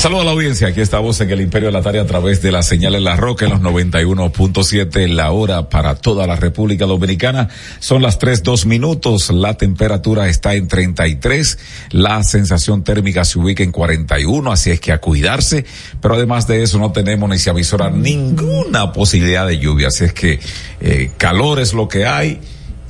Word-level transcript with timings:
Saludos 0.00 0.22
a 0.22 0.24
la 0.24 0.30
audiencia, 0.30 0.68
aquí 0.68 0.80
estamos 0.80 1.20
en 1.20 1.30
el 1.30 1.42
Imperio 1.42 1.68
de 1.68 1.72
la 1.72 1.82
Tarde 1.82 2.00
a 2.00 2.06
través 2.06 2.40
de 2.40 2.50
la 2.50 2.62
señal 2.62 2.94
en 2.94 3.04
la 3.04 3.16
roca 3.16 3.44
en 3.44 3.50
los 3.50 3.60
91.7, 3.60 5.06
la 5.08 5.30
hora 5.30 5.68
para 5.68 5.94
toda 5.94 6.26
la 6.26 6.36
República 6.36 6.86
Dominicana. 6.86 7.50
Son 7.80 8.00
las 8.00 8.18
tres 8.18 8.42
dos 8.42 8.64
minutos, 8.64 9.28
la 9.28 9.58
temperatura 9.58 10.26
está 10.28 10.54
en 10.54 10.68
33, 10.68 11.58
la 11.90 12.22
sensación 12.22 12.82
térmica 12.82 13.26
se 13.26 13.38
ubica 13.38 13.62
en 13.62 13.72
41, 13.72 14.50
así 14.50 14.70
es 14.70 14.80
que 14.80 14.92
a 14.92 15.02
cuidarse, 15.02 15.66
pero 16.00 16.14
además 16.14 16.46
de 16.46 16.62
eso 16.62 16.78
no 16.78 16.92
tenemos 16.92 17.28
ni 17.28 17.36
se 17.36 17.50
avisora 17.50 17.90
ninguna 17.90 18.94
posibilidad 18.94 19.46
de 19.46 19.58
lluvia, 19.58 19.88
así 19.88 20.06
es 20.06 20.14
que 20.14 20.40
eh, 20.80 21.10
calor 21.18 21.60
es 21.60 21.74
lo 21.74 21.88
que 21.88 22.06
hay 22.06 22.40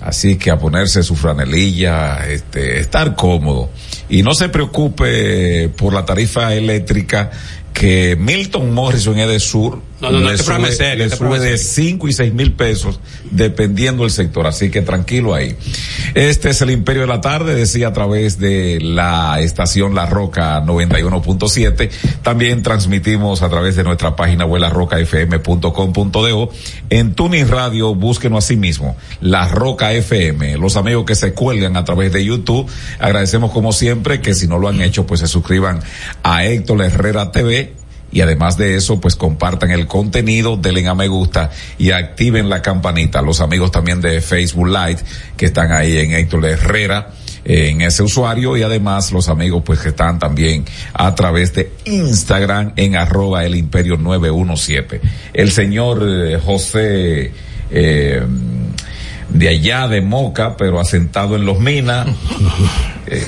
Así 0.01 0.37
que 0.37 0.51
a 0.51 0.59
ponerse 0.59 1.03
su 1.03 1.15
franelilla, 1.15 2.27
este, 2.27 2.81
estar 2.81 3.15
cómodo. 3.15 3.71
Y 4.09 4.23
no 4.23 4.35
se 4.35 4.49
preocupe 4.49 5.69
por 5.69 5.93
la 5.93 6.05
tarifa 6.05 6.55
eléctrica 6.55 7.31
que 7.73 8.17
Milton 8.19 8.73
Morrison 8.73 9.19
es 9.19 9.29
de 9.29 9.41
sur 9.41 9.83
no, 10.01 10.11
no, 10.11 10.21
no, 10.21 10.31
este 10.31 10.45
programa 10.45 10.69
es 10.69 10.77
serio, 10.77 10.97
le 10.97 11.05
este 11.05 11.17
sube 11.17 11.39
de 11.39 11.55
es 11.55 11.69
serio. 11.69 11.91
5 11.91 12.09
y 12.09 12.13
6 12.13 12.35
mil 12.35 12.53
pesos 12.53 13.01
dependiendo 13.31 14.03
del 14.05 14.11
sector, 14.11 14.47
así 14.47 14.71
que 14.71 14.83
tranquilo 14.83 15.35
ahí. 15.35 15.57
Este 16.15 16.51
es 16.51 16.63
el 16.63 16.71
Imperio 16.71 17.03
de 17.03 17.09
la 17.09 17.21
Tarde, 17.21 17.55
decía 17.55 17.89
a 17.89 17.93
través 17.93 18.39
de 18.39 18.79
la 18.81 19.41
estación 19.41 19.95
La 19.95 20.07
Roca 20.07 20.61
91.7. 20.63 21.91
También 22.23 22.63
transmitimos 22.63 23.43
a 23.43 23.49
través 23.49 23.77
de 23.77 23.85
nuestra 23.85 24.17
página 24.17 24.47
web 24.47 24.63
larrocafm.com.do. 24.63 26.51
En 26.91 27.15
Tuning 27.15 27.49
Radio, 27.49 27.95
búsquenos 27.95 28.45
así 28.45 28.57
mismo, 28.57 28.97
La 29.21 29.49
Roca 29.49 29.93
FM. 29.93 30.57
Los 30.57 30.77
amigos 30.77 31.05
que 31.05 31.15
se 31.15 31.35
cuelgan 31.35 31.77
a 31.77 31.85
través 31.85 32.13
de 32.13 32.25
YouTube, 32.25 32.71
agradecemos 32.99 33.53
como 33.53 33.73
siempre 33.73 34.21
que 34.21 34.35
si 34.35 34.49
no 34.49 34.59
lo 34.59 34.69
han 34.69 34.81
hecho, 34.81 35.07
pues 35.07 35.21
se 35.21 35.29
suscriban 35.29 35.81
a 36.23 36.45
Héctor 36.45 36.83
Herrera 36.83 37.31
TV 37.31 37.80
y 38.13 38.21
además 38.21 38.57
de 38.57 38.77
eso, 38.77 39.01
pues 39.01 39.17
compartan 39.17 39.71
el 39.71 39.87
contenido, 39.87 40.57
denle 40.57 40.87
a 40.89 40.95
me 40.95 41.09
gusta 41.09 41.51
y 41.79 41.91
activen 41.91 42.49
la 42.49 42.63
campanita. 42.63 43.23
Los 43.23 43.41
amigos 43.41 43.71
también 43.71 44.01
de 44.01 44.21
Facebook 44.21 44.69
Live 44.69 44.99
que 45.37 45.47
están 45.47 45.73
ahí 45.73 45.99
en 45.99 46.13
Héctor 46.15 46.47
Herrera 46.47 47.11
en 47.45 47.81
ese 47.81 48.03
usuario 48.03 48.57
y 48.57 48.63
además 48.63 49.13
los 49.13 49.29
amigos 49.29 49.63
pues 49.65 49.81
que 49.81 49.91
están 49.91 50.19
también 50.19 50.65
a 50.93 51.15
través 51.15 51.55
de 51.55 51.73
Instagram 51.85 52.73
en 52.77 52.97
arroba 52.97 53.45
el 53.45 53.55
imperio 53.55 53.97
917. 53.97 55.01
El 55.33 55.51
señor 55.51 56.03
eh, 56.07 56.39
José 56.45 57.33
eh, 57.71 58.23
de 59.33 59.49
allá 59.49 59.89
de 59.89 60.01
Moca, 60.01 60.57
pero 60.57 60.81
asentado 60.81 61.37
en 61.37 61.45
Los 61.47 61.59
Minas. 61.61 62.07
Eh, 63.13 63.27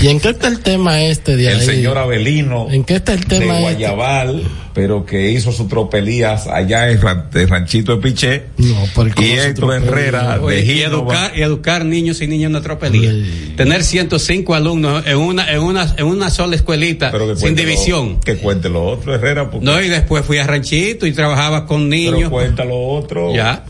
¿Y 0.00 0.06
en 0.06 0.20
qué 0.20 0.28
está 0.28 0.46
el 0.46 0.60
tema 0.60 1.00
este 1.02 1.36
de 1.36 1.48
el 1.50 1.58
ahí? 1.58 1.66
señor 1.66 1.98
Avelino 1.98 2.68
¿En 2.70 2.84
qué 2.84 2.94
está 2.96 3.12
el 3.12 3.26
tema 3.26 3.54
de 3.54 3.62
este? 3.62 3.72
Guayabal, 3.74 4.42
pero 4.72 5.04
que 5.04 5.32
hizo 5.32 5.50
sus 5.50 5.66
tropelías 5.66 6.46
allá 6.46 6.88
en 6.92 7.00
Ran- 7.00 7.28
de 7.30 7.44
Ranchito 7.46 7.96
de 7.96 8.02
Piché. 8.02 8.44
No, 8.58 8.76
pero 8.94 9.10
¿cómo 9.16 9.26
y 9.26 9.30
Héctor? 9.32 9.74
Herrera 9.82 10.38
Oye, 10.40 10.62
de 10.62 10.72
y 10.74 10.80
educar 10.82 11.32
y 11.36 11.42
educar 11.42 11.84
niños 11.84 12.20
y 12.20 12.28
niñas 12.28 12.50
en 12.50 12.56
una 12.56 12.62
tropelía. 12.62 13.10
Tener 13.56 13.82
105 13.82 14.54
alumnos 14.54 15.04
en 15.08 15.16
una 15.18 15.50
en 15.50 15.60
una 15.60 15.92
en 15.96 16.06
una 16.06 16.30
sola 16.30 16.54
escuelita 16.54 17.10
Pero 17.10 17.34
sin 17.34 17.48
lo- 17.56 17.56
división. 17.56 18.20
que 18.20 18.36
cuente 18.36 18.68
lo 18.68 18.84
otro, 18.84 19.12
Herrera. 19.12 19.50
Porque, 19.50 19.66
No, 19.66 19.82
y 19.82 19.88
después 19.88 20.24
fui 20.24 20.38
a 20.38 20.46
Ranchito 20.46 21.04
y 21.04 21.10
trabajaba 21.12 21.66
con 21.66 21.90
pero 21.90 22.12
niños. 22.12 22.30
cuenta 22.30 22.64
lo 22.64 22.78
otro. 22.78 23.34
Ya. 23.34 23.64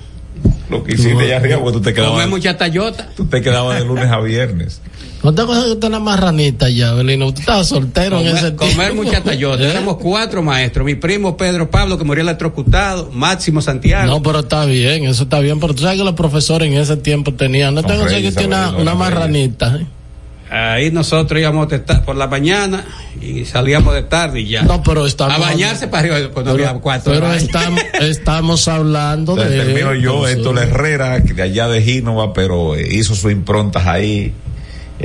Lo 0.70 0.82
que 0.82 0.94
hiciste 0.94 1.24
allá 1.24 1.36
arriba, 1.36 1.58
porque 1.60 1.78
tú 1.78 1.80
te 1.82 1.94
Comé 1.94 2.06
quedabas, 2.06 2.28
mucha 2.28 2.56
tallota. 2.56 3.08
tú 3.16 3.26
te 3.26 3.40
quedabas 3.40 3.78
de 3.78 3.84
lunes 3.86 4.10
a 4.10 4.18
viernes. 4.20 4.80
¿No 5.22 5.34
te 5.34 5.42
acuerdas 5.42 5.64
que 5.64 5.72
usted 5.72 5.88
era 5.88 5.98
marranita 5.98 6.68
ya, 6.68 6.92
Belino? 6.92 7.32
Tú 7.32 7.40
estabas 7.40 7.66
soltero 7.68 8.20
en 8.20 8.26
ese 8.28 8.54
Comer, 8.54 8.56
tiempo. 8.56 8.76
comer 8.76 8.94
mucha 8.94 9.22
tallota. 9.24 9.62
¿Eh? 9.64 9.70
Éramos 9.70 9.96
cuatro 9.96 10.42
maestros. 10.42 10.84
Mi 10.84 10.94
primo 10.94 11.36
Pedro 11.36 11.70
Pablo, 11.70 11.98
que 11.98 12.04
murió 12.04 12.22
electrocutado. 12.22 13.10
Máximo 13.12 13.60
Santiago. 13.60 14.06
No, 14.06 14.22
pero 14.22 14.40
está 14.40 14.64
bien, 14.66 15.04
eso 15.04 15.24
está 15.24 15.40
bien. 15.40 15.58
Pero 15.58 15.74
tú 15.74 15.82
sabes 15.82 15.98
que 15.98 16.04
los 16.04 16.14
profesores 16.14 16.68
en 16.68 16.76
ese 16.76 16.96
tiempo 16.96 17.32
tenían. 17.34 17.74
No 17.74 17.82
tengo 17.82 18.06
que 18.06 18.28
usted 18.28 18.46
una, 18.46 18.70
una 18.76 18.94
marranita. 18.94 19.76
¿eh? 19.80 19.86
Ahí 20.50 20.90
nosotros 20.92 21.40
íbamos 21.40 21.68
de 21.68 21.78
por 22.04 22.14
la 22.16 22.28
mañana 22.28 22.84
y 23.20 23.44
salíamos 23.44 23.94
de 23.94 24.02
tarde 24.02 24.40
y 24.40 24.48
ya. 24.48 24.62
No, 24.62 24.82
pero 24.82 25.04
estamos. 25.06 25.34
a 25.34 25.38
bañarse 25.38 25.88
para 25.88 26.02
arriba 26.14 26.30
cuando 26.32 26.52
Pero, 26.54 26.68
había 26.68 26.80
cuatro. 26.80 27.12
pero 27.12 27.32
estamos, 27.34 27.80
estamos 28.00 28.68
hablando 28.68 29.32
Entonces 29.32 29.58
de. 29.58 29.64
termino 29.64 29.94
yo, 29.94 30.24
de- 30.24 30.32
Héctor 30.34 30.58
Herrera, 30.58 31.18
de 31.18 31.42
allá 31.42 31.68
de 31.68 31.82
Gínova, 31.82 32.32
pero 32.32 32.76
eh, 32.76 32.86
hizo 32.94 33.14
sus 33.14 33.32
improntas 33.32 33.86
ahí 33.86 34.32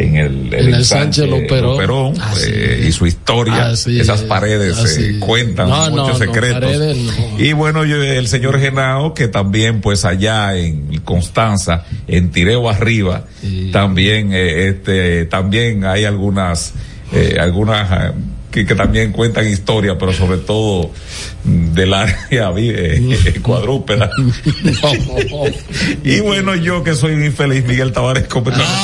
en 0.03 0.15
el, 0.15 0.53
En 0.53 0.73
el 0.73 0.85
Sánchez 0.85 1.29
Luperón. 1.29 1.71
Luperón, 1.71 2.21
Así 2.21 2.49
eh, 2.53 2.85
y 2.87 2.91
su 2.91 3.05
historia, 3.05 3.67
Así 3.69 3.99
esas 3.99 4.21
es, 4.21 4.27
paredes 4.27 4.77
así 4.77 5.03
eh, 5.03 5.19
cuentan 5.19 5.69
No, 5.69 5.89
muchos 5.89 6.19
no, 6.19 6.25
secretos. 6.25 6.59
paredes. 6.59 6.97
Y 7.37 7.53
bueno, 7.53 7.85
yo, 7.85 8.01
el 8.01 8.27
señor 8.27 8.59
Genao, 8.59 9.13
que 9.13 9.27
también 9.27 9.81
pues 9.81 10.05
allá 10.05 10.57
en 10.57 10.99
Constanza, 11.01 11.85
en 12.07 12.31
Tireo 12.31 12.69
arriba, 12.69 13.25
también 13.71 14.31
eh, 14.33 14.67
este 14.67 15.25
también 15.25 15.85
hay 15.85 16.05
algunas 16.05 16.73
algunas 17.39 18.13
que, 18.51 18.65
que 18.65 18.75
también 18.75 19.11
cuentan 19.11 19.47
historia, 19.47 19.97
pero 19.97 20.13
sobre 20.13 20.37
todo 20.37 20.91
mm, 21.43 21.73
del 21.73 21.93
área 21.93 22.51
eh, 22.57 23.39
cuadrúpeda. 23.41 24.11
y 26.03 26.19
bueno, 26.19 26.55
yo 26.55 26.83
que 26.83 26.93
soy 26.93 27.13
un 27.13 27.25
infeliz, 27.25 27.65
Miguel 27.65 27.91
Tavares 27.93 28.27
completamente. 28.27 28.75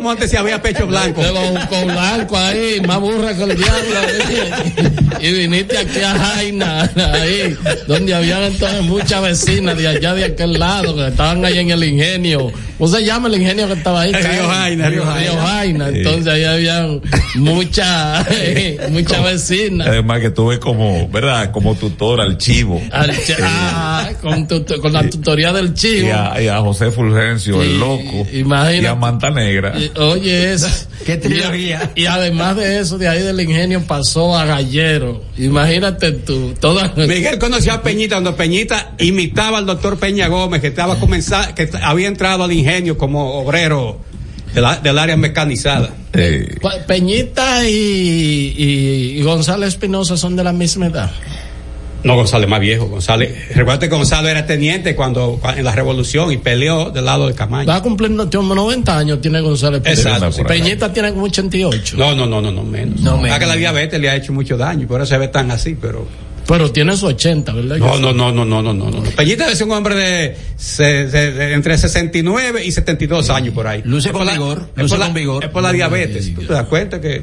Montes 0.00 0.30
sí 0.30 0.36
había 0.36 0.60
pecho 0.60 0.86
blanco. 0.86 1.22
De 1.22 1.30
Bonco 1.30 1.84
Blanco 1.84 2.36
ahí, 2.36 2.80
más 2.86 3.00
burra 3.00 3.34
que 3.34 3.42
el 3.42 3.56
diablo. 3.56 4.00
¿eh? 4.08 4.92
Y 5.20 5.32
viniste 5.32 5.78
aquí 5.78 6.00
a 6.00 6.14
Jaina, 6.14 6.90
ahí, 7.12 7.56
donde 7.86 8.14
habían 8.14 8.42
entonces 8.44 8.82
muchas 8.82 9.22
vecinas 9.22 9.76
de 9.76 9.88
allá 9.88 10.14
de 10.14 10.24
aquel 10.24 10.58
lado, 10.58 10.94
que 10.94 11.08
estaban 11.08 11.44
ahí 11.44 11.58
en 11.58 11.70
el 11.70 11.84
ingenio. 11.84 12.52
¿Cómo 12.78 12.88
se 12.88 13.04
llama 13.04 13.26
el 13.28 13.34
ingenio 13.40 13.66
que 13.66 13.72
estaba 13.72 14.02
ahí? 14.02 14.12
Río 14.14 14.48
Jaina, 14.48 14.88
Río 14.88 15.04
Jaina. 15.04 15.40
Jaina. 15.42 15.88
Entonces 15.88 16.32
ahí 16.32 16.44
habían 16.44 17.00
muchas, 17.34 18.26
muchas 18.90 19.24
vecinas. 19.24 19.88
Además 19.88 20.20
que 20.20 20.30
tuve 20.30 20.60
como, 20.60 21.08
¿verdad? 21.08 21.50
Como 21.50 21.74
tutor 21.74 22.20
al 22.20 22.38
chivo. 22.38 22.80
Al 22.92 23.10
ch- 23.10 23.36
ah, 23.42 24.08
con, 24.22 24.46
tu- 24.46 24.64
con 24.80 24.92
la 24.92 25.08
tutoría 25.10 25.52
del 25.52 25.74
chivo. 25.74 26.06
Y 26.06 26.10
a, 26.10 26.40
y 26.40 26.46
a 26.46 26.60
José 26.60 26.92
Fulgencio, 26.92 27.62
Y- 27.64 27.66
el 27.66 27.80
loco. 27.80 28.26
imagínate. 28.32 28.82
Y 28.82 28.86
a 28.86 28.94
Manta 28.94 29.30
Negra. 29.30 29.74
Y, 29.76 29.90
Oye, 29.98 30.52
es. 30.52 30.86
Qué 31.04 31.16
trilogía. 31.16 31.90
Y, 31.96 32.02
y 32.02 32.06
además 32.06 32.54
de 32.56 32.78
eso, 32.78 32.96
de 32.96 33.08
ahí 33.08 33.22
del 33.22 33.40
ingenio 33.40 33.82
pasó 33.82 34.36
a 34.36 34.44
Gallero. 34.44 35.24
Imagínate 35.36 36.12
tú, 36.12 36.54
toda. 36.60 36.92
Miguel 36.96 37.38
conoció 37.40 37.72
a 37.72 37.82
Peñita 37.82 38.14
cuando 38.16 38.36
Peñita 38.36 38.92
imitaba 38.98 39.58
al 39.58 39.66
doctor 39.66 39.98
Peña 39.98 40.28
Gómez, 40.28 40.60
que 40.60 40.68
estaba 40.68 40.96
comenzando, 41.00 41.54
que 41.56 41.68
había 41.82 42.06
entrado 42.06 42.44
al 42.44 42.52
ingenio 42.52 42.67
como 42.98 43.40
obrero 43.40 43.98
de 44.54 44.60
la- 44.60 44.76
del 44.76 44.98
área 44.98 45.16
mecanizada. 45.16 45.90
Eh, 46.12 46.56
Peñita 46.86 47.68
y, 47.68 47.72
y, 48.56 49.18
y 49.18 49.22
González 49.22 49.68
Espinosa 49.70 50.16
son 50.16 50.36
de 50.36 50.44
la 50.44 50.52
misma 50.52 50.86
edad. 50.86 51.10
No, 52.04 52.14
González 52.14 52.48
más 52.48 52.60
viejo. 52.60 52.86
González, 52.86 53.34
recuerda 53.56 53.80
que 53.80 53.88
González 53.88 54.30
era 54.30 54.46
teniente 54.46 54.94
cuando, 54.94 55.40
en 55.56 55.64
la 55.64 55.74
revolución 55.74 56.30
y 56.32 56.36
peleó 56.36 56.90
del 56.90 57.04
lado 57.04 57.26
de 57.26 57.34
Camaño. 57.34 57.66
Va 57.68 57.76
a 57.76 57.82
cumplir 57.82 58.10
no, 58.12 58.28
tiene 58.28 58.46
90 58.54 58.96
años, 58.98 59.20
tiene 59.20 59.40
González 59.40 59.82
Espinosa. 59.84 60.10
Exacto, 60.26 60.32
sí. 60.32 60.42
Peñita 60.44 60.92
tiene 60.92 61.10
como 61.12 61.24
88. 61.24 61.96
No, 61.98 62.14
no, 62.14 62.24
no, 62.26 62.40
no, 62.40 62.52
no 62.52 62.62
menos. 62.62 63.00
No, 63.00 63.16
No, 63.16 63.22
menos. 63.22 63.38
que 63.38 63.46
la 63.46 63.56
diabetes 63.56 64.00
le 64.00 64.08
ha 64.08 64.14
hecho 64.16 64.32
mucho 64.32 64.56
daño, 64.56 64.84
y 64.84 64.86
por 64.86 65.00
eso 65.00 65.10
se 65.10 65.18
ve 65.18 65.28
tan 65.28 65.50
así, 65.50 65.76
pero. 65.80 66.06
Pero 66.48 66.72
tiene 66.72 66.96
su 66.96 67.06
80, 67.06 67.52
¿verdad? 67.52 67.76
No, 67.76 67.98
no, 68.00 68.12
no, 68.12 68.32
no, 68.32 68.44
no, 68.44 68.62
no, 68.62 68.72
no. 68.72 68.90
no. 68.90 69.02
Peñita 69.10 69.48
es 69.52 69.60
un 69.60 69.70
hombre 69.70 69.94
de, 69.94 70.36
se- 70.56 71.08
se- 71.10 71.30
de 71.32 71.52
entre 71.52 71.76
69 71.76 72.64
y 72.64 72.72
72 72.72 73.28
años 73.30 73.52
por 73.54 73.66
ahí. 73.66 73.82
Luce 73.84 74.08
Es 74.08 74.14
con 74.14 74.24
la- 74.26 74.32
vigor, 74.32 74.70
Es 74.74 74.82
luce 74.82 74.92
por 74.94 74.98
la, 74.98 75.04
con 75.06 75.14
vigor. 75.14 75.44
es 75.44 75.50
por 75.50 75.62
la 75.62 75.72
diabetes. 75.72 76.34
¿Tú 76.34 76.40
te 76.42 76.52
das 76.54 76.66
cuenta 76.66 77.00
que? 77.00 77.22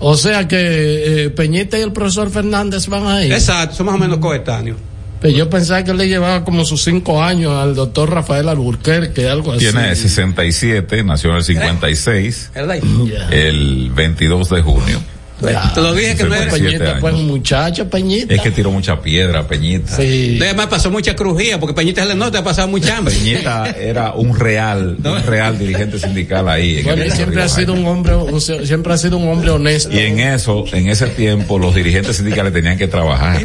O 0.00 0.16
sea 0.16 0.46
que 0.46 1.24
eh, 1.24 1.30
Peñita 1.30 1.78
y 1.78 1.82
el 1.82 1.92
profesor 1.92 2.30
Fernández 2.30 2.86
van 2.88 3.06
ahí. 3.06 3.32
Exacto, 3.32 3.76
son 3.76 3.86
más 3.86 3.94
o 3.94 3.98
menos 3.98 4.18
coetáneos. 4.18 4.76
Pero 5.20 5.36
yo 5.36 5.50
pensaba 5.50 5.82
que 5.84 5.90
él 5.90 5.98
le 5.98 6.08
llevaba 6.08 6.44
como 6.44 6.64
sus 6.64 6.82
cinco 6.82 7.22
años 7.22 7.52
al 7.54 7.74
doctor 7.74 8.08
Rafael 8.10 8.48
Alburquerque, 8.48 9.28
algo 9.28 9.52
así. 9.52 9.60
Tiene 9.66 9.94
67, 9.94 11.04
nació 11.04 11.30
en 11.30 11.36
el 11.36 11.44
56, 11.44 12.50
¿Verdad? 12.54 12.76
Ya. 13.06 13.28
el 13.30 13.90
22 13.94 14.48
de 14.48 14.62
junio. 14.62 14.98
Te 15.40 15.80
lo 15.80 15.94
dije 15.94 16.16
que 16.16 16.24
no 16.24 16.34
era. 16.34 16.50
Peñita, 16.50 16.98
pues 17.00 17.14
muchacho, 17.14 17.88
Peñita. 17.88 18.34
Es 18.34 18.40
que 18.42 18.50
tiró 18.50 18.70
mucha 18.70 19.00
piedra, 19.00 19.46
Peñita. 19.46 19.96
Sí. 19.96 20.38
Además 20.40 20.66
pasó 20.66 20.90
mucha 20.90 21.14
crujía, 21.16 21.58
porque 21.58 21.74
Peñita 21.74 22.02
se 22.02 22.08
le 22.08 22.14
nota, 22.14 22.38
ha 22.40 22.44
pasado 22.44 22.68
mucha 22.68 22.96
hambre. 22.96 23.14
Peñita 23.14 23.70
era 23.80 24.12
un 24.12 24.38
real, 24.38 24.96
un 25.02 25.22
real 25.24 25.58
dirigente 25.58 25.98
sindical 25.98 26.48
ahí. 26.48 26.78
en 26.78 26.84
Bueno, 26.84 27.04
y 27.04 27.10
siempre 27.10 27.42
ha 27.42 27.48
sido 27.48 27.72
un 27.72 27.86
hombre, 27.86 28.14
un- 28.14 28.40
siempre 28.40 28.92
ha 28.92 28.98
sido 28.98 29.16
un 29.18 29.28
hombre 29.28 29.50
honesto. 29.50 29.92
Y 29.94 29.98
en 30.00 30.20
eso, 30.20 30.64
en 30.72 30.88
ese 30.88 31.06
tiempo, 31.08 31.58
los 31.58 31.74
dirigentes 31.74 32.16
sindicales 32.16 32.52
tenían 32.52 32.76
que 32.78 32.86
trabajar. 32.88 33.42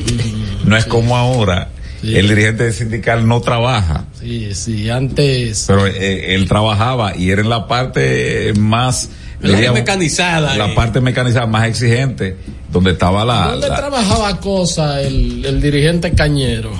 No 0.65 0.75
es 0.75 0.85
como 0.85 1.15
ahora. 1.17 1.69
Sí. 2.01 2.15
El 2.15 2.27
dirigente 2.27 2.71
sindical 2.71 3.27
no 3.27 3.41
trabaja, 3.41 4.05
Sí, 4.19 4.53
sí, 4.53 4.89
antes. 4.89 5.63
pero 5.65 5.87
eh, 5.87 6.35
él 6.35 6.47
trabajaba 6.47 7.15
y 7.17 7.31
era 7.31 7.41
en 7.41 7.49
la 7.49 7.67
parte 7.67 8.53
más 8.59 9.09
Diríamos, 9.53 9.79
mecanizada. 9.79 10.55
la 10.55 10.67
eh. 10.71 10.73
parte 10.75 11.01
mecanizada 11.01 11.45
más 11.47 11.67
exigente, 11.67 12.37
donde 12.71 12.91
estaba 12.91 13.23
la, 13.25 13.49
¿Dónde 13.51 13.69
la- 13.69 13.75
trabajaba 13.75 14.39
cosa 14.39 15.01
el, 15.01 15.45
el 15.45 15.61
dirigente 15.61 16.11
Cañero? 16.13 16.71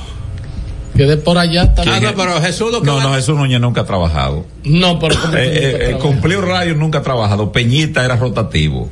Que 0.96 1.04
de 1.06 1.18
por 1.18 1.38
allá 1.38 1.64
Ah, 1.64 1.74
también. 1.76 2.04
no, 2.04 2.14
pero 2.16 2.42
Jesús 2.42 2.72
lo 2.72 2.80
que 2.82 2.88
no, 2.88 2.96
va- 2.96 3.04
no, 3.04 3.14
Jesús 3.16 3.36
Núñez 3.38 3.60
nunca 3.60 3.82
ha 3.82 3.86
trabajado. 3.86 4.46
No, 4.64 4.98
pero 4.98 5.16
que 5.16 5.26
Eh, 5.26 5.28
nunca 5.28 5.38
eh, 5.86 5.92
eh, 5.92 5.98
cumplió 6.02 6.42
rayos 6.42 6.78
nunca 6.78 7.00
ha 7.00 7.02
trabajado. 7.02 7.52
Peñita 7.52 8.06
era 8.06 8.16
rotativo. 8.16 8.90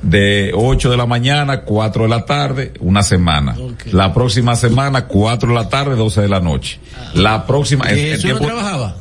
De 0.00 0.50
8 0.56 0.90
de 0.90 0.96
la 0.96 1.06
mañana, 1.06 1.60
4 1.60 2.04
de 2.04 2.08
la 2.08 2.24
tarde, 2.24 2.72
una 2.80 3.02
semana. 3.02 3.54
La 3.92 4.12
próxima 4.14 4.56
semana, 4.56 5.06
4 5.06 5.50
de 5.50 5.54
la 5.54 5.68
tarde, 5.68 5.94
12 5.94 6.22
de 6.22 6.28
la 6.28 6.40
noche. 6.40 6.80
La 7.14 7.46
próxima. 7.46 7.84
¿Jesús 7.84 8.24
no 8.24 8.30
tiempo- 8.38 8.46
trabajaba? 8.46 8.96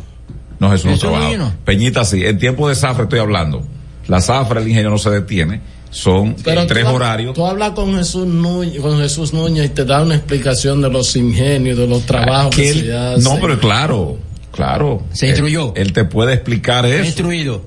No, 0.59 0.69
Jesús 0.69 0.85
no 0.85 0.91
¿Jesús 0.91 1.09
trabajaba. 1.09 1.37
no? 1.37 1.53
Peñita 1.65 2.03
sí. 2.05 2.23
En 2.23 2.37
tiempo 2.37 2.67
de 2.69 2.75
zafra 2.75 3.05
estoy 3.05 3.19
hablando. 3.19 3.63
La 4.07 4.21
zafra, 4.21 4.61
el 4.61 4.67
ingenio 4.67 4.89
no 4.89 4.97
se 4.97 5.09
detiene. 5.09 5.61
Son 5.89 6.35
Pero 6.43 6.61
eh, 6.61 6.65
tres 6.67 6.83
tú, 6.83 6.89
ha- 6.89 6.93
horarios. 6.93 7.33
Tú 7.35 7.45
hablas 7.45 7.71
con 7.71 7.95
Jesús 7.97 8.25
Núñez, 8.25 8.79
con 8.81 8.97
Jesús 8.99 9.33
Núñez 9.33 9.65
y 9.65 9.69
te 9.69 9.83
da 9.83 10.01
una 10.01 10.15
explicación 10.15 10.81
de 10.81 10.89
los 10.89 11.15
ingenios, 11.17 11.77
de 11.77 11.85
los 11.87 12.05
trabajos 12.05 12.55
que, 12.55 12.61
que 12.63 12.69
él- 12.69 12.85
se 12.85 12.97
hacen. 12.97 13.23
no, 13.25 13.37
pero 13.41 13.59
claro, 13.59 14.17
claro. 14.51 15.03
Se 15.11 15.27
instruyó. 15.27 15.73
Él, 15.75 15.91
te 15.91 16.05
puede 16.05 16.33
explicar 16.33 16.85
eso. 16.85 17.03
instruido. 17.05 17.65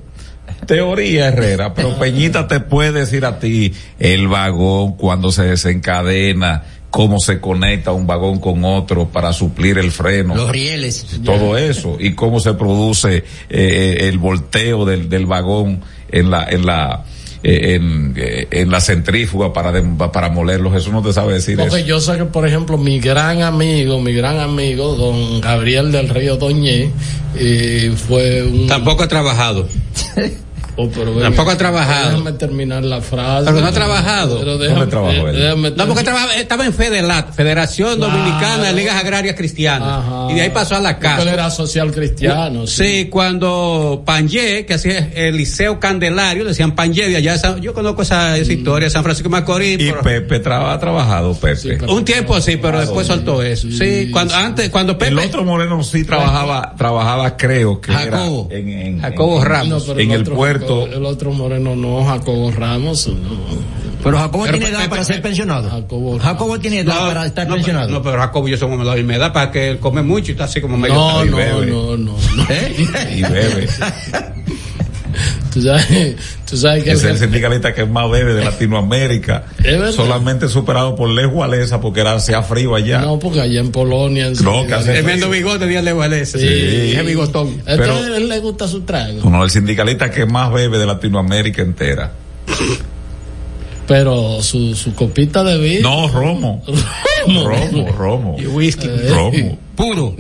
Teoría 0.67 1.27
Herrera, 1.29 1.75
pero 1.75 1.97
Peñita 1.99 2.49
te 2.49 2.61
puede 2.61 2.93
decir 2.93 3.25
a 3.27 3.39
ti 3.39 3.73
el 3.99 4.29
vagón 4.29 4.93
cuando 4.97 5.31
se 5.31 5.43
desencadena, 5.43 6.65
cómo 6.91 7.19
se 7.19 7.41
conecta 7.41 7.93
un 7.93 8.07
vagón 8.07 8.39
con 8.39 8.65
otro 8.65 9.09
para 9.09 9.33
suplir 9.33 9.79
el 9.79 9.91
freno. 9.91 10.35
Los 10.35 10.51
rieles. 10.51 11.05
todo 11.25 11.59
eso 11.59 11.97
y 12.01 12.15
cómo 12.15 12.41
se 12.41 12.55
produce 12.55 13.25
eh, 13.51 13.97
el 14.09 14.19
volteo 14.19 14.85
del, 14.85 15.09
del 15.09 15.27
vagón 15.27 15.81
en 16.11 16.31
la 16.31 16.45
en 16.51 16.67
la 16.67 17.05
eh, 17.43 17.75
en, 17.75 18.15
eh, 18.17 18.49
en 18.51 18.71
la 18.71 18.81
centrífuga 18.81 19.53
para 19.53 19.71
dem- 19.71 19.97
para 20.11 20.31
molerlos 20.31 20.75
eso 20.75 20.91
no 20.91 21.03
te 21.03 21.13
sabe 21.13 21.35
decir 21.35 21.59
Porque 21.59 21.77
eso 21.77 21.87
yo 21.87 22.01
sé 22.01 22.17
que, 22.17 22.25
por 22.25 22.47
ejemplo, 22.49 22.79
mi 22.79 23.01
gran 23.01 23.43
amigo, 23.43 24.01
mi 24.01 24.15
gran 24.15 24.41
amigo, 24.41 24.95
don 24.95 25.41
Gabriel 25.43 25.93
del 25.93 26.09
Río 26.09 26.37
Doñé, 26.37 26.91
eh, 27.37 27.93
fue 28.09 28.43
un... 28.45 28.67
Tampoco 28.67 29.03
ha 29.03 29.09
trabajado. 29.09 29.69
Oh, 30.77 30.89
pero 30.89 31.13
Tampoco 31.21 31.51
ha 31.53 31.57
trabajado. 31.57 32.11
Déjame 32.11 32.33
terminar 32.33 32.83
la 32.85 33.01
frase. 33.01 33.45
Pero 33.47 33.61
no 33.61 33.67
ha 33.67 33.73
trabajado. 33.73 34.39
Pero 34.39 34.51
¿Dónde 34.53 34.69
déjame, 34.69 34.87
trabajó 34.87 35.29
él? 35.29 35.37
déjame 35.37 35.71
No, 35.71 35.87
porque 35.87 36.03
trabajaba- 36.05 36.35
estaba 36.35 36.67
en 36.67 36.73
FEDELAT, 36.75 37.33
Federación 37.35 37.97
Claro. 37.97 38.13
Dominicana 38.13 38.65
de 38.65 38.73
Ligas 38.73 38.97
Agrarias 38.97 39.37
Cristianas. 39.37 40.05
Ajá. 40.05 40.27
Y 40.31 40.35
de 40.35 40.41
ahí 40.43 40.51
pasó 40.51 40.77
a 40.77 40.81
la 40.81 40.99
casa. 40.99 41.33
era 41.33 41.51
social 41.51 41.93
cristiano. 41.93 42.67
Sí, 42.67 43.09
cuando 43.11 44.03
Panje, 44.05 44.67
que 44.67 44.75
hacía 44.75 45.11
el 45.15 45.37
Liceo 45.37 45.79
Candelario, 45.79 46.43
le 46.45 46.51
decían 46.51 46.75
Panje, 46.75 47.09
de 47.09 47.17
allá, 47.17 47.37
yo 47.61 47.73
conozco 47.75 48.03
esa, 48.03 48.37
esa 48.37 48.53
historia, 48.53 48.91
San 48.91 49.03
Francisco 49.05 49.29
de 49.29 49.33
Macorís. 49.41 49.81
y 49.81 49.91
pero- 49.91 50.03
Pepe 50.03 50.41
traba- 50.41 50.73
ha 50.73 50.79
trabajado 50.81 51.35
Pepe 51.35 51.57
Sí, 51.57 51.69
un 51.89 52.05
tiempo 52.05 52.41
sí, 52.41 52.57
pero 52.57 52.81
después 52.81 53.07
soltó 53.07 53.43
eso. 53.43 53.69
Sí, 53.71 54.11
cuando 54.11 54.35
antes, 54.35 54.71
cuando 54.71 54.99
Pepe, 54.99 55.13
el 55.13 55.19
otro 55.21 55.45
moreno 55.45 55.83
sí 55.85 56.05
trabajaba 56.05 56.75
trabajaba 56.77 57.37
creo 57.37 57.81
que 57.81 57.93
Jacobo. 57.93 58.49
era 58.51 58.59
en, 58.61 58.69
en- 58.69 59.01
Jacobo 59.01 59.39
en- 59.39 59.45
Ramos. 59.45 59.89
en 59.97 60.11
el 60.11 60.25
puerto. 60.25 60.64
Jacobo- 60.67 60.87
el 60.97 61.05
otro 61.05 61.33
moreno 61.33 61.77
no, 61.77 62.05
Jacobo 62.05 62.51
Ramos. 62.51 63.07
No. 63.09 63.75
Pero 64.03 64.19
Jacobo 64.19 64.45
Pero 64.45 64.59
tiene 64.59 64.75
edad 64.77 64.89
para 64.91 65.03
ser 65.05 65.23
pensionado. 65.23 65.71
Jacobo- 65.71 66.19
Jacobo 66.19 66.59
tiene 66.61 66.81
edad 66.81 67.01
no, 67.01 67.07
para 67.07 67.25
estar 67.27 67.49
no, 67.49 67.55
pensionado. 67.55 67.89
no, 67.89 68.03
pero 68.03 68.19
Jacobo 68.19 68.49
y 68.49 68.51
yo 68.51 68.57
somos 68.59 68.79
de 68.79 68.85
la 68.85 68.95
misma 68.97 69.15
edad 69.17 69.33
para 69.33 69.51
que 69.51 69.71
él 69.71 69.79
come 69.79 70.03
mucho 70.03 70.31
y 70.31 70.33
está 70.33 70.45
así 70.45 70.61
como 70.61 70.77
medio. 70.77 70.95
No, 70.95 71.25
y 71.25 71.31
no, 71.31 71.37
bebe. 71.39 71.67
no, 71.67 71.97
no, 71.97 72.13
no. 72.37 72.47
¿Eh? 72.51 72.75
y 73.17 73.23
bebe 73.23 73.67
Tú 75.55 75.63
sabes, 75.63 76.17
tú 76.51 76.57
sabes 76.57 76.83
que 76.83 76.91
es 76.91 77.05
el- 77.05 77.11
el 77.13 77.19
sindicalista 77.19 77.73
que 77.73 77.87
más 77.87 78.11
bebe 78.11 78.35
de 78.35 78.45
Latinoamérica 78.45 79.45
Es 79.65 79.95
solamente 79.95 80.49
superado 80.49 80.97
por 80.97 81.09
Walesa 81.29 81.81
porque 81.81 82.01
era 82.01 82.15
hacía 82.15 82.43
frío 82.43 82.75
allá 82.75 83.01
No, 83.03 83.19
porque 83.21 83.41
allá 83.41 83.61
en 83.61 83.71
Polonia. 83.71 84.27
en 84.27 84.35
No, 84.43 84.67
que 84.67 84.75
Tremendo 84.75 85.31
bigote, 85.31 85.67
Díaz 85.69 85.85
Lewalés. 85.85 86.33
Sí. 86.33 86.39
Ese 86.93 87.03
bigotón. 87.05 87.63
Pero- 87.65 87.95
a 87.95 88.17
él 88.17 88.29
le 88.29 88.41
gusta 88.41 88.67
su 88.67 88.81
trago. 88.83 89.21
uno 89.23 89.45
el 89.45 89.51
sindicalista 89.51 90.11
que 90.11 90.27
más 90.27 90.53
bebe 90.53 90.77
de 90.79 90.87
Latinoamérica 90.87 91.63
entera 91.63 92.11
Pero 93.87 94.43
su, 94.43 94.75
su 94.75 94.95
copita 94.95 95.45
de 95.45 95.59
vino. 95.59 95.89
no 95.91 96.09
Romo 96.09 96.63
Romo 97.27 97.93
Romo 97.93 98.37
Y 98.39 98.47
whisky. 98.47 98.89
Romo 99.09 99.59
Puro. 99.77 100.15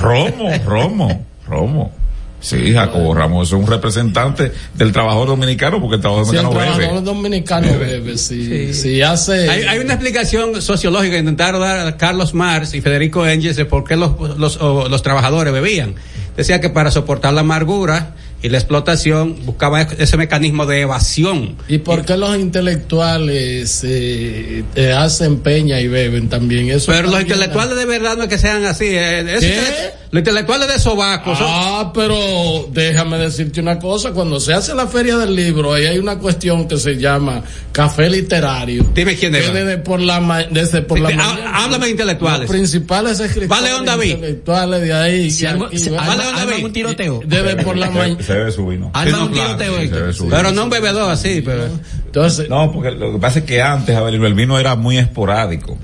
Romo 0.00 0.50
Romo 0.66 1.26
Romo 1.46 1.92
Sí, 2.40 2.72
Jacobo 2.72 3.14
Ramos 3.14 3.48
es 3.48 3.52
un 3.52 3.66
representante 3.66 4.52
del 4.74 4.92
trabajador 4.92 5.26
dominicano 5.28 5.80
porque 5.80 5.96
el 5.96 6.00
trabajador 6.00 6.30
Si 6.30 6.36
el 6.36 6.42
dominicano 6.44 6.72
trabajador 6.76 7.02
bebe. 7.02 7.04
dominicano 7.14 7.78
bebe, 7.78 8.16
si, 8.18 8.72
si 8.74 9.02
hace. 9.02 9.50
Hay, 9.50 9.62
hay 9.64 9.78
una 9.80 9.94
explicación 9.94 10.62
sociológica 10.62 11.14
que 11.14 11.18
intentaron 11.18 11.60
dar 11.60 11.96
Carlos 11.96 12.34
Marx 12.34 12.74
y 12.74 12.80
Federico 12.80 13.26
Engels 13.26 13.56
de 13.56 13.64
por 13.64 13.82
qué 13.84 13.96
los, 13.96 14.12
los, 14.38 14.56
o 14.58 14.88
los 14.88 15.02
trabajadores 15.02 15.52
bebían. 15.52 15.94
Decía 16.36 16.60
que 16.60 16.70
para 16.70 16.92
soportar 16.92 17.32
la 17.32 17.40
amargura 17.40 18.14
y 18.40 18.48
la 18.50 18.58
explotación 18.58 19.44
buscaba 19.44 19.82
ese 19.82 20.16
mecanismo 20.16 20.64
de 20.64 20.82
evasión. 20.82 21.56
¿Y 21.66 21.78
por 21.78 22.04
qué 22.04 22.16
los 22.16 22.36
intelectuales 22.38 23.82
eh, 23.84 24.62
eh, 24.76 24.92
hacen 24.92 25.38
peña 25.40 25.80
y 25.80 25.88
beben 25.88 26.28
también? 26.28 26.70
Eso 26.70 26.92
Pero 26.92 27.10
los 27.10 27.20
intelectuales 27.20 27.76
de 27.76 27.84
verdad 27.84 28.16
no 28.16 28.22
es 28.24 28.28
que 28.28 28.38
sean 28.38 28.64
así. 28.64 28.84
eh, 28.86 29.20
eso 29.28 29.40
¿Qué? 29.40 30.07
Es- 30.08 30.12
los 30.12 30.20
intelectuales 30.20 30.68
de 30.68 30.78
sobaco 30.78 31.32
Ah, 31.38 31.90
pero 31.94 32.16
déjame 32.72 33.18
decirte 33.18 33.60
una 33.60 33.78
cosa, 33.78 34.12
cuando 34.12 34.40
se 34.40 34.52
hace 34.54 34.74
la 34.74 34.86
feria 34.86 35.16
del 35.18 35.34
libro, 35.36 35.74
ahí 35.74 35.86
hay 35.86 35.98
una 35.98 36.18
cuestión 36.18 36.66
que 36.66 36.76
se 36.78 36.96
llama 36.96 37.42
café 37.72 38.08
literario. 38.08 38.84
Dime 38.94 39.16
quién 39.16 39.34
es. 39.34 39.52
desde 39.52 39.78
por 39.78 40.00
la 40.00 40.20
ma- 40.20 40.44
desde 40.44 40.82
por 40.82 40.98
la 40.98 41.10
mañana, 41.10 41.52
háblame 41.64 41.86
de 41.86 41.90
intelectuales. 41.92 42.40
Los 42.40 42.50
principales 42.50 43.20
escritores 43.20 43.48
Vale, 43.48 43.70
don 43.70 43.84
David. 43.84 44.10
intelectuales 44.14 44.80
de 44.82 44.92
ahí. 44.92 45.30
Si 45.30 45.46
algo- 45.46 45.66
aquí 45.66 45.88
Vale, 45.90 46.24
don 46.24 46.34
David. 46.36 46.64
un 46.64 46.72
tiroteo. 46.72 47.20
desde 47.24 47.56
por 47.62 47.76
la 47.76 47.90
mañana. 47.90 48.16
se, 48.20 48.24
se 48.24 48.32
bebe 48.34 48.52
su 48.52 48.66
vino 48.66 48.90
Alma 48.94 49.18
no, 49.18 49.26
un 49.26 49.32
claro, 49.32 49.56
tiroteo, 49.56 49.80
sí, 49.82 49.88
se 49.88 50.00
ve 50.00 50.12
su- 50.12 50.28
Pero 50.28 50.50
no 50.52 50.64
un 50.64 50.70
bebedor 50.70 51.10
así. 51.10 51.42
Pero, 51.44 51.64
Entonces, 52.06 52.48
No, 52.48 52.72
porque 52.72 52.90
lo 52.92 53.12
que 53.12 53.18
pasa 53.18 53.40
es 53.40 53.44
que 53.44 53.60
antes, 53.60 53.94
Abelino, 53.94 54.26
el 54.26 54.32
vino 54.34 54.58
era 54.58 54.74
muy 54.76 54.96
esporádico. 54.96 55.76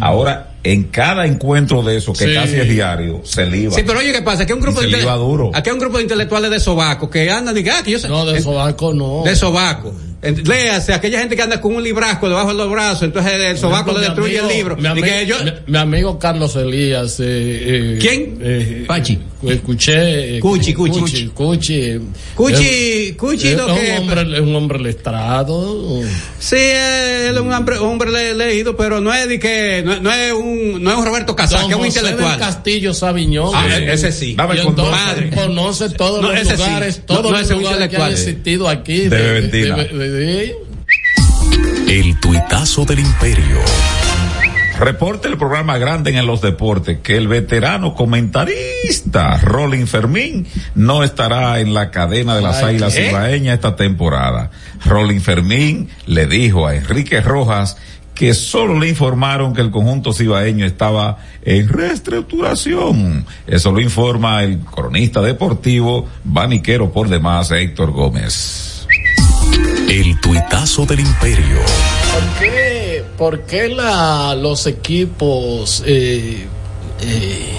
Ahora, 0.00 0.51
en 0.64 0.84
cada 0.84 1.26
encuentro 1.26 1.82
de 1.82 1.96
eso, 1.96 2.12
que 2.12 2.26
Sí. 2.26 2.34
casi 2.34 2.54
es 2.56 2.68
diario, 2.68 3.20
se 3.24 3.46
liba. 3.46 3.74
Sí, 3.74 3.82
pero 3.86 3.98
oye, 3.98 4.12
¿qué 4.12 4.22
pasa? 4.22 4.44
Aquí 4.44 4.52
hay 4.52 4.58
un 4.58 4.62
grupo 4.64 4.80
de 4.80 4.86
se 4.86 4.92
intele- 4.92 5.00
liba 5.00 5.16
duro. 5.16 5.50
Aquí 5.54 5.70
hay 5.70 5.74
un 5.74 5.80
grupo 5.80 5.96
de 5.96 6.04
intelectuales 6.04 6.50
de 6.50 6.60
sobaco 6.60 7.10
que 7.10 7.30
andan 7.30 7.56
y 7.58 7.68
ah, 7.68 7.82
que 7.84 7.90
yo 7.90 7.98
sé- 7.98 8.08
no, 8.08 8.24
de 8.24 8.40
sobaco 8.40 8.94
no. 8.94 9.22
de 9.24 9.34
sobaco. 9.34 9.92
Léase, 10.22 10.94
aquella 10.94 11.18
gente 11.18 11.34
que 11.34 11.42
anda 11.42 11.60
con 11.60 11.74
un 11.74 11.82
librasco 11.82 12.28
debajo 12.28 12.48
de 12.50 12.54
los 12.54 12.70
brazos, 12.70 13.02
entonces 13.02 13.32
el 13.42 13.58
sobaco 13.58 13.86
Por 13.90 13.94
le 14.00 14.02
ejemplo, 14.06 14.24
destruye 14.24 14.48
el 14.52 14.56
libro. 14.56 14.76
Mi 14.76 14.84
Y 14.84 14.86
amigo, 14.86 15.06
que 15.08 15.26
yo- 15.26 15.36
mi- 15.44 15.52
mi 15.72 15.78
amigo 15.78 16.18
Carlos 16.20 16.54
Elías. 16.54 17.18
Eh, 17.18 17.24
eh, 17.26 17.98
¿Quién? 18.00 18.38
eh, 18.40 18.84
Pachi. 18.86 19.18
Escuché. 19.44 20.36
eh, 20.36 20.40
Cuchi, 20.40 20.72
Cuchi. 20.72 21.00
Cuchi. 21.00 21.28
Cuchi, 21.34 21.98
Cuchi, 22.34 23.14
Cuchi, 23.16 23.48
es, 23.48 23.56
lo 23.56 23.68
es 23.74 23.80
que- 23.80 23.90
un 23.92 23.98
hombre, 23.98 24.34
es 24.36 24.40
un 24.40 24.54
hombre 24.56 24.78
lestrado. 24.80 26.00
Sí, 26.38 26.56
él 26.56 27.34
es 27.34 27.40
un 27.40 27.52
hombre, 27.52 27.78
un 27.80 27.88
hombre 27.88 28.10
le- 28.10 28.34
leído, 28.34 28.76
pero 28.76 29.00
no 29.00 29.12
es 29.12 29.28
de 29.28 29.38
que, 29.38 29.82
no, 29.84 30.00
no 30.00 30.12
es 30.12 30.32
un, 30.32 30.82
no 30.82 30.90
es 30.92 30.96
un 30.98 31.04
Roberto 31.04 31.34
Casas, 31.34 31.64
que 31.64 31.70
es 31.72 31.74
un 31.76 31.80
del 31.82 31.88
intelectual. 31.88 32.38
Castillo 32.38 32.94
Sabiñón. 32.94 33.50
Ah, 33.54 33.66
Eh, 33.78 33.92
ese 33.92 34.12
sí. 34.12 34.34
Dame 34.36 34.60
entonces 34.60 34.94
Padre. 35.04 35.30
conoce 35.30 35.90
todos 35.90 36.22
No, 36.22 36.32
los 36.32 36.46
sí. 36.46 36.52
lugares, 36.56 37.02
todos 37.06 37.22
no, 37.32 37.38
los 37.38 37.50
lugares 37.50 37.88
que 37.88 37.96
han 37.96 38.12
existido 38.12 38.68
aquí. 38.68 39.00
De 39.00 39.08
Beventina. 39.08 39.76
de- 39.76 39.88
de- 39.98 40.10
de- 40.10 40.56
El 41.88 42.18
tuitazo 42.20 42.84
del 42.84 43.00
imperio. 43.00 43.58
Reporta 44.84 45.28
el 45.28 45.38
programa 45.38 45.78
grande 45.78 46.10
en 46.10 46.26
los 46.26 46.40
deportes 46.40 46.98
que 47.04 47.16
el 47.16 47.28
veterano 47.28 47.94
comentarista 47.94 49.38
Rolling 49.38 49.86
Fermín 49.86 50.48
no 50.74 51.04
estará 51.04 51.60
en 51.60 51.72
la 51.72 51.92
cadena 51.92 52.34
de 52.34 52.42
las 52.42 52.56
Ay, 52.56 52.70
Águilas. 52.70 52.98
Ibaeñas 52.98 53.54
esta 53.54 53.76
temporada. 53.76 54.50
Rolling 54.84 55.20
Fermín 55.20 55.88
le 56.06 56.26
dijo 56.26 56.66
a 56.66 56.74
Enrique 56.74 57.20
Rojas 57.20 57.76
que 58.12 58.34
solo 58.34 58.78
le 58.78 58.88
informaron 58.88 59.54
que 59.54 59.60
el 59.60 59.70
conjunto 59.70 60.12
cibaeño 60.12 60.66
estaba 60.66 61.18
en 61.42 61.68
reestructuración. 61.68 63.24
Eso 63.46 63.70
lo 63.70 63.80
informa 63.80 64.42
el 64.42 64.58
cronista 64.58 65.22
deportivo, 65.22 66.08
baniquero 66.24 66.92
por 66.92 67.08
demás, 67.08 67.52
Héctor 67.52 67.92
Gómez. 67.92 68.88
El 69.88 70.20
tuitazo 70.20 70.86
del 70.86 71.00
imperio. 71.00 71.58
¿Por 72.12 72.40
qué, 72.40 72.81
por 73.22 73.42
qué 73.42 73.68
la, 73.68 74.34
los 74.34 74.66
equipos 74.66 75.80
eh, 75.86 76.44
eh, 77.02 77.52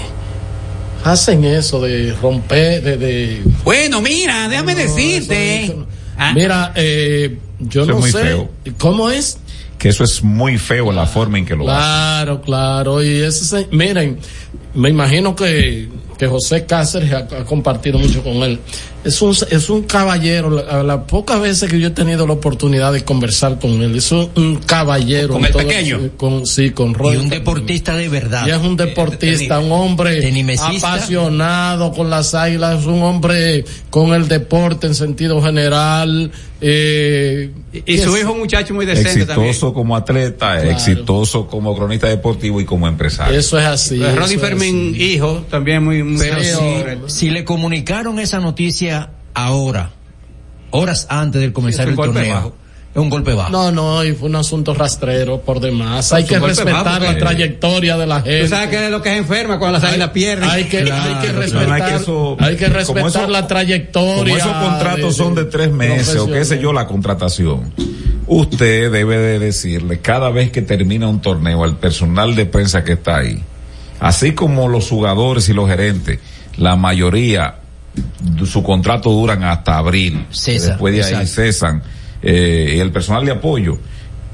hacen 1.04 1.42
eso 1.46 1.80
de 1.80 2.12
romper, 2.20 2.82
de... 2.82 2.96
de 2.98 3.42
Bueno, 3.64 4.02
mira, 4.02 4.46
déjame 4.46 4.74
No, 4.74 4.80
decirte. 4.80 5.64
eso- 5.64 5.72
eso 5.72 5.80
no. 5.80 5.86
Ah. 6.18 6.32
Mira, 6.34 6.72
eh, 6.76 7.38
yo 7.60 7.84
Eso 7.84 7.92
no 7.92 7.96
es 7.96 8.02
muy 8.02 8.12
sé. 8.12 8.18
feo. 8.24 8.50
¿Cómo 8.78 9.10
es? 9.10 9.38
Que 9.78 9.88
eso 9.88 10.04
es 10.04 10.22
muy 10.22 10.58
feo 10.58 10.92
la 10.92 11.06
forma 11.06 11.38
en 11.38 11.46
que 11.46 11.56
lo 11.56 11.62
hace. 11.62 11.72
Claro, 11.80 12.42
claro. 12.42 13.02
Y 13.02 13.22
ese, 13.22 13.46
se- 13.46 13.68
miren, 13.72 14.18
me 14.74 14.90
imagino 14.90 15.34
que, 15.34 15.88
que 16.18 16.26
José 16.26 16.66
Cáceres 16.66 17.10
ha, 17.10 17.20
ha 17.40 17.44
compartido 17.46 17.98
mucho 17.98 18.22
con 18.22 18.34
él. 18.42 18.60
Es 19.04 19.20
un, 19.22 19.36
es 19.50 19.68
un 19.70 19.82
caballero. 19.82 20.48
La- 20.50 20.82
Las 20.82 20.98
pocas 21.04 21.40
veces 21.40 21.70
que 21.70 21.78
yo 21.78 21.88
he 21.88 21.90
tenido 21.90 22.26
la 22.26 22.32
oportunidad 22.32 22.92
de 22.92 23.04
conversar 23.04 23.58
con 23.58 23.70
él, 23.82 23.96
es 23.96 24.10
un, 24.12 24.30
un 24.34 24.56
caballero. 24.56 25.34
¿Con 25.34 25.44
el 25.44 25.52
todo- 25.52 25.62
pequeño? 25.66 26.00
Con, 26.16 26.46
sí, 26.46 26.70
con 26.70 26.90
Y 26.90 26.94
Roy 26.94 27.06
un 27.08 27.12
Fernández. 27.14 27.38
deportista 27.40 27.96
de 27.96 28.08
verdad. 28.08 28.46
Y 28.46 28.50
es 28.50 28.56
un 28.58 28.76
deportista, 28.76 29.58
un 29.60 29.72
hombre 29.72 30.20
apasionado 30.58 31.92
con 31.92 32.10
las 32.10 32.34
águilas, 32.34 32.86
un 32.86 33.02
hombre 33.02 33.64
con 33.90 34.14
el 34.14 34.28
deporte 34.28 34.86
en 34.86 34.94
sentido 34.94 35.40
general. 35.42 36.30
Eh, 36.66 37.50
Y 37.84 37.98
su 37.98 38.14
es- 38.14 38.22
hijo, 38.22 38.32
un 38.32 38.38
muchacho 38.38 38.72
muy 38.72 38.86
decente 38.86 39.10
Exitoso 39.10 39.34
también. 39.34 39.72
como 39.74 39.96
atleta, 39.96 40.52
Claro. 40.54 40.70
exitoso 40.70 41.46
como 41.46 41.76
cronista 41.76 42.08
deportivo 42.08 42.58
y 42.60 42.64
como 42.64 42.88
empresario. 42.88 43.38
Eso 43.38 43.58
es 43.58 43.66
así. 43.66 43.98
Pues 43.98 44.30
es 44.30 44.40
Fermín, 44.40 44.92
así. 44.94 45.02
hijo, 45.14 45.44
también 45.50 45.84
muy, 45.84 46.02
muy 46.02 46.16
Pero 46.18 47.08
si 47.08 47.28
le 47.30 47.44
comunicaron 47.44 48.18
esa 48.18 48.38
noticia 48.40 48.93
ahora, 49.34 49.90
horas 50.70 51.06
antes 51.10 51.40
del 51.40 51.52
comenzar 51.52 51.84
Sí, 51.86 51.90
el 51.90 51.96
torneo, 51.96 52.34
bajo. 52.34 52.54
es 52.94 53.00
un 53.00 53.10
golpe 53.10 53.32
bajo. 53.34 53.50
No, 53.50 53.70
no, 53.72 54.04
y 54.04 54.12
fue 54.12 54.28
un 54.28 54.36
asunto 54.36 54.74
rastrero 54.74 55.40
por 55.40 55.60
demás. 55.60 56.12
Hay 56.12 56.24
que 56.24 56.38
respetar 56.38 56.84
bajo, 56.84 57.04
la 57.04 57.18
trayectoria 57.18 57.96
de 57.96 58.06
la 58.06 58.16
gente. 58.22 58.42
Tú 58.42 58.48
sabes 58.48 58.68
que 58.68 58.84
es 58.84 58.90
lo 58.90 59.02
que 59.02 59.12
es 59.12 59.18
enferma 59.18 59.58
cuando 59.58 59.78
las 59.78 59.88
águilas 59.90 60.10
pierden. 60.10 60.48
Hay 60.48 60.64
que, 60.64 60.82
Claro, 60.84 61.02
hay 61.20 61.26
que 61.26 61.32
respetar, 61.32 61.68
No, 61.68 61.74
hay 61.74 61.82
que 61.82 61.94
eso- 61.96 62.36
hay 62.40 62.56
que 62.56 62.64
como 62.66 62.76
respetar 62.76 63.22
eso- 63.22 63.30
la 63.30 63.46
trayectoria. 63.46 64.16
Como 64.24 64.36
esos 64.36 64.52
contratos 64.52 65.16
son 65.16 65.34
de 65.34 65.44
tres 65.44 65.70
meses 65.70 66.16
o 66.16 66.26
qué 66.26 66.44
sé 66.44 66.58
yo 66.60 66.72
la 66.72 66.86
contratación, 66.86 67.72
usted 68.26 68.90
debe 68.90 69.18
de 69.18 69.38
decirle 69.38 70.00
cada 70.00 70.30
vez 70.30 70.50
que 70.50 70.62
termina 70.62 71.08
un 71.08 71.20
torneo 71.20 71.62
al 71.64 71.76
personal 71.76 72.34
de 72.34 72.46
prensa 72.46 72.82
que 72.84 72.92
está 72.92 73.18
ahí, 73.18 73.42
así 74.00 74.32
como 74.32 74.68
los 74.68 74.88
jugadores 74.88 75.48
y 75.48 75.52
los 75.52 75.68
gerentes, 75.68 76.20
la 76.56 76.76
mayoría 76.76 77.56
su 78.46 78.62
contrato 78.62 79.10
duran 79.10 79.42
hasta 79.44 79.78
abril. 79.78 80.26
Después 80.46 80.94
de 80.94 81.04
ahí 81.04 81.26
cesan 81.26 81.82
eh, 82.22 82.78
el 82.80 82.90
personal 82.90 83.24
de 83.24 83.32
apoyo 83.32 83.78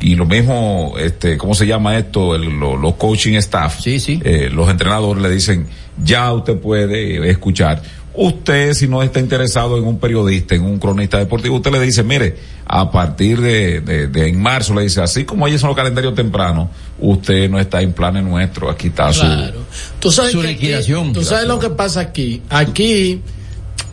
y 0.01 0.15
lo 0.15 0.25
mismo, 0.25 0.95
este, 0.99 1.37
¿cómo 1.37 1.55
se 1.55 1.67
llama 1.67 1.99
esto? 1.99 2.35
El- 2.35 2.59
lo- 2.59 2.77
los 2.77 2.95
coaching 2.95 3.35
staff. 3.35 3.81
Sí, 3.81 4.01
sí. 4.01 4.21
Eh, 4.25 4.49
los 4.53 4.69
entrenadores 4.71 5.23
le 5.23 5.31
dicen, 5.31 5.67
ya 6.03 6.33
usted 6.33 6.57
puede 6.59 7.29
escuchar. 7.31 7.83
Usted, 8.13 8.75
si 8.75 8.89
no 8.89 9.03
está 9.03 9.21
interesado 9.21 9.79
en 9.79 9.85
un 9.85 9.99
periodista, 9.99 10.55
en 10.55 10.63
un 10.63 10.79
cronista 10.79 11.19
deportivo, 11.19 11.57
usted 11.57 11.71
le 11.71 11.81
dice, 11.81 12.03
mire, 12.03 12.37
a 12.67 12.91
partir 12.91 13.41
de, 13.41 13.81
de, 13.83 14.09
de 14.09 14.29
en 14.29 14.41
marzo, 14.41 14.75
le 14.75 14.83
dice, 14.83 15.01
así 15.01 15.25
como 15.25 15.47
ayer 15.47 15.59
son 15.61 15.69
los 15.69 15.77
calendarios 15.77 16.15
tempranos, 16.15 16.69
usted 16.99 17.49
no 17.49 17.59
está 17.61 17.81
en 17.83 17.93
planes 17.93 18.25
nuestros, 18.25 18.73
aquí 18.75 18.89
está 18.89 19.13
su... 19.13 19.21
Claro. 19.21 19.61
Tú 20.01 20.11
sabes, 20.11 20.33
Su 20.33 20.41
aquí- 20.41 20.49
liquidación. 20.49 21.13
tú 21.13 21.23
sabes 21.23 21.47
lo 21.47 21.59
que 21.61 21.71
pasa 21.71 22.01
aquí. 22.01 22.43
Aquí, 22.51 23.21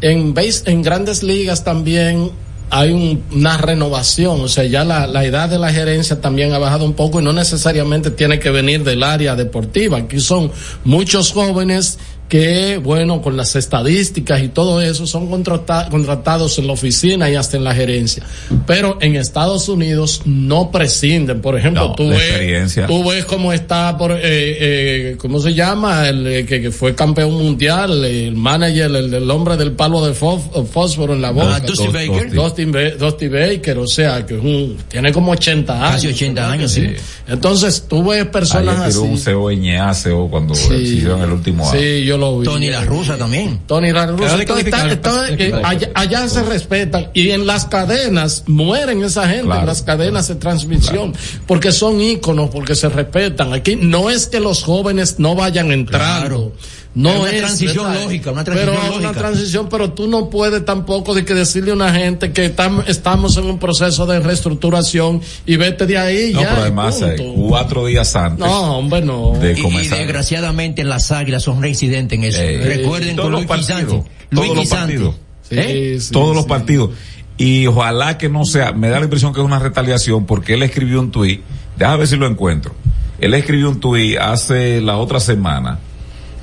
en, 0.02 0.34
base- 0.34 0.70
en 0.70 0.82
grandes 0.82 1.24
ligas 1.24 1.64
también 1.64 2.32
hay 2.70 2.92
un- 2.92 3.24
una 3.32 3.58
renovación. 3.58 4.42
O 4.42 4.48
sea, 4.50 4.66
ya 4.66 4.84
la, 4.84 5.08
la 5.08 5.24
edad 5.26 5.48
de 5.50 5.58
la 5.58 5.72
gerencia 5.72 6.20
también 6.20 6.54
ha 6.54 6.58
bajado 6.60 6.84
un 6.86 6.94
poco 6.94 7.20
y 7.22 7.24
no 7.24 7.32
necesariamente 7.34 8.12
tiene 8.12 8.40
que 8.40 8.50
venir 8.52 8.84
del 8.84 9.04
área 9.04 9.36
deportiva. 9.36 9.98
Aquí 9.98 10.20
son 10.20 10.52
muchos 10.84 11.32
jóvenes 11.32 11.98
que, 12.30 12.78
bueno, 12.84 13.22
con 13.22 13.38
las 13.38 13.56
estadísticas 13.56 14.42
y 14.44 14.50
todo 14.50 14.82
eso, 14.82 15.08
son 15.08 15.30
contrata- 15.30 15.88
contratados 15.90 16.60
en 16.60 16.68
la 16.68 16.74
oficina 16.74 17.30
y 17.30 17.36
hasta 17.36 17.56
en 17.58 17.64
la 17.64 17.74
gerencia. 17.74 18.24
Pero 18.66 18.98
en 19.02 19.16
Estados 19.16 19.70
Unidos 19.70 20.22
no 20.26 20.70
prescinden. 20.72 21.40
Por 21.42 21.58
ejemplo, 21.58 21.90
No, 21.90 21.96
tú 21.96 22.10
ves, 22.10 22.76
tú 22.88 23.08
ves 23.10 23.24
cómo 23.26 23.54
está 23.54 23.98
por 23.98 24.12
eh, 24.12 24.20
eh, 24.24 25.16
cómo 25.18 25.40
se 25.40 25.54
llama 25.54 26.08
el 26.10 26.28
eh, 26.28 26.46
que, 26.46 26.62
que 26.62 26.72
fue 26.72 26.94
campeón 26.96 27.34
mundial 27.34 28.04
el 28.04 28.36
manager 28.36 28.92
el, 28.96 29.14
el 29.14 29.32
hombre 29.32 29.56
del 29.56 29.72
palo 29.72 30.06
de 30.06 30.14
fós- 30.14 30.66
fósforo 30.70 31.14
en 31.14 31.22
la 31.22 31.32
boca 31.32 31.56
Ah, 31.56 31.60
Dusty 31.60 31.88
Baker. 31.88 32.34
Dusty, 32.34 32.66
Ba- 32.66 32.90
Dusty 33.00 33.28
Baker 33.30 33.78
o 33.78 33.88
sea 33.88 34.26
que 34.26 34.36
es 34.38 34.44
un, 34.44 34.78
tiene 34.90 35.12
como 35.14 35.32
80 35.32 35.74
años 35.74 35.92
Casi 35.96 36.08
80 36.08 36.52
años, 36.52 36.72
sí. 36.72 36.88
entonces 37.28 37.86
tú 37.88 38.04
ves 38.10 38.26
personas 38.28 38.78
Ayer 38.80 38.90
tiró 38.90 39.04
un 39.04 39.14
así 39.14 39.24
CEO 39.24 39.52
ñaceo 39.52 40.28
cuando 40.30 40.54
Sí. 40.56 40.74
hicieron 40.74 41.22
el 41.22 41.32
último 41.32 41.70
año. 41.70 41.80
sí 41.80 42.04
yo 42.06 42.17
lo 42.18 42.40
vi 42.40 42.46
Tony 42.46 42.70
La 42.70 42.84
Rusa 42.84 43.18
también. 43.18 43.60
Tony 43.68 43.92
La 43.92 44.04
Entonces, 44.04 44.66
está- 44.66 45.30
eh, 45.30 45.54
allá, 45.64 45.90
allá 45.94 46.28
se 46.30 46.44
respetan 46.44 47.10
y 47.14 47.30
en 47.32 47.46
las 47.48 47.66
cadenas 47.66 48.44
mueren 48.48 49.04
esa 49.04 49.28
gente, 49.28 49.46
Claro. 49.46 49.62
en 49.62 49.66
las 49.68 49.82
cadenas 49.84 50.28
de 50.28 50.36
transmisión, 50.36 51.14
porque 51.46 51.72
son 51.72 52.02
íconos, 52.02 52.50
porque 52.50 52.76
se 52.76 52.90
respetan. 52.90 53.54
Aquí 53.54 53.76
no 53.76 54.10
es 54.10 54.28
que 54.28 54.40
los 54.40 54.64
jóvenes 54.64 55.20
no 55.20 55.36
vayan 55.36 55.72
entrando. 55.72 56.20
Claro. 56.20 56.52
No 56.98 57.12
Es 57.12 57.20
una 57.20 57.30
es 57.30 57.38
transición 57.42 57.86
¿verdad? 57.86 58.04
lógica, 58.04 58.32
una 58.32 58.44
transición 58.44 58.76
pero 58.76 58.88
lógica. 58.90 59.10
una 59.10 59.18
transición, 59.20 59.70
pero 59.70 59.92
tú 59.94 60.08
no 60.08 60.30
puedes 60.32 60.66
tampoco 60.66 61.14
de 61.14 61.24
que 61.26 61.34
decirle 61.36 61.72
a 61.72 61.74
una 61.76 61.94
gente 61.94 62.32
que 62.32 62.56
tam- 62.56 62.84
estamos 62.88 63.38
en 63.38 63.46
un 63.46 63.60
proceso 63.60 64.06
de 64.08 64.20
reestructuración 64.20 65.22
y 65.46 65.58
vete 65.58 65.86
de 65.86 65.98
ahí 65.98 66.32
No, 66.34 66.42
ya. 66.42 66.50
pero 66.50 66.62
además, 66.64 67.02
eh, 67.04 67.16
punto. 67.18 67.48
cuatro 67.50 67.86
días 67.86 68.16
antes 68.16 68.40
no, 68.40 68.78
hombre, 68.80 69.02
no. 69.02 69.34
de 69.40 69.52
Y, 69.60 69.88
desgraciadamente 69.90 70.84
las 70.84 71.12
águilas 71.12 71.44
son 71.44 71.62
reincidentes 71.62 72.18
en 72.18 72.26
eso. 72.26 72.42
Eh, 72.42 72.62
Recuerden 72.64 73.16
todos 73.16 73.26
con 73.28 73.32
los 73.34 73.42
Luis 73.42 73.48
partidos, 73.68 73.92
Santi. 73.92 74.10
todos 74.32 74.48
Luis 74.48 74.56
los 74.58 74.68
partidos. 74.68 75.16
Sí, 75.50 75.56
¿Eh? 75.58 75.98
sí, 76.00 76.12
todos 76.12 76.36
los 76.36 76.44
sí. 76.46 76.50
partidos. 76.50 76.90
Y 77.38 77.68
ojalá 77.68 78.18
que 78.18 78.28
no 78.30 78.44
sea, 78.44 78.72
me 78.72 78.90
da 78.90 78.98
la 78.98 79.04
impresión 79.06 79.34
que 79.34 79.40
es 79.40 79.46
una 79.46 79.60
retaliación 79.60 80.26
porque 80.26 80.56
él 80.56 80.64
escribió 80.64 81.00
un 81.00 81.12
tuit, 81.12 81.42
déjame 81.78 82.00
ver 82.00 82.08
si 82.08 82.16
lo 82.16 82.26
encuentro. 82.26 82.74
Él 83.20 83.36
escribió 83.36 83.70
un 83.70 83.80
tuit 83.80 84.18
hace 84.18 84.82
la 84.82 84.98
otra 84.98 85.20
semana, 85.20 85.78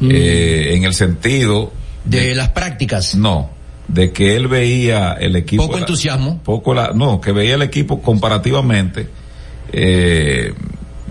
Mm. 0.07 0.11
eh, 0.13 0.75
en 0.77 0.85
el 0.85 0.95
sentido 0.95 1.73
De 2.05 2.35
las 2.35 2.51
prácticas. 2.51 3.15
no, 3.15 3.51
de 3.89 4.13
que 4.13 4.37
él 4.37 4.49
veía 4.49 5.13
el 5.15 5.37
equipo. 5.37 5.67
Poco 5.67 5.79
entusiasmo. 5.79 6.41
Poco 6.43 6.73
la, 6.75 6.93
no, 6.95 7.21
que 7.21 7.33
veía 7.33 7.55
el 7.55 7.63
equipo 7.63 8.01
comparativamente, 8.01 9.09
eh, 9.73 10.53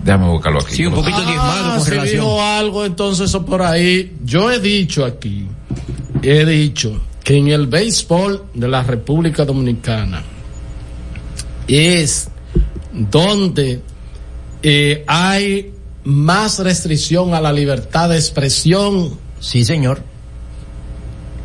déjame 0.02 0.28
buscarlo 0.28 0.60
aquí. 0.60 0.74
Sí, 0.74 0.86
un 0.86 0.94
poquito 0.94 1.20
diezmado 1.22 1.70
con 1.76 1.84
si 1.84 1.90
relación. 1.90 2.20
dijo 2.20 2.42
algo 2.42 2.84
entonces 2.84 3.28
eso 3.30 3.44
por 3.46 3.62
ahí. 3.62 4.16
Yo 4.24 4.50
he 4.50 4.58
dicho 4.58 5.04
aquí, 5.04 5.46
he 6.22 6.44
dicho 6.44 7.00
que 7.22 7.36
en 7.36 7.48
el 7.48 7.66
béisbol 7.68 8.46
de 8.54 8.68
la 8.68 8.82
República 8.82 9.44
Dominicana 9.44 10.22
es 11.66 12.28
donde 12.92 13.80
eh, 14.62 15.04
hay 15.06 15.72
más 16.04 16.58
restricción 16.58 17.34
a 17.34 17.40
la 17.40 17.52
libertad 17.52 18.08
de 18.10 18.16
expresión. 18.16 19.18
Sí, 19.40 19.64
señor. 19.64 20.02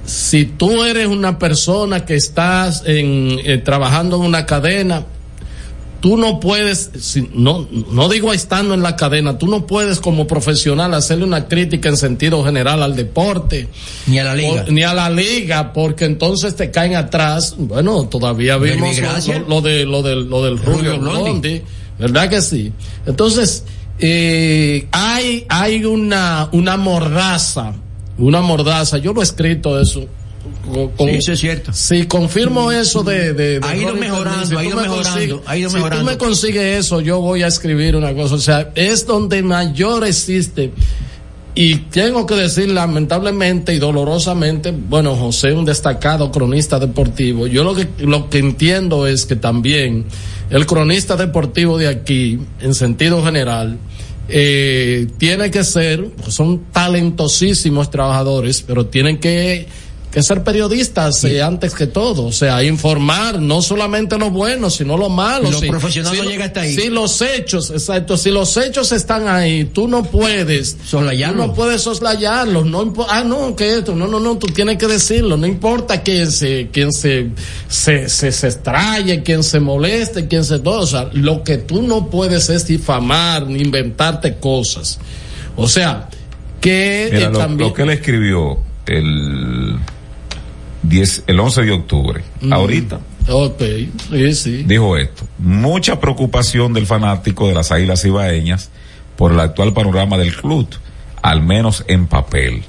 Si 0.06 0.46
tú 0.46 0.84
eres 0.84 1.08
una 1.08 1.38
persona 1.38 2.06
que 2.06 2.16
estás 2.16 2.84
en, 2.86 3.40
eh, 3.46 3.60
trabajando 3.60 4.16
en 4.16 4.24
una 4.24 4.46
cadena, 4.48 5.06
tú 6.02 6.18
no 6.18 6.40
puedes, 6.40 6.90
si- 7.00 7.30
no, 7.34 7.68
no 7.92 8.10
digo 8.10 8.34
estando 8.34 8.74
en 8.74 8.82
la 8.82 8.96
cadena, 8.96 9.38
tú 9.38 9.48
no 9.48 9.68
puedes 9.68 10.00
como 10.00 10.26
profesional 10.26 10.94
hacerle 10.96 11.26
una 11.26 11.48
crítica 11.48 11.90
en 11.90 11.98
sentido 11.98 12.44
general 12.44 12.82
al 12.82 12.96
deporte. 12.96 13.68
Ni 14.08 14.18
a 14.18 14.24
la 14.24 14.34
liga. 14.36 14.66
Ni 14.70 14.82
a 14.82 14.96
la 14.96 15.12
liga, 15.12 15.74
porque 15.74 16.06
entonces 16.06 16.56
te 16.56 16.72
caen 16.72 16.96
atrás. 16.96 17.54
Bueno, 17.58 18.06
todavía 18.08 18.58
vimos 18.58 18.98
lo, 18.98 19.04
Gracia. 19.04 19.44
lo- 19.48 19.62
de 19.62 19.86
lo 19.86 20.02
del 20.02 20.28
lo 20.28 20.44
del 20.44 20.58
Rubio 20.58 20.96
Rubio. 20.98 21.00
Blondi, 21.00 21.62
¿verdad 22.00 22.30
que 22.30 22.42
sí? 22.42 22.74
Entonces 23.06 23.64
eh, 24.00 24.88
hay 24.92 25.46
hay 25.50 25.86
una 25.86 26.50
una 26.52 26.78
mordaza, 26.78 27.74
una 28.18 28.42
mordaza. 28.42 28.98
Yo 28.98 29.14
lo 29.14 29.22
he 29.22 29.24
escrito 29.24 29.80
eso. 29.80 30.06
con- 30.98 31.08
Sí, 31.10 31.16
eso 31.16 31.34
es 31.34 31.40
cierto. 31.40 31.72
Sí, 31.74 32.06
confirmo 32.06 32.72
eso 32.72 33.04
de, 33.04 33.34
de, 33.34 33.60
de 33.60 33.68
Ha 33.68 33.76
ido 33.76 33.94
mejorando. 33.96 34.46
Si 34.46 34.56
ha 34.56 34.64
ido 34.64 34.76
me 34.76 34.82
mejorando, 34.84 35.44
ha 35.46 35.58
ido 35.58 35.70
si 35.70 35.76
mejorando. 35.76 36.06
tú 36.06 36.12
me 36.12 36.18
consigues 36.18 36.80
eso, 36.86 37.02
yo 37.02 37.20
voy 37.20 37.44
a 37.44 37.48
escribir 37.48 37.96
una 37.96 38.14
cosa. 38.14 38.36
O 38.36 38.40
sea, 38.40 38.72
es 38.76 39.06
donde 39.06 39.42
mayor 39.44 40.06
existe. 40.06 40.72
Y 41.56 41.76
tengo 41.78 42.26
que 42.26 42.36
decir 42.36 42.70
lamentablemente 42.70 43.74
y 43.74 43.80
dolorosamente, 43.80 44.72
bueno, 44.72 45.16
José, 45.16 45.52
un 45.52 45.66
destacado 45.66 46.32
cronista 46.32 46.80
deportivo. 46.80 47.48
Yo 47.48 47.64
lo 47.66 47.76
que, 47.76 47.88
lo 48.00 48.30
que 48.30 48.38
entiendo 48.38 49.08
es 49.08 49.26
que 49.26 49.36
también 49.36 50.06
el 50.50 50.66
cronista 50.66 51.16
deportivo 51.16 51.78
de 51.78 51.88
aquí, 51.88 52.40
en 52.62 52.74
sentido 52.74 53.24
general, 53.24 53.78
eh, 54.28 55.08
tiene 55.18 55.50
que 55.50 55.64
ser, 55.64 56.08
son 56.28 56.66
talentosísimos 56.72 57.90
trabajadores, 57.90 58.64
pero 58.66 58.86
tienen 58.86 59.20
que 59.20 59.68
que 60.12 60.24
ser 60.24 60.44
periodistas 60.44 61.24
eh, 61.24 61.42
antes 61.42 61.76
que 61.76 61.86
todo, 61.86 62.26
o 62.26 62.32
sea, 62.32 62.64
informar 62.64 63.40
no 63.40 63.62
solamente 63.62 64.18
lo 64.18 64.32
bueno, 64.32 64.72
sino 64.72 64.98
lo 64.98 65.08
malo. 65.08 65.52
Lo 65.52 65.60
si, 65.60 65.68
profesional 65.68 66.16
si, 66.16 66.22
no 66.22 66.30
llega 66.30 66.46
hasta 66.46 66.62
ahí. 66.62 66.76
Si 66.76 66.90
los 66.90 67.22
hechos, 67.22 67.70
exacto, 67.70 68.18
si 68.18 68.32
los 68.32 68.58
hechos 68.58 68.92
están 68.92 69.28
ahí, 69.28 69.66
tú 69.66 69.88
no 69.88 70.04
puedes 70.04 70.78
soslayarlos. 70.84 71.48
No 71.48 71.54
puedes 71.54 71.82
soslayarlos, 71.84 72.66
no 72.66 72.92
ah 73.08 73.24
no, 73.24 73.56
que 73.56 73.78
esto, 73.78 73.96
no, 73.96 74.08
no, 74.08 74.20
no, 74.20 74.38
tú 74.38 74.48
tienes 74.48 74.78
que 74.78 74.88
decirlo, 74.88 75.38
no 75.38 75.46
importa 75.46 76.02
quién 76.02 76.32
se 76.32 76.70
quién 76.72 76.92
se 76.92 77.30
se 77.68 78.10
se, 78.10 78.32
se 78.32 78.48
extraye, 78.48 79.22
quién 79.22 79.44
se 79.44 79.60
moleste, 79.60 80.28
quién 80.28 80.44
se 80.44 80.60
todo, 80.60 80.82
o 80.82 80.88
sea, 80.88 81.10
lo 81.14 81.44
que 81.44 81.58
tú 81.58 81.84
no 81.84 82.10
puedes 82.10 82.50
es 82.50 82.66
difamar 82.66 83.46
ni 83.46 83.60
inventarte 83.60 84.38
cosas. 84.38 85.00
O 85.56 85.68
sea, 85.68 86.10
que 86.62 87.10
Mira, 87.12 87.28
eh, 87.28 87.32
lo, 87.32 87.38
también 87.38 87.70
lo 87.70 87.76
que 87.76 87.84
él 87.84 87.90
escribió 87.92 88.70
el 88.90 89.59
10, 90.90 91.24
el 91.28 91.40
11 91.40 91.62
de 91.64 91.72
octubre, 91.72 92.24
Mm. 92.42 92.54
ahorita, 92.54 93.00
Ok, 93.28 93.62
sí, 94.10 94.34
sí. 94.34 94.64
dijo 94.64 94.98
esto. 94.98 95.28
Mucha 95.38 96.00
preocupación 96.00 96.74
del 96.74 96.88
fanático 96.88 97.48
de 97.48 97.54
las 97.54 97.72
Águilas 97.72 98.04
Ibaeñas 98.04 98.70
por 99.16 99.32
el 99.32 99.40
actual 99.40 99.72
panorama 99.74 100.18
del 100.18 100.36
club, 100.36 100.68
al 101.22 101.42
menos 101.44 101.84
en 101.88 102.08
papel. 102.08 102.64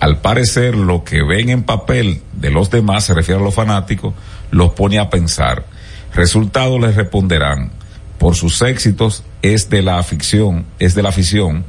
Al 0.00 0.20
parecer, 0.20 0.74
lo 0.74 1.04
que 1.04 1.22
ven 1.22 1.48
en 1.50 1.62
papel 1.64 2.22
de 2.32 2.50
los 2.50 2.70
demás, 2.70 3.04
se 3.04 3.14
refiere 3.14 3.40
a 3.40 3.44
los 3.44 3.54
fanáticos, 3.54 4.14
los 4.50 4.72
pone 4.72 4.98
a 4.98 5.10
pensar. 5.10 5.66
Resultados 6.14 6.80
les 6.80 6.94
responderán. 6.96 7.72
Por 8.18 8.36
sus 8.36 8.62
éxitos 8.62 9.22
es 9.42 9.68
de 9.68 9.82
la 9.82 9.98
afición, 9.98 10.64
es 10.78 10.94
de 10.94 11.02
la 11.02 11.10
afición 11.10 11.64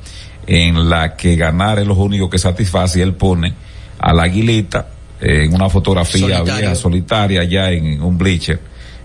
en 0.45 0.89
la 0.89 1.17
que 1.17 1.35
ganar 1.35 1.79
es 1.79 1.87
lo 1.87 1.95
único 1.95 2.29
que 2.29 2.37
satisface 2.37 2.99
y 2.99 3.01
él 3.01 3.13
pone 3.15 3.53
a 3.99 4.13
la 4.13 4.23
aguilita 4.23 4.87
en 5.21 5.53
una 5.53 5.69
fotografía 5.69 6.21
Solitario. 6.21 6.55
vieja, 6.55 6.75
solitaria 6.75 7.43
ya 7.43 7.71
en, 7.71 8.01
un 8.01 8.17
bleacher 8.17 8.59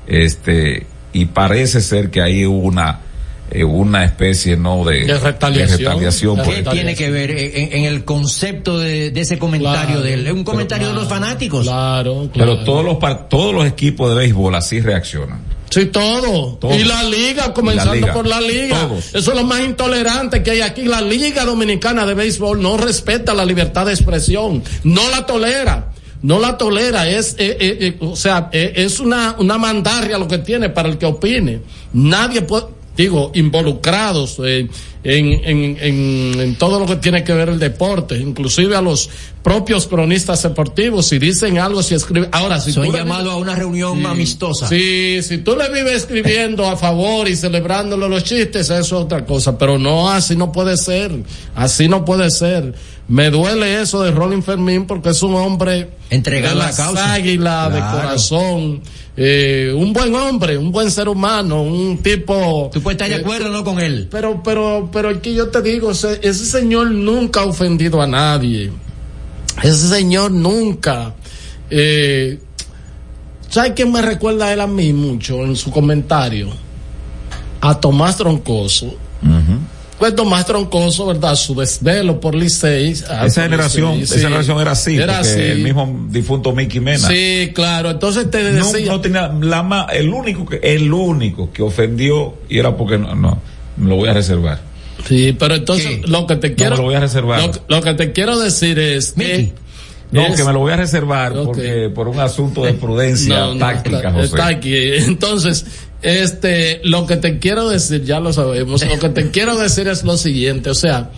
este 0.07 0.87
y 1.13 1.27
parece 1.27 1.81
ser 1.81 2.11
que 2.11 2.21
ahí 2.23 2.45
hubo 2.47 2.59
una 2.67 3.01
eh, 3.51 3.65
una 3.65 4.03
especie 4.05 4.57
no 4.57 4.83
de, 4.85 5.05
De 5.05 5.19
retaliación. 5.19 6.37
de 6.39 6.43
¿Qué 6.43 6.63
tiene 6.71 6.95
que 6.95 7.11
ver 7.11 7.31
en, 7.31 7.73
en 7.75 7.85
el 7.85 8.03
concepto 8.05 8.79
de, 8.79 9.11
de 9.11 9.21
ese 9.21 9.39
comentario 9.39 9.87
Claro, 9.89 10.01
de 10.03 10.15
él? 10.15 10.27
Es 10.27 10.33
un 10.33 10.39
pero 10.39 10.53
comentario 10.53 10.89
de 10.89 10.95
los 10.95 11.07
fanáticos. 11.09 11.63
Claro, 11.67 12.31
pero 12.33 12.47
claro. 12.47 12.65
todos 12.65 12.85
los 12.85 12.97
par- 12.97 13.29
todos 13.29 13.53
los 13.55 13.67
equipos 13.67 14.09
de 14.11 14.17
béisbol 14.17 14.55
así 14.55 14.81
reaccionan 14.81 15.41
Sí, 15.69 15.87
todo. 15.87 16.57
Todo. 16.57 16.75
Y 16.79 16.85
la 16.85 17.03
liga, 17.05 17.55
comenzando 17.55 17.95
Y 17.95 18.01
la 18.01 18.07
liga. 18.09 18.13
por 18.15 18.27
la 18.27 18.41
liga. 18.43 18.79
Todos. 18.89 19.07
Eso 19.15 19.31
es 19.33 19.37
lo 19.39 19.45
más 19.45 19.61
intolerante 19.63 20.43
que 20.43 20.51
hay 20.51 20.61
aquí. 20.61 20.85
La 20.85 21.01
Liga 21.01 21.47
Dominicana 21.47 22.05
de 22.05 22.13
Béisbol 22.13 22.61
no 22.61 22.77
respeta 22.77 23.33
la 23.33 23.47
libertad 23.47 23.87
de 23.87 23.93
expresión. 23.95 24.63
No 24.85 25.09
la 25.09 25.25
tolera. 25.25 25.92
No 26.23 26.39
la 26.39 26.57
tolera. 26.57 27.09
Es, 27.09 27.35
eh, 27.39 27.57
eh, 27.59 27.77
eh, 27.81 27.97
o 28.01 28.17
sea, 28.17 28.49
es 28.53 29.01
una, 29.01 29.37
una 29.39 29.59
mandarria 29.59 30.19
lo 30.19 30.29
que 30.29 30.39
tiene 30.39 30.71
para 30.71 30.89
el 30.89 30.99
que 30.99 31.07
opine. 31.07 31.61
Nadie 31.93 32.43
puede, 32.43 32.67
digo, 32.97 33.33
involucrados 33.35 34.39
en, 34.39 34.71
en, 35.03 35.79
en, 35.81 36.41
en 36.41 36.55
todo 36.57 36.79
lo 36.79 36.87
que 36.87 36.97
tiene 36.97 37.25
que 37.25 37.33
ver 37.33 37.49
el 37.49 37.59
deporte, 37.59 38.17
inclusive 38.19 38.77
a 38.77 38.83
los 38.83 39.09
propios 39.43 39.89
cronistas 39.89 40.43
deportivos, 40.43 41.07
si 41.07 41.19
dicen 41.19 41.59
algo, 41.59 41.83
si 41.83 41.95
escriben. 41.95 42.29
Ahora, 42.33 42.61
si 42.61 42.73
Son 42.73 42.87
tú 42.87 42.93
llamados 42.93 43.33
a 43.33 43.37
una 43.37 43.55
reunión 43.55 44.05
amistosa. 44.07 44.69
Sí, 44.69 45.21
si 45.23 45.39
tú 45.39 45.57
le 45.57 45.69
vives 45.71 46.03
escribiendo 46.03 46.69
a 46.69 46.77
favor 46.77 47.29
y 47.29 47.35
celebrándole 47.35 48.09
los 48.09 48.23
chistes, 48.23 48.71
eso 48.71 48.75
es 48.81 48.93
otra 48.93 49.25
cosa, 49.25 49.59
pero 49.59 49.79
no, 49.79 50.09
así 50.09 50.37
no 50.37 50.53
puede 50.53 50.77
ser, 50.77 51.11
así 51.55 51.89
no 51.89 52.05
puede 52.05 52.31
ser. 52.31 52.75
Me 53.13 53.29
duele 53.29 53.83
eso 53.83 54.03
de 54.03 54.11
Rolling 54.11 54.41
Fermín 54.41 54.87
porque 54.87 55.11
es 55.11 55.23
un 55.23 55.35
hombre 55.35 55.91
Entregado 56.09 56.63
a 56.63 56.69
la 56.69 56.75
causa. 56.75 57.13
águilas, 57.13 57.71
de 57.71 57.79
corazón, 57.79 58.81
eh, 59.19 59.71
un 59.77 59.93
buen 59.93 60.15
hombre, 60.15 60.57
un 60.57 60.73
buen 60.73 60.91
ser 60.91 61.11
humano, 61.11 61.61
un 61.63 61.99
tipo... 61.99 62.71
Tú 62.73 62.81
puedes 62.81 62.99
estar 62.99 63.11
de 63.11 63.17
eh, 63.17 63.21
acuerdo 63.21 63.51
no 63.51 63.65
con 63.65 63.79
él. 63.81 64.09
pero, 64.11 64.43
pero, 64.43 64.89
pero 64.91 65.11
aquí 65.11 65.35
yo 65.35 65.49
te 65.49 65.61
digo, 65.61 65.91
ese, 65.91 66.21
ese 66.23 66.47
señor 66.47 66.91
nunca 66.91 67.43
ha 67.43 67.45
ofendido 67.45 68.01
a 68.01 68.07
nadie. 68.07 68.73
Ese 69.63 69.89
señor 69.89 70.31
nunca. 70.31 71.15
Eh, 71.69 72.41
¿Sabes 73.51 73.73
quién 73.77 73.93
me 73.93 74.01
recuerda 74.01 74.47
a 74.47 74.55
él 74.55 74.61
a 74.63 74.67
mí 74.67 74.95
mucho 74.95 75.45
en 75.45 75.55
su 75.55 75.71
comentario? 75.71 76.49
A 77.61 77.79
Tomás 77.79 78.17
Troncoso. 78.17 78.95
Pues 80.03 80.17
Tomás 80.17 80.45
Troncoso, 80.47 81.07
¿verdad? 81.07 81.37
Su 81.37 81.55
desvelo 81.55 82.19
por 82.19 82.35
Licey. 82.35 82.93
ah, 83.09 83.25
esa 83.25 83.45
generación 83.45 83.99
Licey, 84.01 84.03
esa 84.03 84.15
sí. 84.17 84.21
generación 84.23 84.61
era 84.61 84.71
así 84.73 84.97
Era 84.97 85.19
porque 85.19 85.29
así. 85.31 85.41
el 85.41 85.59
mismo 85.63 86.07
difunto 86.11 86.53
Mickey 86.53 86.81
Mena 86.81 87.07
Sí, 87.07 87.53
claro. 87.55 87.91
Entonces 87.91 88.29
te 88.29 88.43
no, 88.51 88.67
decía. 88.73 88.91
no 88.91 89.01
tenía 89.01 89.29
la 89.29 89.87
el 89.93 90.09
único 90.09 90.45
que 90.45 90.57
el 90.57 90.93
único 90.93 91.53
que 91.53 91.63
ofendió 91.63 92.35
y 92.49 92.59
era 92.59 92.77
porque 92.77 92.99
no, 92.99 93.15
no 93.15 93.41
me 93.77 93.91
lo 93.91 93.95
voy 93.95 94.09
a 94.09 94.13
reservar 94.15 94.61
Sí, 95.07 95.37
pero 95.39 95.55
entonces 95.55 96.01
¿Qué? 96.01 96.09
lo 96.09 96.27
que 96.27 96.35
te 96.35 96.51
No, 96.51 96.57
quiero. 96.57 96.71
me 96.73 96.77
lo 96.79 96.83
voy 96.83 96.95
a 96.97 97.01
reservar. 97.01 97.41
Lo, 97.69 97.77
lo 97.77 97.83
que 97.83 97.95
te 97.95 98.11
quiero 98.11 98.41
decir 98.41 98.81
es. 98.81 99.17
Mickey. 99.17 99.47
que 99.47 99.55
no 100.11 100.27
es- 100.27 100.37
que 100.37 100.43
me 100.43 100.53
lo 100.53 100.59
voy 100.59 100.73
a 100.73 100.77
reservar 100.79 101.33
porque 101.45 101.91
por 101.95 102.09
un 102.09 102.19
asunto 102.19 102.65
de 102.65 102.73
prudencia 102.75 103.35
No, 103.39 103.55
no, 103.55 103.61
táctica 103.61 103.99
está, 103.99 104.13
José 104.15 104.25
está 104.27 104.47
aquí. 104.49 104.75
Entonces, 105.07 105.65
este, 106.03 106.81
lo 106.85 107.07
que 107.07 107.17
te 107.17 107.39
quiero 107.39 107.69
decir, 107.69 108.05
ya 108.05 108.21
lo 108.21 108.33
sabemos, 108.33 108.85
lo 108.85 108.99
que 108.99 109.09
te 109.09 109.31
quiero 109.31 109.57
decir 109.57 109.89
es 109.89 110.03
lo 110.05 110.17
siguiente, 110.17 110.71
o 110.71 110.75
sea, 110.75 111.11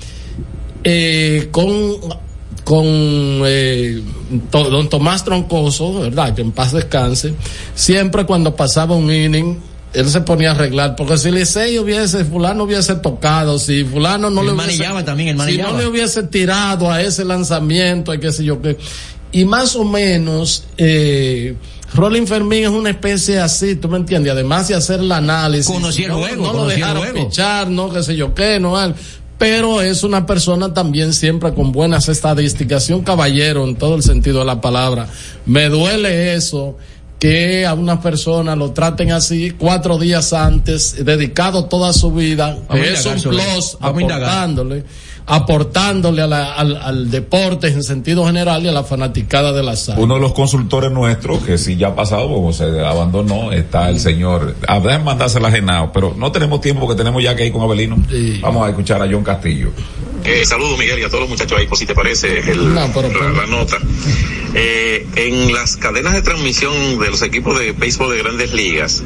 eh, 0.84 1.48
con, 1.50 1.96
con 2.64 2.84
eh, 2.86 4.02
to- 4.50 4.70
don 4.70 4.88
Tomás 4.88 5.24
Troncoso, 5.24 6.00
¿verdad? 6.00 6.34
Que 6.34 6.42
en 6.42 6.52
paz 6.52 6.72
descanse, 6.72 7.34
siempre 7.74 8.24
cuando 8.26 8.54
pasaba 8.54 8.94
un 8.94 9.10
inning, 9.12 9.58
él 9.94 10.08
se 10.08 10.20
ponía 10.22 10.50
a 10.50 10.54
arreglar, 10.54 10.96
porque 10.96 11.16
si 11.16 11.30
Licey 11.30 11.78
hubiese, 11.78 12.24
fulano 12.24 12.64
hubiese 12.64 12.96
tocado, 12.96 13.58
si 13.58 13.84
fulano 13.84 14.28
no 14.28 14.40
Él 14.40 14.48
le 14.48 14.52
hubiese, 14.52 14.66
manillaba 14.66 15.04
también, 15.04 15.28
él 15.30 15.34
si 15.36 15.38
manillaba. 15.38 15.72
no 15.72 15.78
le 15.78 15.86
hubiese 15.86 16.24
tirado 16.24 16.90
a 16.90 17.00
ese 17.00 17.24
lanzamiento, 17.24 18.12
y 18.12 18.18
qué 18.18 18.32
sé 18.32 18.44
yo 18.44 18.60
qué, 18.60 18.76
y 19.32 19.44
más 19.44 19.76
o 19.76 19.84
menos, 19.84 20.64
eh, 20.76 21.54
Rolling 21.94 22.26
Fermín 22.26 22.64
es 22.64 22.70
una 22.70 22.90
especie 22.90 23.38
así, 23.38 23.76
¿tú 23.76 23.88
me 23.88 23.96
entiendes? 23.96 24.32
Además 24.32 24.68
de 24.68 24.74
hacer 24.74 25.00
el 25.00 25.12
análisis. 25.12 25.72
Conocía 25.72 26.06
el 26.06 26.12
no, 26.12 26.18
juego, 26.18 26.46
No 26.46 26.52
lo 26.52 26.66
dejaron 26.66 27.06
pichar, 27.14 27.70
no 27.70 27.92
qué 27.92 28.02
sé 28.02 28.16
yo 28.16 28.34
qué, 28.34 28.58
no 28.58 28.76
algo. 28.76 28.96
Pero 29.38 29.80
es 29.80 30.02
una 30.04 30.26
persona 30.26 30.72
también 30.74 31.12
siempre 31.12 31.54
con 31.54 31.72
buenas 31.72 32.08
estadísticas 32.08 32.88
y 32.90 32.92
un 32.92 33.02
caballero 33.02 33.64
en 33.64 33.76
todo 33.76 33.94
el 33.96 34.02
sentido 34.02 34.40
de 34.40 34.44
la 34.44 34.60
palabra. 34.60 35.08
Me 35.46 35.68
duele 35.68 36.34
eso 36.34 36.76
que 37.18 37.64
a 37.64 37.74
una 37.74 38.00
persona 38.00 38.54
lo 38.54 38.72
traten 38.72 39.12
así 39.12 39.52
cuatro 39.52 39.98
días 39.98 40.32
antes, 40.32 41.04
dedicado 41.04 41.66
toda 41.66 41.92
su 41.92 42.12
vida, 42.12 42.58
a 42.68 42.76
es 42.76 43.06
un 43.06 43.22
plus 43.22 43.78
aportándole, 43.80 44.84
aportándole 45.26 46.22
a 46.22 46.26
la- 46.26 46.52
al, 46.54 46.76
al 46.76 47.10
deporte 47.10 47.68
en 47.68 47.82
sentido 47.82 48.26
general 48.26 48.64
y 48.64 48.68
a 48.68 48.72
la 48.72 48.84
fanaticada 48.84 49.52
de 49.52 49.62
la 49.62 49.74
sala. 49.76 49.98
uno 50.00 50.14
de 50.14 50.20
los 50.20 50.32
consultores 50.34 50.90
nuestros 50.92 51.42
que 51.42 51.56
sí 51.58 51.76
ya 51.76 51.88
ha 51.88 51.94
pasado 51.96 52.28
como 52.28 52.52
se 52.52 52.64
abandonó 52.84 53.50
está 53.52 53.88
el 53.88 54.00
señor 54.00 54.54
a 54.68 54.78
ver 54.80 55.00
mandársela 55.02 55.48
a 55.48 55.50
Genao 55.50 55.92
pero 55.92 56.14
no 56.16 56.30
tenemos 56.30 56.60
tiempo 56.60 56.82
porque 56.82 56.96
tenemos 56.98 57.22
ya 57.22 57.34
que 57.34 57.46
ir 57.46 57.52
con 57.52 57.62
Abelino 57.62 57.96
Sí. 58.10 58.38
vamos 58.42 58.66
a 58.66 58.70
escuchar 58.70 59.00
a 59.02 59.08
John 59.10 59.24
Castillo 59.24 59.70
Eh, 60.24 60.44
saludo 60.46 60.76
Miguel 60.78 60.98
y 61.00 61.02
a 61.04 61.08
todos 61.08 61.20
los 61.20 61.28
muchachos 61.28 61.58
ahí, 61.58 61.66
por 61.66 61.76
si 61.76 61.84
te 61.84 61.94
parece 61.94 62.38
el- 62.50 62.72
No, 62.74 62.88
pero- 62.94 63.08
la, 63.12 63.42
la 63.42 63.46
nota. 63.46 63.76
Eh, 64.54 65.06
en 65.16 65.52
las 65.52 65.76
cadenas 65.76 66.14
de 66.14 66.22
transmisión 66.22 66.72
de 66.98 67.10
los 67.10 67.20
equipos 67.20 67.58
de 67.58 67.72
béisbol 67.72 68.10
de 68.16 68.22
grandes 68.22 68.54
ligas, 68.54 69.02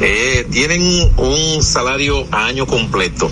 eh, 0.00 0.46
tienen 0.50 0.80
un 1.18 1.62
salario 1.62 2.26
a 2.30 2.46
año 2.46 2.66
completo. 2.66 3.30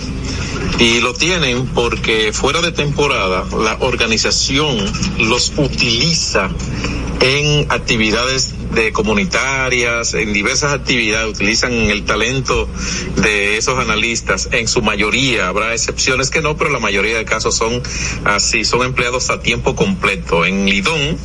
Y 0.79 0.99
lo 1.01 1.13
tienen 1.13 1.67
porque 1.67 2.33
fuera 2.33 2.61
de 2.61 2.71
temporada 2.71 3.45
la 3.63 3.77
organización 3.81 4.77
los 5.19 5.53
utiliza 5.57 6.49
en 7.23 7.71
actividades 7.71 8.53
de 8.75 8.91
comunitarias, 8.91 10.13
en 10.13 10.33
diversas 10.33 10.73
actividades, 10.73 11.29
utilizan 11.29 11.71
el 11.71 12.03
talento 12.03 12.67
de 13.15 13.55
esos 13.55 13.79
analistas. 13.79 14.49
En 14.51 14.67
su 14.67 14.81
mayoría, 14.81 15.47
habrá 15.47 15.73
excepciones 15.73 16.29
que 16.29 16.41
no, 16.41 16.57
pero 16.57 16.69
la 16.69 16.79
mayoría 16.79 17.17
de 17.17 17.23
casos 17.23 17.55
son 17.55 17.81
así, 18.25 18.65
son 18.65 18.83
empleados 18.83 19.29
a 19.29 19.41
tiempo 19.41 19.73
completo. 19.73 20.45
En 20.45 20.65
Lidón 20.65 21.17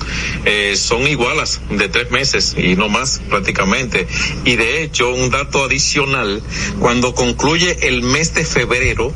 eh, 0.44 0.76
son 0.76 1.02
igualas 1.08 1.60
de 1.68 1.88
tres 1.88 2.12
meses 2.12 2.54
y 2.56 2.76
no 2.76 2.88
más 2.88 3.20
prácticamente. 3.28 4.06
Y 4.44 4.54
de 4.54 4.84
hecho, 4.84 5.12
un 5.12 5.30
dato 5.30 5.64
adicional, 5.64 6.40
cuando 6.78 7.12
concluye 7.16 7.88
el 7.88 8.02
mes 8.02 8.34
de 8.34 8.44
febrero, 8.44 9.12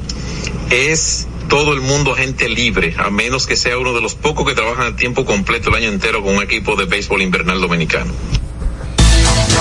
es 0.70 1.28
todo 1.52 1.74
el 1.74 1.82
mundo 1.82 2.14
agente 2.14 2.48
libre, 2.48 2.94
a 2.96 3.10
menos 3.10 3.46
que 3.46 3.56
sea 3.56 3.76
uno 3.76 3.92
de 3.92 4.00
los 4.00 4.14
pocos 4.14 4.46
que 4.46 4.54
trabajan 4.54 4.94
a 4.94 4.96
tiempo 4.96 5.26
completo 5.26 5.68
el 5.68 5.74
año 5.74 5.88
entero 5.88 6.22
con 6.22 6.36
un 6.36 6.42
equipo 6.42 6.76
de 6.76 6.86
béisbol 6.86 7.20
invernal 7.20 7.60
dominicano. 7.60 8.10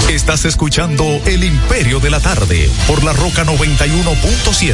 Estás 0.10 0.46
escuchando 0.46 1.04
El 1.26 1.44
Imperio 1.44 2.00
de 2.00 2.10
la 2.10 2.22
Tarde 2.22 2.70
por 2.88 3.04
la 3.04 3.12
Roca 3.12 3.44
91.7. 3.44 4.74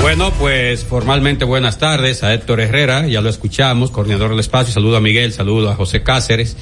Bueno, 0.00 0.32
pues 0.32 0.82
formalmente 0.84 1.44
buenas 1.44 1.78
tardes 1.78 2.24
a 2.24 2.34
Héctor 2.34 2.60
Herrera, 2.60 3.06
ya 3.06 3.20
lo 3.20 3.28
escuchamos, 3.28 3.92
coordinador 3.92 4.30
del 4.30 4.40
espacio. 4.40 4.74
Saludo 4.74 4.96
a 4.96 5.00
Miguel, 5.00 5.32
saludo 5.32 5.70
a 5.70 5.76
José 5.76 6.02
Cáceres. 6.02 6.56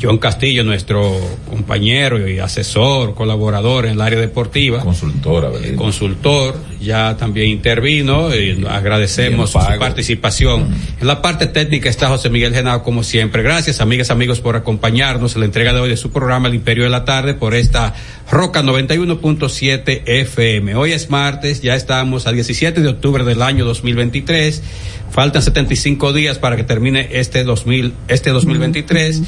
John 0.00 0.18
Castillo, 0.18 0.64
nuestro 0.64 1.16
compañero 1.48 2.28
y 2.28 2.38
asesor, 2.38 3.14
colaborador 3.14 3.86
en 3.86 3.92
el 3.92 4.00
área 4.00 4.18
deportiva. 4.18 4.80
Consultora, 4.80 5.50
eh, 5.62 5.74
Consultor, 5.74 6.56
ya 6.80 7.16
también 7.16 7.48
intervino 7.48 8.34
y 8.34 8.64
agradecemos 8.68 9.50
su 9.50 9.58
participación. 9.78 10.68
En 11.00 11.06
la 11.06 11.20
parte 11.20 11.46
técnica 11.46 11.88
está 11.88 12.08
José 12.08 12.30
Miguel 12.30 12.54
Genao, 12.54 12.82
como 12.82 13.02
siempre. 13.02 13.42
Gracias, 13.42 13.80
amigas, 13.80 14.10
amigos, 14.10 14.40
por 14.40 14.56
acompañarnos 14.56 15.34
en 15.34 15.40
la 15.40 15.46
entrega 15.46 15.72
de 15.72 15.80
hoy 15.80 15.88
de 15.88 15.96
su 15.96 16.10
programa 16.10 16.48
El 16.48 16.54
Imperio 16.54 16.84
de 16.84 16.90
la 16.90 17.04
Tarde 17.04 17.34
por 17.34 17.54
esta 17.54 17.94
Roca 18.30 18.62
91.7 18.62 20.02
FM. 20.04 20.74
Hoy 20.74 20.92
es 20.92 21.10
martes, 21.10 21.62
ya 21.62 21.74
estamos 21.74 22.26
a 22.26 22.32
17 22.32 22.80
de 22.80 22.88
octubre 22.88 23.24
del 23.24 23.42
año 23.42 23.64
2023. 23.64 24.62
Faltan 25.10 25.42
75 25.42 26.12
días 26.12 26.38
para 26.38 26.56
que 26.56 26.64
termine 26.64 27.08
este 27.12 27.42
2000, 27.42 27.94
este 28.08 28.30
2023. 28.30 29.22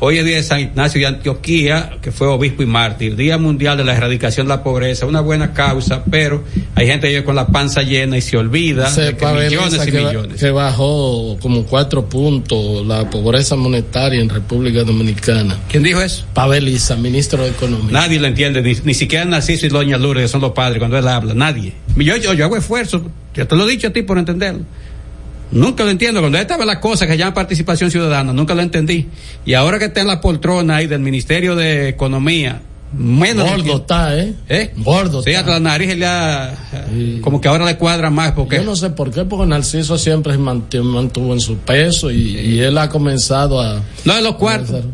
Hoy 0.00 0.18
es 0.18 0.24
día 0.24 0.36
de 0.36 0.42
San 0.42 0.60
Ignacio 0.60 1.00
de 1.00 1.06
Antioquía, 1.06 1.98
que 2.02 2.10
fue 2.10 2.26
obispo 2.26 2.62
y 2.62 2.66
mártir, 2.66 3.14
Día 3.14 3.38
Mundial 3.38 3.76
de 3.76 3.84
la 3.84 3.94
Erradicación 3.94 4.46
de 4.46 4.54
la 4.56 4.62
Pobreza, 4.62 5.06
una 5.06 5.20
buena 5.20 5.52
causa, 5.54 6.02
pero 6.10 6.42
hay 6.74 6.88
gente 6.88 7.10
que 7.10 7.22
con 7.22 7.36
la 7.36 7.46
panza 7.46 7.82
llena 7.82 8.16
y 8.16 8.20
se 8.20 8.36
olvida 8.36 8.90
de 8.90 9.16
que 9.16 9.24
millones 9.24 9.86
y 9.86 9.90
que, 9.90 9.98
millones. 10.00 10.40
que 10.40 10.50
bajó 10.50 11.38
como 11.40 11.64
cuatro 11.64 12.08
puntos 12.08 12.84
la 12.84 13.08
pobreza 13.08 13.54
monetaria 13.54 14.20
en 14.20 14.28
República 14.28 14.82
Dominicana. 14.82 15.58
¿Quién 15.70 15.84
dijo 15.84 16.00
eso? 16.02 16.24
Paveliza, 16.34 16.96
ministro 16.96 17.44
de 17.44 17.50
Economía. 17.50 17.92
Nadie 17.92 18.18
lo 18.18 18.26
entiende, 18.26 18.62
ni, 18.62 18.74
ni 18.84 18.94
siquiera 18.94 19.24
Narciso 19.24 19.64
y 19.66 19.68
Doña 19.68 19.96
Lourdes, 19.96 20.24
que 20.24 20.28
son 20.28 20.40
los 20.40 20.52
padres, 20.52 20.80
cuando 20.80 20.98
él 20.98 21.06
habla, 21.06 21.34
nadie. 21.34 21.72
Yo, 21.96 22.16
yo, 22.16 22.34
yo 22.34 22.44
hago 22.44 22.56
esfuerzo, 22.56 23.10
yo 23.32 23.46
te 23.46 23.56
lo 23.56 23.66
he 23.66 23.70
dicho 23.70 23.86
a 23.86 23.90
ti 23.90 24.02
por 24.02 24.18
entenderlo. 24.18 24.64
Nunca 25.54 25.84
lo 25.84 25.90
entiendo. 25.90 26.20
Cuando 26.20 26.36
estaba 26.38 26.64
la 26.66 26.80
cosa 26.80 27.06
que 27.06 27.16
llama 27.16 27.32
participación 27.32 27.90
ciudadana, 27.90 28.32
nunca 28.32 28.54
lo 28.54 28.60
entendí. 28.62 29.06
Y 29.46 29.54
ahora 29.54 29.78
que 29.78 29.86
está 29.86 30.00
en 30.02 30.08
la 30.08 30.20
poltrona 30.20 30.76
ahí 30.76 30.86
del 30.86 31.00
Ministerio 31.00 31.56
de 31.56 31.88
Economía, 31.88 32.60
menos. 32.96 33.48
Gordo 33.50 33.76
está, 33.78 34.16
¿eh? 34.18 34.34
¿Eh? 34.48 34.72
Gordo 34.76 35.22
Sí, 35.22 35.30
está. 35.30 35.40
hasta 35.40 35.52
la 35.52 35.60
nariz 35.60 35.96
ha- 36.04 36.52
como 37.22 37.40
que 37.40 37.48
ahora 37.48 37.64
le 37.64 37.76
cuadra 37.76 38.10
más 38.10 38.32
porque. 38.32 38.56
Yo 38.56 38.64
no 38.64 38.76
sé 38.76 38.90
por 38.90 39.10
qué, 39.10 39.24
porque 39.24 39.46
Narciso 39.46 39.96
siempre 39.98 40.36
mantuvo 40.38 41.32
en 41.32 41.40
su 41.40 41.56
peso 41.58 42.10
y, 42.10 42.36
y 42.38 42.60
él 42.60 42.76
ha 42.78 42.88
comenzado 42.88 43.60
a... 43.60 43.80
No, 44.04 44.14
de 44.14 44.22
los 44.22 44.34
cuartos. 44.36 44.84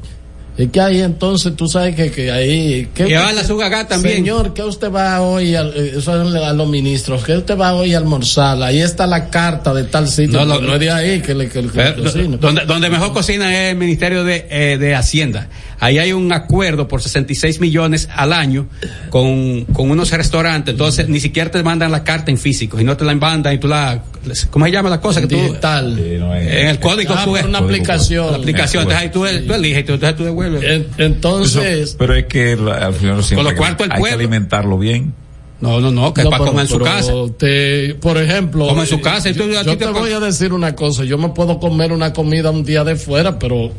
Es 0.60 0.70
que 0.70 0.80
ahí 0.80 1.00
entonces 1.00 1.54
tú 1.56 1.66
sabes 1.68 1.94
que, 1.94 2.10
que 2.10 2.30
ahí... 2.30 2.88
¿qué 2.94 3.02
Y 3.02 3.06
usted- 3.06 3.18
va 3.18 3.32
la 3.32 3.44
Sugagá 3.44 3.88
también. 3.88 4.16
Señor, 4.16 4.52
¿qué 4.54 4.62
usted 4.62 4.90
va 4.92 5.20
hoy? 5.22 5.54
al- 5.54 5.72
eh, 5.76 5.94
Eso 5.96 6.22
es 6.22 6.34
a 6.34 6.52
los 6.52 6.68
ministros. 6.68 7.24
¿Qué 7.24 7.36
usted 7.36 7.56
va 7.56 7.74
hoy 7.74 7.94
a 7.94 7.98
almorzar? 7.98 8.62
Ahí 8.62 8.80
está 8.80 9.06
la 9.06 9.30
carta 9.30 9.72
de 9.74 9.84
tal 9.84 10.08
sitio. 10.08 10.38
No, 10.40 10.44
No, 10.44 10.60
no, 10.60 10.74
es 10.74 10.80
de 10.80 10.90
ahí 10.90 11.20
que 11.20 11.34
le, 11.34 11.48
que, 11.48 11.62
que 11.62 11.68
Pero, 11.68 12.02
cocina. 12.04 12.36
donde, 12.36 12.64
donde 12.66 12.90
mejor 12.90 13.12
cocina 13.12 13.50
es 13.66 13.72
el 13.72 13.78
Ministerio 13.78 14.24
de, 14.24 14.46
eh, 14.50 14.76
de 14.78 14.94
Hacienda. 14.94 15.48
Ahí 15.80 15.98
hay 15.98 16.12
un 16.12 16.30
acuerdo 16.32 16.86
por 16.88 17.00
66 17.02 17.58
millones 17.60 18.08
al 18.14 18.32
año 18.34 18.66
con, 19.08 19.64
con 19.66 19.90
unos 19.90 20.10
restaurantes. 20.10 20.72
Entonces, 20.72 21.08
ni 21.08 21.20
siquiera 21.20 21.50
te 21.50 21.62
mandan 21.62 21.90
la 21.90 22.04
carta 22.04 22.30
en 22.30 22.36
físico, 22.38 22.78
y 22.80 22.84
no 22.84 22.96
te 22.96 23.04
la 23.04 23.14
mandan 23.14 23.54
y 23.54 23.58
tú 23.58 23.66
la. 23.68 24.02
¿Cómo 24.50 24.66
se 24.66 24.72
llama 24.72 24.90
la 24.90 25.00
cosa? 25.00 25.20
que 25.22 25.26
tú, 25.26 25.36
Digital. 25.36 25.98
En 25.98 26.68
el 26.68 26.78
código 26.78 27.14
Ah, 27.16 27.24
ves. 27.32 27.44
una 27.46 27.58
aplicación. 27.60 28.30
La 28.30 28.36
aplicación. 28.38 28.82
Entonces 28.82 29.02
ahí 29.02 29.10
tú, 29.10 29.46
tú 29.46 29.54
eliges, 29.54 29.84
tú- 29.86 29.94
entonces 29.94 30.16
tú 30.18 30.24
devuelves. 30.24 30.62
En- 30.62 30.86
Entonces... 30.98 31.96
Pero 31.98 32.14
es 32.14 32.26
que 32.26 32.56
la- 32.56 32.86
al 32.86 32.94
final 32.94 33.24
siempre 33.24 33.44
Con 33.44 33.52
que- 33.54 33.58
cuartos 33.58 33.88
del 33.88 33.96
hay 33.96 34.02
que 34.02 34.10
alimentarlo 34.10 34.78
bien. 34.78 35.14
No, 35.60 35.78
no, 35.80 35.90
no, 35.90 36.14
que 36.14 36.22
es 36.22 36.24
No, 36.24 36.30
para 36.30 36.44
pero- 36.44 36.50
comer 36.52 36.62
en 36.64 36.68
su 36.68 36.78
pero 36.78 36.84
casa. 36.86 37.12
te- 37.36 37.94
por 38.00 38.16
ejemplo, 38.16 38.66
Come 38.66 38.80
en 38.82 38.86
su 38.86 39.00
casa 39.00 39.28
y 39.28 39.34
tú- 39.34 39.44
yo, 39.48 39.76
te 39.76 39.86
voy 39.86 40.10
a 40.12 40.20
decir 40.20 40.52
una 40.54 40.74
cosa, 40.74 41.04
yo 41.04 41.18
me 41.18 41.28
puedo 41.30 41.58
comer 41.58 41.92
una 41.92 42.12
comida 42.12 42.50
un 42.50 42.64
día 42.64 42.82
de 42.84 42.96
fuera, 42.96 43.38
pero 43.38 43.70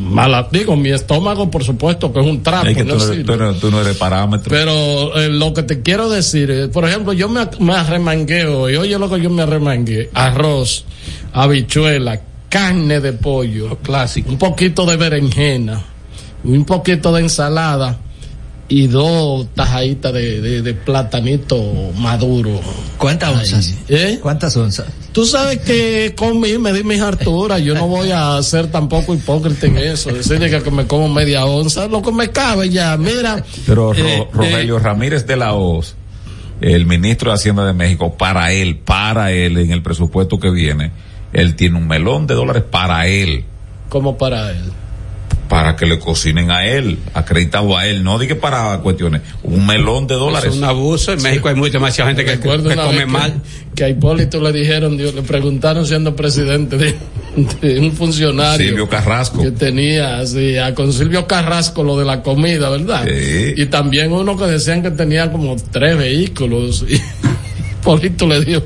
mala, 0.00 0.48
digo, 0.50 0.74
mi 0.76 0.90
estómago 0.90 1.50
por 1.50 1.62
supuesto 1.62 2.12
que 2.12 2.20
es 2.20 2.26
un 2.26 2.42
trapo, 2.42 2.66
Es 2.66 2.76
que 2.76 2.84
no 2.84 2.94
tú, 2.94 2.98
no- 3.00 3.04
sirve. 3.12 3.24
tú 3.24 3.36
no, 3.36 3.54
tú 3.54 3.70
no 3.70 3.80
eres 3.82 3.96
parámetro. 3.98 4.50
Pero 4.50 5.16
eh, 5.20 5.28
lo 5.28 5.52
que 5.52 5.62
te 5.62 5.82
quiero 5.82 6.08
decir, 6.08 6.50
es, 6.50 6.68
por 6.68 6.88
ejemplo, 6.88 7.12
yo 7.12 7.28
me, 7.28 7.46
me 7.60 7.74
arremangueo, 7.74 8.70
y 8.70 8.76
oye 8.76 8.98
lo 8.98 9.08
que 9.10 9.20
yo 9.20 9.28
me 9.30 9.42
arremangué, 9.42 10.10
arroz, 10.14 10.84
habichuela, 11.34 12.20
carne 12.48 13.00
de 13.00 13.12
pollo, 13.12 13.76
Clásico. 13.82 14.30
un 14.30 14.38
poquito 14.38 14.86
de 14.86 14.96
berenjena, 14.96 15.84
un 16.44 16.64
poquito 16.64 17.12
de 17.12 17.20
ensalada 17.22 17.98
y 18.68 18.88
dos 18.88 19.46
tajaditas 19.54 20.12
de, 20.12 20.40
de, 20.40 20.62
de 20.62 20.74
platanito 20.74 21.56
maduro. 21.98 22.60
¿Cuántas 22.98 23.30
onzas? 23.30 23.74
¿Eh? 23.88 24.18
¿Cuántas 24.20 24.56
onzas? 24.56 24.86
Tú 25.12 25.24
sabes 25.24 25.58
que 25.60 26.14
comí, 26.16 26.58
me 26.58 26.72
di 26.72 26.82
mis 26.82 27.00
harturas, 27.00 27.62
yo 27.62 27.74
no 27.74 27.86
voy 27.86 28.10
a 28.10 28.42
ser 28.42 28.66
tampoco 28.70 29.14
hipócrita 29.14 29.66
en 29.66 29.78
eso, 29.78 30.10
decirle 30.12 30.50
que, 30.50 30.70
me 30.70 30.86
como 30.86 31.08
media 31.08 31.46
onza, 31.46 31.86
lo 31.86 32.02
que 32.02 32.12
me 32.12 32.28
cabe 32.30 32.68
ya, 32.68 32.96
mira. 32.96 33.42
Pero 33.66 33.92
Ro- 33.92 33.98
eh, 33.98 34.28
Rogelio 34.32 34.78
Ramírez 34.78 35.26
de 35.26 35.36
la 35.36 35.54
Hoz, 35.54 35.94
el 36.60 36.86
ministro 36.86 37.30
de 37.30 37.36
Hacienda 37.36 37.64
de 37.64 37.72
México, 37.72 38.14
para 38.18 38.52
él, 38.52 38.76
para 38.78 39.30
él, 39.32 39.56
en 39.58 39.70
el 39.70 39.82
presupuesto 39.82 40.38
que 40.40 40.50
viene, 40.50 40.90
él 41.32 41.54
tiene 41.54 41.78
un 41.78 41.86
melón 41.86 42.26
de 42.26 42.34
dólares 42.34 42.64
para 42.68 43.06
él, 43.06 43.44
como 43.88 44.18
para 44.18 44.50
él. 44.50 44.72
Para 45.48 45.76
que 45.76 45.86
le 45.86 45.98
cocinen 45.98 46.50
a 46.50 46.66
él, 46.66 46.98
acreditado 47.14 47.76
a 47.76 47.86
él, 47.86 48.02
no 48.02 48.18
diga 48.18 48.36
para 48.36 48.78
cuestiones, 48.78 49.22
un 49.42 49.66
melón 49.66 50.06
de 50.06 50.14
dólares. 50.14 50.50
Es 50.50 50.56
un 50.58 50.64
abuso. 50.64 51.12
En 51.12 51.22
México 51.22 51.48
hay 51.48 51.70
demasiada 51.70 52.10
gente 52.14 52.24
que, 52.24 52.40
come 52.40 52.74
que- 52.98 53.06
mal. 53.06 53.42
Que 53.74 53.84
a 53.84 53.88
Hipólito 53.90 54.40
le 54.40 54.52
dijeron, 54.52 54.96
Dios, 54.96 55.14
le 55.14 55.22
preguntaron 55.22 55.84
siendo 55.86 56.16
presidente 56.16 56.76
de, 56.78 56.94
de 57.60 57.78
un 57.78 57.92
funcionario. 57.92 58.66
Silvio 58.68 58.88
Carrasco. 58.88 59.42
Que 59.42 59.50
tenía, 59.50 60.18
así, 60.18 60.56
a 60.56 60.74
con 60.74 60.92
Silvio 60.92 61.26
Carrasco 61.26 61.82
lo 61.82 61.98
de 61.98 62.06
la 62.06 62.22
comida, 62.22 62.70
¿verdad? 62.70 63.04
Sí. 63.06 63.52
Y 63.56 63.66
también 63.66 64.12
uno 64.12 64.36
que 64.36 64.46
decían 64.46 64.82
que 64.82 64.90
tenía 64.90 65.30
como 65.30 65.56
tres 65.70 65.98
vehículos. 65.98 66.84
Y 66.88 66.94
Hipólito 67.80 68.26
le 68.26 68.40
dijo, 68.44 68.62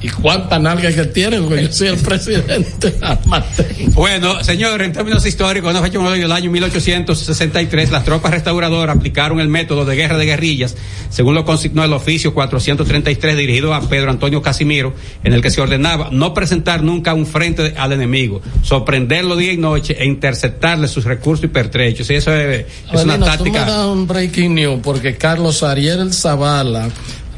¿y 0.00 0.08
cuántas 0.08 0.60
nalgas 0.60 0.94
que 0.94 1.04
tiene? 1.04 1.40
Porque 1.40 1.64
yo 1.64 1.72
soy 1.72 1.88
el 1.88 1.96
presidente. 1.96 2.94
mantengo". 3.26 3.92
Bueno, 3.92 4.42
señor, 4.44 4.82
en 4.82 4.92
términos 4.92 5.24
históricos, 5.26 5.70
una 5.70 5.82
fecha 5.82 5.98
del 5.98 6.32
año 6.32 6.50
1863, 6.50 7.90
las 7.90 8.04
tropas 8.04 8.32
restauradoras 8.32 8.96
aplicaron 8.96 9.40
el 9.40 9.48
método 9.48 9.84
de 9.84 9.96
guerra 9.96 10.18
de 10.18 10.26
guerrillas, 10.26 10.76
según 11.10 11.34
lo 11.34 11.44
consignó 11.44 11.84
el 11.84 11.92
oficio 11.92 12.34
433 12.34 13.36
dirigido 13.36 13.74
a 13.74 13.88
Pedro 13.88 14.10
Antonio 14.10 14.42
Casimiro, 14.42 14.94
en 15.24 15.32
el 15.32 15.42
que 15.42 15.50
se 15.50 15.60
ordenaba 15.60 16.08
no 16.12 16.34
presentar 16.34 16.82
nunca 16.82 17.14
un 17.14 17.26
frente 17.26 17.74
al 17.76 17.92
enemigo, 17.92 18.40
sorprenderlo 18.62 19.36
día 19.36 19.52
y 19.52 19.56
noche 19.56 19.96
e 19.98 20.04
interceptarle 20.04 20.88
sus 20.88 21.04
recursos 21.04 21.44
y 21.44 21.48
pertrechos. 21.48 22.08
Y 22.10 22.14
eso 22.14 22.34
es, 22.34 22.66
es 22.92 23.04
una 23.04 23.14
tú 23.14 23.20
me 23.20 23.26
táctica. 23.26 23.86
un 23.86 24.06
breaking 24.06 24.54
news 24.54 24.80
porque 24.82 25.16
Carlos 25.16 25.62
Ariel 25.62 26.12
Zavala, 26.12 26.88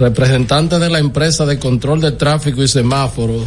representante 0.01 0.79
de 0.79 0.91
la 0.91 0.99
empresa 0.99 1.47
de 1.47 1.59
control 1.59 2.01
de 2.01 2.13
tráfico 2.13 2.63
y 2.63 2.69
semáforos, 2.69 3.43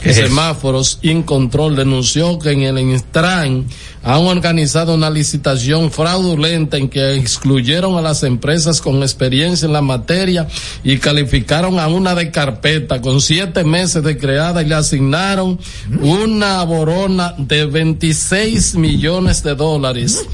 ¿Qué 0.00 0.10
es 0.10 0.18
eso? 0.18 0.26
semáforos 0.28 0.98
Incontrol 1.02 1.74
denunció 1.74 2.38
que 2.38 2.50
en 2.50 2.62
el 2.64 2.78
Instran 2.78 3.64
han 4.04 4.20
organizado 4.26 4.94
una 4.94 5.08
licitación 5.08 5.90
fraudulenta 5.90 6.76
en 6.76 6.90
que 6.90 7.14
excluyeron 7.16 7.96
a 7.96 8.02
las 8.02 8.22
empresas 8.22 8.82
con 8.82 8.96
experiencia 9.02 9.64
en 9.64 9.72
la 9.72 9.80
materia 9.80 10.46
y 10.84 10.98
calificaron 10.98 11.80
a 11.80 11.88
una 11.88 12.14
de 12.14 12.30
carpeta 12.30 13.00
con 13.00 13.22
siete 13.22 13.64
meses 13.64 14.02
de 14.04 14.18
creada 14.18 14.62
y 14.62 14.66
le 14.66 14.74
asignaron 14.74 15.58
una 16.02 16.62
borona 16.64 17.34
de 17.38 17.64
26 17.64 18.74
millones 18.74 19.42
de 19.42 19.54
dólares 19.54 20.26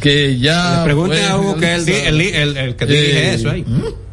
que 0.00 0.38
ya 0.38 0.80
Le 0.80 0.84
pregunten 0.84 1.24
a 1.24 1.38
Hugo 1.38 1.56
que 1.56 1.74
es 1.74 1.88
el, 1.88 2.20
el, 2.20 2.34
el- 2.34 2.56
el 2.58 2.76
que 2.76 2.84
dirige 2.86 3.30
Eh, 3.30 3.34
eso 3.34 3.50
ahí. 3.50 3.64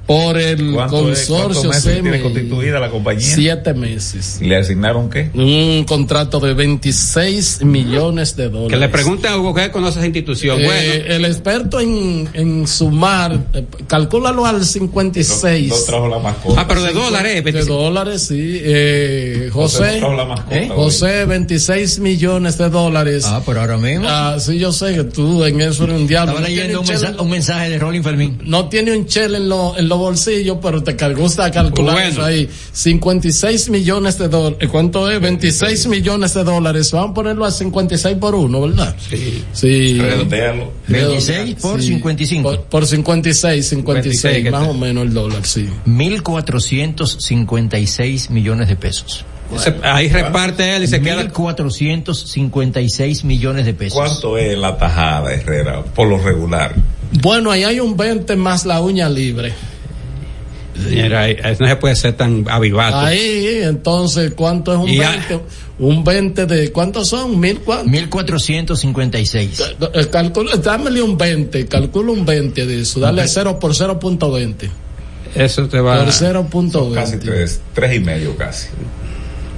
Por 0.05 0.37
el 0.37 0.73
¿Cuánto 0.73 1.09
es- 1.11 1.25
consorcio 1.27 1.35
cuántos 1.61 1.65
meses 1.65 1.93
tiene 1.93 2.09
CMI, 2.11 2.21
constituida 2.21 2.79
la 2.79 2.89
compañía? 2.89 3.21
siete 3.25 3.73
meses 3.73 4.37
¿Y 4.41 4.45
le 4.45 4.57
asignaron 4.57 5.09
qué? 5.09 5.29
un 5.33 5.85
contrato 5.87 6.39
de 6.41 6.53
26 6.53 7.63
millones 7.63 8.35
de 8.35 8.49
dólares. 8.49 8.69
Que 8.71 8.77
le 8.77 8.89
pregunten 8.89 9.31
a 9.31 9.37
Hugo 9.37 9.53
que 9.53 9.71
conoce 9.71 9.99
esa 9.99 10.05
institución. 10.05 10.59
Eh, 10.59 10.65
bueno, 10.65 11.15
el 11.15 11.25
experto 11.25 11.79
en, 11.79 12.27
en 12.33 12.67
sumar, 12.67 13.39
eh, 13.53 13.63
calcúlalo 13.87 14.45
al 14.45 14.65
56. 14.65 15.69
No 15.69 15.75
trajo 15.85 16.07
la 16.07 16.19
mascota. 16.19 16.61
ah, 16.61 16.65
pero 16.67 16.83
de 16.83 16.91
dólares. 16.93 17.35
de 17.35 17.41
25. 17.41 17.73
dólares, 17.83 18.21
sí. 18.23 18.59
Eh, 18.61 19.49
José 19.53 19.77
José, 19.77 19.91
no 19.93 19.99
trajo 19.99 20.13
la 20.15 20.25
mascota 20.25 20.55
¿eh? 20.57 20.69
José, 20.73 21.25
26 21.25 21.99
millones 21.99 22.57
de 22.57 22.69
dólares. 22.69 23.23
Ah, 23.27 23.41
por 23.43 23.57
ahora 23.57 23.77
mismo. 23.77 24.05
Ah, 24.09 24.37
sí, 24.39 24.57
yo 24.59 24.71
sé 24.71 24.93
que 24.95 25.03
tú 25.05 25.43
en 25.45 25.61
eso 25.61 25.85
eres 25.85 25.95
un 25.95 26.07
diablo. 26.07 26.33
Estaba 26.33 26.41
No 26.41 26.47
leyendo 26.47 26.81
un, 26.81 26.85
un 26.89 26.91
chel- 26.93 27.01
mensa- 27.01 27.21
un 27.21 27.29
mensaje 27.29 27.69
de 27.69 27.79
Rolling 27.79 28.01
Fermín. 28.03 28.39
no 28.45 28.67
tiene 28.69 28.91
un 28.95 29.05
chel 29.05 29.35
en, 29.35 29.49
lo- 29.49 29.77
en 29.77 29.87
los 29.87 29.92
bolsillos, 29.97 30.57
pero 30.61 30.83
te 30.83 30.93
gusta 31.13 31.49
calcular 31.51 31.93
Bueno. 31.95 32.09
eso 32.09 32.23
ahí. 32.23 32.49
56 32.71 33.69
millones 33.69 34.17
de 34.17 34.27
dólares. 34.27 34.69
¿Cuánto 34.71 35.09
es? 35.11 35.19
26 35.21 35.87
millones 35.87 36.33
de 36.33 36.43
dólares. 36.43 36.91
Van 36.91 37.09
a 37.09 37.13
ponerlo 37.13 37.45
a 37.45 37.51
56 37.51 38.17
por 38.17 38.35
uno, 38.35 38.61
¿verdad? 38.61 38.95
Sí. 39.09 39.43
Sí. 39.53 39.97
Redondealo. 39.99 40.71
26 40.87 41.55
por 41.55 41.81
55. 41.81 42.49
Por, 42.49 42.61
por 42.63 42.85
56, 42.85 43.65
56, 43.67 44.21
56, 44.21 44.51
más 44.51 44.67
o 44.67 44.73
menos 44.73 45.03
el 45.05 45.13
dólar, 45.13 45.45
sí. 45.45 45.67
1.456 45.85 48.29
millones 48.29 48.67
de 48.67 48.75
pesos. 48.75 49.25
Ese- 49.55 49.75
ahí 49.83 50.09
reparte 50.09 50.75
él 50.75 50.83
y 50.83 50.87
se 50.87 51.01
queda. 51.01 51.23
1.456 51.31 53.23
millones 53.23 53.65
de 53.65 53.73
pesos. 53.73 53.97
¿Cuánto 53.99 54.37
es 54.37 54.57
la 54.57 54.77
tajada, 54.77 55.33
Herrera, 55.33 55.83
por 55.83 56.07
lo 56.07 56.17
regular? 56.17 56.75
Bueno, 57.21 57.51
ahí 57.51 57.63
hay 57.63 57.79
un 57.79 57.95
20 57.95 58.35
más 58.35 58.65
la 58.65 58.81
uña 58.81 59.07
libre. 59.09 59.53
Señora, 60.81 61.21
ahí- 61.21 61.37
ahí 61.43 61.55
no 61.59 61.67
se 61.67 61.75
puede 61.75 61.95
ser 61.95 62.13
tan 62.13 62.45
avivato. 62.49 62.97
Ahí, 62.97 63.59
entonces, 63.63 64.33
¿cuánto 64.35 64.73
es 64.73 64.79
un 64.79 64.89
Y 64.89 64.97
ya- 64.97 65.11
20? 65.11 65.39
Un 65.79 66.03
20 66.03 66.45
de, 66.45 66.71
¿cuántos 66.71 67.09
son? 67.09 67.39
¿Mil 67.39 67.59
cuánto? 67.59 67.89
1.456. 67.89 69.61
Eh, 69.93 70.07
Calcula, 70.11 70.55
dámele 70.57 71.01
un 71.01 71.17
20, 71.17 71.65
calcula 71.67 72.11
un 72.11 72.25
20 72.25 72.65
de 72.65 72.81
eso, 72.81 72.99
dale 72.99 73.27
0 73.27 73.59
por 73.59 73.73
0.20. 73.75 74.69
Eso 75.35 75.67
te 75.67 75.79
va. 75.79 75.97
Por 75.97 76.05
Casi 76.05 76.25
0.20. 76.25 77.19
tres, 77.19 77.61
tres 77.73 77.95
y 77.95 77.99
medio 77.99 78.35
casi. 78.37 78.67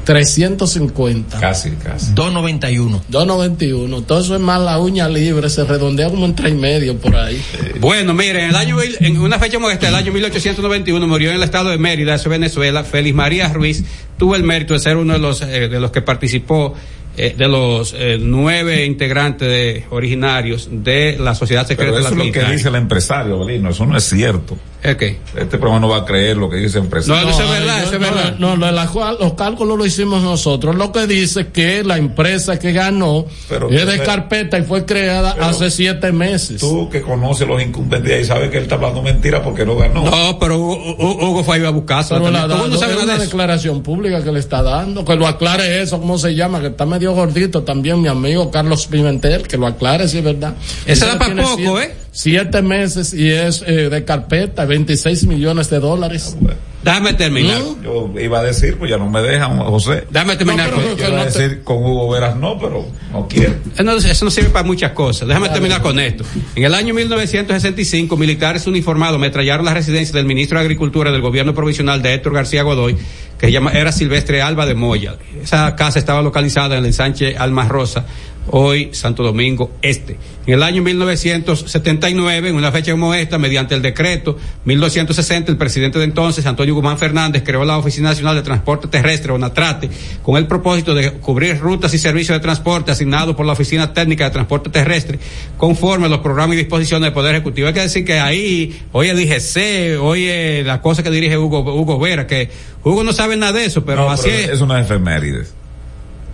350. 0.06 1.40
Casi, 1.40 1.72
casi. 1.72 2.14
291. 2.14 3.04
291. 3.10 4.02
Todo 4.04 4.20
eso 4.22 4.36
es 4.36 4.42
más 4.42 4.62
la 4.62 4.80
uña 4.80 5.08
libre, 5.10 5.50
se 5.50 5.64
redondea 5.66 6.10
como 6.10 6.26
en 6.26 6.36
tres 6.36 6.52
y 6.54 6.56
medio 6.56 6.98
por 6.98 7.16
ahí. 7.16 7.42
Bueno, 7.80 8.14
miren, 8.14 8.46
en 8.46 8.50
el 8.52 8.56
año, 8.56 8.78
en 8.82 9.20
una 9.20 9.40
fecha 9.40 9.56
como 9.56 9.70
esta, 9.70 9.88
el 9.90 9.96
año 9.96 10.12
1891, 10.12 11.08
murió 11.08 11.30
en 11.30 11.36
el 11.38 11.44
estado 11.44 11.70
de 11.70 11.78
Mérida, 11.78 12.16
eso 12.16 12.24
es 12.26 12.30
Venezuela, 12.30 12.84
Félix 12.84 13.16
María 13.16 13.52
Ruiz, 13.52 13.84
tuvo 14.18 14.36
el 14.36 14.44
mérito 14.44 14.74
de 14.74 14.80
ser 14.80 14.98
uno 14.98 15.14
de 15.14 15.20
los, 15.20 15.42
eh, 15.42 15.68
de 15.68 15.80
los 15.80 15.92
que 15.92 16.02
participó, 16.02 16.74
eh, 17.18 17.34
de 17.38 17.48
los 17.48 17.94
eh, 17.98 18.18
nueve 18.20 18.86
integrantes 18.86 19.48
de- 19.48 19.86
originarios 19.90 20.68
de 20.72 21.18
la 21.20 21.34
Sociedad 21.34 21.66
Secreta 21.66 21.92
Pero 21.92 21.96
de 21.96 22.02
eso 22.02 22.16
la 22.16 22.22
es 22.24 22.28
lo 22.28 22.34
que 22.34 22.52
dice 22.54 22.68
el 22.70 22.76
empresario, 22.76 23.40
Belino. 23.46 23.70
Eso 23.70 23.86
no 23.86 23.96
es 23.98 24.04
cierto. 24.04 24.58
¿Es 24.84 24.96
qué? 24.98 25.20
Este 25.36 25.58
programa 25.58 25.80
no 25.80 25.90
va 25.90 25.98
a 25.98 26.06
creer 26.06 26.38
lo 26.38 26.48
que 26.48 26.58
dice 26.58 26.78
el 26.78 26.84
empresario. 26.84 27.24
No, 27.24 27.30
eso 27.32 27.42
es 27.44 27.50
verdad, 27.50 27.78
no, 27.78 27.84
eso 27.84 27.94
es 27.96 28.00
no, 28.00 28.00
verdad. 28.00 28.36
No, 28.38 28.56
no, 28.58 28.72
la 28.72 28.86
cual- 28.88 29.18
los 29.20 29.34
cálculos 29.34 29.78
lo 29.80 29.84
hicimos 29.86 30.22
nosotros. 30.22 30.76
Lo 30.76 30.92
que 30.92 31.08
dice 31.08 31.48
que 31.48 31.84
la 31.84 31.98
empresa 31.98 32.60
que 32.60 32.72
ganó 32.72 33.26
Pero 33.50 33.70
es 33.72 33.88
de 33.88 34.00
carpeta 34.04 34.60
y 34.60 34.64
fue 34.64 34.86
creada 34.86 35.34
Pero- 35.34 35.46
hace 35.48 35.72
siete 35.72 36.12
meses. 36.12 36.62
Tú 36.62 36.88
que 36.90 37.02
conoces 37.02 37.48
los 37.48 37.60
incumbentes 37.64 38.22
y 38.22 38.26
sabes 38.26 38.52
que 38.52 38.58
él 38.58 38.64
está 38.64 38.76
hablando 38.76 39.02
mentira 39.02 39.42
porque 39.44 39.66
no 39.66 39.76
ganó. 39.76 40.04
No, 40.04 40.38
pero 40.40 40.58
Hugo, 40.60 41.44
fue 41.44 41.56
a 41.56 41.60
ir 41.60 41.66
a 41.66 41.72
buscarse. 41.72 42.14
Pero 42.14 42.30
la 42.30 42.44
Tú 42.44 42.48
no 42.50 42.54
es 42.66 42.80
nada 42.82 42.96
una 43.04 43.06
de 43.14 43.14
eso. 43.16 43.24
declaración 43.24 43.82
pública 43.82 44.24
que 44.24 44.32
le 44.32 44.40
está 44.40 44.62
dando, 44.62 45.04
que 45.04 45.16
lo 45.16 45.26
aclare 45.28 45.82
eso, 45.82 46.00
¿cómo 46.00 46.20
se 46.20 46.36
llama? 46.36 46.62
Que 46.62 46.68
está 46.68 46.86
medio 46.86 47.14
gordito 47.14 47.64
también 47.64 48.00
mi 48.04 48.08
amigo 48.08 48.52
Carlos 48.52 48.86
Pimentel, 48.86 49.48
que 49.48 49.58
lo 49.58 49.66
aclare 49.66 50.08
si 50.08 50.20
es 50.20 50.24
verdad. 50.24 50.54
Ese 50.86 50.94
Dice 50.94 51.06
da 51.08 51.12
que 51.14 51.18
pa' 51.18 51.26
tiene 51.26 51.42
poco, 51.42 51.56
siete- 51.58 51.84
¿eh? 51.84 51.96
Siete 52.16 52.62
meses 52.62 53.14
y 53.14 53.30
es 53.30 53.62
eh, 53.68 53.90
de 53.90 54.06
carpeta, 54.06 54.64
26 54.64 55.28
millones 55.28 55.70
de 55.70 55.82
dólares. 55.82 56.38
Déjame 56.82 57.14
terminar. 57.14 57.62
¿Mm? 57.62 57.84
Yo 57.84 58.14
iba 58.18 58.40
a 58.40 58.44
decir, 58.44 58.78
pues 58.78 58.90
ya 58.90 58.98
no 58.98 59.10
me 59.10 59.22
dejan, 59.22 59.60
José. 59.60 60.08
Déjame 60.10 60.38
terminar 60.38 60.70
No, 60.70 60.78
con 60.78 60.96
Yo 60.96 61.10
iba 61.10 61.22
a 61.22 61.26
decir 61.26 61.62
con 61.66 61.78
Hugo 61.84 62.12
Veras 62.12 62.38
no, 62.38 62.58
pero 62.58 62.86
no 63.12 63.28
quiere. 63.28 63.58
Eso 63.74 63.84
no, 63.84 63.98
eso 63.98 64.24
no 64.24 64.32
sirve 64.32 64.50
para 64.50 64.66
muchas 64.66 64.94
cosas. 64.94 65.28
Déjame 65.28 65.50
terminar 65.50 65.82
con 65.82 66.00
esto. 66.00 66.24
En 66.56 66.64
el 66.64 66.74
año 66.74 66.94
1965, 66.94 68.16
militares 68.16 68.66
uniformados 68.66 69.16
ametrallaron 69.18 69.66
la 69.66 69.74
residencia 69.74 70.16
del 70.16 70.26
ministro 70.26 70.58
de 70.58 70.64
Agricultura 70.64 71.12
del 71.12 71.22
gobierno 71.22 71.54
provisional 71.54 72.02
de 72.02 72.14
Héctor 72.14 72.34
García 72.34 72.64
Godoy, 72.64 72.96
que 73.38 73.48
era 73.74 73.92
Silvestre 73.92 74.42
Alba 74.42 74.66
de 74.66 74.76
Moya. 74.76 75.16
Esa 75.44 75.76
casa 75.76 76.00
estaba 76.00 76.22
localizada 76.22 76.76
en 76.76 76.80
el 76.80 76.86
ensanche 76.86 77.36
Almas 77.36 77.68
Rosa, 77.68 78.06
hoy 78.48 78.90
Santo 78.94 79.24
Domingo 79.24 79.72
Este. 79.82 80.18
En 80.48 80.54
el 80.54 80.64
año 80.64 80.84
1979, 80.84 82.50
en 82.50 82.56
una 82.56 82.72
fecha 82.72 82.92
como 82.92 83.14
esta, 83.14 83.38
mediante 83.40 83.74
el 83.74 83.82
decreto 83.82 84.38
1260, 84.66 85.52
el 85.52 85.58
presidente 85.58 85.98
de 85.98 86.06
entonces, 86.06 86.46
Antonio 86.46 86.76
Guzmán 86.76 86.98
Fernández, 86.98 87.42
creó 87.44 87.66
la 87.66 87.78
Oficina 87.78 88.10
Nacional 88.10 88.36
de 88.36 88.44
Transporte 88.44 88.88
Terrestre, 88.88 89.32
ONATRATE, 89.32 89.90
con 90.22 90.38
el 90.38 90.46
propósito 90.46 90.94
de 90.94 91.14
cubrir 91.14 91.60
rutas 91.60 91.94
y 91.94 91.98
servicios 91.98 92.38
de 92.38 92.42
transporte 92.42 92.92
asignados 92.92 93.36
por 93.36 93.46
la 93.46 93.54
Oficina 93.54 93.94
Técnica 93.94 94.26
de 94.26 94.32
Transporte 94.32 94.70
Terrestre, 94.70 95.20
conforme 95.58 96.06
a 96.06 96.10
los 96.10 96.20
programas 96.20 96.56
y 96.56 96.60
disposiciones 96.60 97.06
del 97.08 97.14
Poder 97.14 97.34
Ejecutivo. 97.36 97.68
Hay 97.68 97.74
que 97.74 97.82
decir 97.82 98.06
que 98.06 98.20
ahí, 98.20 98.80
hoy 98.92 99.08
es 99.10 99.16
DGC, 99.18 100.00
hoy 100.00 100.64
la 100.64 100.82
cosa 100.82 101.02
que 101.02 101.10
dirige 101.10 101.38
Hugo, 101.38 101.60
Hugo 101.76 101.98
Vera, 102.00 102.28
que 102.28 102.50
Hugo 102.84 103.04
no 103.04 103.14
sabe 103.14 103.36
nada 103.36 103.54
de 103.54 103.66
eso, 103.66 103.84
pero 103.84 104.04
No, 104.06 104.12
así 104.12 104.30
pero 104.30 104.38
es. 104.38 104.50
es 104.50 104.62
una 104.62 104.80
efemérides. 104.80 105.54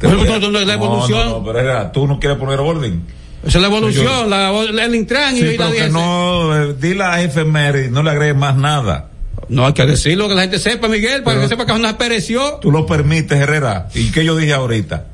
La 0.02 0.74
evolución. 0.74 1.30
No, 1.30 1.40
no, 1.40 1.44
pero 1.46 1.60
era, 1.60 1.92
tú 1.92 2.08
no 2.08 2.20
quieres 2.20 2.38
poner 2.38 2.60
orden. 2.60 3.04
Esa 3.46 3.58
es 3.58 3.62
la 3.62 3.68
evolución, 3.68 4.30
la, 4.30 4.52
el 4.86 4.96
Intran 4.96 5.36
y 5.36 5.40
Sí, 5.40 5.58
la 5.58 5.68
pero 5.70 5.72
que 5.86 5.90
no, 5.90 6.56
eh, 6.64 6.76
di 6.80 6.94
la 6.94 7.22
efemérides, 7.24 7.90
no 7.92 8.04
le 8.04 8.12
agregues 8.12 8.36
más 8.36 8.56
nada. 8.56 9.08
No 9.50 9.66
hay 9.66 9.74
que 9.74 9.86
decirlo, 9.86 10.30
que 10.30 10.36
la 10.36 10.42
gente 10.44 10.60
sepa, 10.60 10.88
Miguel, 10.88 11.24
para 11.24 11.38
Pero- 11.38 11.42
que 11.50 11.56
sepa 11.56 11.66
que 11.66 11.80
nos 11.82 11.94
pereció. 11.94 12.60
Tú 12.62 12.72
lo 12.72 12.86
permites, 12.86 13.38
Herrera. 13.40 13.88
¿Y 13.96 14.12
qué 14.12 14.24
yo 14.24 14.36
dije 14.36 14.54
ahorita? 14.54 15.06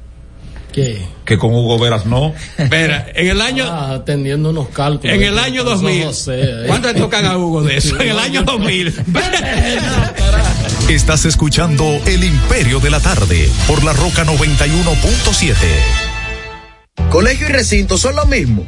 ¿Qué? 0.74 1.02
Que 1.26 1.38
con 1.40 1.56
Hugo 1.56 1.80
Veras 1.80 2.06
no. 2.06 2.34
Espera, 2.58 3.08
en 3.16 3.28
el 3.30 3.42
año, 3.42 3.64
Ah, 3.68 3.94
atendiendo 3.96 4.50
unos 4.52 4.68
cálculos. 4.70 5.16
en 5.16 5.24
el 5.24 5.40
año 5.40 5.62
Entonces, 5.62 5.82
2000, 5.82 6.04
José, 6.06 6.42
eh. 6.44 6.64
¿cuánto 6.68 6.88
le 6.90 7.00
tocan 7.00 7.26
a 7.26 7.38
Hugo 7.38 7.64
de 7.64 7.78
eso? 7.78 7.96
En 8.00 8.10
el 8.10 8.20
año 8.20 8.44
2000. 8.44 8.94
Estás 10.90 11.26
escuchando 11.26 11.84
El 12.06 12.24
Imperio 12.24 12.80
de 12.80 12.90
la 12.90 13.02
Tarde 13.02 13.52
por 13.68 13.84
la 13.84 13.92
Roca 13.92 14.24
91.7. 14.24 15.54
Colegio 17.10 17.50
y 17.50 17.52
recinto 17.52 17.98
son 17.98 18.16
lo 18.16 18.26
mismo. 18.26 18.66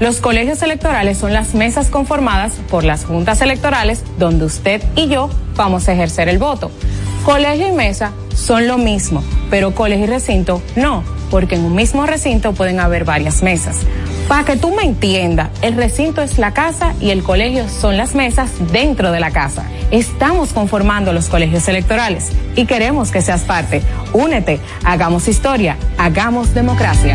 Los 0.00 0.20
colegios 0.22 0.62
electorales 0.62 1.18
son 1.18 1.34
las 1.34 1.54
mesas 1.54 1.90
conformadas 1.90 2.54
por 2.70 2.82
las 2.82 3.04
juntas 3.04 3.42
electorales 3.42 4.04
donde 4.18 4.46
usted 4.46 4.82
y 4.94 5.08
yo 5.08 5.28
vamos 5.54 5.86
a 5.86 5.92
ejercer 5.92 6.30
el 6.30 6.38
voto. 6.38 6.70
Colegio 7.26 7.68
y 7.68 7.72
mesa 7.72 8.12
son 8.34 8.66
lo 8.66 8.78
mismo, 8.78 9.22
pero 9.50 9.74
colegio 9.74 10.06
y 10.06 10.08
recinto 10.08 10.62
no, 10.76 11.04
porque 11.30 11.56
en 11.56 11.66
un 11.66 11.74
mismo 11.74 12.06
recinto 12.06 12.54
pueden 12.54 12.80
haber 12.80 13.04
varias 13.04 13.42
mesas. 13.42 13.80
Para 14.28 14.44
que 14.44 14.56
tú 14.56 14.74
me 14.74 14.82
entiendas, 14.82 15.50
el 15.62 15.76
recinto 15.76 16.20
es 16.20 16.38
la 16.38 16.52
casa 16.52 16.94
y 17.00 17.10
el 17.10 17.22
colegio 17.22 17.68
son 17.68 17.96
las 17.96 18.16
mesas 18.16 18.50
dentro 18.72 19.12
de 19.12 19.20
la 19.20 19.30
casa. 19.30 19.64
Estamos 19.92 20.52
conformando 20.52 21.12
los 21.12 21.28
colegios 21.28 21.68
electorales 21.68 22.32
y 22.56 22.66
queremos 22.66 23.12
que 23.12 23.22
seas 23.22 23.42
parte. 23.42 23.82
Únete, 24.12 24.58
hagamos 24.82 25.28
historia, 25.28 25.76
hagamos 25.96 26.54
democracia. 26.54 27.14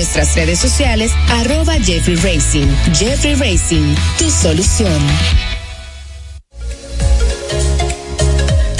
nuestras 0.01 0.33
redes 0.33 0.57
sociales, 0.57 1.11
arroba 1.29 1.73
Jeffrey 1.75 2.15
Racing. 2.15 2.65
Jeffrey 2.91 3.35
Racing, 3.35 3.93
tu 4.17 4.31
solución. 4.31 4.99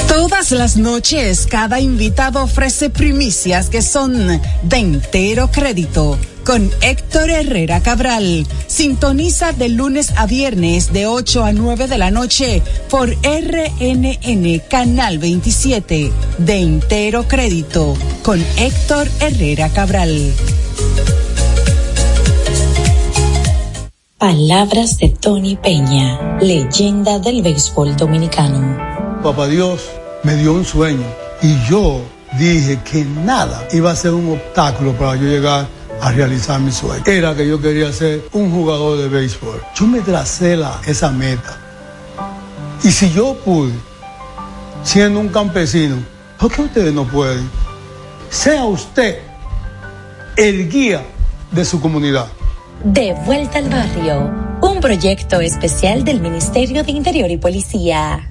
Todas 0.08 0.50
las 0.50 0.78
noches, 0.78 1.46
cada 1.46 1.80
invitado 1.80 2.42
ofrece 2.42 2.90
primicias 2.90 3.70
que 3.70 3.84
son 3.84 4.42
de 4.64 4.78
entero 4.78 5.52
crédito. 5.52 6.18
Con 6.46 6.72
Héctor 6.82 7.30
Herrera 7.30 7.82
Cabral. 7.82 8.48
Sintoniza 8.68 9.54
de 9.54 9.70
lunes 9.70 10.12
a 10.18 10.26
viernes 10.26 10.92
de 10.92 11.06
8 11.06 11.44
a 11.44 11.54
9 11.54 11.88
de 11.88 11.98
la 11.98 12.10
noche 12.10 12.64
por 12.90 13.10
RNN 13.10 14.62
Canal 14.68 15.20
27. 15.20 16.12
De 16.40 16.58
entero 16.58 17.28
crédito. 17.28 17.96
Con 18.24 18.44
Héctor 18.58 19.08
Herrera 19.20 19.70
Cabral. 19.70 20.34
Palabras 24.18 24.98
de 24.98 25.10
Tony 25.10 25.56
Peña, 25.56 26.38
leyenda 26.40 27.18
del 27.18 27.42
béisbol 27.42 27.96
dominicano. 27.98 28.78
Papá 29.24 29.48
Dios 29.48 29.82
me 30.24 30.36
dio 30.36 30.54
un 30.54 30.64
sueño 30.64 31.06
y 31.42 31.56
yo 31.68 32.02
dije 32.38 32.80
que 32.84 33.04
nada 33.04 33.68
iba 33.72 33.92
a 33.92 33.96
ser 33.96 34.14
un 34.14 34.32
obstáculo 34.34 34.94
para 34.94 35.16
yo 35.16 35.24
llegar 35.24 35.68
a 36.02 36.12
realizar 36.12 36.60
mi 36.60 36.72
sueño. 36.72 37.04
Era 37.06 37.36
que 37.36 37.48
yo 37.48 37.62
quería 37.62 37.92
ser 37.94 38.28
un 38.34 38.52
jugador 38.52 38.98
de 38.98 39.08
béisbol. 39.08 39.62
Yo 39.76 39.86
me 39.86 40.02
tracé 40.02 40.58
la, 40.58 40.82
esa 40.86 41.12
meta. 41.12 41.58
Y 42.84 42.92
si 42.92 43.12
yo 43.12 43.36
pude, 43.46 43.74
siendo 44.84 45.20
un 45.20 45.30
campesino, 45.30 45.98
¿por 46.40 46.52
qué 46.52 46.64
ustedes 46.64 46.94
no 46.94 47.06
pueden? 47.06 47.48
Sea 48.30 48.66
usted 48.66 49.20
el 50.36 50.70
guía 50.70 51.06
de 51.52 51.66
su 51.66 51.80
comunidad. 51.80 52.28
De 52.84 53.14
vuelta 53.26 53.60
al 53.60 53.70
barrio, 53.70 54.32
un 54.62 54.80
proyecto 54.82 55.40
especial 55.40 56.04
del 56.04 56.20
Ministerio 56.20 56.84
de 56.84 56.92
Interior 56.92 57.30
y 57.30 57.38
Policía. 57.38 58.31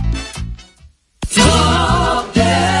Señor 1.31 2.80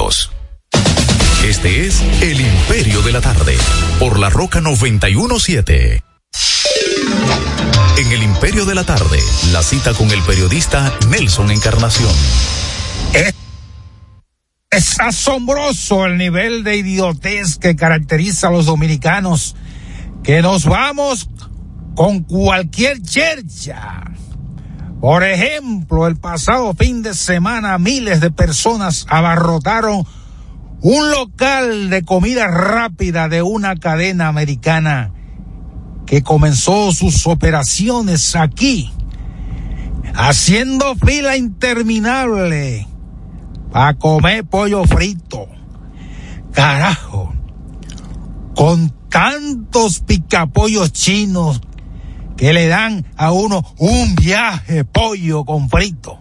Este 1.43 1.85
es 1.85 2.01
El 2.21 2.41
Imperio 2.41 3.03
de 3.03 3.11
la 3.11 3.21
Tarde, 3.21 3.55
por 3.99 4.17
la 4.17 4.31
Roca 4.31 4.59
917. 4.59 6.03
En 7.99 8.11
El 8.11 8.23
Imperio 8.23 8.65
de 8.65 8.73
la 8.73 8.83
Tarde, 8.83 9.19
la 9.51 9.61
cita 9.61 9.93
con 9.93 10.09
el 10.09 10.19
periodista 10.23 10.91
Nelson 11.09 11.51
Encarnación. 11.51 12.11
Es, 14.71 14.99
asombroso 14.99 16.07
el 16.07 16.17
nivel 16.17 16.63
de 16.63 16.77
idiotez 16.77 17.57
que 17.57 17.75
caracteriza 17.75 18.47
a 18.47 18.51
los 18.51 18.65
dominicanos, 18.65 19.55
que 20.23 20.41
nos 20.41 20.65
vamos 20.65 21.29
con 21.95 22.21
cualquier 22.23 23.03
chercha. 23.03 24.03
Por 25.01 25.23
ejemplo, 25.23 26.05
el 26.05 26.15
pasado 26.15 26.75
fin 26.75 27.01
de 27.01 27.15
semana 27.15 27.79
miles 27.79 28.21
de 28.21 28.29
personas 28.29 29.07
abarrotaron 29.09 30.05
un 30.81 31.09
local 31.09 31.89
de 31.89 32.03
comida 32.03 32.47
rápida 32.47 33.27
de 33.27 33.41
una 33.41 33.75
cadena 33.77 34.27
americana 34.27 35.11
que 36.05 36.21
comenzó 36.21 36.91
sus 36.91 37.25
operaciones 37.25 38.35
aquí, 38.35 38.91
haciendo 40.13 40.93
fila 40.95 41.35
interminable 41.35 42.87
para 43.71 43.95
comer 43.95 44.45
pollo 44.45 44.83
frito. 44.83 45.47
Carajo, 46.53 47.33
con 48.55 48.93
tantos 49.09 50.01
picapollos 50.01 50.93
chinos 50.93 51.59
que 52.41 52.53
le 52.53 52.67
dan 52.67 53.05
a 53.17 53.31
uno 53.31 53.63
un 53.77 54.15
viaje 54.15 54.83
pollo 54.83 55.45
con 55.45 55.69
frito. 55.69 56.17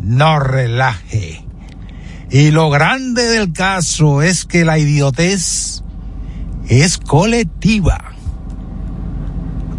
No 0.00 0.40
relaje. 0.40 1.44
Y 2.28 2.50
lo 2.50 2.70
grande 2.70 3.22
del 3.28 3.52
caso 3.52 4.20
es 4.20 4.44
que 4.44 4.64
la 4.64 4.78
idiotez 4.78 5.84
es 6.66 6.98
colectiva. 6.98 8.16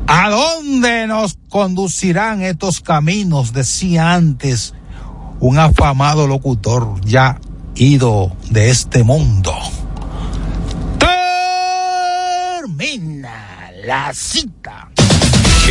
¿A 0.07 0.29
dónde 0.29 1.07
nos 1.07 1.37
conducirán 1.49 2.41
estos 2.41 2.79
caminos? 2.79 3.51
Decía 3.51 4.13
antes 4.13 4.73
un 5.41 5.59
afamado 5.59 6.25
locutor 6.25 7.01
ya 7.01 7.37
ido 7.75 8.31
de 8.49 8.69
este 8.69 9.03
mundo. 9.03 9.53
Termina 12.61 13.71
la 13.85 14.13
cita. 14.13 14.89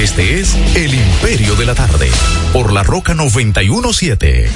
Este 0.03 0.41
es 0.41 0.57
El 0.75 0.93
Imperio 0.93 1.55
de 1.55 1.65
la 1.65 1.77
Tarde, 1.77 2.11
por 2.53 2.73
la 2.73 2.83
Roca 2.83 3.15
917. 3.15 4.49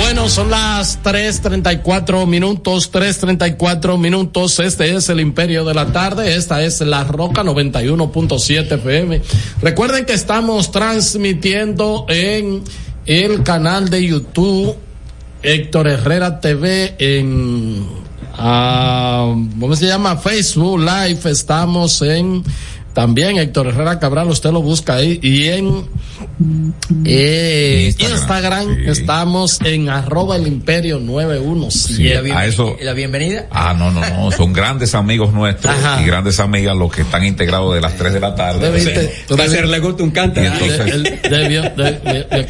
Bueno, 0.00 0.30
son 0.30 0.50
las 0.50 1.02
3.34 1.02 2.26
minutos, 2.26 2.90
3.34 2.90 3.98
minutos. 3.98 4.60
Este 4.60 4.94
es 4.94 5.10
el 5.10 5.20
Imperio 5.20 5.66
de 5.66 5.74
la 5.74 5.92
Tarde. 5.92 6.36
Esta 6.36 6.62
es 6.62 6.80
la 6.80 7.04
Roca 7.04 7.42
91.7 7.42 8.72
FM. 8.72 9.20
Recuerden 9.60 10.06
que 10.06 10.14
estamos 10.14 10.72
transmitiendo 10.72 12.06
en 12.08 12.64
el 13.08 13.42
canal 13.42 13.88
de 13.88 14.06
YouTube 14.06 14.76
Héctor 15.42 15.88
Herrera 15.88 16.40
TV 16.40 16.94
en 16.98 17.86
uh, 18.38 19.48
¿cómo 19.58 19.74
se 19.74 19.86
llama? 19.86 20.18
Facebook 20.18 20.78
Live 20.78 21.20
estamos 21.30 22.02
en 22.02 22.44
también 22.98 23.38
Héctor 23.38 23.68
Herrera 23.68 24.00
Cabral 24.00 24.28
usted 24.28 24.50
lo 24.50 24.60
busca 24.60 24.94
ahí 24.94 25.20
y 25.22 25.46
en 25.46 25.84
eh, 27.04 27.84
Instagram, 27.86 28.18
Instagram 28.18 28.74
sí. 28.74 28.82
estamos 28.90 29.60
en 29.60 29.88
arroba 29.88 30.34
el 30.34 30.48
imperio 30.48 30.98
917 30.98 32.24
sí, 32.24 32.30
a 32.32 32.44
eso, 32.44 32.76
la 32.82 32.94
bienvenida. 32.94 33.46
Ah 33.52 33.72
no 33.78 33.92
no 33.92 34.00
no 34.00 34.32
son 34.32 34.52
grandes 34.52 34.96
amigos 34.96 35.32
nuestros 35.32 35.76
Ajá. 35.76 36.02
y 36.02 36.06
grandes 36.06 36.40
amigas 36.40 36.76
los 36.76 36.90
que 36.90 37.02
están 37.02 37.24
integrados 37.24 37.72
de 37.72 37.80
las 37.80 37.94
3 37.94 38.14
de 38.14 38.18
la 38.18 38.34
tarde. 38.34 38.68
Debiste, 38.68 39.14
o 39.28 39.36
sea, 39.36 39.64
le 39.64 39.78
gusta 39.78 40.02
un 40.02 40.10
de, 40.10 40.24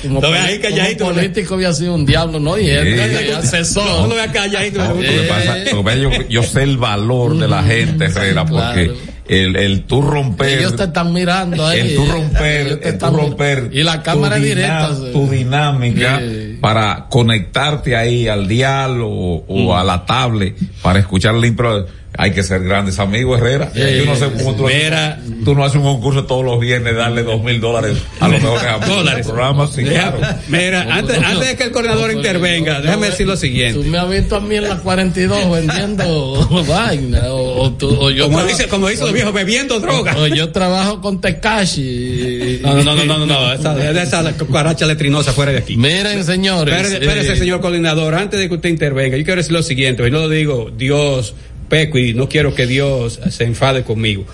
como, 0.01 0.23
lo 0.23 0.33
ahí 0.33 0.59
calladito, 0.61 1.05
como 1.05 1.17
político 1.17 1.57
había 1.57 1.75
sido 1.75 1.95
un 1.95 2.07
diablo 2.07 2.41
no 2.41 2.57
y 2.57 2.71
él 2.71 2.97
sí. 2.97 3.33
asesor. 3.33 3.85
No, 3.85 4.01
no 4.01 4.07
lo 4.07 4.15
vea 4.15 4.33
calladito 4.33 4.83
no, 4.83 4.95
eh, 5.03 5.29
pasa, 5.29 5.63
yo, 5.95 6.11
yo, 6.31 6.43
sé 6.43 6.63
el 6.63 6.79
valor 6.79 7.37
de 7.37 7.49
la 7.49 7.63
gente 7.63 8.07
Herrera 8.07 8.47
porque 8.47 8.87
claro 8.87 9.18
el, 9.29 9.57
el 9.57 9.85
tú 9.85 10.03
romper. 10.03 10.59
Ellos 10.59 10.77
te 10.77 10.85
están 10.85 11.13
mirando 11.13 11.67
ahí. 11.67 11.81
El 11.81 11.97
tú 11.97 12.07
romper, 12.07 12.81
el 12.83 12.99
tú 12.99 13.07
romper. 13.07 13.71
Y 13.73 13.83
la 13.83 14.03
cámara 14.03 14.37
tu 14.37 14.43
directa. 14.43 14.91
Tu 15.13 15.29
dinámica 15.29 16.19
sí. 16.19 16.59
para 16.61 17.07
conectarte 17.09 17.95
ahí 17.97 18.27
al 18.27 18.49
dial 18.49 19.01
o, 19.03 19.45
o 19.47 19.75
mm. 19.75 19.77
a 19.77 19.85
la 19.85 20.07
tablet 20.07 20.57
para 20.83 20.99
escuchar 20.99 21.35
el 21.35 21.45
impro. 21.45 21.87
Hay 22.21 22.33
que 22.33 22.43
ser 22.43 22.65
grandes 22.65 22.99
amigos, 22.99 23.39
Herrera. 23.39 23.71
Eh, 23.77 24.03
Yo 24.05 24.11
no 24.13 24.17
sé 24.17 24.27
cómo 24.37 24.57
tú, 24.57 24.67
mira. 24.67 25.21
tú 25.45 25.55
no 25.55 25.65
haces 25.65 25.77
un 25.77 25.85
concurso 25.85 26.25
todos 26.27 26.45
los 26.45 26.59
viernes, 26.59 26.97
darle 26.97 27.23
dos 27.23 27.41
mil 27.45 27.61
dólares 27.61 27.97
a 28.19 28.27
los 28.27 28.43
mejores 28.43 28.65
amigos 28.65 28.81
del 28.89 28.97
Dólares. 28.97 29.27
programa. 29.27 29.69
Sí, 29.69 29.85
claro. 29.85 30.19
Mira, 30.49 30.83
antes, 30.97 31.17
antes 31.17 31.49
de 31.49 31.57
que 31.57 31.63
el 31.63 31.71
coordinador 31.71 32.11
intervenga, 32.13 32.81
déjame 32.81 33.07
decir 33.11 33.25
lo 33.27 33.37
siguiente. 33.37 33.81
Tú 33.81 33.89
me 33.89 33.99
has 33.99 34.11
visto 34.11 34.35
a 34.35 34.41
mí 34.41 34.57
en 34.57 34.69
la 34.69 34.79
42 34.79 35.51
vendiendo 35.53 36.65
vaina. 36.69 37.23
O, 37.33 37.63
o 37.63 37.73
tú- 37.75 37.89
o 38.01 38.11
yo 38.11 38.25
Como 38.25 38.39
traba- 38.39 38.51
dice, 38.51 38.67
como 38.69 38.89
dicen 38.89 39.05
los 39.05 39.15
viejos, 39.15 39.33
bebiendo 39.33 39.79
droga. 39.79 40.17
O 40.19 40.27
yo 40.27 40.51
trabajo 40.51 41.01
con 41.01 41.21
Tekashi. 41.21 42.61
No, 42.63 42.75
no, 42.75 42.83
no, 42.83 42.95
no, 42.97 43.05
no, 43.05 43.19
no, 43.19 43.27
no, 43.27 43.53
esa, 43.53 44.03
esa 44.03 44.33
cucaracha 44.37 44.87
letrinosa 44.87 45.33
fuera 45.33 45.53
de 45.53 45.59
aquí. 45.59 45.77
Miren, 45.77 46.25
señores. 46.25 46.75
Espérese, 46.75 47.05
espérese, 47.05 47.33
eh, 47.35 47.37
señor 47.37 47.61
coordinador, 47.61 48.15
antes 48.15 48.41
de 48.41 48.49
que 48.49 48.55
usted 48.55 48.69
intervenga, 48.71 49.17
yo 49.17 49.25
quiero 49.25 49.39
decir 49.41 49.53
lo 49.53 49.63
siguiente, 49.63 50.03
yo 50.03 50.11
no 50.11 50.19
lo 50.21 50.29
digo, 50.29 50.71
Dios, 50.77 51.35
peco 51.69 51.99
y 51.99 52.15
no 52.15 52.29
quiero 52.29 52.55
que 52.55 52.67
Dios 52.67 53.21
se 53.31 53.45
enfade 53.45 53.83
conmigo. 53.85 54.25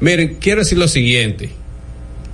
Miren, 0.00 0.36
quiero 0.40 0.60
decir 0.60 0.78
lo 0.78 0.88
siguiente. 0.88 1.50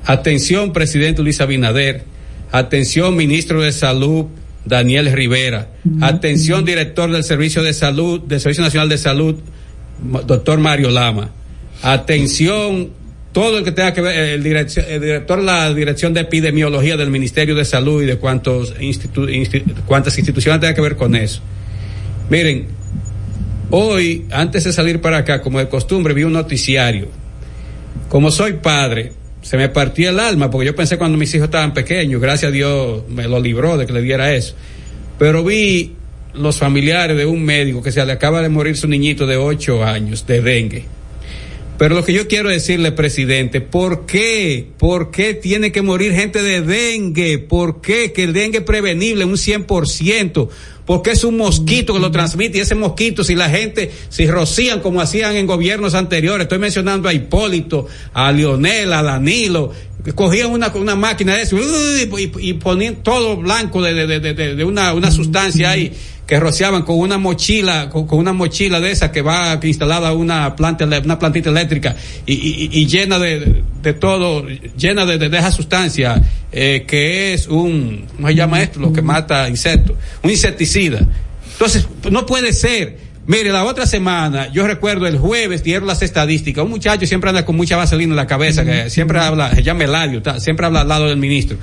Atención, 0.06 0.72
presidente 0.72 1.22
Luis 1.22 1.40
Abinader. 1.40 2.04
Atención, 2.52 3.14
ministro 3.16 3.60
de 3.62 3.70
Salud, 3.72 4.26
Daniel 4.64 5.12
Rivera. 5.12 5.68
Atención, 6.00 6.64
director 6.64 7.10
del 7.10 7.22
Servicio 7.24 7.62
de 7.62 7.72
Salud, 7.72 8.20
del 8.22 8.40
Servicio 8.40 8.64
Nacional 8.64 8.88
de 8.88 8.98
Salud, 8.98 9.36
doctor 10.26 10.58
Mario 10.58 10.90
Lama. 10.90 11.30
Atención, 11.82 12.90
todo 13.32 13.58
el 13.58 13.64
que 13.64 13.72
tenga 13.72 13.94
que 13.94 14.00
ver, 14.00 14.16
el, 14.30 14.42
direccio- 14.42 14.84
el 14.88 15.00
director 15.00 15.38
de 15.38 15.44
la 15.44 15.72
Dirección 15.72 16.12
de 16.12 16.20
Epidemiología 16.22 16.96
del 16.96 17.10
Ministerio 17.10 17.54
de 17.54 17.64
Salud 17.64 18.02
y 18.02 18.06
de 18.06 18.16
cuantos 18.16 18.74
institu- 18.80 19.28
insti- 19.28 19.62
cuantas 19.86 20.18
instituciones 20.18 20.60
tengan 20.60 20.74
que 20.74 20.80
ver 20.80 20.96
con 20.96 21.14
eso. 21.14 21.40
Miren, 22.30 22.66
hoy, 23.70 24.26
antes 24.30 24.64
de 24.64 24.72
salir 24.72 25.00
para 25.00 25.18
acá, 25.18 25.40
como 25.40 25.58
de 25.58 25.68
costumbre, 25.68 26.14
vi 26.14 26.24
un 26.24 26.32
noticiario. 26.32 27.08
Como 28.08 28.30
soy 28.30 28.54
padre, 28.54 29.12
se 29.42 29.56
me 29.56 29.68
partió 29.68 30.10
el 30.10 30.20
alma, 30.20 30.50
porque 30.50 30.66
yo 30.66 30.74
pensé 30.74 30.98
cuando 30.98 31.16
mis 31.16 31.34
hijos 31.34 31.46
estaban 31.46 31.72
pequeños, 31.72 32.20
gracias 32.20 32.50
a 32.50 32.52
Dios 32.52 33.02
me 33.08 33.26
lo 33.26 33.40
libró 33.40 33.76
de 33.76 33.86
que 33.86 33.92
le 33.92 34.02
diera 34.02 34.34
eso. 34.34 34.54
Pero 35.18 35.44
vi 35.44 35.94
los 36.34 36.58
familiares 36.58 37.16
de 37.16 37.26
un 37.26 37.42
médico 37.42 37.82
que 37.82 37.92
se 37.92 38.04
le 38.04 38.12
acaba 38.12 38.42
de 38.42 38.48
morir 38.48 38.76
su 38.76 38.88
niñito 38.88 39.26
de 39.26 39.36
8 39.36 39.84
años 39.84 40.26
de 40.26 40.40
dengue. 40.40 40.84
Pero 41.78 41.94
lo 41.94 42.04
que 42.04 42.12
yo 42.12 42.28
quiero 42.28 42.50
decirle, 42.50 42.92
presidente, 42.92 43.62
¿por 43.62 44.04
qué? 44.04 44.66
¿Por 44.76 45.10
qué 45.10 45.32
tiene 45.32 45.72
que 45.72 45.80
morir 45.80 46.12
gente 46.12 46.42
de 46.42 46.60
dengue? 46.60 47.38
¿Por 47.38 47.80
qué? 47.80 48.12
Que 48.12 48.24
el 48.24 48.34
dengue 48.34 48.58
es 48.58 48.64
prevenible 48.64 49.24
un 49.24 49.36
100%. 49.36 50.48
Porque 50.90 51.12
es 51.12 51.22
un 51.22 51.36
mosquito 51.36 51.94
que 51.94 52.00
lo 52.00 52.10
transmite 52.10 52.58
y 52.58 52.62
ese 52.62 52.74
mosquito, 52.74 53.22
si 53.22 53.36
la 53.36 53.48
gente, 53.48 53.92
si 54.08 54.26
rocían 54.26 54.80
como 54.80 55.00
hacían 55.00 55.36
en 55.36 55.46
gobiernos 55.46 55.94
anteriores, 55.94 56.46
estoy 56.46 56.58
mencionando 56.58 57.08
a 57.08 57.12
Hipólito, 57.12 57.86
a 58.12 58.32
Lionel, 58.32 58.92
a 58.92 59.00
Danilo, 59.00 59.70
cogían 60.14 60.50
una, 60.50 60.68
una 60.68 60.96
máquina 60.96 61.34
de 61.34 61.42
eso 61.42 61.56
y, 61.58 62.32
y 62.40 62.52
ponían 62.54 62.96
todo 63.02 63.36
blanco 63.36 63.82
de, 63.82 63.94
de, 63.94 64.20
de, 64.20 64.34
de, 64.34 64.54
de 64.54 64.64
una, 64.64 64.94
una 64.94 65.10
sustancia 65.10 65.70
ahí 65.70 65.92
que 66.26 66.38
rociaban 66.38 66.82
con 66.82 66.96
una 66.98 67.18
mochila, 67.18 67.88
con, 67.90 68.06
con 68.06 68.18
una 68.20 68.32
mochila 68.32 68.78
de 68.78 68.92
esa 68.92 69.10
que 69.10 69.20
va 69.20 69.58
instalada 69.64 70.12
una 70.12 70.54
planta, 70.54 70.84
una 70.86 71.18
plantita 71.18 71.50
eléctrica 71.50 71.96
y, 72.24 72.34
y- 72.34 72.70
y 72.72 72.86
llena 72.86 73.18
de, 73.18 73.62
de 73.82 73.92
todo, 73.94 74.46
llena 74.76 75.04
de 75.06 75.26
esa 75.26 75.50
sustancia 75.50 76.22
eh, 76.52 76.84
que 76.86 77.34
es 77.34 77.48
un, 77.48 78.06
¿cómo 78.14 78.28
se 78.28 78.34
llama 78.36 78.62
esto? 78.62 78.78
Lo 78.78 78.92
que 78.92 79.02
mata 79.02 79.48
insectos, 79.48 79.96
un 80.22 80.30
insecticida. 80.30 81.00
Entonces, 81.52 81.86
no 82.10 82.24
puede 82.26 82.52
ser. 82.52 83.09
Mire, 83.26 83.50
la 83.50 83.64
otra 83.64 83.86
semana, 83.86 84.50
yo 84.50 84.66
recuerdo 84.66 85.06
el 85.06 85.18
jueves, 85.18 85.62
dieron 85.62 85.86
las 85.86 86.02
estadísticas. 86.02 86.64
Un 86.64 86.70
muchacho 86.70 87.06
siempre 87.06 87.30
anda 87.30 87.44
con 87.44 87.54
mucha 87.56 87.76
vaselina 87.76 88.12
en 88.12 88.16
la 88.16 88.26
cabeza, 88.26 88.64
que 88.64 88.90
siempre 88.90 89.20
habla, 89.20 89.54
se 89.54 89.62
llama 89.62 89.84
Eladio, 89.84 90.22
siempre 90.40 90.66
habla 90.66 90.80
al 90.80 90.88
lado 90.88 91.06
del 91.08 91.18
ministro. 91.18 91.56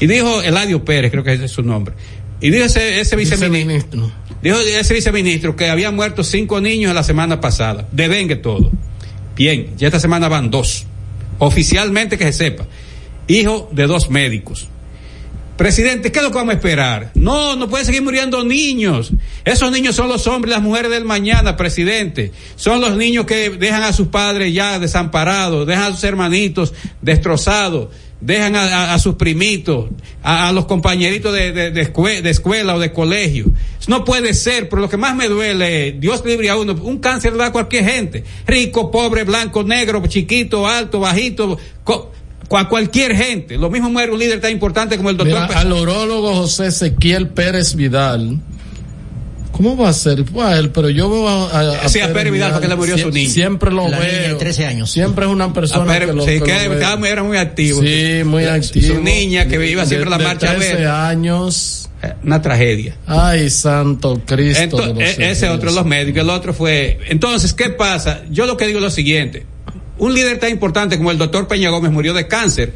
Y 0.00 0.06
dijo 0.06 0.42
Eladio 0.42 0.84
Pérez, 0.84 1.10
creo 1.10 1.24
que 1.24 1.32
ese 1.32 1.44
es 1.46 1.50
su 1.50 1.62
nombre. 1.62 1.94
Y 2.40 2.50
dijo 2.50 2.64
ese, 2.64 3.00
ese 3.00 3.16
viceministro, 3.16 4.10
dijo 4.42 4.58
ese 4.58 4.92
viceministro 4.92 5.56
que 5.56 5.70
había 5.70 5.90
muerto 5.90 6.24
cinco 6.24 6.60
niños 6.60 6.94
la 6.94 7.04
semana 7.04 7.40
pasada, 7.40 7.86
de 7.90 8.08
dengue 8.08 8.36
todo. 8.36 8.70
Bien, 9.36 9.68
ya 9.78 9.88
esta 9.88 10.00
semana 10.00 10.28
van 10.28 10.50
dos. 10.50 10.86
Oficialmente 11.38 12.18
que 12.18 12.24
se 12.26 12.32
sepa. 12.32 12.66
Hijo 13.28 13.68
de 13.72 13.86
dos 13.86 14.10
médicos. 14.10 14.68
Presidente, 15.56 16.10
¿qué 16.10 16.18
es 16.18 16.24
lo 16.24 16.30
que 16.32 16.36
vamos 16.38 16.52
a 16.54 16.56
esperar? 16.56 17.12
No, 17.14 17.54
no 17.54 17.68
pueden 17.68 17.86
seguir 17.86 18.02
muriendo 18.02 18.42
niños. 18.42 19.12
Esos 19.44 19.70
niños 19.70 19.94
son 19.94 20.08
los 20.08 20.26
hombres 20.26 20.50
y 20.52 20.54
las 20.56 20.62
mujeres 20.62 20.90
del 20.90 21.04
mañana, 21.04 21.56
presidente. 21.56 22.32
Son 22.56 22.80
los 22.80 22.96
niños 22.96 23.24
que 23.24 23.50
dejan 23.50 23.84
a 23.84 23.92
sus 23.92 24.08
padres 24.08 24.52
ya 24.52 24.80
desamparados, 24.80 25.64
dejan 25.66 25.84
a 25.84 25.94
sus 25.94 26.02
hermanitos 26.02 26.74
destrozados, 27.02 27.88
dejan 28.20 28.56
a, 28.56 28.98
sus 28.98 29.14
primitos, 29.14 29.90
a, 30.24 30.50
los 30.50 30.64
compañeritos 30.66 31.32
de, 31.32 31.52
de- 31.52 31.70
de 31.70 31.92
escue- 31.92 32.20
de 32.20 32.30
escuela 32.30 32.74
o 32.74 32.80
de 32.80 32.92
colegio. 32.92 33.46
No 33.86 34.04
puede 34.04 34.34
ser, 34.34 34.68
pero 34.68 34.82
lo 34.82 34.88
que 34.88 34.96
más 34.96 35.14
me 35.14 35.28
duele, 35.28 35.92
Dios 35.92 36.24
libre 36.26 36.50
a 36.50 36.56
uno, 36.56 36.72
un 36.82 36.98
cáncer 36.98 37.36
da 37.36 37.46
a 37.46 37.52
cualquier 37.52 37.84
gente. 37.84 38.24
Rico, 38.46 38.90
pobre, 38.90 39.22
blanco, 39.22 39.62
negro, 39.62 40.02
chiquito, 40.08 40.66
alto, 40.66 40.98
bajito, 40.98 41.58
a 42.52 42.68
cualquier 42.68 43.14
gente. 43.16 43.56
Lo 43.58 43.70
mismo 43.70 43.90
muere 43.90 44.12
un 44.12 44.18
líder 44.18 44.40
tan 44.40 44.52
importante 44.52 44.96
como 44.96 45.10
el 45.10 45.16
doctor. 45.16 45.42
Mira, 45.48 45.58
al 45.60 45.72
urólogo 45.72 46.34
José 46.34 46.66
Ezequiel 46.66 47.28
Pérez 47.28 47.74
Vidal. 47.74 48.38
¿Cómo 49.52 49.76
va 49.76 49.88
a 49.90 49.92
ser? 49.92 50.18
Él, 50.52 50.70
pero 50.70 50.90
yo 50.90 51.08
veo 51.08 51.28
a, 51.28 51.88
Sí, 51.88 52.00
a 52.00 52.12
Pérez 52.12 52.32
Vidal, 52.32 52.52
porque 52.52 52.66
le 52.66 52.74
murió 52.74 52.96
sie- 52.96 53.02
su 53.02 53.10
niño. 53.12 53.30
Siempre 53.30 53.70
lo 53.70 53.88
La 53.88 54.00
niña 54.00 54.12
de 54.12 54.26
veo. 54.28 54.36
13 54.38 54.66
años. 54.66 54.90
Siempre 54.90 55.26
es 55.26 55.30
una 55.30 55.52
persona 55.52 55.96
que 55.96 56.06
lo, 56.06 56.24
sí, 56.24 56.32
que 56.40 56.40
que 56.42 56.52
lo 56.54 56.58
veo. 56.70 56.72
estaba 56.74 56.96
muy- 56.96 57.08
era 57.08 57.22
muy 57.22 57.36
activo. 57.36 57.80
Sí, 57.80 58.22
muy 58.24 58.44
activo. 58.46 58.94
Su 58.96 59.00
niña 59.00 59.46
que 59.46 59.64
iba 59.70 59.86
siempre 59.86 60.08
a 60.08 60.10
la 60.10 60.18
De- 60.18 60.24
de 60.24 60.28
marcha 60.28 60.50
a 60.50 60.56
13 60.56 60.74
ver. 60.74 60.86
años. 60.88 61.88
Una 62.24 62.42
tragedia. 62.42 62.96
Ay, 63.06 63.48
santo 63.48 64.20
Cristo. 64.26 64.76
de 64.76 64.82
Ento- 64.82 64.94
los 64.94 64.98
e- 65.18 65.30
ese 65.30 65.48
otro 65.48 65.70
de 65.70 65.76
los 65.76 65.86
médicos, 65.86 66.20
el 66.22 66.30
otro 66.30 66.52
fue. 66.52 66.98
Entonces, 67.08 67.54
¿qué 67.54 67.70
pasa? 67.70 68.22
Yo 68.30 68.44
lo 68.46 68.56
que 68.58 68.66
digo 68.66 68.78
es 68.80 68.84
lo 68.84 68.90
siguiente. 68.90 69.46
Un 69.98 70.14
líder 70.14 70.38
tan 70.38 70.50
importante 70.50 70.96
como 70.96 71.10
el 71.10 71.18
doctor 71.18 71.46
Peña 71.46 71.70
Gómez 71.70 71.92
murió 71.92 72.14
de 72.14 72.26
cáncer. 72.26 72.72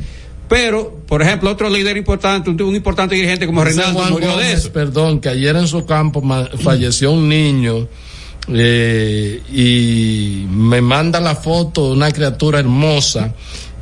Pero, 0.48 1.02
por 1.06 1.20
ejemplo, 1.20 1.50
otro 1.50 1.68
líder 1.68 1.96
importante, 1.96 2.48
un, 2.48 2.60
un 2.62 2.74
importante 2.74 3.14
dirigente 3.14 3.46
como 3.46 3.62
Reinaldo 3.62 3.98
Juan 3.98 4.12
murió 4.12 4.36
de 4.36 4.52
eso. 4.52 4.72
Perdón, 4.72 5.20
que 5.20 5.28
ayer 5.28 5.54
en 5.56 5.68
su 5.68 5.84
campo 5.84 6.22
falleció 6.62 7.12
un 7.12 7.28
niño 7.28 7.86
eh, 8.50 9.42
y 9.52 10.46
me 10.48 10.80
manda 10.80 11.20
la 11.20 11.34
foto 11.34 11.88
de 11.88 11.92
una 11.92 12.10
criatura 12.12 12.60
hermosa 12.60 13.34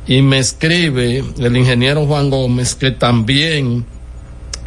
y 0.05 0.21
me 0.21 0.39
escribe 0.39 1.23
el 1.39 1.55
ingeniero 1.55 2.05
Juan 2.05 2.29
Gómez 2.29 2.75
que 2.75 2.91
también 2.91 3.85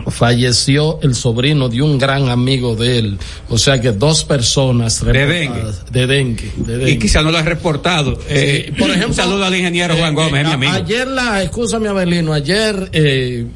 falleció 0.08 0.98
el 1.02 1.14
sobrino 1.14 1.68
de 1.68 1.82
un 1.82 1.98
gran 1.98 2.28
amigo 2.28 2.76
de 2.76 2.98
él. 2.98 3.18
O 3.48 3.58
sea 3.58 3.80
que 3.80 3.92
dos 3.92 4.24
personas 4.24 5.04
De 5.04 5.26
dengue. 5.26 5.62
de 5.90 6.06
dengue. 6.06 6.52
Y 6.90 6.98
quizá 6.98 7.22
no 7.22 7.30
lo 7.30 7.38
ha 7.38 7.42
reportado. 7.42 8.18
Eh, 8.28 8.72
por 8.78 8.90
ejemplo, 8.90 9.14
saludo 9.14 9.44
al 9.44 9.54
ingeniero 9.54 9.96
Juan 9.96 10.14
Gómez, 10.14 10.46
mi 10.46 10.52
amigo. 10.52 10.72
Ayer 10.72 11.06
la, 11.06 11.42
escúchame 11.42 11.88
Abelino, 11.88 12.32
ayer 12.32 12.88
eh, 12.92 13.46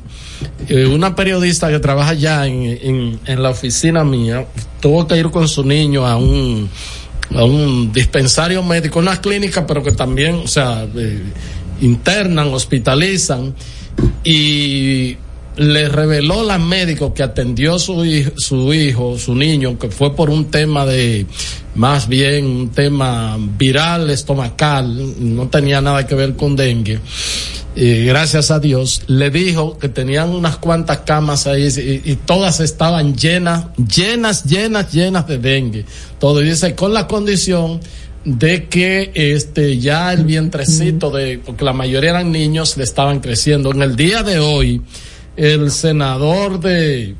eh, 0.68 0.86
una 0.86 1.14
periodista 1.14 1.70
que 1.70 1.78
trabaja 1.78 2.14
ya 2.14 2.46
en, 2.46 2.62
en, 2.62 3.20
en 3.26 3.42
la 3.42 3.50
oficina 3.50 4.04
mía 4.04 4.46
tuvo 4.80 5.06
que 5.06 5.16
ir 5.16 5.30
con 5.30 5.48
su 5.48 5.64
niño 5.64 6.06
a 6.06 6.16
un 6.16 6.68
a 7.34 7.44
un 7.44 7.92
dispensario 7.92 8.62
médico, 8.62 8.98
una 8.98 9.20
clínica, 9.20 9.66
pero 9.66 9.82
que 9.82 9.92
también, 9.92 10.36
o 10.44 10.48
sea, 10.48 10.86
eh, 10.96 11.22
internan, 11.80 12.52
hospitalizan 12.52 13.54
y 14.22 15.16
le 15.56 15.88
reveló 15.88 16.42
la 16.42 16.58
médico 16.58 17.14
que 17.14 17.22
atendió 17.22 17.78
su 17.78 18.04
hijo, 18.04 18.32
su 18.36 18.72
hijo, 18.74 19.18
su 19.18 19.34
niño, 19.34 19.78
que 19.78 19.88
fue 19.88 20.14
por 20.14 20.30
un 20.30 20.50
tema 20.50 20.84
de, 20.84 21.26
más 21.74 22.08
bien 22.08 22.46
un 22.46 22.68
tema 22.70 23.36
viral, 23.38 24.10
estomacal, 24.10 25.14
no 25.18 25.48
tenía 25.48 25.80
nada 25.80 26.06
que 26.06 26.14
ver 26.14 26.34
con 26.36 26.56
dengue. 26.56 27.00
Y 27.76 28.04
gracias 28.04 28.52
a 28.52 28.60
Dios, 28.60 29.02
le 29.08 29.30
dijo 29.30 29.78
que 29.78 29.88
tenían 29.88 30.30
unas 30.30 30.58
cuantas 30.58 30.98
camas 30.98 31.48
ahí 31.48 31.68
y, 31.76 32.12
y 32.12 32.16
todas 32.16 32.60
estaban 32.60 33.16
llenas, 33.16 33.66
llenas, 33.76 34.44
llenas, 34.44 34.92
llenas 34.92 35.26
de 35.26 35.38
dengue. 35.38 35.84
Todo 36.20 36.40
y 36.40 36.50
dice 36.50 36.74
con 36.76 36.92
la 36.92 37.08
condición 37.08 37.80
de 38.24 38.68
que 38.68 39.10
este 39.14 39.78
ya 39.78 40.12
el 40.12 40.24
vientrecito 40.24 41.10
de 41.10 41.38
porque 41.44 41.64
la 41.64 41.74
mayoría 41.74 42.10
eran 42.10 42.32
niños 42.32 42.76
le 42.76 42.84
estaban 42.84 43.20
creciendo. 43.20 43.72
En 43.72 43.82
el 43.82 43.96
día 43.96 44.22
de 44.22 44.38
hoy 44.38 44.80
el 45.36 45.70
senador 45.70 46.60
de 46.60 47.14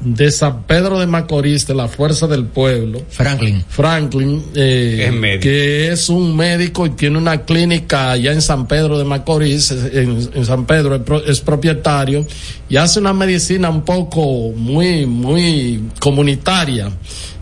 de 0.00 0.30
San 0.30 0.64
Pedro 0.64 0.98
de 0.98 1.06
Macorís 1.06 1.66
de 1.66 1.74
la 1.74 1.88
Fuerza 1.88 2.26
del 2.26 2.44
Pueblo 2.44 3.00
Franklin. 3.08 3.64
Franklin 3.66 4.44
eh, 4.54 5.06
Es 5.36 5.40
que 5.40 5.92
es 5.92 6.08
un 6.10 6.36
médico 6.36 6.84
y 6.84 6.90
tiene 6.90 7.16
una 7.16 7.42
clínica 7.42 8.10
allá 8.10 8.32
en 8.32 8.42
San 8.42 8.66
Pedro 8.66 8.98
de 8.98 9.04
Macorís 9.04 9.70
en, 9.70 10.28
en 10.34 10.44
San 10.44 10.66
Pedro 10.66 10.96
es, 10.96 11.02
pro- 11.02 11.24
es 11.24 11.40
propietario 11.40 12.26
y 12.68 12.76
hace 12.76 13.00
una 13.00 13.14
medicina 13.14 13.70
un 13.70 13.82
poco 13.82 14.50
muy 14.54 15.06
muy 15.06 15.80
comunitaria. 16.00 16.90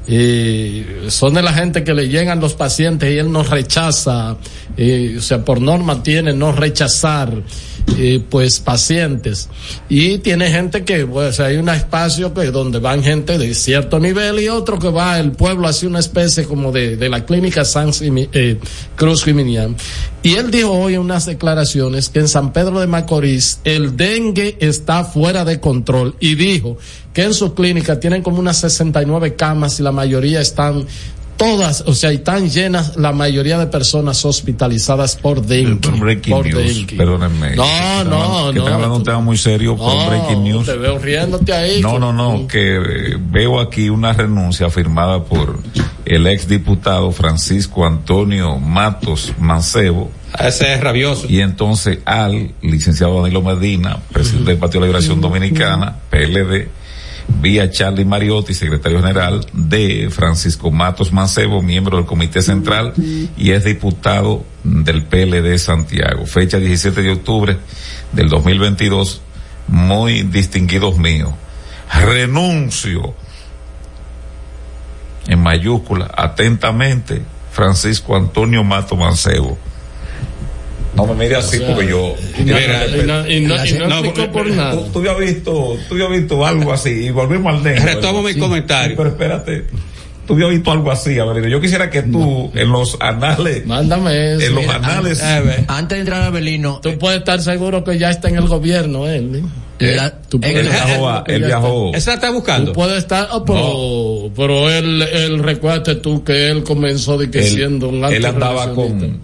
Y 0.06 0.82
son 1.08 1.34
de 1.34 1.42
la 1.42 1.52
gente 1.52 1.84
que 1.84 1.94
le 1.94 2.08
llegan 2.08 2.40
los 2.40 2.54
pacientes 2.54 3.12
y 3.12 3.18
él 3.18 3.30
no 3.30 3.44
rechaza, 3.44 4.36
y, 4.76 5.16
o 5.16 5.22
sea, 5.22 5.44
por 5.44 5.60
norma 5.60 6.02
tiene 6.02 6.32
no 6.32 6.52
rechazar 6.52 7.42
eh, 7.98 8.22
pues 8.28 8.60
pacientes. 8.60 9.48
Y 9.88 10.18
tiene 10.18 10.50
gente 10.50 10.84
que 10.84 11.06
pues 11.06 11.40
hay 11.40 11.56
un 11.56 11.68
espacio 11.68 12.32
que 12.32 12.50
donde 12.50 12.78
van 12.78 13.02
gente 13.02 13.38
de 13.38 13.54
cierto 13.54 13.98
nivel 14.00 14.40
y 14.40 14.48
otro 14.48 14.78
que 14.78 14.88
va 14.88 15.18
el 15.18 15.32
pueblo 15.32 15.68
hace 15.68 15.86
una 15.86 15.98
especie 15.98 16.44
como 16.44 16.72
de, 16.72 16.96
de 16.96 17.08
la 17.08 17.26
clínica 17.26 17.64
San 17.64 17.90
eh, 18.00 18.58
Cruz 18.96 19.24
Jiminián. 19.24 19.76
Y 20.22 20.36
él 20.36 20.50
dijo 20.50 20.70
hoy 20.70 20.94
en 20.94 21.00
unas 21.00 21.26
declaraciones 21.26 22.08
que 22.08 22.20
en 22.20 22.28
San 22.28 22.52
Pedro 22.52 22.80
de 22.80 22.86
Macorís 22.86 23.58
el 23.64 23.96
dengue 23.96 24.56
está 24.60 25.04
fuera 25.04 25.44
de 25.44 25.60
control 25.60 26.14
y 26.20 26.36
dijo 26.36 26.78
que 27.12 27.24
en 27.24 27.34
su 27.34 27.54
clínica 27.54 28.00
tienen 28.00 28.22
como 28.22 28.38
unas 28.38 28.58
69 28.58 29.34
camas 29.34 29.80
y 29.80 29.82
la 29.82 29.92
mayoría 29.92 30.40
están 30.40 30.86
todas, 31.36 31.82
o 31.86 31.94
sea, 31.94 32.10
están 32.10 32.48
llenas 32.48 32.96
la 32.96 33.12
mayoría 33.12 33.58
de 33.58 33.66
personas 33.66 34.24
hospitalizadas 34.24 35.16
por 35.16 35.44
dengue. 35.44 35.76
Por 35.76 35.98
breaking 35.98 36.32
por 36.32 36.46
news, 36.46 36.76
dengue. 36.76 36.96
perdónenme. 36.96 37.56
No, 37.56 38.04
no, 38.04 38.52
que 38.52 38.58
no. 38.58 38.64
están 38.64 38.74
hablando 38.74 38.94
de 38.94 38.98
un 38.98 39.04
tema 39.04 39.20
muy 39.20 39.36
serio 39.36 39.76
por 39.76 39.94
No, 39.94 40.08
breaking 40.08 40.44
news. 40.44 40.66
Te 40.66 40.76
veo 40.76 40.98
riéndote 40.98 41.52
ahí. 41.52 41.80
No, 41.80 41.98
no, 41.98 42.12
no, 42.12 42.46
que 42.46 42.76
eh, 42.76 43.18
veo 43.18 43.60
aquí 43.60 43.88
una 43.88 44.12
renuncia 44.12 44.70
firmada 44.70 45.24
por 45.24 45.58
el 46.04 46.26
ex 46.26 46.48
diputado 46.48 47.12
Francisco 47.12 47.86
Antonio 47.86 48.58
Matos 48.58 49.32
Mancebo. 49.38 50.10
Ese 50.38 50.74
es 50.74 50.80
rabioso. 50.80 51.26
Y 51.28 51.40
entonces 51.40 51.98
al 52.04 52.52
licenciado 52.62 53.20
Danilo 53.20 53.42
Medina, 53.42 53.98
presidente 54.12 54.50
del 54.50 54.58
Partido 54.58 54.80
de 54.80 54.86
la 54.86 54.92
Liberación 54.92 55.20
Dominicana, 55.20 55.96
PLD, 56.10 56.68
vía 57.28 57.70
Charlie 57.70 58.04
Mariotti, 58.04 58.54
secretario 58.54 59.00
general 59.00 59.46
de 59.52 60.08
Francisco 60.10 60.70
Matos 60.70 61.12
Mancebo, 61.12 61.62
miembro 61.62 61.96
del 61.96 62.06
Comité 62.06 62.42
Central 62.42 62.94
y 62.96 63.50
es 63.50 63.64
diputado 63.64 64.44
del 64.64 65.04
PLD 65.04 65.58
Santiago. 65.58 66.26
Fecha 66.26 66.58
17 66.58 67.02
de 67.02 67.12
octubre 67.12 67.56
del 68.12 68.28
2022, 68.28 69.22
muy 69.68 70.22
distinguidos 70.22 70.98
míos. 70.98 71.32
Renuncio 71.92 73.14
en 75.26 75.40
mayúscula, 75.40 76.10
atentamente, 76.16 77.22
Francisco 77.52 78.16
Antonio 78.16 78.64
Mato 78.64 78.96
Mancebo. 78.96 79.58
No 80.94 81.06
me 81.06 81.14
mire 81.14 81.36
así 81.36 81.56
O 81.56 81.60
sea, 81.60 81.68
porque 81.74 81.88
yo. 81.88 82.14
y 82.38 82.42
no- 82.44 82.58
y 82.60 82.66
no- 83.06 83.28
y 83.28 83.40
no- 83.40 83.66
y 83.66 83.72
no 83.72 83.88
No, 83.88 83.98
explicó 84.04 84.30
por 84.32 84.46
nada. 84.50 84.72
Tú, 84.72 84.82
tú 84.92 84.98
habías 84.98 85.18
visto, 85.18 85.76
tú 85.88 85.94
habías 85.94 86.10
visto 86.10 86.44
algo 86.46 86.72
así 86.72 86.90
y 86.90 87.10
volvemos 87.10 87.54
al 87.54 87.62
negro. 87.62 87.84
Retomo 87.84 88.22
mi 88.22 88.34
Sí, 88.34 88.38
comentario. 88.38 88.96
Pero 88.96 89.08
espérate. 89.08 89.64
Tú 90.26 90.34
habías 90.34 90.50
visto 90.50 90.70
algo 90.70 90.90
así, 90.92 91.18
Avelino. 91.18 91.48
Yo 91.48 91.60
quisiera 91.60 91.90
que 91.90 92.02
tú, 92.02 92.50
en 92.54 92.70
los 92.70 92.96
anales. 93.00 93.66
Mándame 93.66 94.34
eso. 94.34 94.46
En 94.46 94.54
los 94.54 94.64
Mira, 94.64 94.76
anales. 94.76 95.20
Antes 95.66 95.96
de 95.96 96.00
entrar 96.00 96.22
a 96.22 96.30
Belino, 96.30 96.78
Tú 96.82 96.96
puedes 96.98 97.18
estar 97.18 97.40
seguro 97.40 97.82
que 97.82 97.98
ya 97.98 98.10
está 98.10 98.28
en 98.28 98.36
el 98.36 98.46
gobierno 98.46 99.08
él. 99.08 99.42
¿eh? 99.80 99.96
La- 99.96 100.12
Tú 100.22 100.36
en 100.36 100.40
puedes- 100.42 100.56
el- 100.58 100.68
viajó 100.68 101.08
a- 101.08 101.24
él 101.26 101.42
viajó. 101.44 101.92
Esa 101.94 102.14
está 102.14 102.30
buscando. 102.30 102.70
Tú 102.70 102.74
puedes 102.74 102.98
estar, 102.98 103.28
oh, 103.32 103.44
pero, 103.44 104.30
pero 104.36 104.70
él, 104.70 105.02
él 105.02 105.42
recuérdate 105.42 105.96
tú 105.96 106.22
que 106.22 106.50
él 106.50 106.62
comenzó 106.62 107.18
de 107.18 107.28
que 107.30 107.38
Él, 107.40 107.44
siendo 107.46 107.88
un 107.88 108.04
él 108.04 108.24
andaba 108.24 108.72
con, 108.74 109.20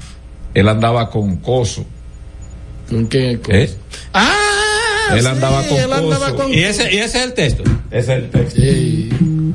él 0.55 0.68
andaba 0.68 1.11
con 1.11 1.36
coso. 1.36 1.84
¿Con 2.88 3.07
qué 3.09 3.38
cosa? 3.40 3.57
¿Eh? 3.59 3.70
Ah, 4.14 4.34
Él 5.14 5.20
sí, 5.22 5.26
andaba 5.26 5.62
con 5.62 5.76
él 5.78 5.92
andaba 5.92 6.30
coso. 6.30 6.36
con 6.36 6.55
Y 6.55 6.61
ese, 6.62 6.92
y 6.92 6.99
ese 6.99 7.18
es 7.18 7.24
el 7.24 7.34
texto. 7.34 7.62
Ese 7.90 7.99
es 8.01 8.09
el 8.22 8.30
texto. 8.30 8.61
Sí. 8.61 9.09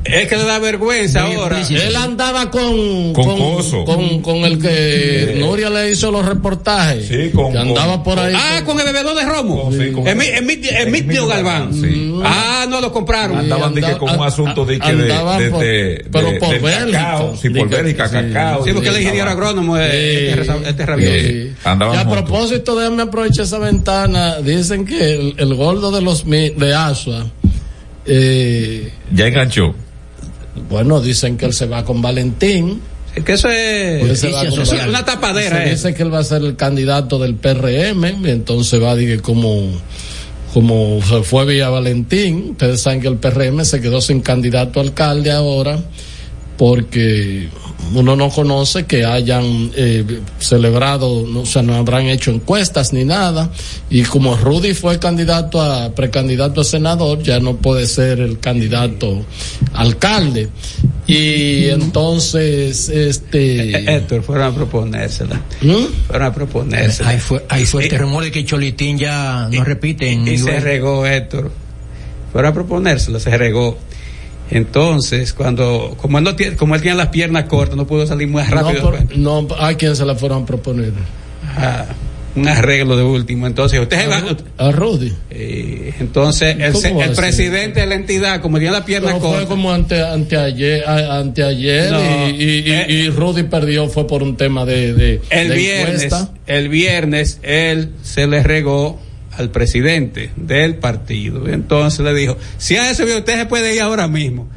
Es 0.04 0.28
que 0.28 0.36
le 0.36 0.44
da 0.44 0.58
vergüenza 0.58 1.26
Muy 1.26 1.36
ahora. 1.36 1.60
Él 1.68 1.96
andaba 1.96 2.50
con 2.50 3.12
Con 3.12 3.36
Coso. 3.38 3.84
con, 3.84 4.20
con 4.22 4.36
el 4.38 4.58
que 4.60 5.36
Nuria 5.38 5.70
le 5.70 5.90
hizo 5.90 6.10
los 6.10 6.24
reportajes. 6.26 7.06
Sí, 7.06 7.30
con- 7.34 7.52
que 7.52 7.58
andaba 7.58 7.94
con- 7.94 8.02
por 8.04 8.18
ahí. 8.18 8.34
Ah, 8.36 8.62
con 8.64 8.78
el 8.78 8.84
bebedor 8.86 9.14
de 9.16 9.24
Romo. 9.24 9.70
Sí, 9.72 9.92
Emilio 10.06 11.26
Galván. 11.26 11.72
Sí. 11.74 12.12
Ah, 12.24 12.66
no 12.68 12.80
lo 12.80 12.92
compraron. 12.92 13.38
Andaban 13.38 13.74
de 13.74 13.80
que 13.80 13.86
andaba- 13.86 13.98
con 14.06 14.18
un 14.20 14.26
asunto 14.26 14.64
de 14.64 14.78
que 14.78 14.92
de, 14.92 15.04
de, 15.04 16.04
pero 16.10 16.30
de- 16.30 16.38
por 16.38 16.60
cacao, 16.62 17.36
sí, 17.40 17.50
por 17.50 17.68
Bélgica, 17.68 18.08
sí. 18.08 18.14
cacao. 18.14 18.64
Sí, 18.64 18.72
porque 18.72 18.88
el 18.88 18.98
ingeniero 19.00 19.30
agrónomo 19.30 19.76
este, 19.76 20.40
este 20.68 20.86
rabioso. 20.86 21.14
Y 21.16 21.96
a 21.96 22.08
propósito, 22.08 22.76
déjame 22.78 23.02
aprovechar 23.02 23.44
esa 23.44 23.58
ventana. 23.58 24.40
Dicen 24.40 24.84
que 24.84 25.14
el, 25.14 25.34
el 25.38 25.54
gordo 25.54 25.90
de 25.90 26.00
los 26.02 26.24
de 26.26 26.74
Asua, 26.74 27.26
eh, 28.06 28.92
Ya 29.12 29.26
enganchó. 29.26 29.74
Bueno, 30.68 31.00
dicen 31.00 31.36
que 31.36 31.46
él 31.46 31.52
se 31.52 31.66
va 31.66 31.84
con 31.84 32.00
Valentín. 32.02 32.80
Es 33.14 33.24
que 33.24 33.32
eso 33.34 33.48
es, 33.48 34.18
se 34.18 34.30
va 34.30 34.42
una 34.88 35.04
tapadera. 35.04 35.58
Se 35.58 35.68
eh. 35.68 35.70
dice 35.70 35.94
que 35.94 36.02
él 36.02 36.12
va 36.12 36.18
a 36.18 36.24
ser 36.24 36.42
el 36.42 36.56
candidato 36.56 37.18
del 37.18 37.36
PRM, 37.36 38.26
entonces 38.26 38.82
va, 38.82 38.96
dije, 38.96 39.20
como, 39.20 39.70
como 40.52 41.00
se 41.02 41.22
fue 41.22 41.44
vía 41.44 41.68
Valentín. 41.68 42.50
Ustedes 42.52 42.80
saben 42.80 43.00
que 43.00 43.08
el 43.08 43.16
PRM 43.16 43.64
se 43.64 43.80
quedó 43.80 44.00
sin 44.00 44.20
candidato 44.20 44.80
a 44.80 44.82
alcalde 44.82 45.30
ahora, 45.30 45.78
porque 46.56 47.48
uno 47.92 48.16
no 48.16 48.30
conoce 48.30 48.86
que 48.86 49.04
hayan 49.04 49.70
eh, 49.76 50.20
celebrado, 50.38 51.26
no, 51.26 51.40
o 51.40 51.46
sea, 51.46 51.62
no 51.62 51.74
habrán 51.74 52.06
hecho 52.06 52.30
encuestas 52.30 52.92
ni 52.92 53.04
nada, 53.04 53.50
y 53.90 54.02
como 54.02 54.36
Rudy 54.36 54.74
fue 54.74 54.98
candidato 54.98 55.60
a, 55.60 55.94
precandidato 55.94 56.60
a 56.60 56.64
senador, 56.64 57.22
ya 57.22 57.40
no 57.40 57.56
puede 57.56 57.86
ser 57.86 58.20
el 58.20 58.38
candidato 58.38 59.24
a 59.72 59.82
alcalde. 59.82 60.48
Y 61.06 61.68
entonces, 61.68 62.88
Eh, 62.88 63.08
este... 63.08 63.94
Héctor, 63.96 64.22
fueron 64.22 64.52
a 64.52 64.54
proponérsela. 64.54 65.40
¿Mm? 65.60 66.06
Fueron 66.06 66.28
a 66.28 66.34
proponérsela. 66.34 67.10
ahí 67.10 67.18
fue, 67.18 67.44
ahí 67.48 67.64
fue 67.64 67.84
el 67.84 67.88
terremoto 67.88 68.24
de 68.24 68.30
que 68.30 68.44
Cholitín 68.44 68.98
ya 68.98 69.48
no 69.50 69.64
repite 69.64 70.10
en 70.10 70.26
y 70.26 70.38
se 70.38 70.60
regó 70.60 71.06
Héctor. 71.06 71.50
Fueron 72.32 72.50
a 72.50 72.54
proponérselo, 72.54 73.20
se 73.20 73.36
regó. 73.36 73.78
Entonces, 74.50 75.32
cuando, 75.32 75.96
como 76.00 76.18
él, 76.18 76.24
no 76.24 76.36
tiene, 76.36 76.56
como 76.56 76.74
él 76.74 76.82
tiene 76.82 76.96
las 76.96 77.08
piernas 77.08 77.44
cortas, 77.44 77.76
no 77.76 77.86
pudo 77.86 78.06
salir 78.06 78.28
muy 78.28 78.42
rápido. 78.42 78.82
No, 78.82 78.90
por- 78.90 79.16
no, 79.16 79.54
a 79.58 79.74
quién 79.74 79.96
se 79.96 80.04
la 80.04 80.14
fueron 80.14 80.42
a 80.42 80.46
proponer. 80.46 80.92
Ah, 81.56 81.86
un 82.36 82.48
arreglo 82.48 82.96
de 82.96 83.04
último. 83.04 83.46
Entonces, 83.46 83.80
usted 83.80 84.00
se 84.00 84.06
va. 84.08 84.22
A 84.58 84.72
Rudy. 84.72 85.12
Eh, 85.30 85.94
entonces, 86.00 86.56
el, 86.58 87.12
presidente 87.14 87.80
de 87.80 87.86
la 87.86 87.94
entidad, 87.94 88.40
como 88.40 88.58
tiene 88.58 88.72
las 88.72 88.82
piernas 88.84 89.12
fue 89.12 89.20
cortas. 89.20 89.46
como 89.46 89.72
ante, 89.72 90.02
anteayer, 90.02 90.84
a- 90.86 91.18
anteayer 91.20 91.90
No, 91.92 92.28
y, 92.28 92.30
y, 92.32 92.44
y- 92.68 92.72
eh, 92.72 92.86
y 92.88 93.08
Rudy 93.10 93.44
perdió 93.44 93.88
fue 93.88 94.06
por 94.06 94.22
un 94.22 94.36
tema 94.36 94.64
de, 94.64 94.94
de, 94.94 95.20
El 95.30 95.48
de 95.48 95.54
viernes, 95.56 96.14
el 96.46 96.68
viernes, 96.68 97.38
él 97.42 97.90
se 98.02 98.26
le 98.26 98.42
regó 98.42 98.98
al 99.38 99.50
presidente 99.50 100.30
del 100.36 100.76
partido. 100.76 101.48
Entonces 101.48 102.00
le 102.00 102.14
dijo, 102.14 102.36
si 102.58 102.76
a 102.76 102.90
eso 102.90 103.04
usted 103.04 103.38
se 103.38 103.46
puede 103.46 103.74
ir 103.74 103.80
ahora 103.82 104.08
mismo. 104.08 104.48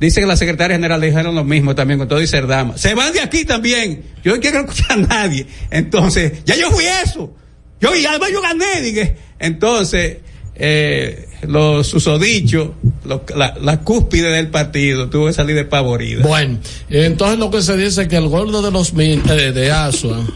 Dice 0.00 0.20
que 0.22 0.26
la 0.26 0.36
secretaria 0.38 0.76
general 0.76 0.98
le 1.00 1.08
dijeron 1.08 1.34
lo 1.34 1.44
mismo 1.44 1.74
también 1.74 1.98
con 1.98 2.08
todo 2.08 2.22
y 2.22 2.26
Cerdama. 2.26 2.78
Se 2.78 2.94
van 2.94 3.12
de 3.12 3.20
aquí 3.20 3.44
también. 3.44 4.02
Yo 4.24 4.34
no 4.34 4.40
quiero 4.40 4.60
escuchar 4.60 4.92
a 4.92 4.96
nadie. 4.96 5.46
Entonces, 5.70 6.42
ya 6.46 6.56
yo 6.56 6.70
fui 6.70 6.84
eso. 7.04 7.34
Yo, 7.82 7.94
y 7.94 8.06
además 8.06 8.30
yo 8.32 8.40
gané, 8.40 8.80
dije. 8.82 9.16
Entonces, 9.38 10.16
eh, 10.54 11.26
los 11.46 11.86
susodichos, 11.86 12.70
lo- 13.04 13.24
la, 13.36 13.54
la 13.60 13.80
cúspide 13.80 14.30
del 14.30 14.48
partido, 14.48 15.10
tuvo 15.10 15.26
que 15.26 15.32
salir 15.34 15.54
despavorida. 15.56 16.26
Bueno, 16.26 16.58
entonces 16.88 17.38
lo 17.38 17.50
que 17.50 17.60
se 17.60 17.76
dice 17.76 18.02
es 18.02 18.08
que 18.08 18.16
el 18.16 18.28
gordo 18.28 18.62
de 18.62 18.70
los 18.70 18.94
eh, 18.96 19.52
de 19.54 19.70
Asua 19.70 20.26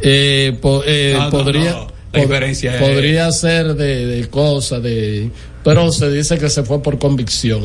eh, 0.00 0.56
po- 0.60 0.82
eh, 0.86 1.14
no, 1.18 1.30
podría 1.30 1.70
no. 1.72 1.93
La 2.14 2.20
diferencia 2.22 2.74
es- 2.76 2.80
podría 2.80 3.30
ser 3.32 3.74
de, 3.74 4.06
de 4.06 4.28
cosas 4.28 4.82
de 4.82 5.30
pero 5.62 5.90
se 5.90 6.10
dice 6.10 6.38
que 6.38 6.48
se 6.50 6.62
fue 6.62 6.82
por 6.82 6.98
convicción. 6.98 7.62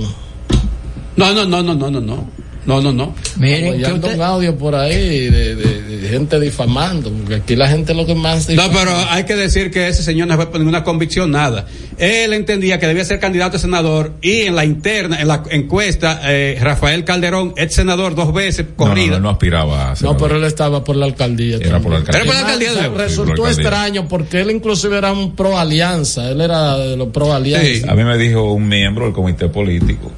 No, 1.18 1.34
no, 1.34 1.46
no, 1.46 1.62
no, 1.62 1.76
no, 1.76 1.92
no, 1.92 2.00
no. 2.02 2.30
No, 2.70 2.82
no, 2.82 2.92
no. 2.94 3.16
Miren, 3.38 3.82
que 3.82 3.92
usted- 3.94 4.14
un 4.16 4.22
audio 4.22 4.56
por 4.56 4.76
ahí 4.76 5.28
de, 5.30 5.56
de- 5.56 5.82
de 5.98 6.08
gente 6.10 6.40
difamando, 6.40 7.12
porque 7.12 7.36
aquí 7.36 7.56
la 7.56 7.68
gente 7.68 7.94
lo 7.96 8.06
que 8.06 8.14
más 8.16 8.48
No, 8.50 8.70
pero 8.72 8.92
hay 9.10 9.24
que 9.24 9.36
decir 9.36 9.72
que 9.72 9.88
ese 9.88 10.04
señor 10.04 10.28
no 10.28 10.36
fue 10.36 10.46
por 10.52 10.60
ninguna 10.60 10.84
convicción, 10.84 11.32
nada. 11.32 11.66
Él 11.98 12.32
entendía 12.34 12.80
que 12.80 12.86
debía 12.88 13.04
ser 13.06 13.20
candidato 13.20 13.58
a 13.58 13.60
senador 13.60 14.14
y 14.22 14.42
en 14.42 14.56
la 14.56 14.66
interna, 14.66 15.20
en 15.20 15.28
la 15.28 15.44
encuesta, 15.50 16.22
eh, 16.26 16.58
Rafael 16.62 17.04
Calderón, 17.04 17.54
ex 17.58 17.74
senador 17.74 18.14
dos 18.16 18.32
veces, 18.34 18.66
No, 18.66 18.72
no, 18.86 18.90
corrida. 18.92 19.14
no, 19.16 19.20
no 19.22 19.30
aspiraba 19.32 19.88
a 19.88 19.90
No, 19.90 19.96
senador. 19.96 20.18
pero 20.22 20.36
él 20.38 20.44
estaba 20.44 20.84
por 20.84 20.96
la 20.96 21.06
alcaldía. 21.06 21.58
Era 21.58 21.80
por 21.80 21.92
la 21.92 21.98
alcaldía. 21.98 22.22
Era 22.22 22.26
por 22.26 22.36
la 22.36 22.40
alcaldía 22.42 22.70
de 22.74 22.80
nuevo. 22.82 22.98
Resultó 22.98 23.32
Sí, 23.34 23.38
por 23.38 23.46
la 23.46 23.50
alcaldía. 23.50 23.70
extraño 23.70 24.08
porque 24.08 24.42
él 24.42 24.52
inclusive 24.52 24.98
era 24.98 25.12
un 25.12 25.36
pro 25.36 25.58
alianza, 25.58 26.30
él 26.30 26.40
era 26.42 26.78
de 26.78 26.96
los 26.96 27.08
pro 27.10 27.26
Sí. 27.26 27.32
alianza. 27.32 27.92
A 27.92 27.96
mí 27.96 28.04
me 28.04 28.18
dijo 28.18 28.54
un 28.54 28.68
miembro 28.68 29.06
del 29.06 29.14
comité 29.14 29.50
político 29.50 30.12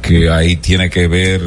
que 0.00 0.30
ahí 0.30 0.56
tiene 0.56 0.88
que 0.90 1.06
ver 1.08 1.40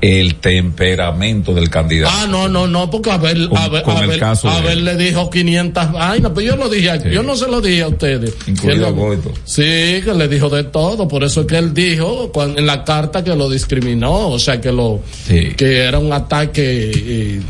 el 0.00 0.36
temperamento 0.36 1.54
del 1.54 1.68
candidato. 1.70 2.14
Ah, 2.16 2.26
no, 2.28 2.48
no, 2.48 2.66
no, 2.66 2.88
porque 2.90 3.10
Abel, 3.10 3.48
Con- 3.48 3.58
Abel, 3.58 3.82
con 3.82 3.96
el 3.96 4.04
Abel- 4.22 4.22
Abel 4.44 4.84
le 4.84 4.96
dijo 4.96 5.28
500 5.28 5.92
vainas, 5.92 6.32
pero 6.34 6.46
yo 6.46 6.56
lo 6.56 6.68
dije, 6.68 7.00
yo 7.12 7.22
no 7.22 7.34
se 7.36 7.48
lo 7.48 7.60
dije 7.60 7.82
a 7.82 7.88
ustedes. 7.88 8.34
Incluido 8.46 8.86
Que 8.86 8.90
lo- 8.90 8.96
Goito. 8.96 9.32
Sí, 9.44 9.62
que 10.04 10.12
le 10.16 10.28
dijo 10.28 10.48
de 10.48 10.64
todo, 10.64 11.08
por 11.08 11.24
eso 11.24 11.40
es 11.40 11.46
que 11.46 11.58
él 11.58 11.74
dijo 11.74 12.30
en 12.56 12.64
la 12.66 12.84
carta 12.84 13.24
que 13.24 13.34
lo 13.34 13.50
discriminó, 13.50 14.28
o 14.28 14.38
sea, 14.38 14.60
que 14.60 14.70
lo 14.72 15.00
que 15.26 15.78
era 15.78 15.98
un 15.98 16.12
ataque 16.12 16.92
eh, 16.94 17.40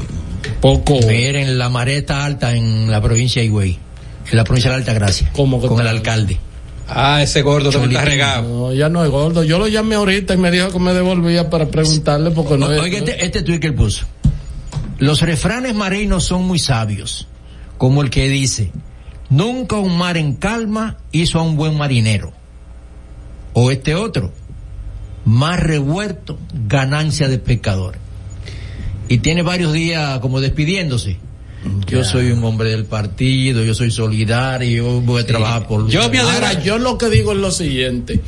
poco 0.61 0.99
Miren, 1.07 1.59
la 1.59 1.69
marea 1.69 1.99
está 1.99 2.25
alta 2.25 2.55
en 2.55 2.91
la 2.91 3.01
provincia 3.03 3.43
de 3.43 3.47
Higüey, 3.47 3.79
en 4.31 4.37
la 4.37 4.45
provincia 4.45 4.71
de 4.71 4.77
la 4.77 4.81
Alta 4.81 4.95
Gracia, 4.95 5.31
con 5.35 5.81
el 5.81 5.87
alcalde. 5.87 6.39
Ah, 6.89 7.23
ese 7.23 7.43
gordo 7.43 7.71
también 7.71 7.93
está 7.93 8.05
regado. 8.05 8.49
No, 8.49 8.73
ya 8.73 8.89
no 8.89 9.05
es 9.05 9.11
gordo. 9.11 9.45
Yo 9.45 9.59
lo 9.59 9.69
llamé 9.69 9.97
ahorita 9.97 10.35
y 10.35 10.37
me 10.39 10.51
dijo 10.51 10.71
que 10.71 10.79
me 10.79 10.95
devolvía 10.95 11.51
para 11.51 11.67
preguntarle 11.67 12.31
porque 12.31 12.57
no 12.57 12.73
es. 12.73 12.81
Oiga, 12.81 12.99
este, 12.99 13.25
este 13.25 13.43
tuit 13.43 13.61
que 13.61 13.67
él 13.67 13.75
puso. 13.75 14.07
Los 14.99 15.21
refranes 15.21 15.75
marinos 15.75 16.25
son 16.25 16.45
muy 16.45 16.59
sabios, 16.59 17.29
como 17.77 18.03
el 18.03 18.11
que 18.11 18.29
dice, 18.29 18.73
nunca 19.31 19.77
un 19.77 19.97
mar 19.97 20.17
en 20.17 20.35
calma 20.35 20.97
hizo 21.13 21.39
a 21.39 21.43
un 21.43 21.57
buen 21.57 21.77
marinero. 21.77 22.33
O 23.53 23.71
este 23.71 23.95
otro, 23.95 24.33
mar 25.25 25.67
revuelto, 25.67 26.39
ganancia 26.67 27.29
de 27.29 27.39
pescador. 27.39 27.97
Y 29.09 29.19
tiene 29.19 29.43
varios 29.43 29.73
días 29.73 30.19
como 30.21 30.41
despidiéndose. 30.41 31.19
Yo 31.87 32.05
soy 32.05 32.31
un 32.31 32.45
hombre 32.45 32.71
del 32.71 32.85
partido, 32.85 33.65
yo 33.65 33.75
soy 33.75 33.91
solidario, 33.91 34.85
yo 34.85 35.01
voy 35.01 35.23
a 35.23 35.27
trabajar 35.27 35.67
por... 35.67 35.81
Ahora, 35.83 36.63
yo 36.63 36.79
lo 36.79 36.97
que 36.99 37.09
digo 37.11 37.33
es 37.33 37.39
lo 37.39 37.51
siguiente. 37.51 38.21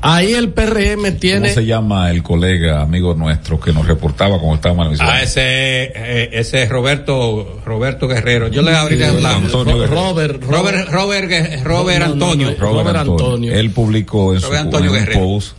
Ahí 0.00 0.32
el 0.32 0.50
PRM 0.50 1.02
¿Cómo 1.02 1.12
tiene. 1.18 1.52
se 1.52 1.66
llama 1.66 2.10
el 2.12 2.22
colega, 2.22 2.82
amigo 2.82 3.14
nuestro, 3.14 3.58
que 3.58 3.72
nos 3.72 3.84
reportaba 3.86 4.38
cuando 4.38 4.54
estábamos 4.54 4.92
en 4.92 4.98
la 4.98 5.12
Ah, 5.12 5.22
ese, 5.22 5.40
eh, 5.42 6.30
ese 6.34 6.62
es 6.62 6.68
Roberto, 6.68 7.60
Roberto 7.64 8.06
Guerrero. 8.06 8.46
Yo 8.46 8.62
le 8.62 8.76
abriré 8.76 9.10
Sí, 9.10 9.20
la 9.20 9.34
Antonio 9.36 9.76
Guerrero. 9.78 10.00
Robert, 10.00 10.42
Robert, 10.44 10.88
Robert, 10.90 11.64
Robert 11.64 12.02
Antonio. 12.04 12.54
Robert 12.58 12.96
Antonio. 12.96 13.52
Él 13.52 13.70
publicó 13.70 14.34
en 14.34 14.40
su 14.40 14.46
Robert 14.46 14.66
Antonio 14.66 14.94
en 14.94 15.08
un 15.08 15.14
post 15.14 15.56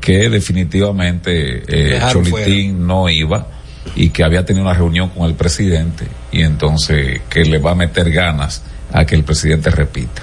que 0.00 0.30
definitivamente 0.30 1.62
eh, 1.68 2.00
Cholitín 2.10 2.86
no 2.86 3.08
iba 3.10 3.46
y 3.96 4.10
que 4.10 4.24
había 4.24 4.44
tenido 4.44 4.64
una 4.64 4.74
reunión 4.74 5.10
con 5.10 5.26
el 5.28 5.34
presidente 5.34 6.06
y 6.32 6.42
entonces 6.42 7.22
que 7.28 7.44
le 7.44 7.58
va 7.58 7.72
a 7.72 7.74
meter 7.74 8.10
ganas 8.10 8.62
a 8.92 9.04
que 9.04 9.14
el 9.14 9.24
presidente 9.24 9.70
repita. 9.70 10.22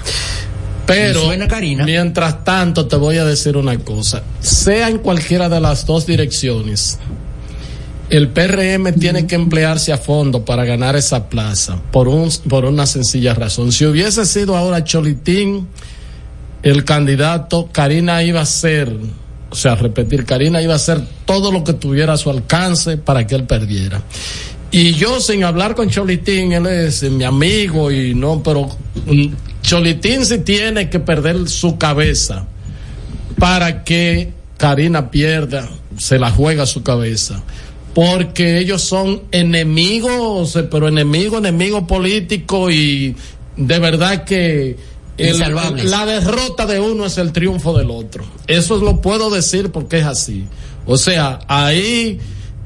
Pero, 0.86 1.32
mientras 1.86 2.44
tanto, 2.44 2.88
te 2.88 2.96
voy 2.98 3.18
a 3.18 3.24
decir 3.24 3.56
una 3.56 3.78
cosa. 3.78 4.24
Sea 4.42 4.90
en 4.90 4.98
cualquiera 4.98 5.48
de 5.48 5.62
las 5.62 5.86
dos 5.86 6.06
direcciones, 6.06 7.00
el 8.10 8.28
PRM 8.28 8.94
tiene 9.00 9.26
que 9.26 9.36
emplearse 9.36 9.94
a 9.94 9.98
fondo 9.98 10.44
para 10.44 10.66
ganar 10.66 10.98
esa 10.98 11.30
plaza, 11.30 11.78
por, 11.92 12.10
un, 12.10 12.30
por 12.50 12.66
una 12.66 12.86
sencilla 12.86 13.34
razón. 13.34 13.72
Si 13.72 13.86
hubiese 13.86 14.26
sido 14.26 14.58
ahora 14.58 14.84
Cholitín 14.84 15.68
el 16.62 16.84
candidato, 16.84 17.70
Karina 17.72 18.22
iba 18.22 18.42
a 18.42 18.46
ser, 18.46 18.94
o 19.52 19.56
sea, 19.56 19.76
repetir, 19.76 20.26
Karina 20.26 20.62
iba 20.62 20.74
a 20.74 20.78
hacer 20.78 21.02
todo 21.26 21.52
lo 21.52 21.64
que 21.64 21.74
tuviera 21.74 22.14
a 22.14 22.18
su 22.18 22.30
alcance 22.30 22.98
para 22.98 23.28
que 23.28 23.36
él 23.36 23.44
perdiera. 23.44 24.02
Y 24.72 24.94
yo 24.94 25.20
sin 25.20 25.44
hablar 25.44 25.76
con 25.76 25.90
Cholitín, 25.90 26.54
él 26.54 26.66
es 26.68 27.04
mi 27.04 27.26
amigo 27.26 27.92
y 27.92 28.16
no, 28.16 28.42
pero 28.42 28.70
mm, 29.06 29.26
Cholitín 29.62 30.26
sí 30.26 30.40
tiene 30.40 30.90
que 30.90 31.02
perder 31.02 31.50
su 31.50 31.78
cabeza 31.78 32.48
para 33.38 33.84
que 33.84 34.32
Karina 34.56 35.12
pierda, 35.12 35.68
se 35.98 36.18
la 36.18 36.32
juega 36.32 36.66
su 36.66 36.82
cabeza. 36.82 37.44
Porque 37.94 38.58
ellos 38.60 38.82
son 38.82 39.24
enemigos, 39.32 40.56
eh, 40.56 40.64
pero 40.64 40.88
enemigo, 40.88 41.40
enemigo 41.40 41.86
político 41.86 42.72
y 42.72 43.18
de 43.58 43.80
verdad 43.80 44.24
que 44.24 44.78
el- 45.22 45.36
Insalvables. 45.36 45.86
la 45.90 46.06
derrota 46.06 46.66
de 46.66 46.80
uno 46.80 47.06
es 47.06 47.18
el 47.18 47.32
triunfo 47.32 47.78
del 47.78 47.92
otro. 47.92 48.24
Eso 48.48 48.78
lo 48.78 49.02
puedo 49.02 49.30
decir 49.30 49.72
porque 49.72 50.00
es 50.00 50.06
así. 50.06 50.46
O 50.86 50.98
sea, 50.98 51.40
ahí 51.48 52.20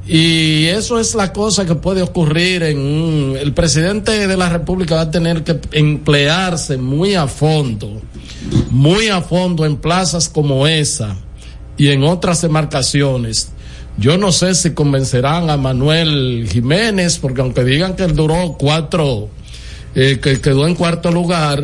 y 0.07 0.65
eso 0.65 0.99
es 0.99 1.15
la 1.15 1.33
cosa 1.33 1.65
que 1.65 1.73
puede 1.75 2.01
ocurrir 2.03 2.61
en 2.63 2.77
un- 2.77 3.37
el 3.39 3.53
presidente 3.53 4.27
de 4.27 4.37
la 4.37 4.49
República 4.49 4.95
va 4.95 5.01
a 5.01 5.11
tener 5.11 5.43
que 5.43 5.59
emplearse 5.71 6.77
muy 6.77 7.15
a 7.15 7.27
fondo, 7.27 8.01
muy 8.69 9.07
a 9.09 9.21
fondo 9.21 9.65
en 9.65 9.77
plazas 9.77 10.29
como 10.29 10.67
esa 10.67 11.15
y 11.77 11.89
en 11.89 12.03
otras 12.03 12.41
demarcaciones. 12.41 13.49
Yo 13.97 14.17
no 14.17 14.31
sé 14.31 14.53
si 14.55 14.71
convencerán 14.73 15.49
a 15.49 15.57
Manuel 15.57 16.47
Jiménez, 16.51 17.17
porque 17.17 17.41
aunque 17.41 17.63
digan 17.63 17.95
que 17.95 18.03
él 18.03 18.15
duró 18.15 18.55
cuatro, 18.59 19.29
eh, 19.95 20.19
que 20.21 20.39
quedó 20.41 20.67
en 20.67 20.75
cuarto 20.75 21.11
lugar, 21.11 21.63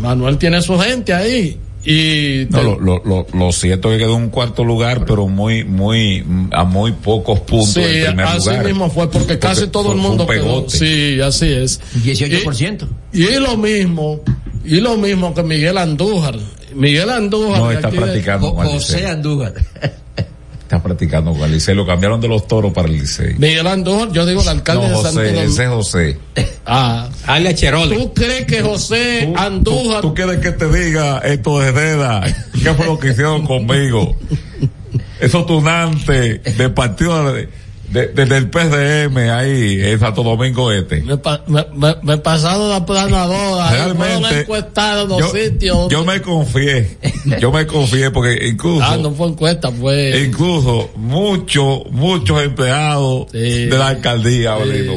Manuel 0.00 0.38
tiene 0.38 0.60
su 0.62 0.78
gente 0.78 1.12
ahí. 1.14 1.58
Y 1.86 2.46
No, 2.48 2.62
lo, 2.62 2.80
lo, 2.80 3.02
lo, 3.04 3.26
lo 3.34 3.52
cierto 3.52 3.92
es 3.92 3.98
que 3.98 4.04
quedó 4.04 4.16
en 4.16 4.22
un 4.24 4.28
cuarto 4.30 4.64
lugar, 4.64 5.04
pero 5.04 5.28
muy, 5.28 5.64
muy, 5.64 6.24
a 6.52 6.64
muy 6.64 6.92
pocos 6.92 7.40
puntos 7.40 7.74
Sí, 7.74 7.80
del 7.82 8.06
primer 8.06 8.26
así 8.26 8.48
lugar. 8.48 8.64
mismo 8.64 8.88
fue, 8.90 9.10
porque 9.10 9.38
casi 9.38 9.62
Porque 9.62 9.70
todo 9.72 9.84
fue- 9.84 9.94
el 9.94 10.00
mundo 10.00 10.26
quedó. 10.26 10.64
Sí, 10.70 11.20
así 11.20 11.52
es. 11.52 11.80
18%. 12.02 12.88
Y, 13.12 13.24
y 13.24 13.34
lo 13.38 13.58
mismo, 13.58 14.20
y 14.64 14.80
lo 14.80 14.96
mismo 14.96 15.34
que 15.34 15.42
Miguel 15.42 15.76
Andújar. 15.76 16.36
Miguel 16.74 17.10
Andújar. 17.10 17.58
No, 17.60 17.68
de 17.68 17.74
está 17.74 17.90
de- 17.90 17.98
practicando 17.98 18.54
con 18.54 18.66
el 18.66 18.72
José. 18.72 19.06
Andújar. 19.06 19.52
Está 20.64 20.82
practicando 20.82 21.32
con 21.32 21.42
el 21.42 21.52
Licey. 21.52 21.74
Lo 21.74 21.86
cambiaron 21.86 22.20
de 22.20 22.28
los 22.28 22.48
toros 22.48 22.72
para 22.72 22.88
el 22.88 22.94
Licey. 22.94 23.34
Miguel 23.38 23.66
Andújar, 23.66 24.10
yo 24.12 24.24
digo 24.24 24.40
el 24.40 24.48
alcalde 24.48 24.88
No, 24.88 24.88
de 24.88 24.94
Santo 25.02 25.20
José, 25.20 25.32
Domingo. 25.32 25.52
ese 25.52 25.62
es 25.64 25.68
José. 25.68 26.18
Ah, 26.66 27.10
Ale 27.26 27.54
Cheroli. 27.54 27.94
¿Tú 27.94 28.14
crees 28.14 28.46
que 28.46 28.62
José 28.62 29.30
Andújar 29.36 30.00
¿Tú 30.00 30.14
quieres 30.14 30.38
que 30.38 30.50
te 30.52 30.66
diga 30.66 31.18
esto 31.18 31.58
de 31.60 31.68
Herrera? 31.68 32.22
¿Qué 32.54 32.72
fue 32.72 32.86
lo 32.86 32.98
que 32.98 33.10
hicieron 33.10 33.46
conmigo? 33.46 34.16
Esos 35.20 35.44
tunantes 35.44 36.56
del 36.56 36.72
partido 36.72 37.34
de, 37.34 37.50
de- 37.94 38.08
de- 38.08 38.26
del 38.26 38.50
PDM 38.50 39.16
ahí 39.30 39.80
en 39.82 40.00
Santo 40.00 40.24
Domingo 40.24 40.72
Este. 40.72 41.02
me, 41.02 41.64
me, 41.72 41.94
me, 42.02 42.18
pasaron 42.18 42.68
la 42.68 42.84
planadora, 42.84 43.70
Realmente, 43.70 44.40
encuestados 44.40 45.08
dos 45.08 45.20
yo, 45.20 45.28
sitios. 45.30 45.88
yo 45.88 46.04
me 46.04 46.20
confié, 46.20 46.98
yo 47.40 47.52
me 47.52 47.66
confié 47.66 48.10
porque 48.10 48.48
incluso, 48.48 48.84
Ah, 48.84 48.96
no 48.96 49.12
fue 49.12 49.28
encuesta, 49.28 49.70
fue. 49.70 50.24
incluso 50.26 50.90
muchos, 50.96 51.82
muchos 51.92 52.42
empleados 52.42 53.30
de 53.30 53.68
la 53.68 53.88
alcaldía, 53.88 54.54
Avelino, 54.54 54.94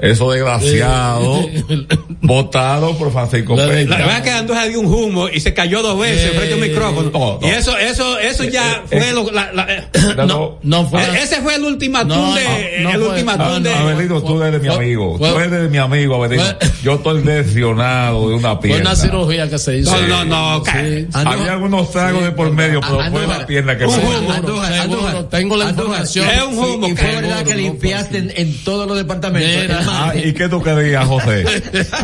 esos 0.00 0.32
desgraciados, 0.34 1.46
votados 2.20 2.96
por 2.96 3.12
Francisco 3.12 3.56
La 3.56 3.66
Peña. 3.68 3.96
verdad 3.96 4.22
que 4.22 4.30
Andújar 4.30 4.68
dio 4.68 4.80
un 4.80 4.86
humo 4.86 5.28
y 5.28 5.40
se 5.40 5.54
cayó 5.54 5.82
dos 5.82 5.98
veces 5.98 6.30
frente 6.32 6.52
a 6.52 6.56
un 6.56 6.62
micrófono. 6.62 7.10
no, 7.10 7.38
no. 7.40 7.46
Y 7.46 7.50
eso, 7.50 7.76
eso, 7.78 8.18
eso 8.18 8.44
ya 8.44 8.82
Eh, 8.90 9.00
fue 9.00 9.12
lo, 9.12 9.30
la, 9.30 9.52
la- 9.52 9.66
eh, 9.72 9.84
No, 10.26 10.58
no, 10.62 10.86
fue. 10.88 11.02
e- 11.02 11.22
ese 11.22 11.36
fue 11.42 11.54
el 11.56 11.64
ultimátum 11.64 12.16
No, 12.16 12.34
de, 12.34 12.44
no, 12.80 12.90
no 12.90 12.94
el 12.94 13.00
fue. 13.00 13.08
ultimátum 13.10 13.62
de. 13.62 13.74
Abelino, 13.74 14.22
tú 14.22 14.42
eres 14.42 14.60
mi 14.62 14.68
fue- 14.68 14.76
amigo. 14.76 15.18
fue- 15.18 15.30
tú 15.30 15.38
eres 15.38 15.70
mi 15.70 15.78
amigo, 15.78 16.14
Abelino. 16.16 16.44
Yo 16.82 16.94
estoy 16.94 17.22
lesionado 17.24 18.28
de 18.28 18.34
una 18.36 18.52
Fue 18.56 18.68
pierna. 18.68 18.90
una 18.90 18.96
cirugía 18.96 19.48
que 19.48 19.58
se 19.58 19.78
hizo. 19.78 19.96
No, 20.02 20.24
no, 20.24 20.58
no, 20.58 20.64
Sí. 20.64 21.06
Había 21.12 21.52
algunos 21.52 21.90
tragos 21.90 22.22
de 22.22 22.30
por 22.32 22.50
medio, 22.52 22.80
pero 22.80 23.10
fue 23.10 23.26
la 23.26 23.46
pierna 23.46 23.76
que 23.76 23.88
Seguro, 23.88 24.32
Andújar. 24.32 25.24
tengo 25.30 25.56
la 25.56 25.70
información. 25.70 26.28
Es 26.28 26.42
un 26.42 26.58
humo. 26.58 26.88
Y 26.88 26.96
fue 26.96 27.14
verdad 27.20 27.42
que 27.44 27.54
limpiaste 27.56 28.40
en 28.40 28.64
todos 28.64 28.86
los 28.86 28.96
departamentos. 28.96 29.86
Ah, 29.90 30.12
¿Y 30.14 30.32
qué 30.32 30.48
tú 30.48 30.62
querías, 30.62 31.06
José? 31.06 31.44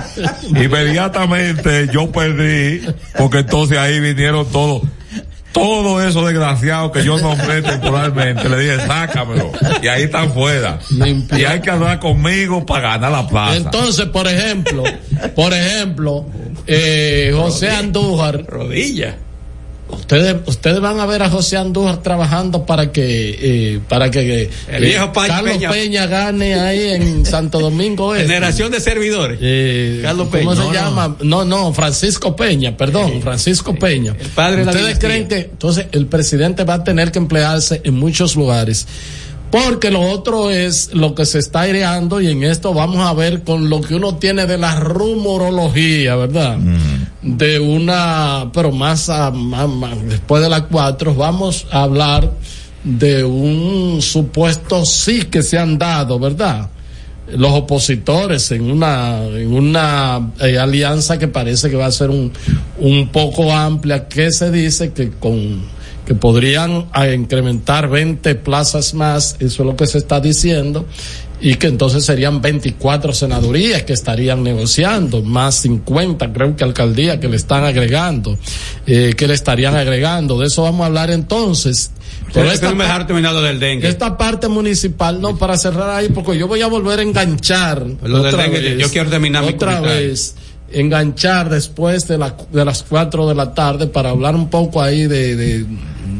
Inmediatamente 0.48 1.88
yo 1.92 2.10
perdí, 2.10 2.82
porque 3.16 3.38
entonces 3.38 3.78
ahí 3.78 4.00
vinieron 4.00 4.46
todos, 4.50 4.82
todos 5.52 6.02
esos 6.04 6.26
desgraciados 6.26 6.90
que 6.92 7.04
yo 7.04 7.18
nombré 7.18 7.62
temporalmente. 7.62 8.48
Le 8.48 8.58
dije, 8.58 8.86
sácamelo. 8.86 9.52
Y 9.82 9.86
ahí 9.88 10.02
están 10.04 10.32
fuera. 10.32 10.78
Limpia. 10.90 11.38
Y 11.38 11.44
hay 11.44 11.60
que 11.60 11.70
hablar 11.70 12.00
conmigo 12.00 12.66
para 12.66 12.92
ganar 12.92 13.12
la 13.12 13.26
plaza. 13.28 13.56
Entonces, 13.56 14.06
por 14.06 14.26
ejemplo, 14.26 14.82
por 15.34 15.52
ejemplo, 15.52 16.26
eh, 16.66 17.32
José 17.34 17.70
Andújar, 17.70 18.44
Rodilla. 18.46 19.16
Ustedes, 19.88 20.36
ustedes 20.46 20.80
van 20.80 20.98
a 21.00 21.06
ver 21.06 21.22
a 21.22 21.30
José 21.30 21.56
Andújar 21.56 22.02
trabajando 22.02 22.64
para 22.66 22.90
que, 22.92 23.38
eh, 23.74 23.80
para 23.88 24.10
que 24.10 24.50
El 24.68 24.84
eh, 24.84 24.86
viejo 24.88 25.12
Carlos 25.12 25.52
Peña. 25.52 25.70
Peña. 25.70 26.06
gane 26.06 26.54
ahí 26.54 26.90
en 26.90 27.24
Santo 27.26 27.60
Domingo 27.60 28.14
Este. 28.14 28.26
Generación 28.28 28.70
de 28.72 28.80
servidores. 28.80 29.38
Eh, 29.42 30.00
Carlos 30.02 30.28
¿Cómo 30.30 30.50
Peña. 30.50 30.54
se 30.56 30.60
No, 30.60 30.66
no. 30.68 30.72
llama? 30.72 31.16
No, 31.22 31.44
no, 31.44 31.72
Francisco 31.74 32.34
Peña, 32.36 32.76
perdón, 32.76 33.20
Francisco 33.22 33.74
Peña. 33.74 34.16
el 34.18 34.28
padre 34.28 34.58
de 34.58 34.64
la 34.66 34.72
¿Ustedes 34.72 34.98
creen 34.98 35.28
que 35.28 35.36
entonces 35.38 35.86
el 35.92 36.06
presidente 36.06 36.64
va 36.64 36.74
a 36.74 36.84
tener 36.84 37.12
que 37.12 37.18
emplearse 37.18 37.80
en 37.84 37.94
muchos 37.94 38.36
lugares? 38.36 38.86
Porque 39.54 39.92
lo 39.92 40.00
otro 40.00 40.50
es 40.50 40.92
lo 40.94 41.14
que 41.14 41.24
se 41.24 41.38
está 41.38 41.60
aireando 41.60 42.20
y 42.20 42.28
en 42.28 42.42
esto 42.42 42.74
vamos 42.74 42.98
a 43.06 43.12
ver 43.14 43.44
con 43.44 43.70
lo 43.70 43.80
que 43.80 43.94
uno 43.94 44.16
tiene 44.16 44.46
de 44.46 44.58
la 44.58 44.74
rumorología, 44.80 46.16
¿verdad? 46.16 46.58
De 47.22 47.60
una, 47.60 48.50
pero 48.52 48.72
más, 48.72 49.08
a- 49.08 49.30
más- 49.30 49.68
más- 49.68 50.04
después 50.08 50.42
de 50.42 50.48
las 50.48 50.62
cuatro, 50.62 51.14
vamos 51.14 51.66
a 51.70 51.82
hablar 51.84 52.32
de 52.82 53.22
un 53.22 54.02
supuesto 54.02 54.84
sí 54.84 55.22
que 55.22 55.42
se 55.42 55.56
han 55.56 55.78
dado, 55.78 56.18
¿verdad? 56.18 56.68
Los 57.36 57.52
opositores 57.52 58.50
en 58.50 58.70
una, 58.70 59.24
en 59.24 59.54
una 59.54 60.32
eh, 60.40 60.58
alianza 60.58 61.16
que 61.18 61.28
parece 61.28 61.70
que 61.70 61.76
va 61.76 61.86
a 61.86 61.92
ser 61.92 62.10
un, 62.10 62.32
un 62.78 63.08
poco 63.08 63.52
amplia, 63.52 64.08
que 64.08 64.32
se 64.32 64.50
dice 64.50 64.92
que 64.92 65.10
con 65.10 65.62
que 66.06 66.14
podrían 66.14 66.86
a 66.92 67.08
incrementar 67.08 67.88
20 67.88 68.34
plazas 68.36 68.94
más, 68.94 69.36
eso 69.40 69.62
es 69.62 69.66
lo 69.66 69.76
que 69.76 69.86
se 69.86 69.98
está 69.98 70.20
diciendo, 70.20 70.86
y 71.40 71.56
que 71.56 71.66
entonces 71.66 72.04
serían 72.04 72.40
24 72.40 73.12
senadurías 73.12 73.82
que 73.82 73.92
estarían 73.92 74.42
negociando, 74.42 75.22
más 75.22 75.56
50 75.56 76.32
creo 76.32 76.56
que 76.56 76.64
alcaldías 76.64 77.18
que 77.18 77.28
le 77.28 77.36
están 77.36 77.64
agregando, 77.64 78.38
eh, 78.86 79.14
que 79.16 79.26
le 79.26 79.34
estarían 79.34 79.76
agregando. 79.76 80.38
De 80.38 80.46
eso 80.46 80.62
vamos 80.62 80.84
a 80.84 80.86
hablar 80.86 81.10
entonces. 81.10 81.90
Pero 82.32 82.50
esta 82.50 82.70
no 82.70 82.76
me 82.76 82.84
dejar 82.84 83.06
terminado 83.06 83.42
del 83.42 83.60
dengue. 83.60 83.88
Esta 83.88 84.16
parte 84.16 84.48
municipal, 84.48 85.20
no, 85.20 85.36
para 85.36 85.56
cerrar 85.56 85.90
ahí, 85.90 86.08
porque 86.08 86.36
yo 86.38 86.48
voy 86.48 86.62
a 86.62 86.66
volver 86.66 87.00
a 87.00 87.02
enganchar. 87.02 87.86
Lo 88.02 88.22
del 88.22 88.34
otra 88.34 88.44
dengue, 88.44 88.60
vez, 88.60 88.78
yo 88.78 88.90
quiero 88.90 89.10
terminar 89.10 89.44
mi 89.44 89.50
Otra 89.50 89.80
vez, 89.80 90.34
enganchar 90.74 91.48
después 91.48 92.06
de, 92.08 92.18
la, 92.18 92.34
de 92.52 92.64
las 92.64 92.82
4 92.82 93.28
de 93.28 93.34
la 93.34 93.54
tarde 93.54 93.86
para 93.86 94.10
hablar 94.10 94.34
un 94.34 94.48
poco 94.50 94.82
ahí 94.82 95.06
de, 95.06 95.36
de, 95.36 95.66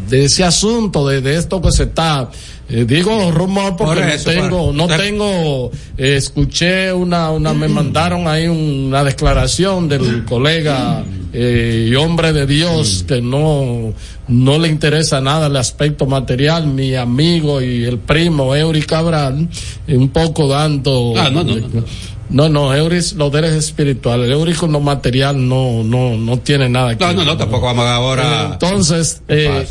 de 0.09 0.25
ese 0.25 0.45
asunto, 0.45 1.07
de, 1.09 1.21
de 1.21 1.37
esto 1.37 1.61
que 1.61 1.73
se 1.73 1.85
está. 1.85 2.31
eh, 2.69 2.85
digo 2.87 3.31
rumor 3.31 3.77
porque 3.77 4.01
Por 4.01 4.07
no 4.07 4.23
tengo, 4.25 4.73
no 4.73 4.87
tengo, 4.87 5.71
eh, 5.99 6.17
escuché 6.17 6.93
una, 6.93 7.31
una, 7.31 7.53
me 7.53 7.69
mandaron 7.69 8.27
ahí 8.27 8.47
una 8.47 9.05
declaración 9.05 9.89
del 9.89 10.25
colega 10.25 11.05
eh, 11.33 11.89
y 11.91 11.95
hombre 11.97 12.33
de 12.33 12.47
Dios 12.47 13.05
que 13.07 13.21
no, 13.21 13.93
no 14.29 14.59
le 14.59 14.69
interesa 14.69 15.21
nada 15.21 15.49
el 15.49 15.57
aspecto 15.57 16.07
material, 16.07 16.67
mi 16.69 16.95
amigo 16.95 17.61
y 17.61 17.85
el 17.85 17.99
primo 17.99 18.55
Eury 18.55 18.83
Cabral, 18.83 19.49
un 19.89 20.09
poco 20.11 20.47
dando. 20.49 21.13
Ah, 21.17 21.29
no, 21.31 21.43
no, 21.45 21.57
no, 21.57 21.85
no. 22.31 22.49
No, 22.49 22.75
Euris, 22.75 23.13
lo 23.15 23.31
de 23.31 23.39
él 23.41 23.45
es 23.47 23.53
espiritual. 23.55 24.23
El 24.25 24.33
Euris 24.33 24.57
con 24.59 24.73
lo 24.73 24.81
material 24.81 25.49
no, 25.49 25.83
no, 25.85 26.17
no 26.17 26.39
tiene 26.39 26.69
nada 26.69 26.97
que 26.97 27.05
No, 27.05 27.13
no, 27.13 27.25
no, 27.25 27.37
tampoco 27.37 27.67
vamos 27.67 27.87
ahora. 27.87 28.51
Entonces, 28.53 29.23
eh, 29.29 29.67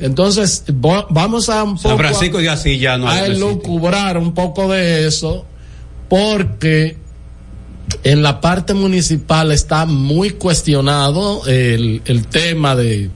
entonces, 0.00 0.64
vamos 1.10 1.48
a 1.48 1.62
un 1.62 1.76
poco 1.76 1.88
San 1.88 1.98
Francisco 1.98 2.38
de 2.38 2.48
Asís 2.48 2.80
ya 2.80 2.98
no 2.98 3.08
a 3.08 3.14
hay. 3.14 3.32
elucubrar 3.32 4.18
un 4.18 4.32
poco 4.34 4.68
de 4.72 5.06
eso, 5.06 5.44
porque 6.08 6.96
en 8.02 8.22
la 8.22 8.40
parte 8.40 8.74
municipal 8.74 9.52
está 9.52 9.84
muy 9.86 10.30
cuestionado 10.30 11.46
el, 11.46 12.02
el 12.04 12.26
tema 12.26 12.74
de, 12.76 13.10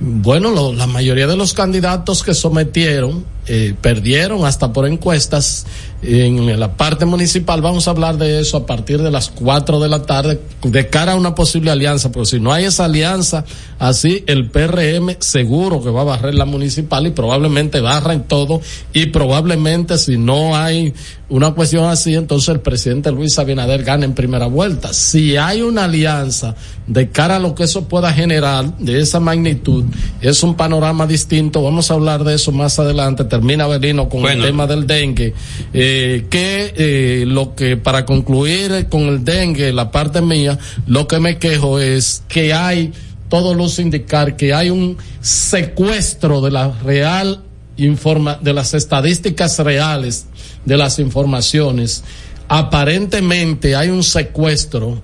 bueno, 0.00 0.50
lo- 0.50 0.72
la 0.72 0.86
mayoría 0.86 1.26
de 1.26 1.36
los 1.36 1.52
candidatos 1.52 2.22
que 2.22 2.34
sometieron 2.34 3.24
eh, 3.46 3.74
perdieron 3.80 4.44
hasta 4.44 4.72
por 4.72 4.86
encuestas 4.86 5.66
en 6.06 6.58
la 6.58 6.76
parte 6.76 7.04
municipal. 7.04 7.62
Vamos 7.62 7.88
a 7.88 7.90
hablar 7.90 8.18
de 8.18 8.40
eso 8.40 8.58
a 8.58 8.66
partir 8.66 9.02
de 9.02 9.10
las 9.10 9.30
4 9.30 9.80
de 9.80 9.88
la 9.88 10.02
tarde 10.02 10.40
de 10.62 10.88
cara 10.88 11.12
a 11.12 11.16
una 11.16 11.34
posible 11.34 11.70
alianza, 11.70 12.12
porque 12.12 12.30
si 12.30 12.40
no 12.40 12.52
hay 12.52 12.64
esa 12.64 12.84
alianza, 12.84 13.44
así 13.78 14.24
el 14.26 14.50
PRM 14.50 15.16
seguro 15.20 15.82
que 15.82 15.90
va 15.90 16.02
a 16.02 16.04
barrer 16.04 16.34
la 16.34 16.44
municipal 16.44 17.06
y 17.06 17.10
probablemente 17.10 17.80
barra 17.80 18.12
en 18.12 18.24
todo 18.24 18.60
y 18.92 19.06
probablemente 19.06 19.98
si 19.98 20.18
no 20.18 20.56
hay 20.56 20.94
una 21.28 21.52
cuestión 21.52 21.86
así, 21.86 22.14
entonces 22.14 22.50
el 22.50 22.60
presidente 22.60 23.10
Luis 23.10 23.38
Abinader 23.38 23.82
gana 23.82 24.04
en 24.04 24.14
primera 24.14 24.46
vuelta. 24.46 24.92
Si 24.92 25.36
hay 25.36 25.62
una 25.62 25.84
alianza 25.84 26.54
de 26.86 27.08
cara 27.08 27.36
a 27.36 27.38
lo 27.38 27.54
que 27.54 27.64
eso 27.64 27.88
pueda 27.88 28.12
generar 28.12 28.76
de 28.78 29.00
esa 29.00 29.20
magnitud, 29.20 29.84
es 30.20 30.42
un 30.42 30.54
panorama 30.54 31.06
distinto. 31.06 31.62
Vamos 31.62 31.90
a 31.90 31.94
hablar 31.94 32.24
de 32.24 32.34
eso 32.34 32.52
más 32.52 32.78
adelante. 32.78 33.24
Termina 33.34 33.66
Belino 33.66 34.08
con 34.08 34.22
Bueno. 34.22 34.44
el 34.44 34.50
tema 34.50 34.64
del 34.68 34.86
dengue. 34.86 35.34
Eh, 35.72 36.26
que 36.30 36.72
eh, 36.76 37.24
lo 37.26 37.56
que 37.56 37.76
para 37.76 38.04
concluir 38.06 38.86
con 38.88 39.08
el 39.08 39.24
dengue, 39.24 39.72
la 39.72 39.90
parte 39.90 40.20
mía, 40.20 40.56
lo 40.86 41.08
que 41.08 41.18
me 41.18 41.36
quejo 41.38 41.80
es 41.80 42.22
que 42.28 42.54
hay 42.54 42.92
todo 43.28 43.52
luce 43.52 43.82
indicar 43.82 44.36
que 44.36 44.54
hay 44.54 44.70
un 44.70 44.96
secuestro 45.20 46.42
de 46.42 46.52
la 46.52 46.70
real 46.84 47.42
informa 47.76 48.38
de 48.40 48.52
las 48.52 48.72
estadísticas 48.72 49.58
reales 49.58 50.26
de 50.64 50.76
las 50.76 51.00
informaciones. 51.00 52.04
Aparentemente 52.46 53.74
hay 53.74 53.88
un 53.88 54.04
secuestro 54.04 55.02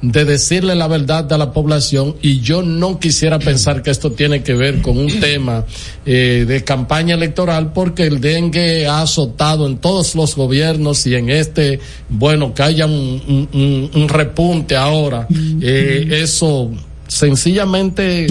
de 0.00 0.24
decirle 0.24 0.76
la 0.76 0.86
verdad 0.86 1.32
a 1.32 1.38
la 1.38 1.52
población 1.52 2.14
y 2.22 2.40
yo 2.40 2.62
no 2.62 3.00
quisiera 3.00 3.40
pensar 3.40 3.82
que 3.82 3.90
esto 3.90 4.12
tiene 4.12 4.44
que 4.44 4.54
ver 4.54 4.80
con 4.80 4.96
un 4.96 5.08
tema 5.20 5.64
eh, 6.06 6.44
de 6.46 6.62
campaña 6.62 7.14
electoral 7.16 7.72
porque 7.72 8.04
el 8.04 8.20
dengue 8.20 8.86
ha 8.86 9.02
azotado 9.02 9.66
en 9.66 9.78
todos 9.78 10.14
los 10.14 10.36
gobiernos 10.36 11.04
y 11.08 11.16
en 11.16 11.30
este, 11.30 11.80
bueno, 12.08 12.54
que 12.54 12.62
haya 12.62 12.86
un, 12.86 12.92
un- 12.92 13.48
un- 13.60 13.90
un 14.02 14.08
repunte 14.08 14.76
ahora, 14.76 15.26
eh, 15.60 16.06
eso 16.22 16.70
sencillamente 17.08 18.26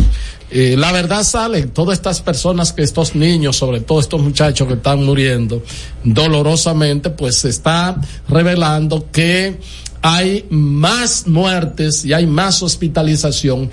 eh, 0.49 0.75
la 0.77 0.93
verdad 0.93 1.23
sale, 1.23 1.63
todas 1.63 1.97
estas 1.97 2.21
personas 2.21 2.71
que 2.71 2.81
estos 2.81 3.15
niños, 3.15 3.57
sobre 3.57 3.81
todo 3.81 3.99
estos 3.99 4.21
muchachos 4.21 4.65
que 4.67 4.75
están 4.75 5.03
muriendo 5.03 5.61
dolorosamente, 6.05 7.09
pues 7.09 7.35
se 7.35 7.49
está 7.49 7.99
revelando 8.29 9.07
que 9.11 9.59
hay 10.01 10.45
más 10.49 11.27
muertes 11.27 12.05
y 12.05 12.13
hay 12.13 12.25
más 12.27 12.61
hospitalización 12.63 13.69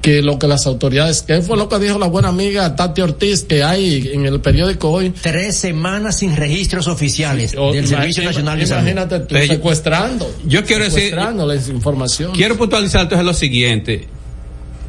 que 0.00 0.20
lo 0.20 0.38
que 0.38 0.46
las 0.46 0.66
autoridades, 0.66 1.22
que 1.22 1.40
fue 1.40 1.56
lo 1.56 1.66
que 1.70 1.78
dijo 1.78 1.98
la 1.98 2.06
buena 2.08 2.28
amiga 2.28 2.76
Tati 2.76 3.00
Ortiz, 3.00 3.42
que 3.44 3.62
hay 3.64 4.10
en 4.12 4.26
el 4.26 4.38
periódico 4.40 4.90
hoy. 4.90 5.10
Tres 5.22 5.56
semanas 5.56 6.18
sin 6.18 6.36
registros 6.36 6.88
oficiales 6.88 7.54
O- 7.56 7.72
del 7.72 7.86
Servicio 7.88 8.22
ima- 8.22 8.26
Nacional 8.26 8.58
de 8.58 8.66
Salud. 8.66 8.82
Imagínate 8.82 9.20
tú, 9.20 9.34
secuestrando. 9.46 10.30
Yo 10.46 10.62
quiero 10.64 10.84
decir- 10.84 11.04
secuestrando 11.08 11.46
la 11.46 11.54
información. 11.56 12.32
Quiero 12.32 12.56
puntualizar 12.58 13.00
entonces 13.02 13.24
lo 13.24 13.32
siguiente. 13.32 14.06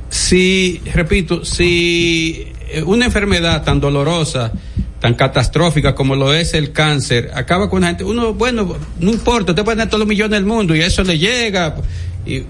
Si, 0.10 0.82
repito, 0.94 1.46
si 1.46 2.48
una 2.86 3.06
enfermedad 3.06 3.64
tan 3.64 3.80
dolorosa, 3.80 4.52
tan 5.06 5.14
catastrófica 5.14 5.93
como 5.93 6.16
lo 6.16 6.34
es 6.34 6.56
el 6.56 6.72
cáncer, 6.72 7.30
acaba 7.36 7.70
con 7.70 7.82
la 7.82 7.89
gente, 7.89 8.03
uno, 8.03 8.34
bueno, 8.34 8.76
no 8.99 9.12
importa, 9.12 9.51
usted 9.51 9.64
puede 9.64 9.78
tener 9.78 9.88
todos 9.88 9.99
los 9.99 10.08
millones 10.08 10.32
del 10.32 10.47
mundo 10.47 10.76
y 10.76 10.82
eso 10.82 11.03
le 11.03 11.20
llega, 11.20 11.76
y 12.26 12.41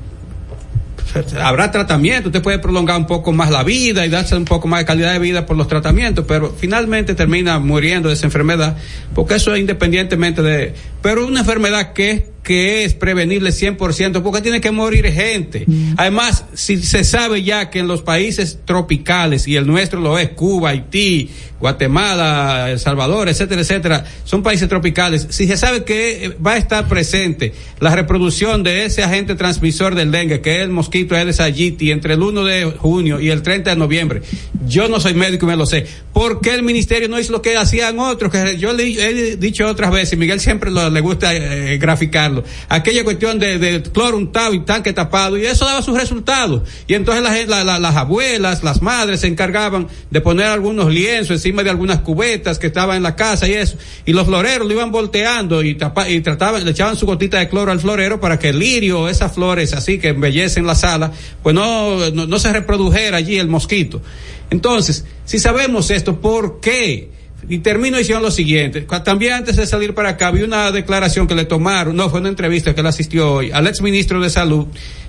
habrá 1.38 1.70
tratamiento, 1.70 2.30
usted 2.30 2.42
puede 2.42 2.60
prolongar 2.60 2.96
un 2.98 3.08
poco 3.08 3.34
más 3.34 3.52
la 3.52 3.62
vida 3.64 4.06
y 4.06 4.10
darse 4.10 4.38
un 4.38 4.46
poco 4.46 4.70
más 4.70 4.80
de 4.80 4.86
calidad 4.86 5.12
de 5.12 5.20
vida 5.20 5.46
por 5.46 5.58
los 5.58 5.68
tratamientos, 5.68 6.24
pero 6.26 6.56
finalmente 6.58 7.14
termina 7.14 7.60
muriendo 7.60 8.08
de 8.08 8.16
esa 8.16 8.28
enfermedad, 8.28 8.78
porque 9.14 9.36
eso 9.36 9.54
es 9.54 9.60
independientemente 9.60 10.42
de, 10.42 10.74
pero 11.02 11.28
una 11.28 11.42
enfermedad 11.42 11.92
que 11.92 12.35
que 12.46 12.86
es 12.86 12.94
prevenible 12.94 13.50
100%, 13.50 14.22
porque 14.22 14.42
tiene 14.42 14.62
que 14.62 14.70
morir 14.72 15.12
gente. 15.12 15.66
Además, 15.98 16.46
si 16.54 16.78
se 16.78 17.04
sabe 17.04 17.42
ya 17.44 17.70
que 17.72 17.80
en 17.80 17.88
los 17.88 18.04
países 18.04 18.60
tropicales, 18.64 19.48
y 19.48 19.56
el 19.56 19.66
nuestro 19.66 20.00
lo 20.00 20.20
es, 20.20 20.30
Cuba, 20.30 20.70
Haití, 20.70 21.30
Guatemala, 21.60 22.70
El 22.72 22.80
Salvador, 22.80 23.28
etcétera, 23.30 23.62
etcétera, 23.62 24.06
son 24.24 24.44
países 24.44 24.70
tropicales, 24.70 25.28
si 25.30 25.48
se 25.48 25.58
sabe 25.58 25.84
que 25.84 26.26
eh, 26.26 26.30
va 26.46 26.54
a 26.54 26.58
estar 26.58 26.88
presente 26.88 27.54
la 27.80 27.96
reproducción 27.96 28.64
de 28.64 28.86
ese 28.86 29.04
agente 29.04 29.36
transmisor 29.36 29.96
del 29.96 30.12
dengue, 30.12 30.42
que 30.42 30.58
es 30.58 30.62
el 30.64 30.70
mosquito 30.70 31.16
Aedes 31.16 31.40
aegypti, 31.40 31.92
entre 31.92 32.14
el 32.14 32.22
1 32.22 32.44
de 32.44 32.64
junio 32.66 33.20
y 33.20 33.30
el 33.30 33.42
30 33.42 33.72
de 33.72 33.76
noviembre, 33.76 34.22
yo 34.68 34.88
no 34.88 35.00
soy 35.00 35.14
médico 35.14 35.46
y 35.46 35.50
me 35.50 35.56
lo 35.56 35.66
sé, 35.66 35.86
¿por 36.14 36.42
qué 36.42 36.54
el 36.54 36.64
ministerio 36.64 37.08
no 37.10 37.20
hizo 37.20 37.32
lo 37.32 37.42
que 37.42 37.58
hacían 37.58 38.00
otros? 38.00 38.32
Que 38.32 38.58
yo 38.58 38.74
le 38.74 38.84
he 38.84 39.36
dicho 39.38 39.66
otras 39.68 39.92
veces, 39.92 40.14
y 40.14 40.18
Miguel 40.18 40.40
siempre 40.40 40.72
lo- 40.72 40.90
le 40.90 41.02
gusta 41.02 41.34
eh, 41.36 41.78
graficarlo, 41.78 42.35
aquella 42.70 43.04
cuestión 43.04 43.40
de, 43.40 43.84
cloro 43.94 44.18
untado 44.18 44.54
y 44.54 44.60
tanque 44.62 44.94
tapado, 44.94 45.38
y 45.38 45.46
eso 45.46 45.66
daba 45.66 45.82
sus 45.82 45.98
resultados. 45.98 46.64
Y 46.88 46.94
entonces 46.94 47.48
las 47.48 47.96
abuelas, 47.96 48.64
las 48.64 48.82
madres 48.82 49.22
se 49.22 49.28
encargaban 49.28 49.88
de 50.10 50.22
poner 50.22 50.48
algunos 50.48 50.92
lienzos 50.92 51.32
encima 51.38 51.64
de 51.64 51.70
algunas 51.70 52.00
cubetas 52.00 52.60
que 52.60 52.68
estaban 52.68 52.98
en 52.98 53.04
la 53.04 53.16
casa 53.16 53.48
y 53.48 53.54
eso, 53.54 53.78
y 54.06 54.14
los 54.14 54.26
floreros 54.26 54.68
lo 54.68 54.74
iban 54.74 54.92
volteando 54.92 55.64
y, 55.64 55.76
tapa- 55.76 56.10
y 56.10 56.22
le 56.22 56.72
echaban 56.72 56.96
su 56.96 57.06
gotita 57.06 57.40
de 57.40 57.50
cloro 57.50 57.72
al 57.72 57.80
florero 57.80 58.20
para 58.20 58.40
que 58.40 58.50
el 58.50 58.60
lirio, 58.60 59.08
esas 59.08 59.34
flores 59.34 59.74
así 59.74 60.00
que 60.00 60.10
embellecen 60.10 60.66
la 60.66 60.76
sala, 60.76 61.12
pues 61.44 61.54
no, 61.56 62.10
no, 62.12 62.26
no 62.26 62.40
se 62.40 62.52
reprodujera 62.52 63.18
allí 63.18 63.38
el 63.38 63.48
mosquito. 63.48 64.02
Entonces, 64.50 65.06
si 65.26 65.40
sabemos 65.40 65.90
esto, 65.92 66.22
¿por 66.22 66.60
qué? 66.60 67.10
Y 67.48 67.60
termino 67.60 67.98
diciendo 67.98 68.24
lo 68.24 68.32
siguiente. 68.32 68.82
También 69.04 69.34
antes 69.34 69.56
de 69.56 69.66
salir 69.68 69.94
para 69.94 70.10
acá, 70.10 70.32
vi 70.32 70.42
una 70.44 70.72
declaración 70.72 71.28
que 71.28 71.36
le 71.36 71.46
tomaron, 71.46 71.96
no, 71.96 72.10
fue 72.10 72.20
una 72.20 72.30
entrevista 72.30 72.74
que 72.74 72.82
él 72.82 72.88
asistió 72.88 73.32
hoy, 73.34 73.52
al 73.52 73.68
ex 73.68 73.82
ministro 73.82 74.20
de 74.22 74.30
Salud, 74.30 74.66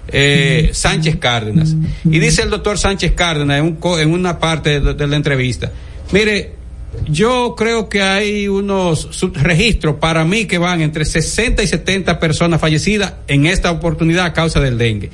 eh, 0.08 0.70
Sánchez 0.72 1.16
Cárdenas. 1.16 1.74
Y 2.04 2.18
dice 2.18 2.42
el 2.42 2.50
doctor 2.50 2.78
Sánchez 2.78 3.12
Cárdenas 3.12 3.58
en, 3.58 3.64
un 3.64 3.76
co- 3.76 3.98
en 3.98 4.12
una 4.12 4.38
parte 4.38 4.80
de, 4.80 4.94
de 4.94 5.06
la 5.06 5.16
entrevista, 5.16 5.72
mire, 6.12 6.52
yo 7.08 7.54
creo 7.56 7.88
que 7.88 8.00
hay 8.00 8.48
unos 8.48 9.08
subregistros 9.10 9.96
para 9.96 10.24
mí 10.24 10.46
que 10.46 10.56
van 10.58 10.80
entre 10.80 11.04
60 11.04 11.62
y 11.62 11.66
70 11.66 12.18
personas 12.18 12.60
fallecidas 12.60 13.14
en 13.28 13.46
esta 13.46 13.70
oportunidad 13.70 14.24
a 14.26 14.32
causa 14.32 14.60
del 14.60 14.78
dengue. 14.78 15.10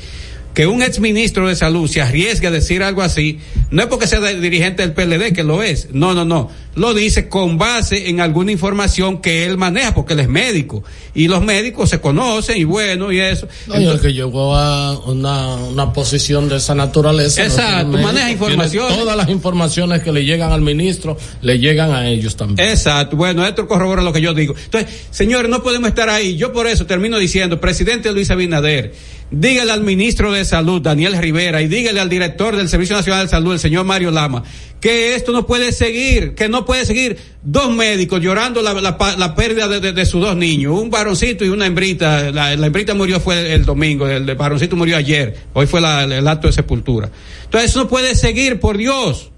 Que 0.55 0.67
un 0.67 0.83
exministro 0.83 1.49
de 1.49 1.57
salud 1.57 1.89
se 1.89 2.03
arriesgue 2.03 2.47
a 2.47 2.51
decir 2.51 2.83
algo 2.83 3.03
así, 3.03 3.39
no 3.71 3.83
es 3.83 3.89
porque 3.89 4.07
sea 4.07 4.21
de- 4.21 4.39
dirigente 4.41 4.87
del 4.87 4.93
PLD, 4.93 5.33
que 5.33 5.45
lo 5.45 5.63
es, 5.63 5.89
no, 5.93 6.13
no, 6.13 6.25
no. 6.27 6.51
lo 6.75 6.93
dice 6.95 7.29
con 7.29 7.57
base 7.59 8.09
en 8.11 8.21
alguna 8.21 8.53
información 8.53 9.21
que 9.23 9.47
él 9.47 9.57
maneja, 9.57 9.95
porque 9.95 10.13
él 10.13 10.21
es 10.21 10.29
médico. 10.29 10.85
Y 11.15 11.29
los 11.29 11.43
médicos 11.43 11.91
se 11.91 12.01
conocen 12.01 12.59
y 12.59 12.65
bueno, 12.65 13.13
y 13.13 13.21
eso. 13.21 13.47
No, 13.67 13.81
y 13.81 13.87
el 13.87 14.01
que 14.01 14.13
llegó 14.13 14.55
a 14.57 14.99
una, 15.07 15.55
una 15.57 15.93
posición 15.93 16.49
de 16.49 16.57
esa 16.57 16.75
naturaleza. 16.75 17.45
Exacto, 17.45 17.89
no 17.97 18.03
maneja 18.03 18.29
tiene 18.47 18.69
Todas 18.69 19.17
las 19.17 19.29
informaciones 19.29 20.03
que 20.03 20.13
le 20.13 20.25
llegan 20.25 20.53
al 20.53 20.61
ministro, 20.61 21.17
le 21.41 21.59
llegan 21.59 21.93
a 21.93 22.09
ellos 22.09 22.37
también. 22.37 22.69
Exacto, 22.69 23.17
bueno, 23.17 23.47
esto 23.47 23.67
corrobora 23.67 24.03
lo 24.03 24.13
que 24.13 24.21
yo 24.21 24.35
digo. 24.35 24.55
Entonces, 24.65 24.91
señores, 25.11 25.51
no 25.51 25.63
podemos 25.63 25.89
estar 25.89 26.09
ahí. 26.09 26.37
Yo 26.37 26.53
por 26.53 26.67
eso 26.67 26.87
termino 26.87 27.19
diciendo, 27.19 27.61
presidente 27.61 28.13
Luis 28.13 28.31
Abinader, 28.31 28.95
dígale 29.33 29.73
al 29.73 29.81
ministro 29.83 30.31
de 30.31 30.45
Salud, 30.45 30.81
Daniel 30.81 31.17
Rivera, 31.19 31.61
y 31.63 31.67
dígale 31.67 31.99
al 32.01 32.09
director 32.09 32.55
del 32.57 32.69
Servicio 32.69 32.95
Nacional 32.95 33.25
de 33.27 33.31
Salud, 33.31 33.55
el 33.55 33.59
señor 33.59 33.85
Mario 33.85 34.11
Lama, 34.11 34.45
que 34.81 35.15
esto 35.15 35.33
no 35.33 35.47
puede 35.47 35.73
seguir, 35.73 36.35
que 36.35 36.49
no 36.49 36.65
puede 36.65 36.85
seguir 36.85 37.17
dos 37.43 37.75
médicos 37.75 38.21
llorando 38.21 38.63
la, 38.63 38.73
la, 38.75 39.35
pérdida 39.35 39.67
de, 39.69 39.93
de- 39.93 40.07
sus 40.07 40.21
dos 40.21 40.37
niños, 40.37 40.79
un 40.79 40.91
varoncito 40.91 41.45
y 41.45 41.49
una 41.49 41.67
hembrita. 41.67 42.31
La, 42.31 42.53
hembrita 42.53 42.95
murió 42.95 43.19
fue 43.19 43.55
el, 43.55 43.65
domingo, 43.65 44.07
el, 44.07 44.29
el 44.29 44.37
varoncito 44.37 44.77
murió 44.77 44.97
ayer, 44.97 45.37
hoy 45.55 45.67
fue 45.67 45.81
el 45.81 46.29
acto 46.29 46.47
de 46.47 46.53
sepultura. 46.53 47.11
Entonces, 47.45 47.71
eso 47.71 47.81
no 47.81 47.89
puede 47.89 48.15
seguir, 48.15 48.61
por 48.61 48.77
Dios. 48.77 49.32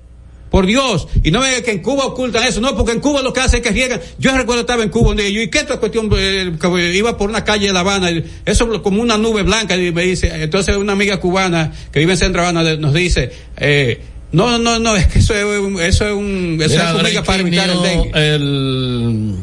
Por 0.54 0.66
Dios. 0.66 1.08
Y 1.24 1.32
no 1.32 1.40
me 1.40 1.64
que 1.64 1.72
en 1.72 1.82
Cuba 1.82 2.04
ocultan 2.04 2.46
eso, 2.46 2.60
no, 2.60 2.76
porque 2.76 2.92
en 2.92 3.00
Cuba 3.00 3.22
lo 3.22 3.32
que 3.32 3.40
hacen 3.40 3.56
es 3.56 3.66
que 3.66 3.72
riegan. 3.72 4.00
Yo 4.20 4.30
recuerdo 4.36 4.60
estaba 4.60 4.84
en 4.84 4.88
Cuba 4.88 5.10
un 5.10 5.16
día, 5.16 5.28
yo, 5.28 5.40
¿y 5.40 5.50
qué 5.50 5.58
esta 5.58 5.78
cuestión? 5.78 6.08
eh, 6.16 6.52
que 6.60 6.94
iba 6.94 7.18
por 7.18 7.28
una 7.28 7.42
calle 7.42 7.66
de 7.66 7.72
La 7.72 7.80
Habana, 7.80 8.08
y 8.12 8.24
eso 8.44 8.80
como 8.80 9.02
una 9.02 9.18
nube 9.18 9.42
blanca, 9.42 9.76
y 9.76 9.90
me 9.90 10.02
dice, 10.02 10.30
entonces 10.44 10.76
una 10.76 10.92
amiga 10.92 11.18
cubana 11.18 11.72
que 11.90 11.98
vive 11.98 12.12
en 12.12 12.18
Centro 12.18 12.42
Habana 12.42 12.76
nos 12.76 12.94
dice, 12.94 13.32
eh, 13.56 14.00
no, 14.30 14.56
no, 14.58 14.78
no, 14.78 14.94
es 14.94 15.08
que 15.08 15.18
eso 15.18 15.34
es 15.34 15.58
un, 15.58 15.80
eso 15.80 16.06
es 16.06 16.14
un, 16.14 16.56
eso 16.62 16.74
Mira, 16.74 16.90
es 16.90 16.96
comida 16.98 17.24
para 17.24 17.40
evitar 17.40 17.70
el 17.70 17.82
dengue. 17.82 18.12
el, 18.14 19.34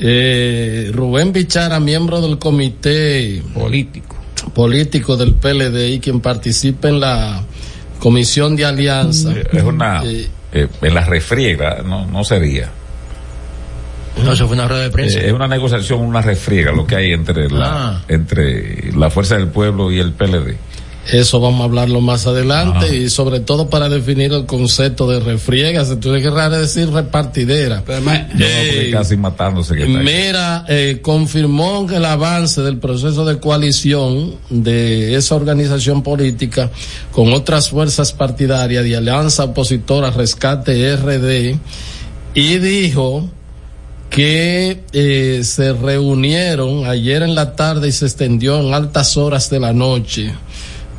eh, 0.00 0.90
Rubén 0.92 1.32
Bichara, 1.32 1.78
miembro 1.78 2.20
del 2.20 2.36
comité 2.36 3.44
político 3.54 4.16
político 4.56 5.16
del 5.16 5.34
PLD 5.34 5.94
y 5.94 6.00
quien 6.00 6.18
participa 6.20 6.88
en 6.88 6.98
la 6.98 7.44
comisión 8.00 8.56
de 8.56 8.64
alianza. 8.64 9.32
Es 9.52 9.62
una, 9.62 10.02
Eh, 10.04 10.28
eh, 10.52 10.68
en 10.82 10.94
la 10.94 11.04
refriega, 11.04 11.78
no, 11.84 12.06
no 12.06 12.24
sería. 12.24 12.68
No, 14.24 14.32
eso 14.32 14.46
fue 14.48 14.56
una 14.56 14.66
rueda 14.66 14.82
de 14.84 14.90
prensa. 14.90 15.20
Eh, 15.20 15.26
es 15.28 15.32
una 15.32 15.46
negociación, 15.46 16.00
una 16.00 16.20
refriega 16.22 16.72
lo 16.72 16.86
que 16.86 16.96
hay 16.96 17.12
entre 17.12 17.48
la, 17.48 17.66
Ah. 17.98 18.02
entre 18.08 18.90
la 18.92 19.10
Fuerza 19.10 19.36
del 19.36 19.48
Pueblo 19.48 19.92
y 19.92 20.00
el 20.00 20.12
PLD. 20.12 20.56
Eso 21.12 21.40
vamos 21.40 21.62
a 21.62 21.64
hablarlo 21.64 22.00
más 22.00 22.26
adelante 22.26 22.94
y 22.94 23.08
sobre 23.08 23.40
todo 23.40 23.70
para 23.70 23.88
definir 23.88 24.32
el 24.32 24.44
concepto 24.44 25.08
de 25.08 25.20
refriega. 25.20 25.84
Se 25.84 25.96
tuve 25.96 26.20
que 26.20 26.28
raro 26.30 26.58
decir 26.58 26.90
repartidera. 26.90 27.82
Yo 28.36 28.46
porque 28.46 28.90
casi 28.92 29.16
matándose 29.16 29.74
que. 29.74 29.86
Mira, 29.86 30.64
eh, 30.68 30.98
confirmó 31.00 31.86
que 31.86 31.96
el 31.96 32.04
avance 32.04 32.60
del 32.60 32.78
proceso 32.78 33.24
de 33.24 33.38
coalición 33.38 34.34
de 34.50 35.14
esa 35.14 35.34
organización 35.34 36.02
política 36.02 36.70
con 37.10 37.32
otras 37.32 37.70
fuerzas 37.70 38.12
partidarias 38.12 38.84
de 38.84 38.96
Alianza 38.96 39.44
Opositora 39.44 40.10
Rescate 40.10 40.96
RD 40.96 41.58
y 42.34 42.58
dijo 42.58 43.28
que 44.10 44.84
eh, 44.92 45.40
se 45.44 45.72
reunieron 45.72 46.86
ayer 46.86 47.22
en 47.22 47.34
la 47.34 47.54
tarde 47.54 47.88
y 47.88 47.92
se 47.92 48.06
extendió 48.06 48.60
en 48.60 48.74
altas 48.74 49.16
horas 49.16 49.50
de 49.50 49.60
la 49.60 49.72
noche. 49.72 50.32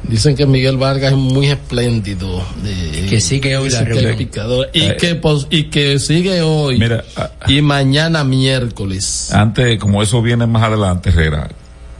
Dicen 0.04 0.36
que 0.36 0.46
Miguel 0.46 0.78
Vargas 0.78 1.12
es 1.12 1.18
muy 1.18 1.48
espléndido. 1.48 2.44
de- 2.64 3.08
Que 3.08 3.20
sigue 3.22 3.58
hoy 3.58 3.70
la 3.70 3.80
dice 3.80 3.86
que 3.86 3.92
es 3.92 4.04
reunión. 4.04 4.18
picador, 4.18 4.70
y 4.74 4.82
Eh, 4.84 4.98
que 4.98 5.22
y 5.50 5.64
que 5.66 6.00
sigue 6.00 6.42
hoy 6.42 6.80
Mira, 6.80 7.04
ah, 7.16 7.32
y 7.48 7.62
mañana 7.62 8.24
miércoles. 8.24 9.32
Antes, 9.34 9.78
como 9.80 10.02
eso 10.02 10.22
viene 10.22 10.48
más 10.48 10.64
adelante, 10.64 11.10
Herrera, 11.10 11.50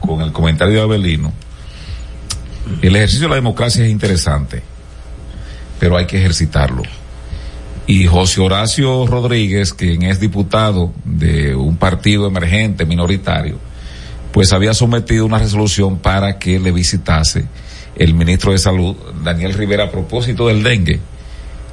con 0.00 0.20
el 0.22 0.32
comentario 0.32 0.74
de 0.74 0.80
Abelino, 0.80 1.32
el 2.82 2.96
ejercicio 2.96 3.24
de 3.24 3.28
la 3.30 3.34
democracia 3.36 3.84
es 3.84 3.90
interesante, 3.90 4.62
pero 5.78 5.96
hay 5.96 6.06
que 6.06 6.18
ejercitarlo. 6.18 6.82
Y 7.86 8.06
José 8.06 8.40
Horacio 8.40 9.06
Rodríguez, 9.06 9.74
quien 9.74 10.02
es 10.02 10.20
diputado 10.20 10.92
de 11.04 11.54
un 11.54 11.76
partido 11.76 12.26
emergente 12.26 12.84
minoritario, 12.86 13.58
pues 14.32 14.52
había 14.52 14.74
sometido 14.74 15.26
una 15.26 15.38
resolución 15.38 15.98
para 15.98 16.38
que 16.38 16.60
le 16.60 16.70
visitase 16.70 17.46
el 18.00 18.14
ministro 18.14 18.52
de 18.52 18.58
Salud, 18.58 18.96
Daniel 19.22 19.52
Rivera, 19.54 19.84
a 19.84 19.90
propósito 19.90 20.48
del 20.48 20.62
dengue. 20.62 21.00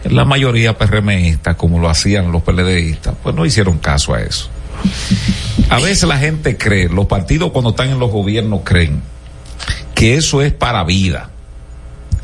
La 0.04 0.26
mayoría 0.26 0.78
PRMista, 0.78 1.56
como 1.56 1.80
lo 1.80 1.90
hacían 1.90 2.32
los 2.32 2.44
PLDistas, 2.44 3.16
pues 3.24 3.34
no 3.34 3.46
hicieron 3.46 3.78
caso 3.80 4.14
a 4.14 4.22
eso. 4.22 4.50
A 5.70 5.80
veces 5.80 6.04
la 6.04 6.18
gente 6.18 6.58
cree, 6.58 6.90
los 6.90 7.06
partidos 7.08 7.52
cuando 7.52 7.70
están 7.72 7.90
en 7.90 8.00
los 8.00 8.12
gobiernos 8.12 8.62
creen 8.64 9.02
que 9.96 10.16
eso 10.16 10.42
es 10.42 10.52
para 10.54 10.84
vida. 10.84 11.30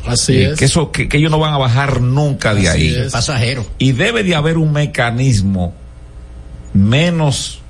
Así 0.06 0.34
Eh, 0.34 0.50
es. 0.52 0.58
Que 0.58 0.66
eso, 0.66 0.92
que, 0.92 1.08
que 1.08 1.16
ellos 1.16 1.30
no 1.30 1.38
van 1.38 1.54
a 1.54 1.58
bajar 1.58 2.00
nunca 2.02 2.54
de 2.54 2.68
Así 2.68 2.88
ahí. 2.88 2.94
es. 3.06 3.12
Pasajero. 3.12 3.66
Y 3.78 3.92
debe 3.92 4.22
de 4.22 4.34
haber 4.34 4.58
un 4.58 4.70
mecanismo 4.72 5.72
menos 6.74 7.60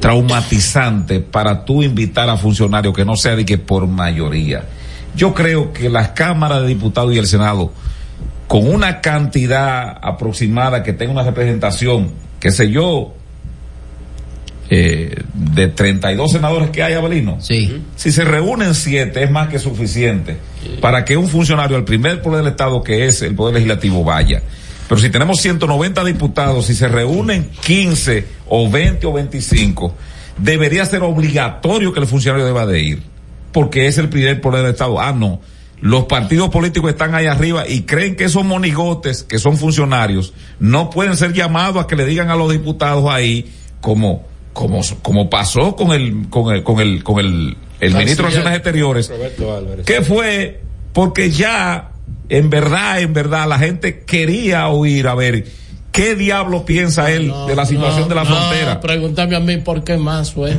traumatizante 0.00 1.20
para 1.20 1.64
tú 1.64 1.82
invitar 1.82 2.28
a 2.28 2.36
funcionarios 2.36 2.94
que 2.94 3.04
no 3.04 3.16
sea 3.16 3.36
de 3.36 3.44
que 3.44 3.58
por 3.58 3.86
mayoría. 3.86 4.64
Yo 5.16 5.34
creo 5.34 5.72
que 5.72 5.88
las 5.88 6.10
cámaras 6.10 6.62
de 6.62 6.68
diputados 6.68 7.14
y 7.14 7.18
el 7.18 7.26
Senado, 7.26 7.72
con 8.48 8.68
una 8.68 9.00
cantidad 9.00 9.98
aproximada 10.02 10.82
que 10.82 10.92
tenga 10.92 11.12
una 11.12 11.22
representación, 11.22 12.10
qué 12.40 12.50
sé 12.50 12.70
yo, 12.70 13.14
eh, 14.70 15.22
de 15.34 15.68
32 15.68 16.32
senadores 16.32 16.70
que 16.70 16.82
hay, 16.82 16.94
Abelino. 16.94 17.36
Sí. 17.40 17.82
Si 17.96 18.10
se 18.10 18.24
reúnen 18.24 18.74
siete, 18.74 19.22
es 19.22 19.30
más 19.30 19.48
que 19.48 19.58
suficiente 19.58 20.38
para 20.80 21.04
que 21.04 21.16
un 21.16 21.28
funcionario 21.28 21.76
al 21.76 21.84
primer 21.84 22.22
poder 22.22 22.42
del 22.42 22.52
Estado, 22.52 22.82
que 22.82 23.06
es 23.06 23.22
el 23.22 23.34
Poder 23.34 23.54
Legislativo, 23.54 24.02
vaya. 24.02 24.42
Pero 24.88 25.00
si 25.00 25.10
tenemos 25.10 25.40
190 25.40 26.04
diputados, 26.04 26.66
si 26.66 26.74
se 26.74 26.88
reúnen 26.88 27.50
15 27.64 28.26
o 28.48 28.70
20 28.70 29.06
o 29.06 29.12
25, 29.12 29.94
debería 30.38 30.84
ser 30.86 31.02
obligatorio 31.02 31.92
que 31.92 32.00
el 32.00 32.06
funcionario 32.06 32.46
deba 32.46 32.66
de 32.66 32.80
ir, 32.80 33.02
porque 33.54 33.86
es 33.86 33.98
el 33.98 34.08
primer 34.08 34.40
poder 34.40 34.62
del 34.62 34.72
Estado. 34.72 35.00
Ah, 35.00 35.12
no. 35.12 35.40
Los 35.80 36.04
partidos 36.04 36.50
políticos 36.50 36.90
están 36.90 37.14
ahí 37.14 37.26
arriba 37.26 37.68
y 37.68 37.82
creen 37.82 38.16
que 38.16 38.24
esos 38.24 38.44
monigotes, 38.44 39.22
que 39.22 39.38
son 39.38 39.56
funcionarios, 39.56 40.34
no 40.58 40.90
pueden 40.90 41.16
ser 41.16 41.32
llamados 41.32 41.82
a 41.82 41.86
que 41.86 41.94
le 41.94 42.04
digan 42.04 42.30
a 42.30 42.36
los 42.36 42.50
diputados 42.50 43.08
ahí 43.08 43.52
como, 43.80 44.26
como, 44.52 44.80
como 45.02 45.30
pasó 45.30 45.76
con 45.76 45.92
el, 45.92 46.28
con 46.30 46.52
el, 46.52 46.64
con 46.64 46.80
el, 46.80 47.04
con 47.04 47.20
el, 47.20 47.56
el 47.80 47.94
ministro 47.94 48.24
de 48.24 48.30
Relaciones 48.30 48.56
Exteriores, 48.56 49.08
Roberto 49.08 49.56
Álvarez. 49.56 49.86
que 49.86 50.02
fue 50.02 50.62
porque 50.92 51.30
ya 51.30 51.92
en 52.28 52.50
verdad, 52.50 53.00
en 53.00 53.12
verdad, 53.12 53.48
la 53.48 53.58
gente 53.58 54.00
quería 54.00 54.66
oír 54.68 55.06
a 55.06 55.14
ver 55.14 55.46
qué 55.94 56.16
diablo 56.16 56.64
piensa 56.66 57.10
él 57.12 57.32
de 57.46 57.54
la 57.54 57.64
situación 57.64 58.02
No, 58.02 58.08
de 58.08 58.14
la 58.16 58.24
no, 58.24 58.26
frontera. 58.36 58.80
Pregúntame 58.80 59.36
a 59.36 59.40
mí 59.40 59.58
por 59.58 59.84
qué 59.84 59.96
más 59.96 60.32
fue. 60.32 60.58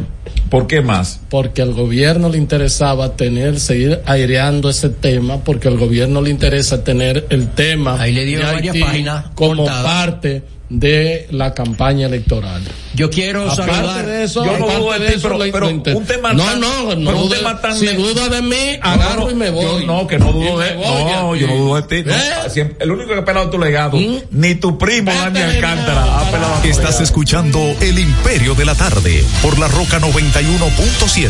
¿Por 0.50 0.66
qué 0.66 0.82
más? 0.82 1.20
Porque 1.30 1.62
al 1.62 1.74
gobierno 1.74 2.30
le 2.30 2.38
interesaba 2.38 3.16
tener, 3.18 3.60
seguir 3.60 4.00
aireando 4.06 4.70
ese 4.70 4.88
tema, 4.90 5.40
porque 5.44 5.68
al 5.68 5.78
gobierno 5.78 6.22
le 6.22 6.30
interesa 6.30 6.84
tener 6.86 7.26
el 7.30 7.50
tema 7.50 8.00
Ahí 8.00 8.14
le 8.14 8.24
dio 8.26 8.40
de 8.40 8.46
varias 8.46 8.76
Haití 8.76 8.86
páginas 8.86 9.26
como 9.36 9.64
cortadas. 9.66 9.84
parte 9.84 10.44
de 10.70 11.28
la 11.32 11.54
campaña 11.54 12.08
electoral. 12.08 12.62
Yo 12.96 13.10
quiero 13.10 13.44
Aparte 13.52 13.72
saludar. 13.74 14.06
de 14.06 14.24
eso, 14.24 14.44
Yo 14.46 14.52
no 14.58 14.64
aparte 14.66 14.76
dudo 14.82 14.92
de 14.94 15.00
de 15.00 15.08
ti, 15.10 15.14
eso, 15.16 15.30
pero- 15.52 15.68
un 15.98 16.06
tema 16.06 16.34
no, 16.34 16.44
tan- 16.44 16.60
no, 16.60 16.96
no, 16.96 17.12
dude- 17.12 17.38
tan- 17.62 17.78
si 17.78 17.86
duda 17.88 18.30
de 18.30 18.42
mí, 18.42 18.78
No, 18.82 18.90
agarro 18.90 19.26
no, 19.26 19.32
y 19.32 19.36
me 19.36 19.50
voy. 19.52 19.64
Yo, 19.66 19.80
no, 19.86 20.08
que 20.08 20.18
no 20.18 20.32
dudo 20.32 20.58
de 20.60 20.76
No, 20.76 21.36
yo 21.36 21.48
no 21.48 21.56
dudo 21.56 21.82
de 21.82 22.04
ti. 22.04 22.10
no. 22.10 22.16
¿Eh? 22.16 22.50
Siempre- 22.50 22.78
el 22.84 22.92
único 22.92 23.14
que 23.14 23.20
ha 23.20 23.26
pelado 23.26 23.50
tu 23.50 23.60
legado, 23.60 23.98
¿Mm? 23.98 24.18
ni 24.32 24.56
tu 24.56 24.78
primo 24.78 25.12
Dani 25.14 25.40
Alcántara 25.40 26.20
ha 26.20 26.32
pelado 26.32 26.54
tu 26.62 26.68
Estás 26.68 26.86
legado. 26.86 27.04
escuchando 27.04 27.60
El 27.82 28.00
Imperio 28.00 28.56
de 28.56 28.66
la 28.66 28.76
Tarde 28.76 29.24
por 29.42 29.60
la 29.60 29.68
Roca 29.68 30.00
91.7. 30.00 31.30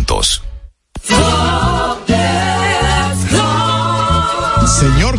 Señor 4.65 5.10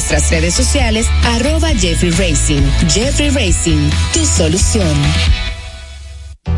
nuestras 0.00 0.30
redes 0.30 0.54
sociales, 0.54 1.06
arroba 1.24 1.68
Jeffrey 1.78 2.10
Racing. 2.12 2.62
Jeffrey 2.88 3.28
Racing, 3.28 3.90
tu 4.14 4.24
solución. 4.24 4.88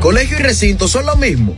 Colegio 0.00 0.38
y 0.38 0.42
recinto 0.42 0.86
son 0.86 1.06
lo 1.06 1.16
mismo. 1.16 1.56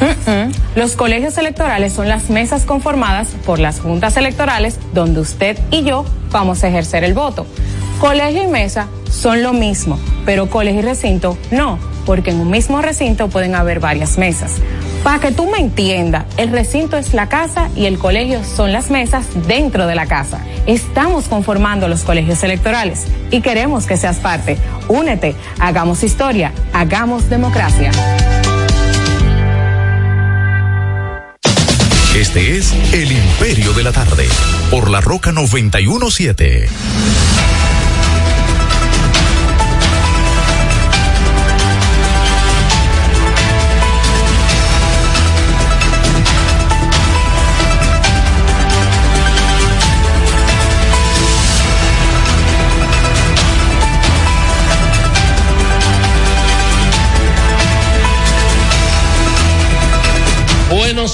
Mm-mm. 0.00 0.54
Los 0.76 0.96
colegios 0.96 1.36
electorales 1.36 1.92
son 1.92 2.08
las 2.08 2.30
mesas 2.30 2.64
conformadas 2.64 3.28
por 3.44 3.58
las 3.58 3.80
juntas 3.80 4.16
electorales 4.16 4.78
donde 4.94 5.20
usted 5.20 5.58
y 5.70 5.84
yo 5.84 6.06
vamos 6.30 6.64
a 6.64 6.68
ejercer 6.68 7.04
el 7.04 7.12
voto. 7.12 7.46
Colegio 8.00 8.42
y 8.42 8.46
mesa 8.46 8.88
son 9.10 9.42
lo 9.42 9.52
mismo, 9.52 10.00
pero 10.24 10.48
colegio 10.48 10.80
y 10.80 10.84
recinto 10.84 11.36
no, 11.50 11.78
porque 12.06 12.30
en 12.30 12.40
un 12.40 12.50
mismo 12.50 12.80
recinto 12.80 13.28
pueden 13.28 13.54
haber 13.54 13.78
varias 13.78 14.16
mesas. 14.16 14.52
Para 15.06 15.20
que 15.20 15.30
tú 15.30 15.48
me 15.48 15.58
entiendas, 15.58 16.24
el 16.36 16.50
recinto 16.50 16.96
es 16.96 17.14
la 17.14 17.28
casa 17.28 17.70
y 17.76 17.86
el 17.86 17.96
colegio 17.96 18.42
son 18.42 18.72
las 18.72 18.90
mesas 18.90 19.24
dentro 19.46 19.86
de 19.86 19.94
la 19.94 20.06
casa. 20.06 20.40
Estamos 20.66 21.28
conformando 21.28 21.86
los 21.86 22.02
colegios 22.02 22.42
electorales 22.42 23.06
y 23.30 23.40
queremos 23.40 23.86
que 23.86 23.96
seas 23.96 24.16
parte. 24.16 24.58
Únete, 24.88 25.36
hagamos 25.60 26.02
historia, 26.02 26.50
hagamos 26.72 27.30
democracia. 27.30 27.92
Este 32.16 32.56
es 32.56 32.74
El 32.92 33.12
Imperio 33.12 33.74
de 33.74 33.84
la 33.84 33.92
Tarde, 33.92 34.26
por 34.72 34.90
la 34.90 35.00
Roca 35.00 35.30
917. 35.30 36.68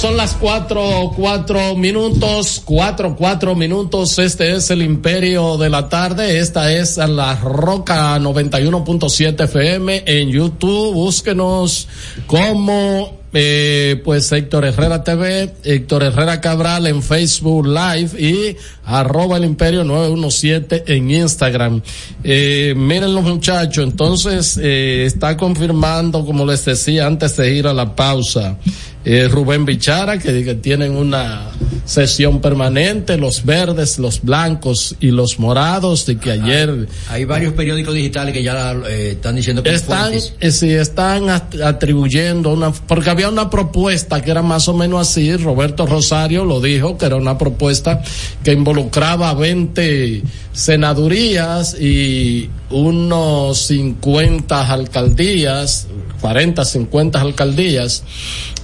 Son 0.03 0.17
las 0.17 0.35
cuatro, 0.35 1.13
cuatro 1.15 1.77
minutos, 1.77 2.61
cuatro, 2.65 3.15
cuatro 3.15 3.55
minutos. 3.55 4.19
Este 4.19 4.57
es 4.57 4.69
el 4.73 4.83
Imperio 4.83 5.57
de 5.59 5.71
la 5.71 5.89
Tarde. 5.89 6.41
Esta 6.41 6.73
es 6.73 6.97
la 6.97 7.37
Roca 7.37 8.19
91.7 8.19 9.45
FM 9.45 10.03
en 10.05 10.31
YouTube. 10.31 10.95
Búsquenos 10.95 11.87
como 12.27 13.23
eh, 13.33 14.03
pues 14.05 14.31
Héctor 14.31 14.67
Herrera 14.67 15.03
TV, 15.03 15.55
Héctor 15.65 16.03
Herrera 16.03 16.41
Cabral 16.41 16.87
en 16.87 17.03
Facebook 17.03 17.67
Live 17.67 18.21
y 18.21 18.57
arroba 18.85 19.39
el 19.39 19.45
imperio 19.45 19.85
917 19.85 20.85
en 20.95 21.11
Instagram. 21.11 21.81
Eh, 22.25 22.75
miren 22.77 23.15
los 23.15 23.25
muchachos, 23.25 23.85
entonces 23.85 24.59
eh, 24.61 25.05
está 25.07 25.37
confirmando, 25.39 26.27
como 26.27 26.45
les 26.45 26.65
decía 26.65 27.07
antes 27.07 27.37
de 27.39 27.55
ir 27.55 27.67
a 27.67 27.73
la 27.73 27.97
pausa, 27.97 28.59
eh, 29.05 29.29
Rubén 29.29 29.65
Bichara, 29.65 30.19
que, 30.19 30.45
que 30.45 30.55
tienen 30.55 30.97
una 30.97 31.51
sesión 31.85 32.41
permanente, 32.41 33.17
los 33.19 33.45
verdes, 33.45 33.99
los 33.99 34.23
blancos 34.23 34.95
y 35.01 35.11
los 35.11 35.39
morados, 35.41 36.07
de 36.07 36.17
que 36.17 36.31
ayer... 36.31 36.87
Hay 37.09 37.25
varios 37.25 37.55
periódicos 37.55 37.95
digitales 37.95 38.33
que 38.33 38.43
ya 38.43 38.73
eh, 38.89 39.11
están 39.13 39.35
diciendo 39.35 39.63
que 39.65 39.75
están, 39.75 40.13
eh, 40.15 40.51
sí, 40.53 40.71
están 40.71 41.29
at- 41.29 41.61
atribuyendo 41.61 42.51
una, 42.53 42.71
porque 42.73 43.11
había 43.11 43.29
una 43.29 43.51
propuesta 43.51 44.23
que 44.23 44.31
era 44.31 44.43
más 44.43 44.69
o 44.69 44.75
menos 44.75 45.01
así, 45.09 45.35
Roberto 45.37 45.85
Rosario 45.87 46.45
lo 46.45 46.61
dijo, 46.61 46.97
que 46.97 47.07
era 47.07 47.17
una 47.17 47.37
propuesta 47.37 48.01
que 48.45 48.53
involucraba 48.53 49.35
20 49.35 50.23
senadurías 50.53 51.75
y 51.81 52.49
unos 52.71 53.59
50 53.67 54.73
alcaldías, 54.73 55.89
40, 56.21 56.65
50 56.65 57.21
alcaldías, 57.21 58.05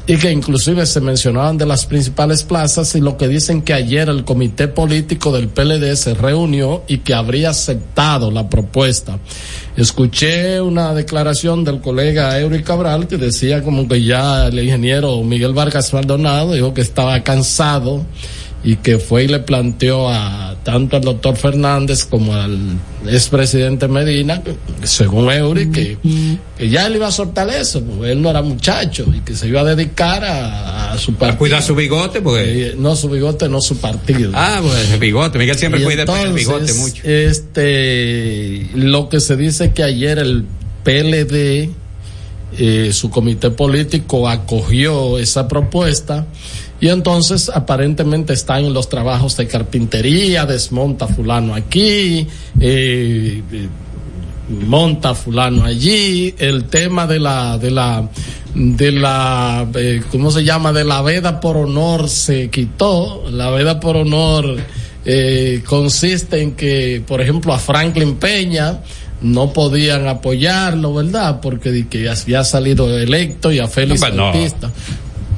y 0.09 0.17
que 0.17 0.33
inclusive 0.33 0.87
se 0.87 1.03
mencionaban 1.03 1.59
de 1.59 1.67
las 1.67 1.85
principales 1.85 2.43
plazas 2.43 2.95
y 2.95 3.01
lo 3.01 3.19
que 3.19 3.29
dicen 3.29 3.61
que 3.61 3.75
ayer 3.75 4.09
el 4.09 4.25
comité 4.25 4.67
político 4.67 5.31
del 5.33 5.49
PLD 5.49 5.95
se 5.97 6.15
reunió 6.15 6.83
y 6.89 6.99
que 6.99 7.13
habría 7.13 7.51
aceptado 7.51 8.31
la 8.31 8.49
propuesta. 8.49 9.19
Escuché 9.77 10.63
una 10.63 10.95
declaración 10.95 11.63
del 11.63 11.83
colega 11.83 12.41
Eury 12.41 12.63
Cabral 12.63 13.07
que 13.07 13.19
decía 13.19 13.63
como 13.63 13.87
que 13.87 14.03
ya 14.03 14.47
el 14.47 14.59
ingeniero 14.59 15.23
Miguel 15.23 15.53
Vargas 15.53 15.93
Maldonado 15.93 16.55
dijo 16.55 16.73
que 16.73 16.81
estaba 16.81 17.23
cansado 17.23 18.07
y 18.65 18.77
que 18.77 18.99
fue 18.99 19.25
y 19.25 19.29
le 19.29 19.39
planteó 19.39 20.09
a 20.09 20.57
tanto 20.65 20.97
al 20.97 21.03
doctor 21.03 21.37
Fernández 21.37 22.05
como 22.05 22.35
al 22.35 22.59
expresidente 23.07 23.89
Medina, 23.89 24.43
según 24.83 25.31
Eury, 25.31 25.71
que, 25.71 25.97
que 26.59 26.69
ya 26.69 26.87
él 26.87 26.97
iba 26.97 27.07
a 27.07 27.13
soltar 27.13 27.49
eso, 27.49 27.83
porque 27.83 28.13
él 28.13 28.21
no 28.21 28.29
era 28.29 28.43
muchacho 28.43 29.07
y 29.15 29.21
que 29.21 29.35
se 29.35 29.49
iba 29.49 29.63
a 29.63 29.65
dedicar 29.65 30.25
a, 30.25 30.93
a 30.93 30.99
su 30.99 31.15
partido. 31.15 31.35
A 31.35 31.39
cuidar 31.39 31.63
su 31.63 31.75
bigote, 31.75 32.21
porque... 32.21 32.69
Eh, 32.69 32.75
no, 32.77 32.97
su 32.97 33.09
bigote, 33.09 33.49
no 33.49 33.61
su 33.61 33.79
partido. 33.79 34.33
Ah, 34.35 34.59
pues 34.61 34.91
el 34.91 34.99
bigote, 34.99 35.39
Miguel 35.39 35.57
siempre 35.57 35.81
Y 35.81 35.85
cuida 35.85 36.05
el 36.23 36.33
bigote 36.35 36.75
mucho. 36.75 37.03
Este, 37.05 38.69
lo 38.75 39.09
que 39.09 39.21
se 39.21 39.37
dice 39.37 39.73
que 39.73 39.85
ayer 39.85 40.19
el 40.19 40.45
PLD, 40.85 41.71
eh, 42.59 42.91
su 42.93 43.09
comité 43.11 43.51
político 43.51 44.29
acogió 44.29 45.19
esa 45.19 45.49
propuesta 45.49 46.27
y 46.81 46.89
entonces 46.89 47.51
aparentemente 47.53 48.33
están 48.33 48.65
en 48.65 48.73
los 48.73 48.89
trabajos 48.89 49.37
de 49.37 49.47
carpintería, 49.47 50.47
desmonta 50.47 51.07
fulano 51.07 51.55
aquí, 51.55 52.27
eh, 52.61 53.43
eh, 53.53 53.69
monta 54.67 55.15
fulano 55.15 55.65
allí, 55.65 56.35
el 56.39 56.65
tema 56.65 57.07
de 57.07 57.19
la, 57.19 57.59
de 57.59 57.71
la, 57.71 58.09
de 58.55 58.93
la, 58.93 59.67
eh, 59.75 60.03
¿cómo 60.11 60.31
se 60.31 60.45
llama? 60.45 60.73
De 60.73 60.85
la 60.85 61.03
veda 61.03 61.41
por 61.41 61.57
honor 61.57 62.09
se 62.09 62.49
quitó, 62.51 63.25
la 63.31 63.51
veda 63.51 63.81
por 63.81 63.97
honor 63.97 64.57
eh, 65.05 65.63
consiste 65.65 66.43
en 66.43 66.53
que, 66.53 67.03
por 67.07 67.21
ejemplo, 67.21 67.55
a 67.55 67.59
Franklin 67.59 68.17
Peña 68.17 68.81
no 69.23 69.53
podían 69.53 70.07
apoyarlo, 70.07 70.95
¿verdad? 70.95 71.41
Porque 71.41 71.87
que 71.89 72.09
había 72.09 72.45
salido 72.45 72.97
electo 72.97 73.51
y 73.51 73.59
a 73.59 73.69
Félix 73.69 74.01
no. 74.13 74.25
Bautista. 74.25 74.71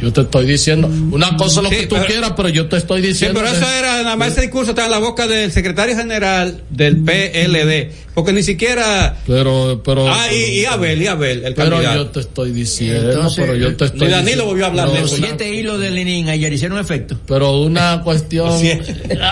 Yo 0.01 0.13
te 0.13 0.23
estoy 0.23 0.47
diciendo, 0.47 0.89
una 0.89 1.37
cosa 1.37 1.61
es 1.61 1.65
lo 1.65 1.71
Sí, 1.71 1.77
que 1.77 1.87
tú 1.87 1.97
pero- 1.97 2.07
quieras, 2.07 2.33
pero 2.37 2.49
yo 2.49 2.69
te 2.69 2.77
estoy 2.79 3.03
Sí, 3.03 3.09
diciendo. 3.09 3.41
pero 3.41 3.53
eso 3.55 3.69
era, 3.71 4.03
nada 4.03 4.17
más 4.17 4.29
ese 4.33 4.43
discurso 4.43 4.71
estaba 4.71 4.87
en 4.87 4.93
la 4.93 4.99
boca 4.99 5.27
del 5.27 5.53
secretario 5.53 5.95
general 5.97 6.63
del 6.71 6.97
PLD, 6.99 7.91
porque 8.15 8.33
ni 8.33 8.43
siquiera... 8.43 9.17
Pero, 9.27 9.83
pero. 9.85 10.09
Ah, 10.11 10.33
y, 10.33 10.61
y 10.61 10.65
Abel, 10.65 11.03
y 11.03 11.07
Abel, 11.07 11.45
el 11.45 11.55
Pero 11.55 11.71
candidato. 11.73 11.99
yo 11.99 12.07
te 12.09 12.21
estoy 12.21 12.51
diciendo, 12.53 13.11
Entonces, 13.13 13.45
pero 13.45 13.55
yo 13.57 13.77
te 13.77 13.85
estoy 13.87 14.01
Ni 14.01 14.07
Danilo 14.07 14.21
diciendo- 14.23 14.45
volvió 14.47 14.65
a 14.65 14.69
hablar 14.69 14.87
pero 14.87 14.97
de 14.97 15.03
Los 15.03 15.11
siete 15.13 15.55
hilos 15.55 15.79
de 15.81 15.91
Lenin 15.91 16.29
ayer 16.29 16.53
hicieron 16.53 16.79
efecto. 16.79 17.19
Pero 17.27 17.61
una 17.61 18.01
cuestión, 18.05 18.51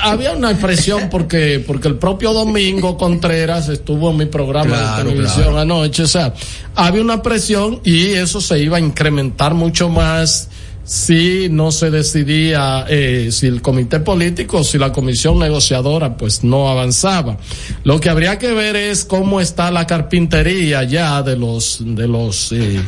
había 0.03 0.33
una 0.33 0.51
expresión 0.51 1.09
porque, 1.11 1.62
porque 1.66 1.89
el 1.89 1.97
propio 1.97 2.33
Domingo 2.33 2.97
Contreras 2.99 3.69
estuvo 3.69 4.11
en 4.11 4.16
mi 4.19 4.27
programa 4.27 4.69
Claro, 4.77 5.05
de 5.05 5.11
televisión 5.11 5.43
claro. 5.45 5.59
anoche, 5.61 6.03
o 6.03 6.09
sea, 6.09 6.35
había 6.75 7.01
una 7.01 7.23
presión 7.23 7.81
y 7.85 8.11
eso 8.12 8.41
se 8.41 8.59
iba 8.61 8.77
a 8.77 8.81
incrementar 8.81 9.55
mucho 9.55 9.89
más 9.89 10.49
si 10.89 11.51
no 11.51 11.70
se 11.70 11.91
decidía, 11.91 12.86
eh, 12.89 13.28
si 13.30 13.47
el 13.47 13.61
comité 13.61 14.01
político, 14.01 14.64
si 14.64 14.78
la 14.78 14.91
comisión 14.91 15.39
negociadora 15.39 16.16
pues 16.16 16.43
no 16.43 16.70
avanzaba. 16.70 17.36
Lo 17.84 18.01
que 18.01 18.09
habría 18.09 18.39
que 18.39 18.55
ver 18.55 18.74
es 18.74 19.05
cómo 19.05 19.39
está 19.39 19.70
la 19.70 19.86
carpintería 19.86 20.84
ya 20.84 21.22
de 21.22 21.36
los, 21.36 21.80
de 21.82 22.09
los, 22.09 22.53
eh, 22.53 22.80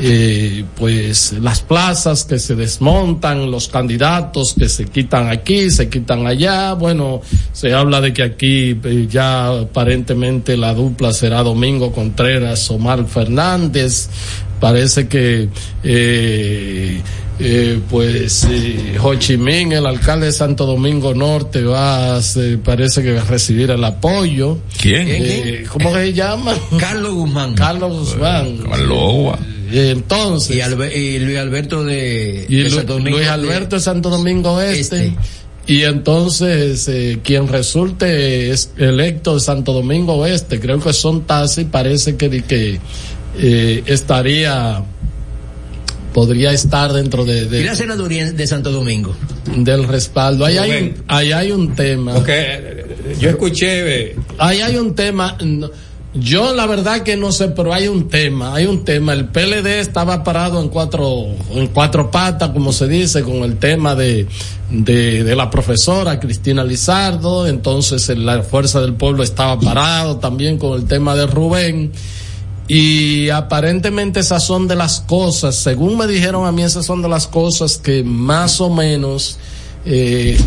eh, 0.00 0.64
pues 0.74 1.34
las 1.34 1.60
plazas 1.60 2.24
que 2.24 2.38
se 2.38 2.54
desmontan, 2.54 3.50
los 3.50 3.68
candidatos 3.68 4.54
que 4.58 4.70
se 4.70 4.86
quitan 4.86 5.28
aquí, 5.28 5.70
se 5.70 5.90
quitan 5.90 6.26
allá. 6.26 6.72
Bueno, 6.72 7.20
se 7.52 7.74
habla 7.74 8.00
de 8.00 8.14
que 8.14 8.22
aquí 8.22 8.80
eh, 8.82 9.06
ya 9.06 9.48
aparentemente 9.48 10.56
la 10.56 10.72
dupla 10.72 11.12
será 11.12 11.42
Domingo 11.42 11.92
Contreras, 11.92 12.70
Omar 12.70 13.04
Fernández. 13.06 14.08
Parece 14.60 15.08
que 15.08 15.50
eh, 17.38 17.74
eh, 17.74 17.80
pues 17.90 18.44
eh, 18.50 18.96
Ho 19.02 19.14
Chi 19.16 19.36
Minh, 19.36 19.72
el 19.72 19.86
alcalde 19.86 20.26
de 20.26 20.32
Santo 20.32 20.66
Domingo 20.66 21.14
Norte, 21.14 21.62
va 21.62 22.16
a, 22.16 22.22
se- 22.22 22.58
parece 22.58 23.02
que 23.02 23.12
va 23.12 23.22
a 23.22 23.24
recibir 23.24 23.70
el 23.70 23.82
apoyo. 23.84 24.58
¿Quién? 24.80 25.06
Eh, 25.08 25.64
¿Cómo 25.70 25.92
que 25.92 25.98
se 26.06 26.12
llama? 26.12 26.54
Carlos 26.78 27.12
Guzmán. 27.14 27.54
Carlos 27.54 27.92
Guzmán. 28.10 28.58
Loa. 28.86 29.38
Y 29.72 29.78
entonces. 29.88 30.56
Y, 30.56 30.60
Albe- 30.60 30.94
y 30.94 31.18
Luis 31.18 31.38
Alberto 31.38 31.84
de, 31.84 32.46
Y 32.48 32.56
de 32.58 32.70
Lu- 32.70 32.76
Santo 32.76 32.92
Domingo 32.94 33.16
Luis 33.18 33.28
Alberto 33.28 33.76
de 33.76 33.82
Santo 33.82 34.10
Domingo 34.10 34.60
Este. 34.60 35.14
Y 35.66 35.82
entonces, 35.84 36.86
eh, 36.88 37.20
quien 37.24 37.48
resulte 37.48 38.50
es 38.50 38.70
electo 38.76 39.34
de 39.34 39.40
Santo 39.40 39.72
Domingo 39.72 40.12
Oeste, 40.16 40.60
creo 40.60 40.78
que 40.78 40.92
son 40.92 41.22
Tassi, 41.22 41.64
parece 41.64 42.16
que, 42.16 42.28
di 42.28 42.42
que 42.42 42.78
eh, 43.38 43.82
estaría, 43.86 44.84
podría 46.14 46.52
estar 46.52 46.92
dentro 46.94 47.26
de, 47.26 47.44
de- 47.46 47.60
Y 47.60 47.64
la 47.64 47.74
senaduría 47.74 48.32
de 48.32 48.46
Santo 48.46 48.70
Domingo. 48.70 49.14
del 49.56 49.84
respaldo. 49.84 50.46
Ahí 50.46 50.56
hay, 50.56 50.70
un, 50.82 50.94
ahí 51.08 51.32
hay 51.32 51.52
un 51.52 51.74
tema. 51.74 52.14
Porque 52.14 52.86
yo 53.20 53.28
escuché... 53.28 54.02
eh, 54.12 54.16
Ahí 54.38 54.62
hay 54.62 54.76
un 54.76 54.94
tema. 54.94 55.36
Yo 56.14 56.54
la 56.54 56.66
verdad 56.66 57.02
que 57.02 57.16
no 57.16 57.32
sé, 57.32 57.48
pero 57.48 57.74
hay 57.74 57.88
un 57.88 58.08
tema, 58.08 58.54
hay 58.54 58.66
un 58.66 58.84
tema. 58.84 59.12
El 59.14 59.26
PLD 59.26 59.80
estaba 59.80 60.22
parado 60.22 60.62
en 60.62 60.68
cuatro, 60.68 61.26
en 61.52 61.66
cuatro 61.66 62.08
patas, 62.12 62.50
como 62.50 62.72
se 62.72 62.86
dice, 62.86 63.22
con 63.22 63.38
el 63.42 63.56
tema 63.56 63.96
de, 63.96 64.28
de, 64.70 65.24
de 65.24 65.34
la 65.36 65.50
profesora 65.50 66.20
Cristina 66.20 66.62
Lizardo. 66.62 67.48
Entonces 67.48 68.08
en 68.10 68.24
la 68.24 68.44
Fuerza 68.44 68.80
del 68.80 68.94
Pueblo 68.94 69.24
estaba 69.24 69.58
parado 69.58 70.18
también 70.18 70.56
con 70.56 70.80
el 70.80 70.86
tema 70.86 71.16
de 71.16 71.26
Rubén. 71.26 71.90
Y 72.66 73.28
aparentemente 73.28 74.20
esas 74.20 74.42
son 74.44 74.66
de 74.68 74.74
las 74.74 75.00
cosas, 75.00 75.54
según 75.56 75.98
me 75.98 76.06
dijeron 76.06 76.46
a 76.46 76.52
mí, 76.52 76.62
esas 76.62 76.86
son 76.86 77.02
de 77.02 77.08
las 77.08 77.26
cosas 77.26 77.76
que 77.76 78.02
más 78.02 78.60
o 78.60 78.70
menos 78.70 79.38
eh, 79.84 80.40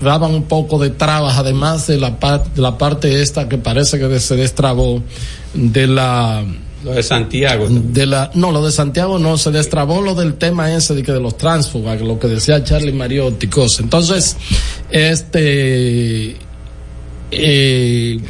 daban 0.00 0.34
un 0.34 0.44
poco 0.44 0.78
de 0.78 0.90
trabas, 0.90 1.36
además 1.36 1.88
de 1.88 1.98
la, 1.98 2.20
par- 2.20 2.44
de 2.54 2.62
la 2.62 2.78
parte 2.78 3.20
esta 3.22 3.48
que 3.48 3.58
parece 3.58 3.98
que 3.98 4.20
se 4.20 4.36
destrabó 4.36 5.02
de 5.52 5.86
la 5.88 6.44
lo 6.84 6.92
de 6.92 7.02
Santiago. 7.04 7.66
de 7.68 8.06
la 8.06 8.30
no 8.34 8.50
lo 8.50 8.64
de 8.64 8.72
Santiago 8.72 9.16
no 9.18 9.38
se 9.38 9.52
destrabó 9.52 10.00
lo 10.00 10.16
del 10.16 10.34
tema 10.34 10.72
ese 10.74 10.94
de 10.96 11.04
que 11.04 11.12
de 11.12 11.20
los 11.20 11.36
tránsfugas 11.38 12.00
lo 12.00 12.18
que 12.18 12.26
decía 12.26 12.64
Charlie 12.64 12.92
Mariotti 12.92 13.46
cosas 13.46 13.78
entonces 13.80 14.36
este 14.90 16.36
eh, 17.32 18.20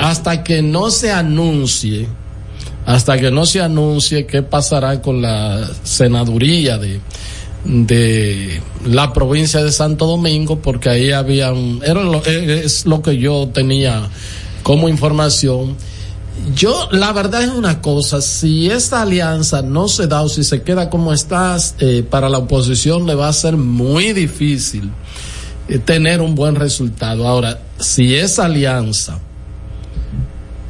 hasta, 0.00 0.42
que 0.42 0.62
no 0.62 0.90
se 0.90 1.12
anuncie 1.12 2.08
hasta 2.86 3.18
que 3.18 3.30
no 3.30 3.44
se 3.44 3.60
anuncie 3.60 4.26
qué 4.26 4.42
pasará 4.42 5.02
con 5.02 5.20
la 5.20 5.68
senaduría 5.82 6.78
de 6.78 7.00
de 7.64 8.62
la 8.86 9.12
provincia 9.12 9.62
de 9.62 9.72
Santo 9.72 10.06
Domingo 10.06 10.60
porque 10.60 10.88
ahí 10.88 11.12
había 11.12 11.52
un, 11.52 11.82
era 11.84 12.02
lo, 12.02 12.24
eh, 12.24 12.62
es 12.64 12.86
lo 12.86 13.02
que 13.02 13.18
yo 13.18 13.48
tenía 13.52 14.08
como 14.62 14.88
información 14.88 15.76
yo, 16.54 16.88
la 16.92 17.12
verdad 17.12 17.42
es 17.42 17.50
una 17.50 17.80
cosa, 17.80 18.20
si 18.20 18.70
esta 18.70 19.02
alianza 19.02 19.62
no 19.62 19.88
se 19.88 20.06
da 20.06 20.22
o 20.22 20.28
si 20.28 20.44
se 20.44 20.62
queda 20.62 20.88
como 20.88 21.12
está, 21.12 21.56
eh, 21.80 22.04
para 22.08 22.28
la 22.28 22.38
oposición 22.38 23.06
le 23.06 23.14
va 23.14 23.28
a 23.28 23.32
ser 23.32 23.56
muy 23.56 24.12
difícil 24.12 24.90
eh, 25.68 25.78
tener 25.78 26.20
un 26.20 26.34
buen 26.34 26.54
resultado. 26.54 27.26
Ahora, 27.26 27.58
si 27.78 28.14
esa 28.14 28.46
alianza 28.46 29.20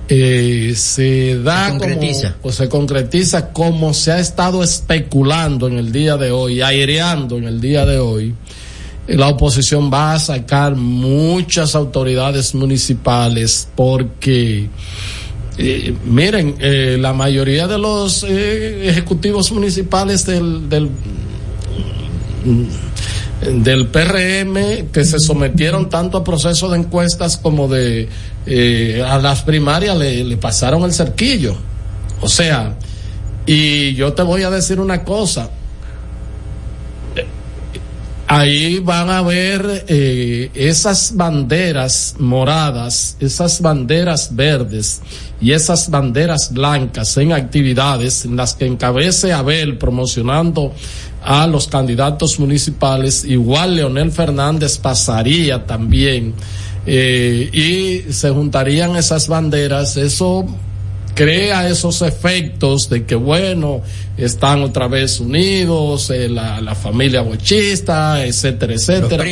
eh, 0.09 0.73
se 0.75 1.39
da 1.43 1.67
Se 1.67 1.71
concretiza. 1.71 2.33
como, 2.35 2.49
o 2.49 2.53
se 2.53 2.69
concretiza 2.69 3.53
como 3.53 3.95
se 3.95 4.13
ha 4.13 4.19
estado 4.19 4.63
especulando 4.63 5.69
en 5.69 5.79
el 5.79 5.93
día 5.93 6.17
de 6.17 6.31
hoy, 6.31 6.63
aireando 6.63 7.37
en 7.37 7.45
el 7.45 7.61
día 7.61 7.85
de 7.85 7.99
hoy, 7.99 8.35
eh, 9.07 9.17
la 9.17 9.29
oposición 9.29 9.91
va 9.93 10.15
a 10.15 10.19
sacar 10.19 10.77
muchas 10.77 11.75
autoridades 11.75 12.55
municipales 12.55 13.69
porque 13.75 14.69
eh, 15.59 15.95
miren, 16.05 16.55
eh, 16.61 16.97
la 16.99 17.13
mayoría 17.13 17.67
de 17.67 17.79
los 17.79 18.23
ejecutivos 18.23 19.53
municipales 19.53 20.25
del, 20.25 20.69
del, 20.69 20.89
del 23.41 23.87
PRM 23.87 24.89
que 24.93 25.05
se 25.05 25.19
sometieron 25.19 25.89
tanto 25.89 26.19
a 26.19 26.25
procesos 26.25 26.73
de 26.73 26.79
encuestas 26.79 27.37
como 27.37 27.69
de 27.69 28.09
eh, 28.47 29.05
a 29.07 29.19
las 29.19 29.43
primarias 29.43 29.97
le, 29.97 30.37
pasaron 30.37 30.83
el 30.83 30.93
cerquillo. 30.93 31.55
O 32.21 32.29
sea, 32.29 32.77
y 33.47 33.95
yo 33.95 34.13
te 34.13 34.23
voy 34.23 34.43
a 34.43 34.51
decir 34.51 34.81
una 34.81 35.05
cosa. 35.05 35.51
ahí 38.31 38.79
van 38.81 39.09
a 39.09 39.23
ver 39.23 39.87
eh, 39.89 40.51
esas 40.55 41.17
banderas 41.17 42.15
moradas, 42.19 43.17
esas 43.21 43.63
banderas 43.63 44.37
verdes 44.37 45.01
y 45.41 45.53
esas 45.53 45.89
banderas 45.89 46.53
blancas 46.53 47.17
en 47.17 47.33
actividades 47.33 48.27
en 48.27 48.37
las 48.37 48.55
que 48.55 48.67
encabece 48.67 49.33
Abel 49.33 49.79
promocionando 49.79 50.75
a 51.29 51.47
los 51.47 51.69
candidatos 51.69 52.41
municipales, 52.41 53.23
igual 53.23 53.77
Leonel 53.77 54.11
Fernández 54.11 54.79
pasaría 54.79 55.67
también 55.67 56.33
eh, 56.87 57.51
y 57.53 58.11
se 58.11 58.31
juntarían 58.31 58.97
esas 58.97 59.29
banderas, 59.29 59.99
eso 59.99 60.47
crea 61.15 61.69
esos 61.69 62.01
efectos 62.01 62.89
de 62.89 63.05
que 63.05 63.15
bueno, 63.15 63.83
están 64.17 64.63
otra 64.63 64.89
vez 64.89 65.21
unidos, 65.21 66.09
eh, 66.09 66.31
la, 66.31 66.63
la, 66.63 66.75
familia 66.75 67.21
bochista, 67.21 68.25
etcétera, 68.25 68.73
etcétera. 68.73 69.23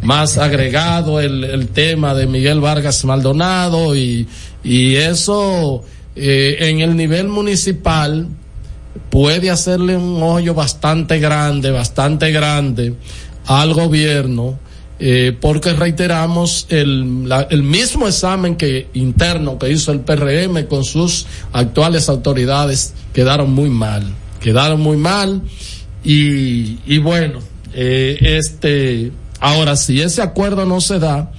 Más 0.00 0.38
agregado 0.38 1.20
el, 1.20 1.44
el, 1.44 1.68
tema 1.68 2.14
de 2.14 2.26
Miguel 2.26 2.60
Vargas 2.60 3.04
Maldonado 3.04 3.94
y, 3.94 4.26
y 4.64 4.94
eso 4.94 5.84
eh, 6.14 6.56
en 6.60 6.80
el 6.80 6.96
nivel 6.96 7.28
municipal 7.28 8.26
puede 9.10 9.50
hacerle 9.50 9.96
un 9.96 10.22
hoyo 10.22 10.54
bastante 10.54 11.18
grande, 11.18 11.70
bastante 11.70 12.30
grande 12.32 12.94
al 13.46 13.74
gobierno 13.74 14.58
eh, 14.98 15.36
porque 15.38 15.74
reiteramos 15.74 16.66
el, 16.70 17.28
la, 17.28 17.42
el 17.50 17.62
mismo 17.62 18.08
examen 18.08 18.56
que 18.56 18.88
interno 18.94 19.58
que 19.58 19.70
hizo 19.70 19.92
el 19.92 20.00
PRM 20.00 20.64
con 20.66 20.84
sus 20.84 21.26
actuales 21.52 22.08
autoridades 22.08 22.94
quedaron 23.12 23.52
muy 23.52 23.68
mal, 23.68 24.04
quedaron 24.40 24.80
muy 24.80 24.96
mal. 24.96 25.42
Y, 26.02 26.78
y 26.86 26.98
bueno, 26.98 27.40
eh, 27.74 28.16
este, 28.20 29.12
ahora 29.38 29.76
si 29.76 30.00
ese 30.00 30.22
acuerdo 30.22 30.64
no 30.64 30.80
se 30.80 30.98
da, 30.98 31.30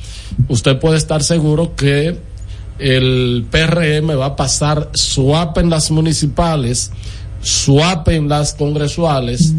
usted 0.49 0.77
puede 0.77 0.97
estar 0.97 1.23
seguro 1.23 1.75
que 1.75 2.15
el 2.77 3.43
PRM 3.49 4.19
va 4.19 4.25
a 4.27 4.35
pasar 4.35 4.91
swap 4.93 5.57
en 5.57 5.71
las 5.71 5.89
municipales 5.89 6.91
suapen 7.48 8.28
las 8.28 8.53
congresuales 8.53 9.53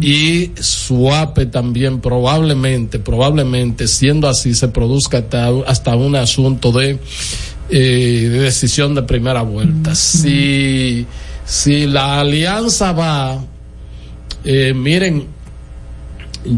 y 0.00 0.50
suape 0.60 1.46
también 1.46 2.00
probablemente, 2.00 2.98
probablemente 2.98 3.86
siendo 3.86 4.28
así 4.28 4.52
se 4.52 4.66
produzca 4.66 5.18
hasta, 5.18 5.48
hasta 5.66 5.94
un 5.94 6.16
asunto 6.16 6.72
de, 6.72 6.98
eh, 7.70 8.28
de 8.32 8.40
decisión 8.40 8.96
de 8.96 9.02
primera 9.02 9.42
vuelta. 9.42 9.94
Si, 9.94 11.06
si 11.44 11.86
la 11.86 12.18
alianza 12.18 12.90
va, 12.90 13.40
eh, 14.42 14.74
miren, 14.74 15.28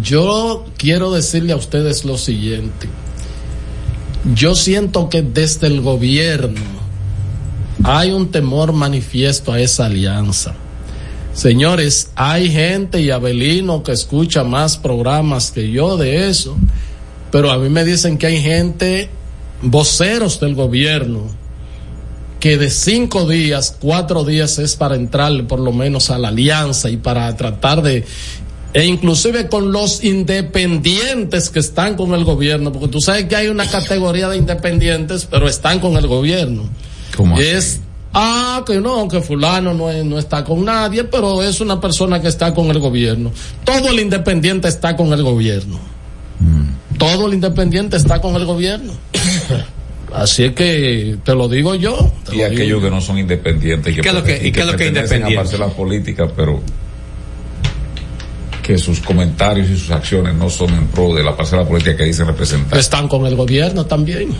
yo 0.01 0.65
quiero 0.79 1.13
decirle 1.13 1.53
a 1.53 1.57
ustedes 1.57 2.07
lo 2.07 2.17
siguiente. 2.17 2.89
Yo 4.35 4.55
siento 4.55 5.11
que 5.11 5.21
desde 5.21 5.67
el 5.67 5.83
gobierno 5.83 6.61
hay 7.85 8.13
un 8.13 8.31
temor 8.31 8.73
manifiesto 8.73 9.53
a 9.53 9.61
esa 9.61 9.87
alianza. 9.87 10.55
Señores, 11.35 12.11
hay 12.15 12.51
gente 12.51 13.01
y 13.01 13.11
Abelino 13.11 13.83
que 13.83 13.93
escucha 13.93 14.45
más 14.45 14.77
programas 14.77 15.51
que 15.51 15.71
yo 15.71 15.97
de 15.97 16.29
eso, 16.29 16.57
pero 17.31 17.51
a 17.51 17.59
mí 17.59 17.69
me 17.71 17.85
dicen 17.85 18.19
que 18.19 18.27
hay 18.27 18.43
gente, 18.43 19.09
voceros 19.63 20.41
del 20.41 20.55
gobierno, 20.55 21.23
que 22.39 22.59
de 22.59 22.71
cinco 22.71 23.27
días, 23.27 23.77
cuatro 23.81 24.25
días 24.25 24.59
es 24.59 24.77
para 24.77 24.97
entrarle 24.97 25.45
por 25.45 25.59
lo 25.59 25.73
menos 25.73 26.11
a 26.11 26.19
la 26.19 26.29
alianza 26.29 26.91
y 26.91 26.99
para 26.99 27.35
tratar 27.37 27.83
de 27.83 28.05
e 28.75 28.87
inclusive 28.87 29.49
con 29.49 29.71
los 29.71 30.03
independientes 30.03 31.51
que 31.51 31.59
están 31.59 31.95
con 31.95 32.15
el 32.15 32.25
gobierno, 32.25 32.73
porque 32.73 32.89
tú 32.89 33.01
sabes 33.01 33.27
que 33.27 33.37
hay 33.37 33.49
una 33.49 33.67
categoría 33.67 34.29
de 34.29 34.39
independientes, 34.39 35.27
pero 35.31 35.47
están 35.47 35.79
con 35.79 35.97
el 35.97 36.07
gobierno. 36.07 36.65
¿Cómo 37.15 37.39
es 37.39 37.81
Ah, 38.15 38.63
que 38.67 38.79
no, 38.79 39.09
que 39.09 39.21
fulano 39.23 39.73
no, 39.73 39.91
no 40.05 40.19
está 40.19 40.45
con 40.45 40.65
nadie, 40.65 41.05
pero 41.05 41.43
es 41.43 41.61
una 41.61 41.81
persona 41.81 42.21
que 42.21 42.29
está 42.29 42.53
con 42.53 42.67
el 42.69 42.79
gobierno. 42.79 43.33
Todo 43.65 43.89
el 43.89 44.01
independiente 44.01 44.69
está 44.69 44.95
con 44.97 45.13
el 45.13 45.23
gobierno. 45.23 45.79
Mm. 46.39 46.99
Todo 46.99 47.27
el 47.27 47.35
independiente 47.35 47.97
está 47.97 48.21
con 48.21 48.35
el 48.37 48.45
gobierno. 48.45 48.93
Así 50.15 50.45
es 50.45 50.53
que 50.53 51.17
te 51.25 51.35
lo 51.35 51.49
digo 51.49 51.75
yo. 51.75 52.13
y 52.33 52.43
aquellos 52.43 52.83
que 52.83 52.91
no 52.91 53.01
son 53.01 53.19
independientes. 53.19 53.95
Que 53.95 54.03
¿Qué 54.03 54.13
lo 54.13 54.23
que, 54.23 54.47
y 54.47 54.53
que, 54.53 54.61
es 54.61 54.67
lo 54.67 54.77
que 54.77 54.85
es 54.85 54.89
independiente? 54.91 55.57
a 55.57 55.59
la 55.59 55.69
política, 55.69 56.29
pero 56.37 56.61
que 58.63 58.77
sus 58.77 59.01
comentarios 59.01 59.71
y 59.71 59.77
sus 59.79 59.91
acciones 59.91 60.35
no 60.35 60.51
son 60.51 60.69
en 60.75 60.87
pro 60.89 61.15
de 61.15 61.25
la 61.25 61.35
parcela 61.35 61.67
política 61.67 61.97
que 61.97 62.05
dicen 62.05 62.27
representar. 62.27 62.79
Están 62.79 63.09
con 63.09 63.25
el 63.25 63.37
gobierno 63.37 63.87
también. 63.87 64.35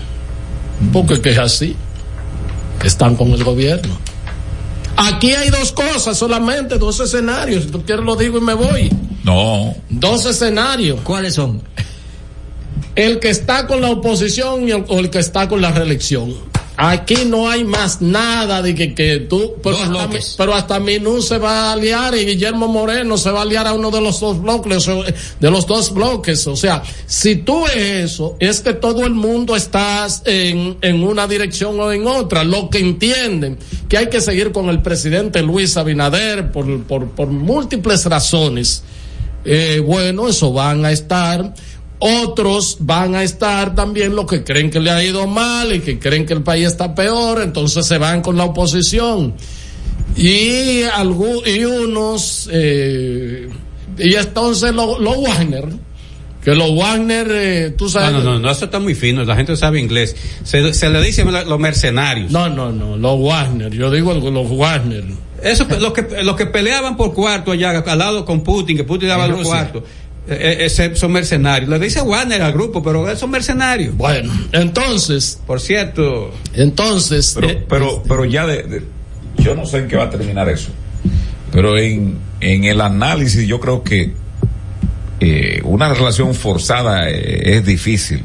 Porque 0.93 1.23
que 1.23 1.31
es 1.31 1.39
así 1.39 1.75
están 2.89 3.17
con 3.17 3.31
el 3.33 3.45
gobierno. 3.45 3.97
Aquí 4.97 5.33
hay 5.33 5.51
dos 5.51 5.73
cosas 5.73 6.17
solamente, 6.17 6.79
dos 6.79 7.01
escenarios. 7.01 7.65
Si 7.65 7.71
tú 7.71 7.83
quieres 7.85 8.05
lo 8.05 8.17
digo 8.17 8.39
y 8.39 8.41
me 8.41 8.55
voy. 8.55 8.91
No. 9.25 9.75
Dos 9.89 10.27
escenarios. 10.27 11.01
¿Cuáles 11.03 11.35
son? 11.35 11.63
El 12.95 13.19
que 13.19 13.31
está 13.31 13.67
con 13.67 13.81
la 13.81 13.91
oposición 13.91 14.69
y 14.69 14.73
el, 14.73 14.85
o 14.89 14.99
el 14.99 15.11
que 15.11 15.19
está 15.19 15.49
con 15.49 15.61
la 15.61 15.73
reelección. 15.73 16.35
Aquí 16.85 17.25
no 17.27 17.49
hay 17.49 17.63
más 17.63 18.01
nada 18.03 18.61
de 18.61 18.75
que, 18.75 18.93
que 18.93 19.21
tú, 19.21 19.55
pero 19.63 19.77
Dos 19.77 19.87
hasta, 19.87 20.07
bloques. 20.07 20.35
pero 20.37 20.53
hasta 20.53 20.81
Minú 20.81 21.23
se 21.23 21.39
va 21.39 21.67
a 21.71 21.73
aliar 21.75 22.13
y 22.17 22.25
Guillermo 22.25 22.67
Moreno 22.67 23.17
se 23.17 23.31
va 23.31 23.39
a 23.39 23.43
aliar 23.43 23.69
a 23.69 23.73
uno 23.73 23.93
de 23.93 24.01
los 24.01 24.19
dos 24.19 24.43
bloques, 24.43 24.91
de 25.39 25.51
los 25.51 25.69
dos 25.69 25.95
bloques. 25.95 26.45
O 26.49 26.57
sea, 26.57 26.83
si 27.07 27.37
tú 27.37 27.63
ves 27.63 27.77
eso, 28.11 28.37
es 28.41 28.61
que 28.61 28.73
todo 28.73 29.07
el 29.07 29.15
mundo 29.15 29.55
está 29.55 30.09
en, 30.25 30.77
en 30.83 31.05
una 31.05 31.29
dirección 31.29 31.79
o 31.79 31.93
en 31.93 32.05
otra. 32.09 32.43
Lo 32.43 32.69
que 32.69 32.79
entienden 32.79 33.59
que 33.89 33.99
hay 33.99 34.09
que 34.09 34.21
seguir 34.21 34.51
con 34.51 34.69
el 34.69 34.83
presidente 34.83 35.41
Luis 35.41 35.77
Abinader 35.77 36.51
por, 36.51 36.83
por, 36.83 37.11
por 37.11 37.29
múltiples 37.29 38.07
razones. 38.07 38.83
Eh, 39.45 39.83
bueno, 39.85 40.29
eso 40.29 40.53
van 40.53 40.85
a 40.85 40.93
estar. 40.93 41.55
Otros 42.05 42.79
van 42.81 43.15
a 43.15 43.23
estar 43.23 43.77
también 43.77 44.17
los 44.17 44.27
que 44.27 44.43
creen 44.43 44.71
que 44.71 44.81
le 44.81 44.91
ha 44.91 45.03
ido 45.05 45.27
mal 45.29 45.73
y 45.73 45.79
que 45.81 45.99
creen 46.01 46.27
que 46.27 46.33
el 46.33 46.43
país 46.43 46.67
está 46.67 46.95
peor, 46.97 47.41
entonces 47.43 47.87
se 47.87 47.97
van 47.99 48.23
con 48.23 48.37
la 48.37 48.45
oposición. 48.45 49.35
Y, 50.17 50.83
algu- 50.83 51.43
y 51.47 51.65
unos, 51.65 52.49
eh, 52.53 53.49
y 53.99 54.15
entonces 54.15 54.75
los 54.75 55.01
lo 55.01 55.13
Wagner, 55.21 55.65
que 56.45 56.55
los 56.55 56.75
Wagner, 56.77 57.29
eh, 57.31 57.71
tú 57.79 57.89
sabes. 57.89 58.13
no, 58.13 58.21
no, 58.21 58.39
no, 58.39 58.51
eso 58.51 58.65
está 58.67 58.79
muy 58.81 58.95
fino, 58.95 59.23
la 59.25 59.37
gente 59.37 59.57
sabe 59.57 59.81
inglés. 59.81 60.17
Se, 60.45 60.75
se 60.75 60.91
le 60.91 61.01
dice 61.03 61.25
los 61.25 61.59
mercenarios. 61.61 62.31
No, 62.33 62.49
no, 62.49 62.73
no, 62.73 62.97
los 62.97 63.21
Wagner, 63.23 63.71
yo 63.73 63.91
digo 63.91 64.13
los 64.13 64.57
Wagner. 64.57 65.05
Eso, 65.43 65.67
los 65.81 65.93
que, 65.93 66.23
los 66.23 66.37
que 66.37 66.47
peleaban 66.47 66.97
por 66.97 67.15
cuarto 67.15 67.51
allá, 67.53 67.71
al 67.79 67.99
lado 67.99 68.25
con 68.25 68.43
Putin, 68.43 68.77
que 68.77 68.85
Putin 68.85 69.09
daba 69.09 69.27
los 69.27 69.47
cuartos, 69.47 69.83
ese- 70.29 70.95
son 70.97 71.13
mercenarios. 71.13 71.69
Le 71.69 71.79
dice 71.79 72.01
Warner 72.03 72.43
al 72.43 72.53
grupo, 72.53 72.83
pero 72.83 73.15
son 73.17 73.31
mercenarios. 73.31 73.97
Bueno, 73.97 74.33
entonces, 74.53 75.41
Por 75.47 75.61
cierto, 75.61 76.33
entonces, 76.55 77.33
Pero, 77.35 77.49
eh, 77.51 77.65
pero, 77.69 78.03
pero 78.07 78.25
ya 78.25 78.47
de, 78.47 78.63
de- 78.63 78.83
yo 79.39 79.55
no 79.55 79.67
sé 79.67 79.79
en 79.79 79.89
qué 79.89 79.97
va 79.97 80.05
a 80.05 80.11
terminar 80.11 80.49
eso. 80.49 80.71
Pero 81.51 81.77
en, 81.77 82.17
en 82.41 82.65
el 82.65 82.81
análisis 82.81 83.47
yo 83.47 83.61
creo 83.61 83.83
que 83.83 84.13
eh, 85.21 85.61
una 85.65 85.89
relación 85.93 86.35
forzada 86.35 87.09
eh, 87.11 87.57
es 87.57 87.65
difícil. 87.65 88.23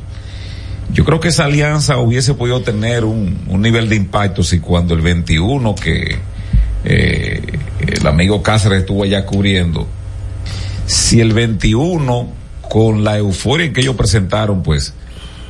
Yo 0.93 1.03
creo 1.03 1.19
que 1.19 1.27
esa 1.27 1.45
alianza 1.45 1.97
hubiese 1.97 2.33
podido 2.33 2.61
tener 2.61 3.03
un, 3.03 3.39
un 3.47 3.61
nivel 3.61 3.89
de 3.89 3.95
impacto 3.97 4.43
si 4.43 4.59
cuando 4.59 4.93
el 4.93 5.01
21 5.01 5.75
que 5.75 6.17
eh, 6.85 7.41
el 7.85 8.07
amigo 8.07 8.41
Cáceres 8.41 8.79
estuvo 8.79 9.03
allá 9.03 9.25
cubriendo, 9.25 9.87
si 10.87 11.21
el 11.21 11.33
21 11.33 12.27
con 12.69 13.03
la 13.03 13.17
euforia 13.17 13.67
en 13.67 13.73
que 13.73 13.81
ellos 13.81 13.95
presentaron, 13.95 14.63
pues 14.63 14.93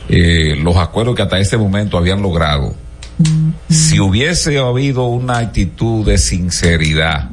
eh, 0.09 0.55
los 0.61 0.76
acuerdos 0.76 1.15
que 1.15 1.22
hasta 1.22 1.39
este 1.39 1.57
momento 1.57 1.97
habían 1.97 2.22
logrado, 2.22 2.76
si 3.69 3.99
hubiese 3.99 4.59
habido 4.59 5.05
una 5.05 5.38
actitud 5.39 6.05
de 6.05 6.18
sinceridad, 6.18 7.30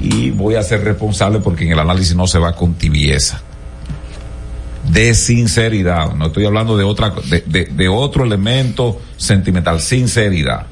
y 0.00 0.30
voy 0.30 0.54
a 0.54 0.62
ser 0.62 0.84
responsable 0.84 1.40
porque 1.40 1.64
en 1.64 1.72
el 1.72 1.78
análisis 1.78 2.14
no 2.14 2.26
se 2.26 2.38
va 2.38 2.54
con 2.54 2.74
tibieza, 2.74 3.40
de 4.90 5.14
sinceridad, 5.14 6.12
no 6.14 6.26
estoy 6.26 6.44
hablando 6.46 6.76
de 6.76 6.84
otra, 6.84 7.10
de, 7.30 7.42
de- 7.46 7.64
de 7.66 7.88
otro 7.88 8.24
elemento 8.24 9.00
sentimental, 9.16 9.80
sinceridad, 9.80 10.66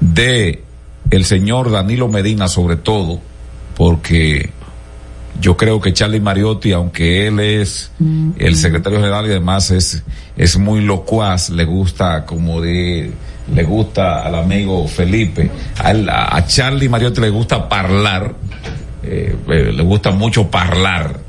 de 0.00 0.62
el 1.10 1.24
señor 1.24 1.70
Danilo 1.70 2.08
Medina 2.08 2.48
sobre 2.48 2.76
todo, 2.76 3.20
porque 3.76 4.50
yo 5.40 5.56
creo 5.56 5.80
que 5.80 5.92
Charlie 5.92 6.20
Mariotti, 6.20 6.72
aunque 6.72 7.26
él 7.28 7.38
es 7.40 7.90
el 8.38 8.56
secretario 8.56 8.98
general 8.98 9.26
y 9.26 9.30
además 9.30 9.70
es, 9.70 10.02
es 10.36 10.58
muy 10.58 10.80
locuaz, 10.80 11.50
le 11.50 11.64
gusta 11.64 12.24
como 12.26 12.60
de, 12.60 13.10
le 13.54 13.62
gusta 13.62 14.24
al 14.26 14.34
amigo 14.34 14.86
Felipe, 14.88 15.50
a, 15.78 15.90
él- 15.92 16.08
a 16.10 16.44
Charlie 16.46 16.88
Mariotti 16.88 17.20
le 17.20 17.30
gusta 17.30 17.66
hablar, 17.70 18.34
eh, 19.04 19.36
eh, 19.48 19.72
le 19.72 19.82
gusta 19.82 20.10
mucho 20.10 20.48
hablar. 20.52 21.20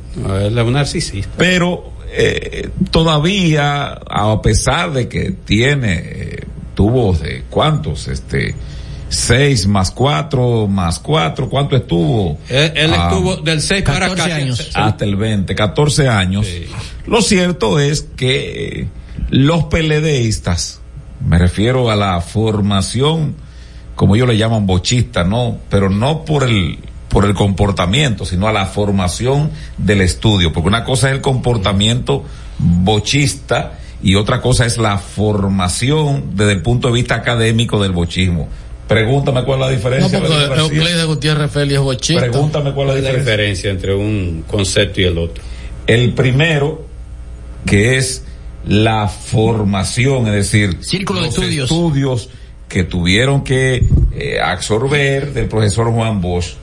Él 0.41 0.57
es 0.57 0.63
un 0.65 0.73
narcisista. 0.73 1.29
Pero 1.37 1.93
eh, 2.11 2.69
todavía, 2.91 3.99
a 4.09 4.41
pesar 4.41 4.91
de 4.91 5.07
que 5.07 5.31
tiene, 5.45 5.93
eh, 6.03 6.43
tuvo 6.75 7.13
de 7.13 7.43
cuántos, 7.49 8.07
este, 8.07 8.55
seis 9.09 9.67
más 9.67 9.91
cuatro 9.91 10.67
más 10.67 10.99
cuatro, 10.99 11.49
¿cuánto 11.49 11.75
estuvo? 11.75 12.37
Él, 12.49 12.71
él 12.75 12.93
Ah, 12.95 13.09
estuvo 13.11 13.37
del 13.37 13.61
6 13.61 13.81
para 13.83 14.05
acá. 14.07 14.27
hasta 14.75 15.03
el 15.05 15.15
20, 15.15 15.53
14 15.55 16.07
años. 16.07 16.47
Lo 17.05 17.21
cierto 17.21 17.79
es 17.79 18.01
que 18.15 18.87
los 19.29 19.65
PLDistas, 19.65 20.79
me 21.27 21.37
refiero 21.37 21.89
a 21.91 21.95
la 21.95 22.21
formación, 22.21 23.35
como 23.95 24.15
ellos 24.15 24.27
le 24.27 24.37
llaman 24.37 24.65
bochista, 24.65 25.23
no, 25.23 25.57
pero 25.69 25.89
no 25.89 26.23
por 26.25 26.43
el 26.43 26.79
por 27.09 27.25
el 27.25 27.33
comportamiento, 27.33 28.23
sino 28.23 28.47
a 28.47 28.53
la 28.53 28.67
formación 28.67 29.49
del 29.79 30.01
estudio, 30.01 30.53
porque 30.53 30.67
una 30.69 30.83
cosa 30.83 31.09
es 31.09 31.15
el 31.15 31.21
comportamiento 31.21 32.23
bochista 32.59 33.79
y 34.01 34.13
otra 34.13 34.41
cosa 34.41 34.65
es 34.67 34.77
la 34.77 34.99
formación 34.99 36.35
desde 36.35 36.51
el 36.53 36.61
punto 36.61 36.87
de 36.87 36.93
vista 36.93 37.15
académico 37.15 37.81
del 37.81 37.91
bochismo. 37.93 38.47
Pregúntame 38.89 39.43
cuál 39.45 39.59
es 39.59 39.61
la 39.61 39.69
No, 39.71 39.75
diferencia. 39.77 40.19
porque 40.19 40.33
Abelino 40.33 40.55
García. 40.55 40.77
Euclides 40.79 41.05
Gutiérrez 41.05 41.51
Félix 41.51 41.73
es 41.75 41.79
bochista. 41.81 42.21
Pregúntame 42.23 42.73
cuál 42.73 42.89
es 42.89 42.95
la 42.95 43.01
la 43.01 43.17
diferencia. 43.17 43.31
diferencia 43.31 43.69
entre 43.71 43.95
un 43.95 44.43
concepto 44.47 44.99
y 44.99 45.03
el 45.05 45.17
otro. 45.17 45.43
El 45.87 46.13
primero, 46.13 46.85
que 47.65 47.97
es 47.97 48.23
la 48.67 49.07
formación, 49.07 50.27
es 50.27 50.33
decir, 50.33 50.77
Círculo 50.81 51.19
de 51.21 51.27
los 51.27 51.35
estudios. 51.35 51.63
estudios 51.71 52.29
que 52.67 52.83
tuvieron 52.83 53.43
que 53.43 53.87
eh, 54.13 54.39
absorber 54.43 55.33
del 55.33 55.45
profesor 55.47 55.91
Juan 55.91 56.19
Bosch. 56.19 56.55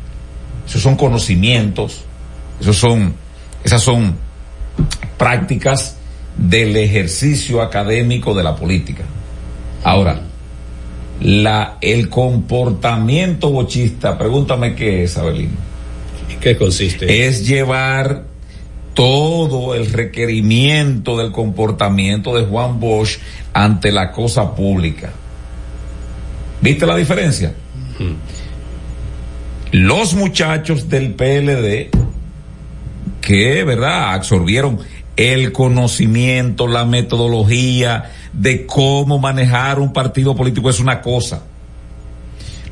Esos 0.68 0.82
son 0.82 0.96
conocimientos, 0.96 2.02
esos 2.60 2.76
son, 2.76 3.14
esas 3.64 3.82
son 3.82 4.16
prácticas 5.16 5.96
del 6.36 6.76
ejercicio 6.76 7.62
académico 7.62 8.34
de 8.34 8.42
la 8.42 8.54
política. 8.56 9.04
Ahora, 9.84 10.20
la, 11.20 11.78
el 11.80 12.08
comportamiento 12.08 13.50
bochista, 13.50 14.18
pregúntame 14.18 14.74
qué 14.74 15.04
es, 15.04 15.16
Abelino. 15.16 15.56
¿En 16.30 16.40
qué 16.40 16.56
consiste? 16.56 17.26
Es 17.26 17.46
llevar 17.46 18.24
todo 18.94 19.74
el 19.74 19.92
requerimiento 19.92 21.18
del 21.18 21.30
comportamiento 21.30 22.34
de 22.34 22.44
Juan 22.44 22.80
Bosch 22.80 23.18
ante 23.52 23.92
la 23.92 24.10
cosa 24.10 24.54
pública. 24.54 25.12
¿Viste 26.60 26.86
la 26.86 26.96
diferencia? 26.96 27.54
Los 29.72 30.14
muchachos 30.14 30.88
del 30.88 31.14
PLD 31.14 31.90
que, 33.20 33.64
¿verdad?, 33.64 34.14
absorbieron 34.14 34.78
el 35.16 35.52
conocimiento, 35.52 36.66
la 36.66 36.84
metodología 36.84 38.12
de 38.36 38.66
cómo 38.66 39.18
manejar 39.18 39.78
un 39.80 39.92
partido 39.92 40.34
político 40.36 40.68
es 40.70 40.78
una 40.80 41.00
cosa. 41.00 41.42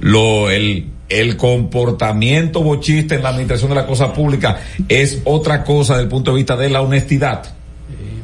Lo, 0.01 0.51
el, 0.51 0.87
el 1.09 1.37
comportamiento 1.37 2.63
bochista 2.63 3.15
en 3.15 3.23
la 3.23 3.31
administración 3.31 3.71
de 3.71 3.77
la 3.77 3.87
cosa 3.87 4.13
pública 4.13 4.61
es 4.89 5.21
otra 5.25 5.65
cosa 5.65 5.95
desde 5.95 6.05
el 6.05 6.09
punto 6.11 6.33
de 6.33 6.37
vista 6.39 6.57
de 6.57 6.69
la 6.69 6.83
honestidad. 6.83 7.43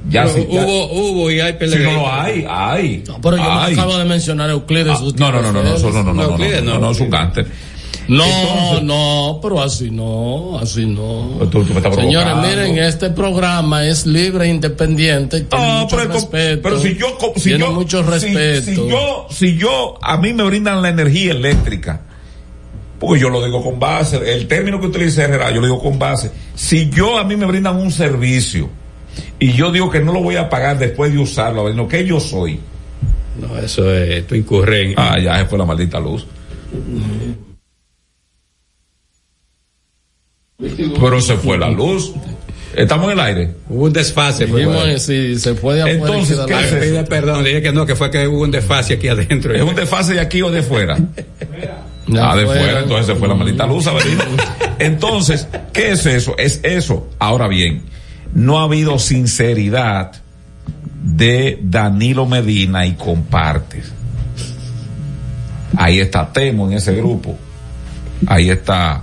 Ya 0.08 0.24
Pero 0.24 0.34
sí, 0.34 0.48
ya- 0.50 0.64
hubo, 0.64 0.92
hubo 0.92 1.30
y 1.30 1.40
hay 1.40 1.52
Sí, 1.52 1.58
PLD. 1.58 1.84
no 1.84 1.92
lo 1.92 2.12
hay, 2.12 2.44
hay. 2.48 3.04
Pero 3.22 3.36
yo 3.36 3.42
hay. 3.52 3.74
me 3.74 3.80
acabo 3.80 3.96
de 3.98 4.04
mencionar 4.06 4.48
a 4.48 4.52
Euclides 4.52 4.96
Ah, 4.96 5.00
Gutiérrez 5.00 5.42
no, 5.42 5.52
no, 5.52 5.52
no, 5.52 5.62
no, 5.62 5.70
no, 5.70 5.76
Félix. 5.76 5.78
eso 5.80 5.90
no, 5.92 6.02
no, 6.02 6.02
no, 6.02 6.14
no, 6.14 6.22
no, 6.22 6.30
Euclides 6.32 6.62
no, 6.64 6.72
no. 6.74 6.80
no, 6.80 6.90
es 6.90 7.00
un 7.00 7.10
gánster. 7.10 7.44
No, 7.46 7.50
Entonces- 8.14 8.82
no, 8.84 9.38
pero 9.42 9.62
así 9.62 9.90
no, 9.90 10.58
así 10.58 10.86
no. 10.86 11.38
Tú- 11.50 11.64
tú 11.64 11.74
Señores, 11.94 12.34
miren, 12.42 12.78
este 12.78 13.10
programa 13.10 13.84
es 13.86 14.06
libre 14.06 14.46
e 14.46 14.48
independiente. 14.48 15.42
Tiene 15.42 15.64
Ah, 15.64 15.80
mucho 15.82 15.96
pero, 15.96 16.12
respeto. 16.14 16.62
pero 16.62 16.80
si 16.80 16.96
yo, 16.96 17.06
si 17.36 17.42
tiene 17.42 17.58
yo, 17.60 17.72
mucho 17.72 18.02
si- 18.02 18.10
respeto. 18.34 18.62
Si, 18.82 18.88
yo, 18.88 19.26
si 19.30 19.56
yo, 19.56 19.98
a 20.02 20.16
mí 20.16 20.32
me 20.32 20.42
brindan 20.44 20.82
la 20.82 20.88
energía 20.88 21.32
eléctrica, 21.32 22.00
porque 22.98 23.20
yo 23.20 23.30
lo 23.30 23.44
digo 23.44 23.62
con 23.62 23.78
base, 23.78 24.16
el 24.34 24.46
término 24.48 24.80
que 24.80 24.86
utiliza 24.88 25.24
Herrera, 25.24 25.50
yo 25.50 25.60
lo 25.60 25.66
digo 25.66 25.82
con 25.82 25.98
base. 25.98 26.30
Si 26.54 26.90
yo, 26.90 27.18
a 27.18 27.24
mí 27.24 27.36
me 27.36 27.46
brindan 27.46 27.76
un 27.76 27.90
servicio, 27.90 28.68
y 29.38 29.52
yo 29.52 29.70
digo 29.72 29.90
que 29.90 30.00
no 30.00 30.12
lo 30.12 30.20
voy 30.22 30.36
a 30.36 30.48
pagar 30.48 30.78
después 30.78 31.12
de 31.12 31.18
usarlo, 31.18 31.64
ver, 31.64 31.74
¿qué 31.88 32.04
yo 32.04 32.20
soy? 32.20 32.60
No, 33.40 33.56
eso 33.58 33.92
es, 33.94 34.26
tú 34.26 34.34
incurres 34.34 34.88
en... 34.88 34.94
Ah, 34.96 35.18
ya 35.18 35.46
fue 35.46 35.56
la 35.58 35.64
maldita 35.64 35.98
luz. 35.98 36.26
Pero 40.60 41.20
se 41.20 41.36
fue 41.36 41.58
la 41.58 41.70
luz. 41.70 42.12
Estamos 42.74 43.06
en 43.06 43.18
el 43.18 43.20
aire. 43.20 43.50
Hubo 43.68 43.84
un 43.86 43.92
desfase. 43.92 44.46
pues, 44.46 44.64
Dijimos, 44.64 45.02
si 45.02 45.38
se 45.38 45.54
puede 45.54 45.90
Entonces, 45.90 46.38
¿qué 46.46 46.52
es 46.54 46.66
eso? 46.72 46.80
Pide 46.80 47.04
perdón, 47.04 47.42
dije 47.44 47.62
que 47.62 47.72
no, 47.72 47.84
que 47.84 47.96
fue 47.96 48.10
que 48.10 48.28
hubo 48.28 48.42
un 48.42 48.50
desfase 48.50 48.94
aquí 48.94 49.08
adentro. 49.08 49.54
¿Es 49.54 49.62
un 49.62 49.74
desfase 49.74 50.14
de 50.14 50.20
aquí 50.20 50.40
o 50.42 50.50
de 50.50 50.62
fuera? 50.62 50.96
De 50.96 52.20
Ah, 52.20 52.36
de 52.36 52.42
afuera. 52.42 52.46
fuera, 52.62 52.80
entonces 52.80 53.06
se 53.06 53.14
fue 53.16 53.26
la 53.28 53.34
maldita 53.34 53.66
luz, 53.66 53.86
Avelino. 53.86 54.22
Entonces, 54.78 55.48
¿qué 55.72 55.92
es 55.92 56.06
eso? 56.06 56.34
Es 56.38 56.60
eso. 56.62 57.08
Ahora 57.18 57.48
bien, 57.48 57.82
no 58.34 58.60
ha 58.60 58.64
habido 58.64 58.98
sinceridad 58.98 60.12
de 61.02 61.58
Danilo 61.62 62.26
Medina 62.26 62.86
y 62.86 62.92
compartes. 62.94 63.92
Ahí 65.76 66.00
está 66.00 66.32
Temo 66.32 66.68
en 66.68 66.74
ese 66.74 66.94
grupo. 66.94 67.36
Ahí 68.26 68.50
está 68.50 69.02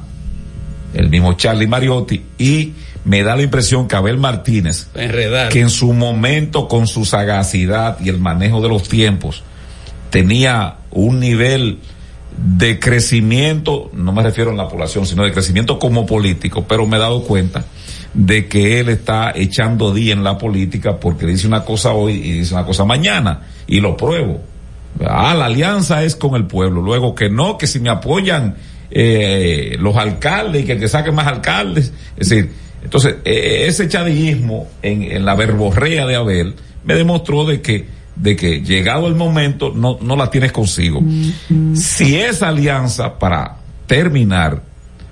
el 0.97 1.09
mismo 1.09 1.33
Charlie 1.33 1.67
Mariotti 1.67 2.21
y 2.37 2.73
me 3.05 3.23
da 3.23 3.35
la 3.35 3.43
impresión 3.43 3.87
que 3.87 3.95
Abel 3.95 4.17
Martínez 4.17 4.87
Enredar. 4.95 5.49
que 5.49 5.61
en 5.61 5.69
su 5.69 5.93
momento 5.93 6.67
con 6.67 6.87
su 6.87 7.05
sagacidad 7.05 7.99
y 8.01 8.09
el 8.09 8.19
manejo 8.19 8.61
de 8.61 8.69
los 8.69 8.89
tiempos 8.89 9.43
tenía 10.09 10.77
un 10.91 11.19
nivel 11.19 11.79
de 12.37 12.79
crecimiento, 12.79 13.89
no 13.93 14.11
me 14.11 14.23
refiero 14.23 14.51
a 14.51 14.55
la 14.55 14.67
población, 14.67 15.05
sino 15.05 15.23
de 15.23 15.31
crecimiento 15.31 15.79
como 15.79 16.05
político, 16.05 16.65
pero 16.67 16.85
me 16.85 16.97
he 16.97 16.99
dado 16.99 17.23
cuenta 17.23 17.65
de 18.13 18.47
que 18.47 18.79
él 18.79 18.89
está 18.89 19.31
echando 19.35 19.93
día 19.93 20.13
en 20.13 20.23
la 20.23 20.37
política 20.37 20.99
porque 20.99 21.25
dice 21.25 21.47
una 21.47 21.63
cosa 21.63 21.93
hoy 21.93 22.13
y 22.13 22.31
dice 22.39 22.53
una 22.53 22.65
cosa 22.65 22.85
mañana 22.85 23.41
y 23.67 23.79
lo 23.79 23.95
pruebo. 23.95 24.41
Ah, 25.05 25.35
la 25.35 25.45
alianza 25.45 26.03
es 26.03 26.15
con 26.15 26.35
el 26.35 26.45
pueblo. 26.45 26.81
Luego 26.81 27.13
que 27.13 27.29
no, 27.29 27.57
que 27.57 27.67
si 27.67 27.79
me 27.79 27.89
apoyan 27.89 28.55
eh, 28.91 29.75
los 29.79 29.95
alcaldes 29.95 30.63
y 30.63 30.65
que, 30.65 30.77
que 30.77 30.87
saquen 30.87 31.15
más 31.15 31.27
alcaldes. 31.27 31.91
Es 32.17 32.29
decir, 32.29 32.51
entonces, 32.83 33.15
eh, 33.25 33.65
ese 33.67 33.87
chadillismo 33.87 34.67
en, 34.81 35.03
en 35.03 35.25
la 35.25 35.35
verborrea 35.35 36.05
de 36.05 36.15
Abel 36.15 36.55
me 36.83 36.95
demostró 36.95 37.45
de 37.45 37.61
que, 37.61 37.85
de 38.15 38.35
que 38.35 38.61
llegado 38.61 39.07
el 39.07 39.15
momento 39.15 39.73
no, 39.75 39.97
no 40.01 40.15
la 40.15 40.29
tienes 40.29 40.51
consigo. 40.51 41.01
Si 41.73 42.15
esa 42.15 42.47
alianza 42.49 43.19
para 43.19 43.57
terminar 43.87 44.61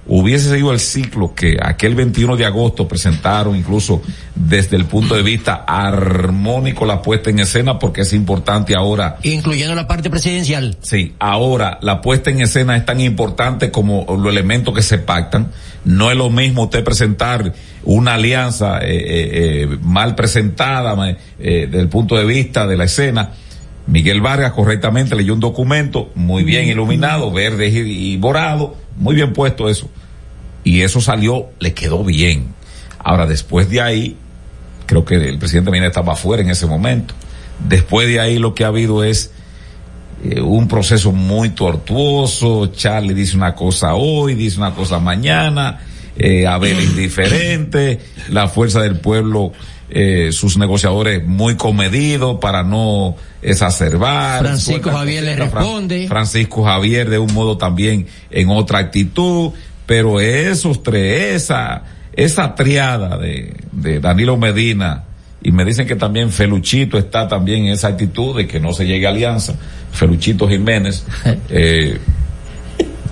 hubiese 0.08 0.50
seguido 0.50 0.72
el 0.72 0.80
ciclo 0.80 1.34
que 1.34 1.58
aquel 1.62 1.96
21 1.96 2.38
de 2.38 2.46
agosto 2.46 2.88
presentaron 2.88 3.56
incluso 3.56 4.02
desde 4.36 4.76
el 4.78 4.86
punto 4.86 5.16
de 5.16 5.24
vista 5.24 5.64
armónico 5.68 6.86
la 6.86 7.02
puesta 7.02 7.30
en 7.30 7.40
escena 7.40 7.80
porque 7.80 8.02
es 8.02 8.14
importante 8.14 8.76
ahora 8.76 9.18
Incluyendo 9.24 9.74
la 9.76 9.88
parte 9.88 10.10
presidencial. 10.10 10.78
Sí, 10.82 11.14
ahora 11.20 11.80
la 11.82 12.02
puesta 12.02 12.30
en 12.30 12.42
escena 12.42 12.76
es 12.78 12.86
tan 12.86 13.02
importante 13.02 13.72
como 13.72 14.06
los 14.20 14.28
elementos 14.32 14.74
que 14.76 14.82
se 14.84 14.98
pactan. 15.00 15.52
No 15.86 16.10
es 16.12 16.18
lo 16.18 16.30
mismo 16.30 16.64
usted 16.64 16.84
presentar 16.84 17.54
una 17.84 18.16
alianza 18.16 18.80
eh, 18.80 18.88
eh, 18.88 19.64
eh, 19.64 19.78
mal 19.82 20.16
presentada 20.16 20.96
ma- 20.96 21.10
eh, 21.12 21.18
desde 21.40 21.80
el 21.80 21.90
punto 21.90 22.16
de 22.16 22.26
vista 22.26 22.66
de 22.68 22.78
la 22.78 22.86
escena. 22.86 23.32
Miguel 23.88 24.22
Vargas 24.22 24.52
correctamente 24.52 25.16
leyó 25.16 25.34
un 25.34 25.40
documento 25.40 26.12
muy 26.16 26.44
bien 26.44 26.68
iluminado, 26.68 27.32
verde 27.32 27.68
y, 27.68 28.18
morado, 28.18 28.76
muy 28.98 29.16
bien 29.16 29.34
puesto 29.34 29.70
eso. 29.70 29.90
Y 30.64 30.82
eso 30.82 31.02
salió, 31.02 31.50
le 31.60 31.74
quedó 31.74 32.04
bien. 32.04 32.54
Ahora, 32.98 33.28
después 33.28 33.70
de 33.70 33.82
ahí, 33.82 34.18
creo 34.88 35.06
que 35.06 35.16
el 35.16 35.38
presidente 35.38 35.70
Medina 35.70 35.88
estaba 35.88 36.14
afuera 36.14 36.42
en 36.42 36.50
ese 36.50 36.66
momento. 36.66 37.14
Después 37.60 38.08
de 38.08 38.20
ahí 38.20 38.40
lo 38.40 38.56
que 38.56 38.64
ha 38.64 38.68
habido 38.68 39.04
es 39.04 39.32
eh, 40.24 40.42
un 40.42 40.68
proceso 40.68 41.12
muy 41.12 41.50
tortuoso. 41.50 42.68
Charlie 42.68 43.14
dice 43.14 43.38
una 43.38 43.54
cosa 43.54 43.94
hoy, 43.94 44.34
dice 44.34 44.58
una 44.58 44.74
cosa 44.74 45.00
mañana. 45.00 45.80
Eh, 46.18 46.48
Abel 46.48 46.80
indiferente. 46.82 48.00
La 48.30 48.48
fuerza 48.48 48.82
del 48.82 48.98
pueblo, 49.00 49.52
eh, 49.90 50.30
sus 50.32 50.58
negociadores 50.58 51.26
muy 51.26 51.56
comedidos 51.56 52.40
para 52.40 52.64
no 52.64 53.16
exacerbar. 53.42 54.42
Francisco 54.42 54.92
Javier 54.92 55.24
le 55.24 55.36
Fran- 55.36 55.52
responde. 55.52 56.08
Francisco 56.08 56.64
Javier 56.64 57.10
de 57.10 57.20
un 57.20 57.34
modo 57.34 57.58
también 57.58 58.08
en 58.32 58.50
otra 58.50 58.80
actitud. 58.80 59.52
Pero 59.86 60.20
esos 60.20 60.82
tres, 60.82 61.44
esa, 61.44 61.84
esa 62.14 62.56
triada 62.56 63.18
de, 63.20 63.54
de 63.72 64.00
Danilo 64.00 64.36
Medina, 64.36 65.04
y 65.44 65.52
me 65.52 65.64
dicen 65.64 65.86
que 65.86 65.96
también 65.96 66.32
Feluchito 66.32 66.98
está 66.98 67.28
también 67.28 67.68
en 67.68 67.74
esa 67.74 67.90
actitud 67.90 68.36
de 68.36 68.48
que 68.48 68.60
no 68.60 68.74
se 68.74 68.88
llegue 68.88 69.06
a 69.06 69.12
alianza. 69.12 69.54
Feluchito 69.92 70.50
Jiménez, 70.50 71.06
eh, 71.50 72.00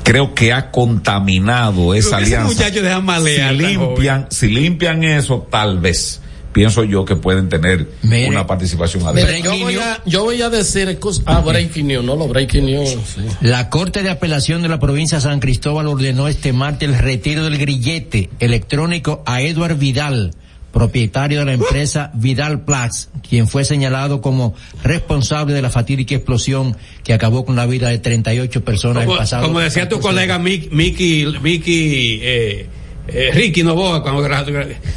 creo 0.03 0.33
que 0.33 0.51
ha 0.51 0.71
contaminado 0.71 1.93
esa 1.93 2.17
alianza. 2.17 2.47
muchacho 2.47 2.81
deja 2.81 2.99
malear, 3.01 3.51
si 3.55 3.61
limpian, 3.61 4.27
si 4.31 4.47
limpian 4.47 5.03
eso, 5.03 5.47
tal 5.49 5.77
vez 5.77 6.21
pienso 6.53 6.83
yo 6.83 7.03
que 7.03 7.15
pueden 7.15 7.49
tener 7.49 7.89
Mire. 8.03 8.29
una 8.29 8.47
participación 8.47 9.05
adecuada. 9.05 9.27
Mire, 9.37 9.41
yo 9.43 9.57
voy, 9.57 9.75
a, 9.75 10.01
yo 10.05 10.23
voy 10.23 10.41
a 10.41 10.49
decir, 10.49 10.97
ah, 11.25 11.41
breaking 11.41 11.87
news, 11.87 12.05
no 12.05 12.15
los 12.15 12.29
breaking 12.29 12.65
news. 12.65 12.89
sí. 12.89 13.21
La 13.41 13.69
Corte 13.69 14.03
de 14.03 14.09
Apelación 14.09 14.61
de 14.61 14.69
la 14.69 14.79
provincia 14.79 15.17
de 15.17 15.23
San 15.23 15.39
Cristóbal 15.39 15.87
ordenó 15.87 16.27
este 16.27 16.53
martes 16.53 16.87
el 16.87 16.97
retiro 16.97 17.43
del 17.43 17.57
grillete 17.57 18.29
electrónico 18.39 19.23
a 19.25 19.41
Edward 19.41 19.77
Vidal, 19.77 20.33
propietario 20.71 21.39
de 21.39 21.45
la 21.45 21.53
empresa 21.53 22.11
Vidal 22.15 22.61
Plus, 22.65 23.09
quien 23.27 23.47
fue 23.47 23.63
señalado 23.65 24.21
como 24.21 24.55
responsable 24.83 25.53
de 25.53 25.61
la 25.61 25.69
fatídica 25.69 26.15
explosión 26.15 26.75
que 27.03 27.13
acabó 27.13 27.45
con 27.45 27.55
la 27.55 27.65
vida 27.65 27.89
de 27.89 27.99
38 27.99 28.63
personas 28.63 29.03
Como, 29.03 29.13
el 29.13 29.19
pasado. 29.19 29.43
como 29.43 29.59
decía 29.59 29.87
tu 29.89 29.97
14 29.97 30.07
colega 30.07 30.39
Mick- 30.39 30.69
Mickey, 30.71 31.25
Mickey 31.41 32.19
eh, 32.23 32.67
eh, 33.07 33.31
Ricky 33.33 33.63
Novoa, 33.63 34.01
cuando, 34.03 34.21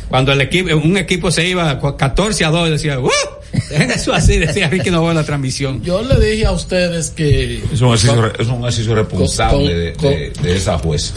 cuando 0.09 0.33
el 0.33 0.41
equipo, 0.41 0.77
un 0.77 0.97
equipo 0.97 1.31
se 1.31 1.47
iba 1.49 1.78
cu- 1.78 1.97
14 1.97 2.45
a 2.45 2.51
2, 2.51 2.70
decía, 2.70 2.99
¡Uh! 3.01 3.09
Dejen 3.70 3.91
eso 3.91 4.12
así, 4.12 4.39
decía 4.39 4.69
Ricky 4.69 4.91
Novoa 4.91 5.11
en 5.12 5.16
la 5.16 5.24
transmisión. 5.24 5.83
Yo 5.83 6.03
le 6.03 6.19
dije 6.24 6.47
a 6.47 6.53
ustedes 6.53 7.11
que... 7.11 7.62
Es 7.73 7.81
un 7.81 7.89
ejercicio, 7.89 8.33
es 8.39 8.47
un 8.49 8.61
ejercicio 8.61 8.95
responsable 8.95 9.93
Con- 9.95 10.11
de, 10.11 10.31
de- 10.31 10.31
de 10.43 10.57
esa 10.57 10.78
jueza. 10.78 11.15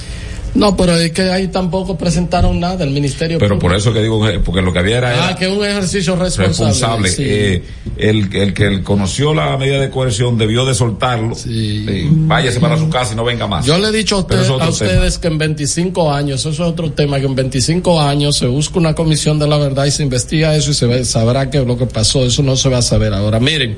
No, 0.56 0.76
pero 0.76 0.96
es 0.96 1.12
que 1.12 1.22
ahí 1.24 1.48
tampoco 1.50 1.98
presentaron 1.98 2.60
nada 2.60 2.84
el 2.84 2.90
Ministerio 2.90 3.38
Pero 3.38 3.60
por 3.60 3.74
eso 3.76 3.94
que 3.94 4.02
digo, 4.02 4.26
que- 4.26 4.40
porque 4.40 4.62
lo 4.62 4.74
que 4.74 4.80
había 4.80 4.98
era, 4.98 5.10
Ah, 5.10 5.26
era 5.30 5.36
que 5.36 5.48
un 5.48 5.64
ejercicio 5.64 6.16
responsable. 6.16 6.48
responsable. 6.48 7.10
sí. 7.10 7.24
Eh, 7.26 7.64
el, 7.98 8.36
el 8.36 8.54
que 8.54 8.82
conoció 8.82 9.34
la 9.34 9.56
medida 9.58 9.80
de 9.80 9.90
coerción 9.90 10.38
debió 10.38 10.66
de 10.66 10.74
soltarlo. 10.74 11.36
Sí, 11.36 11.86
váyase 12.12 12.60
para 12.60 12.78
su 12.78 12.90
casa 12.90 13.14
y 13.14 13.16
no 13.16 13.24
venga 13.24 13.46
más. 13.48 13.66
Yo 13.66 13.78
le 13.78 13.90
he 13.90 13.92
dicho 13.92 14.16
a, 14.16 14.20
usted- 14.20 14.40
es 14.42 14.50
a 14.50 14.54
tema. 14.58 14.70
ustedes 14.70 15.18
que 15.20 15.28
en 15.28 15.38
25 15.38 16.12
años, 16.12 16.40
eso 16.42 16.50
es 16.50 16.60
otro 16.60 16.92
tema, 16.92 17.20
que 17.20 17.26
en 17.28 17.36
25 17.36 18.02
años 18.02 18.38
se 18.38 18.48
busca 18.48 18.80
una 18.80 18.96
comisión 18.96 19.38
de 19.40 19.48
la 19.48 19.58
verdad 19.58 19.86
y 19.86 19.92
se 19.92 20.04
investiga 20.04 20.56
eso 20.56 20.72
y 20.72 20.74
se 20.74 20.88
ve- 20.88 21.06
sabrá 21.06 21.50
qué 21.50 21.60
es 21.60 21.68
lo 21.68 21.78
que 21.78 21.86
pasó. 21.86 22.26
Eso 22.26 22.42
no 22.44 22.56
se 22.56 22.70
va 22.70 22.80
a 22.80 22.82
saber 22.82 23.14
ahora. 23.14 23.40
Miren, 23.40 23.76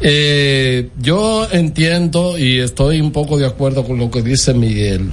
eh, 0.00 0.88
yo 1.00 1.46
entiendo 1.52 2.38
y 2.38 2.58
estoy 2.60 3.00
un 3.00 3.12
poco 3.12 3.36
de 3.38 3.46
acuerdo 3.46 3.84
con 3.84 3.98
lo 3.98 4.10
que 4.10 4.22
dice 4.22 4.54
Miguel. 4.54 5.10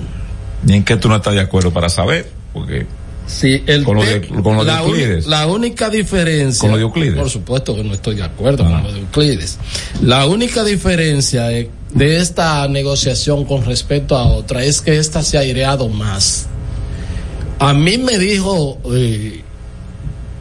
¿Y 0.68 0.73
en 0.73 0.84
qué 0.84 0.98
tú 0.98 1.07
no 1.10 1.15
estás 1.15 1.34
de 1.34 1.41
acuerdo 1.41 1.72
para 1.72 1.90
saber? 1.90 2.30
Porque 2.53 2.86
Sí, 3.27 3.64
el 3.68 3.84
con 3.84 3.98
lo 3.98 4.03
de, 4.03 4.22
con 4.22 4.57
lo 4.57 4.64
la, 4.64 4.81
Euclides. 4.81 5.27
la 5.27 5.45
única 5.45 5.88
diferencia. 5.91 6.61
Con 6.61 6.72
lo 6.72 6.77
de 6.77 6.84
Euclides. 6.84 7.15
Por 7.15 7.30
supuesto 7.30 7.76
que 7.76 7.84
no 7.84 7.94
estoy 7.94 8.15
de 8.15 8.23
acuerdo 8.23 8.64
Ah. 8.65 8.72
con 8.72 8.84
lo 8.84 8.91
de 8.91 8.99
Euclides. 9.02 9.60
La 10.02 10.26
única 10.26 10.64
diferencia 10.64 11.44
de 11.45 11.69
esta 12.18 12.68
negociación 12.68 13.45
con 13.45 13.64
respecto 13.65 14.18
a 14.18 14.26
otra 14.26 14.64
es 14.64 14.81
que 14.81 14.98
esta 14.98 15.22
se 15.22 15.38
ha 15.38 15.41
aireado 15.41 15.90
más. 15.90 16.48
A 17.60 17.73
mí 17.73 17.99
me 17.99 18.18
dijo 18.18 18.80
eh, 18.95 19.41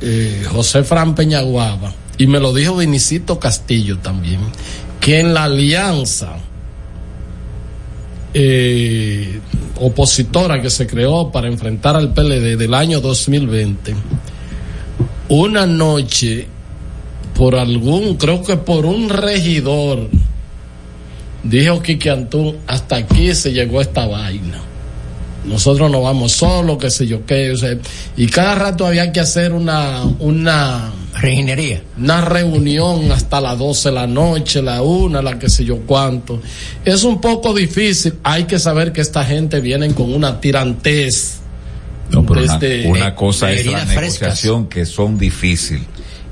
eh, 0.00 0.44
José 0.50 0.82
Fran 0.82 1.14
Peñaguaba, 1.14 1.92
y 2.16 2.26
me 2.26 2.40
lo 2.40 2.54
dijo 2.54 2.76
Vinicito 2.76 3.38
Castillo 3.38 3.98
también, 3.98 4.40
que 5.00 5.20
en 5.20 5.34
la 5.34 5.44
alianza 5.44 6.36
eh, 8.40 9.40
opositora 9.80 10.62
que 10.62 10.70
se 10.70 10.86
creó 10.86 11.32
para 11.32 11.48
enfrentar 11.48 11.96
al 11.96 12.14
PLD 12.14 12.56
del 12.56 12.72
año 12.72 13.00
2020, 13.00 13.96
una 15.28 15.66
noche, 15.66 16.46
por 17.34 17.56
algún, 17.56 18.14
creo 18.14 18.44
que 18.44 18.56
por 18.56 18.86
un 18.86 19.08
regidor, 19.08 20.08
dijo 21.42 21.82
Quique 21.82 22.10
Antún, 22.10 22.58
hasta 22.68 22.94
aquí 22.94 23.34
se 23.34 23.52
llegó 23.52 23.80
esta 23.80 24.06
vaina. 24.06 24.67
Nosotros 25.48 25.90
no 25.90 26.02
vamos 26.02 26.32
solos, 26.32 26.78
qué 26.78 26.90
sé 26.90 27.06
yo 27.06 27.24
qué, 27.26 27.50
o 27.52 27.56
sea, 27.56 27.76
y 28.16 28.26
cada 28.26 28.54
rato 28.54 28.86
había 28.86 29.10
que 29.12 29.20
hacer 29.20 29.52
una, 29.52 30.02
una, 30.18 30.92
Reginería. 31.20 31.82
una 31.98 32.20
reunión 32.20 33.10
hasta 33.10 33.40
las 33.40 33.58
12 33.58 33.88
de 33.88 33.94
la 33.94 34.06
noche, 34.06 34.62
la 34.62 34.82
una, 34.82 35.20
la 35.22 35.38
que 35.38 35.48
sé 35.50 35.64
yo 35.64 35.78
cuánto. 35.86 36.40
Es 36.84 37.02
un 37.02 37.20
poco 37.20 37.52
difícil. 37.54 38.14
Hay 38.22 38.44
que 38.44 38.58
saber 38.58 38.92
que 38.92 39.00
esta 39.00 39.24
gente 39.24 39.60
viene 39.60 39.92
con 39.94 40.12
una 40.14 40.40
tirantez. 40.40 41.38
No, 42.10 42.24
pero 42.24 42.42
una, 42.42 42.58
desde- 42.58 42.88
una 42.88 43.14
cosa 43.14 43.50
es 43.52 43.66
la 43.66 43.78
frescas. 43.80 43.96
negociación 44.02 44.66
que 44.68 44.86
son 44.86 45.18
difíciles 45.18 45.82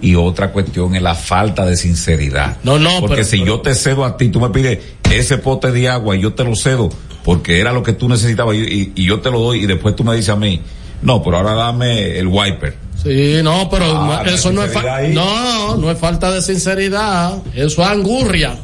y 0.00 0.14
otra 0.14 0.52
cuestión 0.52 0.94
es 0.94 1.02
la 1.02 1.14
falta 1.14 1.64
de 1.66 1.76
sinceridad. 1.76 2.58
No, 2.62 2.78
no, 2.78 3.00
porque 3.00 3.16
pero- 3.16 3.26
si 3.28 3.44
yo 3.44 3.60
te 3.60 3.74
cedo 3.74 4.04
a 4.04 4.16
ti, 4.16 4.28
tú 4.28 4.40
me 4.40 4.50
pides 4.50 4.78
ese 5.10 5.38
pote 5.38 5.72
de 5.72 5.88
agua 5.88 6.16
y 6.16 6.20
yo 6.22 6.32
te 6.34 6.44
lo 6.44 6.54
cedo 6.56 6.90
porque 7.26 7.58
era 7.60 7.72
lo 7.72 7.82
que 7.82 7.92
tú 7.92 8.08
necesitabas 8.08 8.54
y, 8.56 8.60
y- 8.60 8.92
y 8.94 9.04
yo 9.04 9.18
te 9.20 9.30
lo 9.32 9.40
doy 9.40 9.64
y 9.64 9.66
después 9.66 9.96
tú 9.96 10.04
me 10.04 10.14
dices 10.14 10.28
a 10.30 10.36
mí, 10.36 10.60
no, 11.02 11.22
pero 11.24 11.38
ahora 11.38 11.54
dame 11.54 12.16
el 12.18 12.28
wiper. 12.28 12.74
Sí, 13.02 13.40
no, 13.42 13.68
pero 13.68 13.84
Ah, 13.84 14.22
no- 14.24 14.30
eso 14.30 14.50
no 14.52 14.60
no 14.64 14.64
es, 14.66 14.76
ahí. 14.76 15.12
no, 15.12 15.76
no 15.76 15.90
es 15.90 15.98
falta 15.98 16.30
de 16.30 16.40
sinceridad, 16.40 17.34
eso 17.54 17.82
es 17.82 17.88
angurria. 17.88 18.56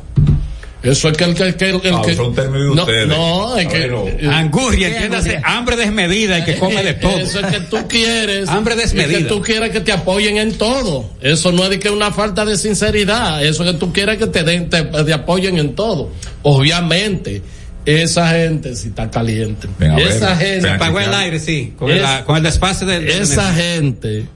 Eso 0.82 1.09
es 1.09 1.16
que 1.16 1.24
el 1.24 1.34
que, 1.34 1.55
que- 1.55 1.70
el, 1.70 1.80
el 1.84 1.94
Ah, 1.94 2.02
que 2.05 2.14
son 2.16 2.34
términos 2.34 2.70
de 2.70 2.74
no, 2.74 2.82
ustedes. 2.82 3.06
no, 3.09 3.56
es 3.56 3.66
que 3.68 3.89
Bueno. 3.89 4.05
eh, 4.18 4.28
Angurria, 4.32 4.89
entiéndase, 4.89 5.40
hambre 5.44 5.76
desmedida 5.76 6.39
y 6.40 6.44
que 6.44 6.56
come 6.56 6.82
de 6.82 6.94
todo. 6.94 7.18
Eso 7.18 7.39
es 7.40 7.47
que 7.47 7.60
tú 7.60 7.76
quieres. 7.89 8.48
Hambre 8.48 8.74
desmedida. 8.74 9.18
Es 9.18 9.24
que 9.24 9.28
tú 9.28 9.40
quieres 9.43 9.70
que 9.70 9.80
te 9.80 9.93
apoyen 9.93 10.39
en 10.39 10.55
todo. 10.59 11.05
Eso 11.20 11.52
no 11.52 11.62
es 11.64 11.70
de 11.70 11.78
que 11.78 11.89
una 11.90 12.10
falta 12.10 12.44
de 12.44 12.56
sinceridad. 12.56 13.44
Eso 13.44 13.64
es 13.64 13.72
que 13.72 13.78
tú 13.78 13.93
quieres 13.93 14.18
que 14.18 14.26
te 14.26 14.43
den, 14.43 14.68
te, 14.70 14.82
te 14.82 15.12
apoyen 15.12 15.56
en 15.59 15.74
todo. 15.76 16.10
Obviamente, 16.43 17.43
esa 17.85 18.29
gente 18.31 18.77
si 18.77 18.89
está 18.89 19.11
caliente. 19.11 19.69
Ven 19.79 19.97
ver, 19.97 20.07
esa 20.09 20.35
ven 20.35 20.39
gente. 20.39 20.69
Apagó 20.71 21.01
el 21.01 21.13
aire, 21.15 21.39
sí, 21.41 21.75
con, 21.77 21.91
el, 21.91 21.99
Es- 21.99 22.23
con 22.25 22.37
el 22.37 22.43
del- 22.87 23.09
Esa 23.09 23.53
gente 23.55 24.27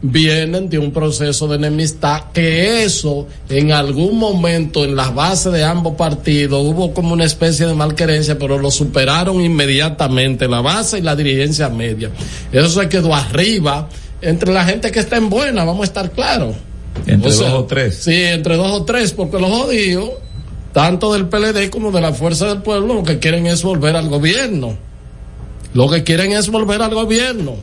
vienen 0.00 0.68
de 0.68 0.78
un 0.78 0.92
proceso 0.92 1.48
de 1.48 1.56
enemistad 1.56 2.24
que 2.32 2.84
eso 2.84 3.26
en 3.48 3.72
algún 3.72 4.16
momento 4.16 4.84
en 4.84 4.94
las 4.94 5.12
bases 5.12 5.52
de 5.52 5.64
ambos 5.64 5.96
partidos 5.96 6.64
hubo 6.64 6.94
como 6.94 7.12
una 7.14 7.24
especie 7.24 7.66
de 7.66 7.74
malquerencia 7.74 8.38
pero 8.38 8.58
lo 8.60 8.70
superaron 8.70 9.40
inmediatamente 9.40 10.46
la 10.46 10.60
base 10.60 10.98
y 10.98 11.02
la 11.02 11.16
dirigencia 11.16 11.68
media 11.68 12.10
eso 12.52 12.68
se 12.80 12.88
quedó 12.88 13.12
arriba 13.12 13.88
entre 14.22 14.52
la 14.52 14.64
gente 14.64 14.92
que 14.92 15.00
está 15.00 15.16
en 15.16 15.28
buena 15.30 15.64
vamos 15.64 15.82
a 15.82 15.86
estar 15.86 16.12
claros 16.12 16.54
Entre 17.04 17.30
O 17.30 17.32
sea, 17.32 17.48
dos 17.50 17.58
o 17.62 17.64
tres. 17.64 17.96
sí 17.96 18.14
entre 18.22 18.56
dos 18.56 18.70
o 18.70 18.84
tres 18.84 19.10
porque 19.12 19.40
los 19.40 19.50
jodidos 19.50 20.10
tanto 20.78 21.12
del 21.12 21.26
PLD 21.26 21.70
como 21.70 21.90
de 21.90 22.00
la 22.00 22.12
Fuerza 22.12 22.46
del 22.46 22.62
Pueblo 22.62 22.94
lo 22.94 23.02
que 23.02 23.18
quieren 23.18 23.46
es 23.46 23.64
volver 23.64 23.96
al 23.96 24.08
gobierno 24.08 24.76
lo 25.74 25.88
que 25.88 26.02
quieren 26.02 26.32
es 26.32 26.48
volver 26.48 26.82
al 26.82 26.94
gobierno. 26.94 27.56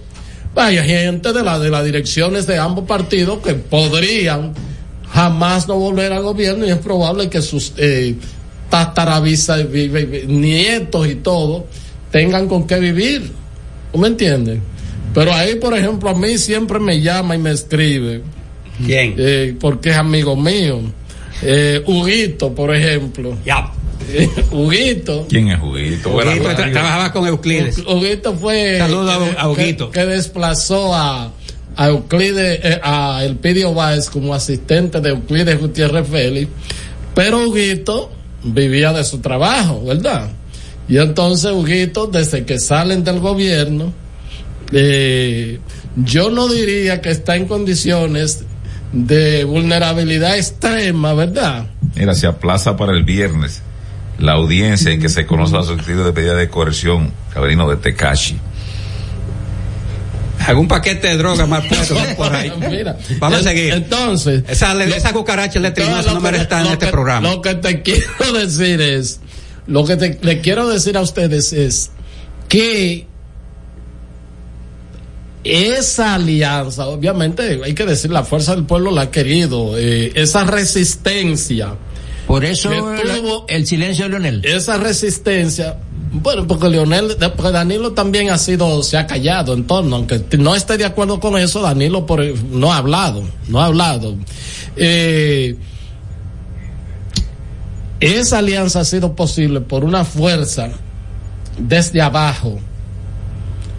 Vaya 0.54 0.84
gente 0.84 1.34
de 1.34 1.44
la 1.44 1.60
de 1.60 1.70
las 1.70 1.84
direcciones 1.84 2.48
de 2.48 2.58
ambos 2.58 2.86
partidos 2.86 3.40
que 3.40 3.56
podrían 3.56 4.54
jamás 5.12 5.68
no 5.68 5.76
volver 5.76 6.14
al 6.14 6.24
gobierno 6.24 6.66
y 6.66 6.70
es 6.70 6.78
probable 6.78 7.30
que 7.30 7.42
sus 7.42 7.74
eh, 7.78 8.16
tataravisas, 8.70 9.66
nietos 10.28 11.08
y 11.08 11.16
todo 11.16 11.68
tengan 12.12 12.48
con 12.48 12.68
qué 12.68 12.80
vivir. 12.80 13.32
¿Tú 13.92 14.00
me 14.00 14.08
entiendes? 14.08 14.60
Pero 15.14 15.34
ahí, 15.34 15.56
por 15.56 15.74
ejemplo, 15.78 16.10
a 16.10 16.16
mí 16.16 16.38
siempre 16.38 16.80
me 16.80 17.02
llama 17.02 17.36
y 17.36 17.40
me 17.40 17.52
escribe. 17.52 18.22
¿Quién? 18.86 19.16
Eh, 19.18 19.56
porque 19.60 19.90
es 19.90 19.98
amigo 19.98 20.36
mío. 20.36 20.82
Eh, 21.41 21.82
Huguito, 21.86 22.53
por 22.53 22.74
ejemplo. 22.76 23.38
Ya. 23.45 23.72
Huguito. 24.52 25.26
¿Quién 25.30 25.49
es 25.49 25.60
Huguito 25.62 26.12
tra- 26.18 26.72
trabajaba 26.72 27.12
con 27.12 27.28
Euclides. 27.28 27.80
Huguito 27.88 28.34
fue 28.36 28.78
Saludo 28.78 29.12
a- 29.38 29.49
Huguito. 29.49 29.90
que, 29.91 29.99
que 30.02 30.06
desplazó 30.06 30.94
a, 30.95 31.32
a 31.76 31.88
Euclides, 31.88 32.60
eh, 32.64 32.80
a 32.84 33.24
Elpidio 33.24 33.74
Báez 33.74 34.10
como 34.10 34.34
asistente 34.34 35.02
de 35.02 35.10
Euclides 35.10 35.60
Gutiérrez 35.60 36.07
Félix, 36.07 36.49
pero 37.14 37.48
Huguito 37.48 38.12
vivía 38.44 38.94
de 38.94 39.03
su 39.03 39.20
trabajo, 39.20 39.84
¿verdad? 39.86 40.30
Y 40.88 40.98
entonces 40.98 41.52
Huguito, 41.52 42.06
desde 42.07 42.45
que 42.45 42.60
salen 42.60 43.03
del 43.03 43.20
gobierno, 43.20 43.91
eh, 44.72 45.60
yo 45.95 46.30
no 46.30 46.48
diría 46.48 47.02
que 47.02 47.10
está 47.12 47.36
en 47.36 47.45
condiciones 47.48 48.44
de 48.96 49.44
vulnerabilidad 49.44 50.38
extrema, 50.38 51.14
¿verdad? 51.14 51.66
Mira, 51.96 52.14
se 52.16 52.28
aplaza 52.28 52.76
para 52.78 52.94
el 52.94 53.04
viernes 53.04 53.62
la 54.18 54.32
audiencia 54.34 54.92
en 54.92 55.02
que 55.02 55.10
se 55.10 55.26
conoce 55.26 55.54
la 55.54 55.64
solicitud 55.64 56.06
de 56.06 56.14
pedida 56.14 56.34
de 56.36 56.50
coerción, 56.50 57.12
cabrino 57.34 57.70
de 57.70 57.76
Tecashi. 57.76 58.38
Algún 60.48 60.68
paquete 60.68 61.08
de 61.08 61.18
droga 61.18 61.46
más 61.46 61.66
puesto 61.66 61.96
por 62.18 62.34
ahí. 62.34 62.52
Mira, 62.70 62.98
Vamos 63.20 63.40
a 63.40 63.44
seguir. 63.44 63.74
Entonces, 63.74 64.44
Esa, 64.48 64.74
lo- 64.74 64.84
esa 64.84 65.12
cucaracha 65.12 65.60
eléctrica 65.60 65.90
Entonces, 65.90 66.14
no 66.14 66.20
merece 66.22 66.44
estar 66.44 66.66
en 66.66 66.72
este 66.74 66.86
que- 66.86 66.92
programa. 66.92 67.30
Lo 67.30 67.42
que 67.42 67.56
te 67.56 67.82
quiero 67.82 68.34
decir 68.34 68.80
es, 68.82 69.20
lo 69.68 69.86
que 69.86 69.96
te, 69.98 70.20
le 70.22 70.42
quiero 70.42 70.68
decir 70.70 70.98
a 70.98 71.02
ustedes 71.02 71.52
es 71.54 71.92
que 72.48 73.08
esa 75.46 76.16
alianza, 76.16 76.88
obviamente, 76.88 77.62
hay 77.64 77.74
que 77.74 77.86
decir, 77.86 78.12
la 78.12 78.24
fuerza 78.24 78.56
del 78.56 78.66
pueblo 78.66 78.92
la 78.92 79.02
ha 79.04 79.12
querido, 79.12 79.78
eh, 79.78 80.12
esa 80.16 80.44
resistencia. 80.44 81.76
Por 82.28 82.44
eso 82.44 82.72
el, 82.72 82.80
tuvo- 82.82 83.46
el 83.48 83.68
silencio 83.68 84.06
de 84.06 84.10
Leonel. 84.10 84.42
esa 84.46 84.78
resistencia 84.78 85.78
Bueno, 86.12 86.48
porque 86.48 86.70
Leonel, 86.70 87.16
porque 87.36 87.52
Danilo 87.52 87.92
también 87.92 88.32
ha 88.32 88.38
sido, 88.40 88.82
se 88.82 88.98
ha 88.98 89.06
callado 89.06 89.54
en 89.54 89.68
torno, 89.68 89.98
aunque 89.98 90.24
no 90.40 90.56
esté 90.56 90.78
de 90.78 90.86
acuerdo 90.86 91.20
con 91.20 91.38
eso, 91.38 91.62
Danilo 91.62 92.06
por, 92.08 92.24
no 92.52 92.74
ha 92.74 92.78
hablado, 92.78 93.24
no 93.48 93.62
ha 93.62 93.66
hablado. 93.68 94.16
Eh, 94.78 95.56
esa 98.00 98.40
alianza 98.40 98.80
ha 98.82 98.86
sido 98.86 99.16
posible 99.16 99.62
por 99.62 99.84
una 99.84 100.04
fuerza 100.06 100.70
desde 101.60 102.02
abajo, 102.02 102.60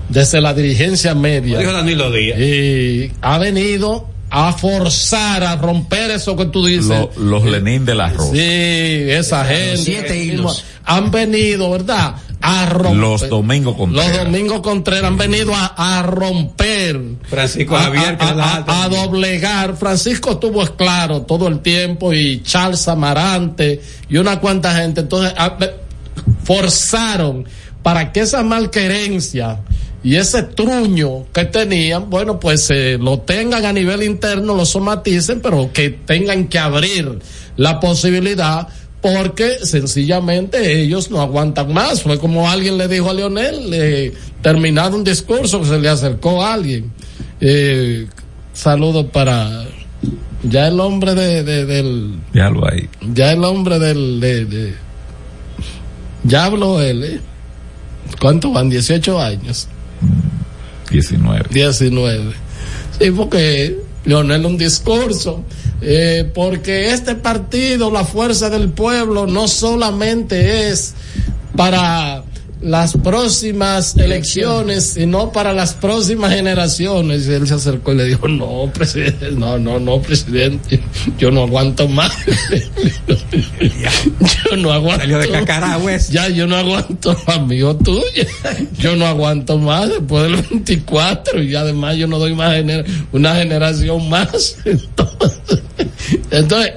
desde 0.09 0.41
la 0.41 0.55
dirigencia 0.55 1.15
media. 1.15 1.59
Dijo 1.59 1.73
Danilo 1.73 2.11
Díaz. 2.11 2.39
Y 2.39 3.13
ha 3.23 3.39
venido 3.39 4.09
a 4.31 4.53
forzar 4.53 5.45
a 5.45 5.57
romper 5.57 6.11
eso 6.11 6.37
que 6.37 6.47
tú 6.47 6.65
dices. 6.67 6.89
Lo- 6.89 7.11
los 7.17 7.45
Lenin 7.45 7.85
de 7.85 7.95
la 7.95 8.09
Rosa. 8.11 8.33
Sí, 8.33 8.39
esa 8.41 9.45
gente. 9.45 9.77
siete 9.79 10.23
hilos. 10.23 10.65
Han 10.85 11.11
venido, 11.11 11.71
¿verdad? 11.71 12.17
A 12.41 12.67
romper. 12.67 12.97
Los 13.01 13.29
Domingos 13.29 13.77
Contreras. 13.77 14.15
Los 14.17 14.25
Domingos 14.27 14.61
Contreras 14.61 15.05
han 15.05 15.17
venido 15.17 15.53
a, 15.55 15.99
a 15.99 16.03
romper. 16.03 17.01
Francisco 17.29 17.77
a, 17.77 17.83
Javier, 17.85 18.17
que 18.19 18.25
a- 18.25 18.31
es 18.31 18.37
la 18.37 18.45
a- 18.67 18.85
a 18.85 18.89
doblegar. 18.89 19.77
Francisco 19.77 20.33
estuvo 20.33 20.65
claro 20.77 21.23
todo 21.23 21.49
el 21.49 21.61
tiempo 21.61 22.13
y 22.13 22.43
Charles 22.43 22.87
Amarante 22.89 23.81
y 24.09 24.17
una 24.19 24.39
cuanta 24.39 24.75
gente. 24.77 25.01
Entonces, 25.01 25.33
a- 25.37 25.57
forzaron 26.45 27.47
para 27.83 28.13
que 28.13 28.21
esa 28.21 28.43
malquerencia 28.43 29.61
y 30.07 30.17
ese 30.17 30.43
truño 30.45 31.25
que 31.33 31.45
tenían, 31.47 32.09
bueno, 32.09 32.39
pues 32.39 32.71
eh, 32.71 32.97
lo 33.01 33.19
tengan 33.21 33.65
a 33.65 33.73
nivel 33.73 34.03
interno, 34.05 34.55
lo 34.55 34.65
somaticen, 34.65 35.41
pero 35.41 35.71
que 35.73 35.91
tengan 35.91 36.47
que 36.47 36.59
abrir 36.61 37.19
la 37.57 37.81
posibilidad 37.81 38.69
porque 39.03 39.59
sencillamente 39.65 40.81
ellos 40.83 41.11
no 41.11 41.21
aguantan 41.21 41.73
más. 41.73 42.03
Fue 42.03 42.19
como 42.21 42.49
alguien 42.49 42.79
le 42.79 42.87
dijo 42.89 43.11
a 43.11 43.15
Leonel, 43.15 43.71
eh, 43.73 44.13
terminado 44.43 44.97
un 44.97 45.03
discurso 45.05 45.61
que 45.61 45.67
se 45.67 45.79
le 45.81 45.89
acercó 45.89 46.41
a 46.45 46.55
alguien. 46.55 46.93
Eh, 47.41 48.07
saludo 48.53 49.09
para 49.09 49.65
ya 50.45 50.69
el 50.69 50.79
hombre 50.79 51.15
de, 51.15 51.43
de- 51.43 51.67
del 51.67 52.15
Ya 52.33 52.49
lo 52.51 52.65
hay. 52.71 52.89
ya 53.13 53.33
el 53.33 53.43
hombre 53.43 53.79
del 53.81 54.21
de, 54.21 54.45
de- 54.45 54.75
ya 56.25 56.45
habló 56.45 56.81
él 56.81 57.05
¿eh? 57.05 57.21
¿cuánto 58.21 58.53
van? 58.53 58.69
18 58.71 59.21
años 59.21 59.69
19. 60.91 61.47
19 61.51 62.35
sí 62.99 63.11
porque 63.11 63.79
Leonel 64.05 64.47
un 64.47 64.57
discurso 64.57 65.45
eh, 65.83 66.31
porque 66.35 66.91
este 66.91 67.15
partido 67.17 67.91
la 67.91 68.05
fuerza 68.05 68.49
del 68.51 68.71
pueblo 68.71 69.27
no 69.27 69.49
solamente 69.49 70.69
es 70.71 70.95
para 71.57 72.23
las 72.67 72.95
próximas 72.97 73.97
elecciones, 73.97 74.95
sino 74.95 75.31
para 75.31 75.53
las 75.53 75.75
próximas 75.75 76.33
generaciones. 76.35 77.27
Y 77.29 77.33
él 77.33 77.47
se 77.47 77.55
acercó 77.55 77.93
y 77.93 77.97
le 77.97 78.05
dijo, 78.05 78.27
no, 78.27 78.71
presidente, 78.75 79.31
no, 79.31 79.57
no, 79.59 79.79
no, 79.79 80.03
presidente, 80.03 80.81
yo 81.17 81.31
no 81.31 81.45
aguanto 81.45 81.87
más. 81.89 82.13
yo 84.51 84.57
no 84.57 84.73
aguanto. 84.73 85.01
Salió 85.03 85.19
de 85.19 85.29
Cacaragües. 85.31 86.09
Ya, 86.11 86.29
yo 86.29 86.47
no 86.47 86.57
aguanto, 86.57 87.17
amigo 87.27 87.77
tuyo. 87.77 88.03
Yo 88.79 88.97
no 88.97 89.07
aguanto 89.07 89.59
más 89.59 89.89
después 89.89 90.25
del 90.25 90.37
24 90.43 91.43
y 91.43 91.55
además 91.55 91.97
yo 91.97 92.07
no 92.09 92.19
doy 92.19 92.35
más 92.35 92.53
gener- 92.55 92.85
una 93.13 93.37
generación 93.37 94.09
más. 94.09 94.57
Entonces, 94.65 95.39
entonces, 96.31 96.73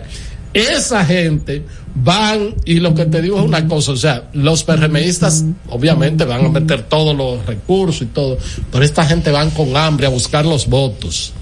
esa 0.54 1.06
gente 1.06 1.64
van 2.04 2.56
y 2.66 2.76
lo 2.80 2.94
que 2.96 3.06
te 3.06 3.22
digo 3.22 3.40
es 3.40 3.46
una 3.46 3.68
cosa, 3.68 3.92
o 3.92 3.98
sea, 3.98 4.30
los 4.34 4.64
PRMistas 4.64 5.44
obviamente 5.70 6.26
van 6.26 6.46
a 6.46 6.50
meter 6.50 6.84
todos 6.84 7.16
los 7.16 7.46
recursos 7.46 8.02
y 8.04 8.06
todo, 8.08 8.38
pero 8.72 8.84
esta 8.84 9.06
gente 9.06 9.32
van 9.32 9.50
con 9.52 9.76
hambre 9.76 10.08
a 10.08 10.10
buscar 10.10 10.46
los 10.46 10.68
votos 10.68 11.34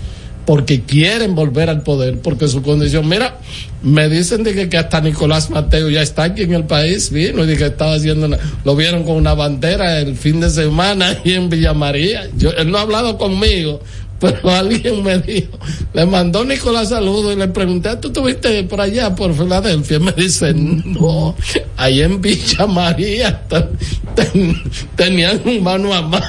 porque 0.46 0.84
quieren 0.84 1.36
volver 1.36 1.70
al 1.70 1.84
poder, 1.84 2.22
porque 2.22 2.48
su 2.48 2.62
condición, 2.62 3.06
mira, 3.10 3.38
me 3.84 4.08
dicen 4.08 4.44
de 4.46 4.54
que, 4.56 4.70
que 4.70 4.78
hasta 4.78 5.02
Nicolás 5.02 5.50
Mateo 5.50 5.90
ya 5.90 6.02
está 6.02 6.24
aquí 6.24 6.44
en 6.44 6.54
el 6.54 6.64
país, 6.64 7.12
vino 7.12 7.44
y 7.44 7.48
de 7.48 7.58
que 7.58 7.66
estaba 7.66 7.96
haciendo, 7.96 8.28
una- 8.28 8.40
lo 8.64 8.74
vieron 8.78 9.04
con 9.04 9.18
una 9.18 9.34
bandera 9.34 10.00
el 10.00 10.16
fin 10.16 10.40
de 10.40 10.50
semana 10.50 11.18
ahí 11.26 11.34
en 11.34 11.50
Villa 11.50 11.74
María. 11.74 12.30
Yo, 12.38 12.52
él 12.52 12.72
no 12.72 12.78
ha 12.78 12.82
hablado 12.84 13.18
conmigo, 13.18 13.82
pero 14.20 14.50
alguien 14.56 15.04
me 15.04 15.20
dijo, 15.20 15.58
le 15.94 16.06
mandó 16.06 16.44
Nicolás 16.44 16.90
saludo 16.90 17.32
y 17.32 17.36
le 17.36 17.48
pregunté, 17.48 17.96
¿tú 17.98 18.08
estuviste 18.10 18.64
por 18.64 18.82
allá, 18.82 19.14
por 19.16 19.34
Filadelfia? 19.36 19.98
Y 19.98 20.00
me 20.00 20.12
dice, 20.12 20.54
no, 20.54 21.36
ahí 21.78 22.02
en 22.02 22.20
Villa 22.22 22.66
María 22.68 23.42
ten- 23.48 23.70
ten- 24.16 24.64
tenían 24.96 25.42
un 25.46 25.64
mano 25.64 25.94
a 25.94 26.02
mano. 26.02 26.26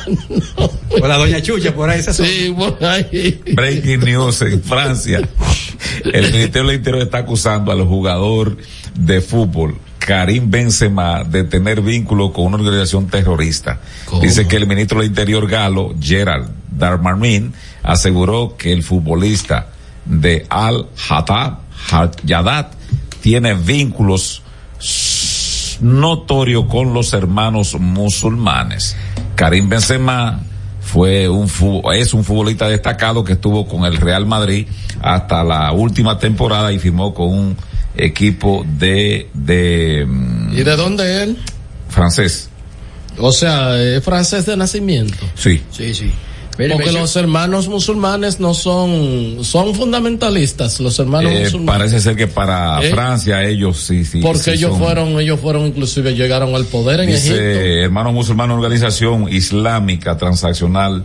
Con 0.89 1.09
la 1.09 1.17
doña 1.17 1.41
Chucha 1.43 1.75
por 1.75 1.89
ahí. 1.91 2.03
zona. 2.03 2.15
Sí, 2.15 2.55
por 2.57 2.85
ahí. 2.85 3.41
Breaking 3.55 4.01
news 4.01 4.43
en 4.43 4.63
Francia. 4.63 5.27
El 6.05 6.33
Ministerio 6.33 6.69
del 6.69 6.77
Interior 6.79 7.03
está 7.03 7.19
acusando 7.19 7.73
al 7.73 7.83
jugador 7.85 8.57
de 8.99 9.21
fútbol 9.21 9.77
Karim 9.99 10.51
Benzema 10.51 11.23
de 11.25 11.45
tener 11.45 11.83
vínculo 11.83 12.33
con 12.33 12.47
una 12.47 12.57
organización 12.57 13.09
terrorista. 13.09 13.81
Dice 14.23 14.47
que 14.49 14.57
el 14.57 14.67
ministro 14.67 15.01
del 15.01 15.09
Interior 15.09 15.49
galo, 15.49 15.95
Gerald 16.01 16.49
Darmanin, 16.79 17.53
aseguró 17.83 18.57
que 18.57 18.73
el 18.73 18.83
futbolista 18.83 19.69
de 20.05 20.47
Al-Haddad, 20.49 21.59
Yadat, 22.25 22.73
tiene 23.21 23.55
vínculos 23.55 24.43
notorios 25.81 26.65
con 26.67 26.95
los 26.95 27.13
hermanos 27.13 27.77
musulmanes. 27.79 28.97
Karim 29.35 29.69
Benzema 29.69 30.41
fue 30.81 31.29
un 31.29 31.49
es 31.95 32.15
un 32.15 32.25
futbolista 32.25 32.69
destacado 32.69 33.23
que 33.23 33.35
estuvo 33.35 33.69
con 33.69 33.85
el 33.85 33.99
Real 33.99 34.25
Madrid 34.27 34.67
hasta 35.03 35.45
la 35.45 35.73
última 35.73 36.19
temporada 36.19 36.73
y 36.73 36.79
firmó 36.79 37.13
con 37.13 37.29
un 37.29 37.57
equipo 37.95 38.65
de 38.67 39.29
de 39.35 40.07
mm, 40.09 40.57
¿Y 40.59 40.63
de 40.63 40.77
dónde 40.77 41.23
él? 41.23 41.39
francés. 41.89 42.49
O 43.19 43.33
sea, 43.33 43.77
es 43.77 44.03
francés 44.05 44.47
de 44.47 44.57
nacimiento. 44.57 45.27
Sí. 45.35 45.63
Sí, 45.71 45.93
sí. 45.95 46.13
Porque 46.73 46.91
los 46.91 47.15
hermanos 47.15 47.69
musulmanes 47.69 48.41
no 48.41 48.53
son, 48.53 49.39
son 49.45 49.75
fundamentalistas, 49.77 50.81
los 50.81 50.99
hermanos 50.99 51.31
Eh, 51.33 51.45
musulmanes. 51.45 51.79
parece 51.79 52.01
ser 52.01 52.17
que 52.17 52.27
para 52.27 52.83
¿Eh? 52.85 52.91
Francia 52.91 53.45
ellos 53.45 53.79
sí 53.79 54.05
sí. 54.05 54.21
Porque 54.21 54.41
sí 54.43 54.51
ellos 54.51 54.71
son- 54.73 54.81
fueron, 54.81 55.21
ellos 55.21 55.39
fueron 55.39 55.67
inclusive 55.67 56.15
llegaron 56.17 56.55
al 56.57 56.65
poder 56.65 57.01
en 57.01 57.07
dice 57.11 57.29
Egipto. 57.29 57.85
hermanos 57.85 58.13
musulmanes 58.13 58.57
organización 58.57 59.33
islámica 59.33 60.17
transaccional 60.19 61.05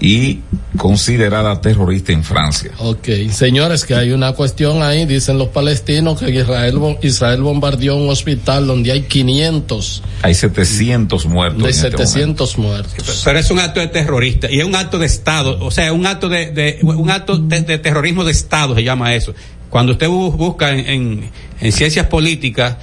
y 0.00 0.40
considerada 0.76 1.60
terrorista 1.60 2.12
en 2.12 2.24
Francia. 2.24 2.72
Ok, 2.78 3.08
señores, 3.30 3.84
que 3.84 3.94
hay 3.94 4.12
una 4.12 4.32
cuestión 4.32 4.82
ahí, 4.82 5.06
dicen 5.06 5.38
los 5.38 5.48
palestinos 5.48 6.18
que 6.18 6.30
Israel, 6.30 6.78
Israel 7.02 7.42
bombardeó 7.42 7.96
un 7.96 8.08
hospital 8.08 8.66
donde 8.66 8.90
hay 8.92 9.02
500 9.02 10.02
Hay 10.22 10.34
700 10.34 11.26
muertos. 11.26 11.62
de 11.62 11.68
en 11.68 11.74
este 11.74 11.90
700 11.90 12.58
muertos. 12.58 13.22
Pero 13.24 13.38
es 13.38 13.50
un 13.50 13.58
acto 13.60 13.80
de 13.80 13.88
terrorista 13.88 14.50
y 14.50 14.60
es 14.60 14.64
un 14.64 14.74
acto 14.74 14.98
de 14.98 15.06
Estado, 15.06 15.58
o 15.64 15.70
sea, 15.70 15.92
un 15.92 16.06
acto 16.06 16.28
de, 16.28 16.50
de- 16.50 16.78
un 16.82 17.10
acto 17.10 17.36
de, 17.38 17.60
de 17.60 17.78
terrorismo 17.78 18.24
de 18.24 18.32
Estado 18.32 18.74
se 18.74 18.82
llama 18.82 19.14
eso. 19.14 19.34
Cuando 19.70 19.92
usted 19.92 20.08
bu- 20.08 20.36
busca 20.36 20.70
en, 20.72 20.80
en, 20.88 21.30
en 21.60 21.72
ciencias 21.72 22.06
políticas 22.06 22.76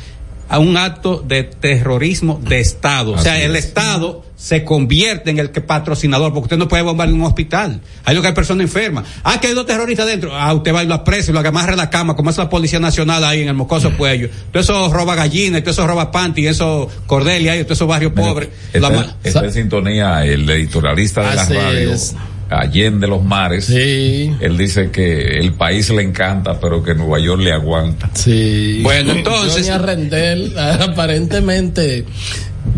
a 0.49 0.59
un 0.59 0.75
acto 0.77 1.23
de 1.25 1.43
terrorismo 1.43 2.41
de 2.43 2.59
Estado, 2.59 3.11
o 3.11 3.17
sea, 3.17 3.41
el 3.41 3.55
es. 3.55 3.65
Estado 3.65 4.25
se 4.35 4.63
convierte 4.63 5.29
en 5.29 5.37
el 5.37 5.51
que 5.51 5.61
patrocinador, 5.61 6.33
porque 6.33 6.45
usted 6.45 6.57
no 6.57 6.67
puede 6.67 6.81
bombardear 6.81 7.13
un 7.19 7.25
hospital. 7.25 7.81
Hay 8.05 8.15
lo 8.15 8.21
que 8.21 8.29
hay 8.29 8.33
personas 8.33 8.63
enfermas. 8.63 9.05
Ah, 9.23 9.39
que 9.39 9.47
hay 9.47 9.53
dos 9.53 9.65
terroristas 9.65 10.07
dentro. 10.07 10.33
Ah, 10.33 10.53
usted 10.53 10.73
va 10.73 10.81
y 10.81 10.87
lo 10.87 10.93
apresa 10.93 11.31
y 11.31 11.33
lo 11.33 11.41
amarra 11.41 11.73
en 11.73 11.77
la 11.77 11.89
cama, 11.89 12.15
como 12.15 12.29
es 12.29 12.37
la 12.37 12.49
Policía 12.49 12.79
Nacional 12.79 13.23
ahí 13.25 13.41
en 13.41 13.49
el 13.49 13.53
mocoso 13.53 13.95
cuello. 13.97 14.29
Todo 14.51 14.63
eso 14.63 14.93
roba 14.93 15.15
gallinas, 15.15 15.61
todo 15.61 15.71
eso 15.71 15.85
roba 15.85 16.09
panty, 16.09 16.47
eso 16.47 16.89
cordelia 17.05 17.61
todo 17.63 17.73
esos 17.73 17.87
barrios 17.87 18.13
pobres. 18.13 18.49
Lo 18.73 18.89
Está, 19.23 19.45
en 19.45 19.51
sintonía 19.51 20.25
el 20.25 20.49
editorialista 20.49 21.29
de 21.29 21.35
la 21.35 21.41
Así 21.41 21.53
radio, 21.53 21.93
es. 21.93 22.15
Allende 22.49 23.07
los 23.07 23.23
Mares. 23.23 23.65
Sí. 23.65 24.31
Él 24.39 24.57
dice 24.57 24.89
que 24.91 25.39
el 25.39 25.53
país 25.53 25.89
le 25.89 26.01
encanta, 26.01 26.59
pero 26.59 26.81
que 26.83 26.95
Nueva 26.95 27.19
York 27.19 27.41
le 27.41 27.51
aguanta. 27.51 28.09
Sí. 28.13 28.79
Bueno, 28.81 29.11
entonces- 29.13 29.55
Johnny 29.55 29.69
Arrendel, 29.69 30.53
aparentemente, 30.57 32.05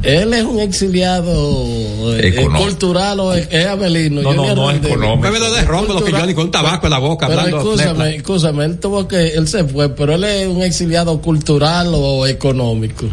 él 0.03 0.33
es 0.33 0.43
un 0.43 0.59
exiliado 0.59 2.15
eh, 2.17 2.47
cultural 2.57 3.19
o 3.19 3.33
es, 3.33 3.47
es 3.51 3.65
Abelino. 3.65 4.21
No, 4.21 4.29
Johnny 4.33 4.47
no, 4.47 4.55
no 4.55 4.71
es 4.71 4.77
económico. 4.83 5.21
Bébelo 5.21 5.51
de 5.51 5.61
ron, 5.61 5.87
lo 5.87 6.03
que 6.03 6.11
Johnny 6.11 6.33
con 6.33 6.45
un 6.45 6.51
tabaco 6.51 6.87
en 6.87 6.91
la 6.91 6.99
boca, 6.99 7.27
Pero 7.27 7.41
hablando. 7.41 7.73
escúchame, 7.73 8.15
escúchame, 8.15 8.65
él 8.65 8.79
tuvo 8.79 9.07
que, 9.07 9.29
él 9.29 9.47
se 9.47 9.63
fue, 9.63 9.89
pero 9.89 10.15
él 10.15 10.23
es 10.23 10.47
un 10.47 10.61
exiliado 10.63 11.21
cultural 11.21 11.91
o 11.93 12.25
económico. 12.27 13.07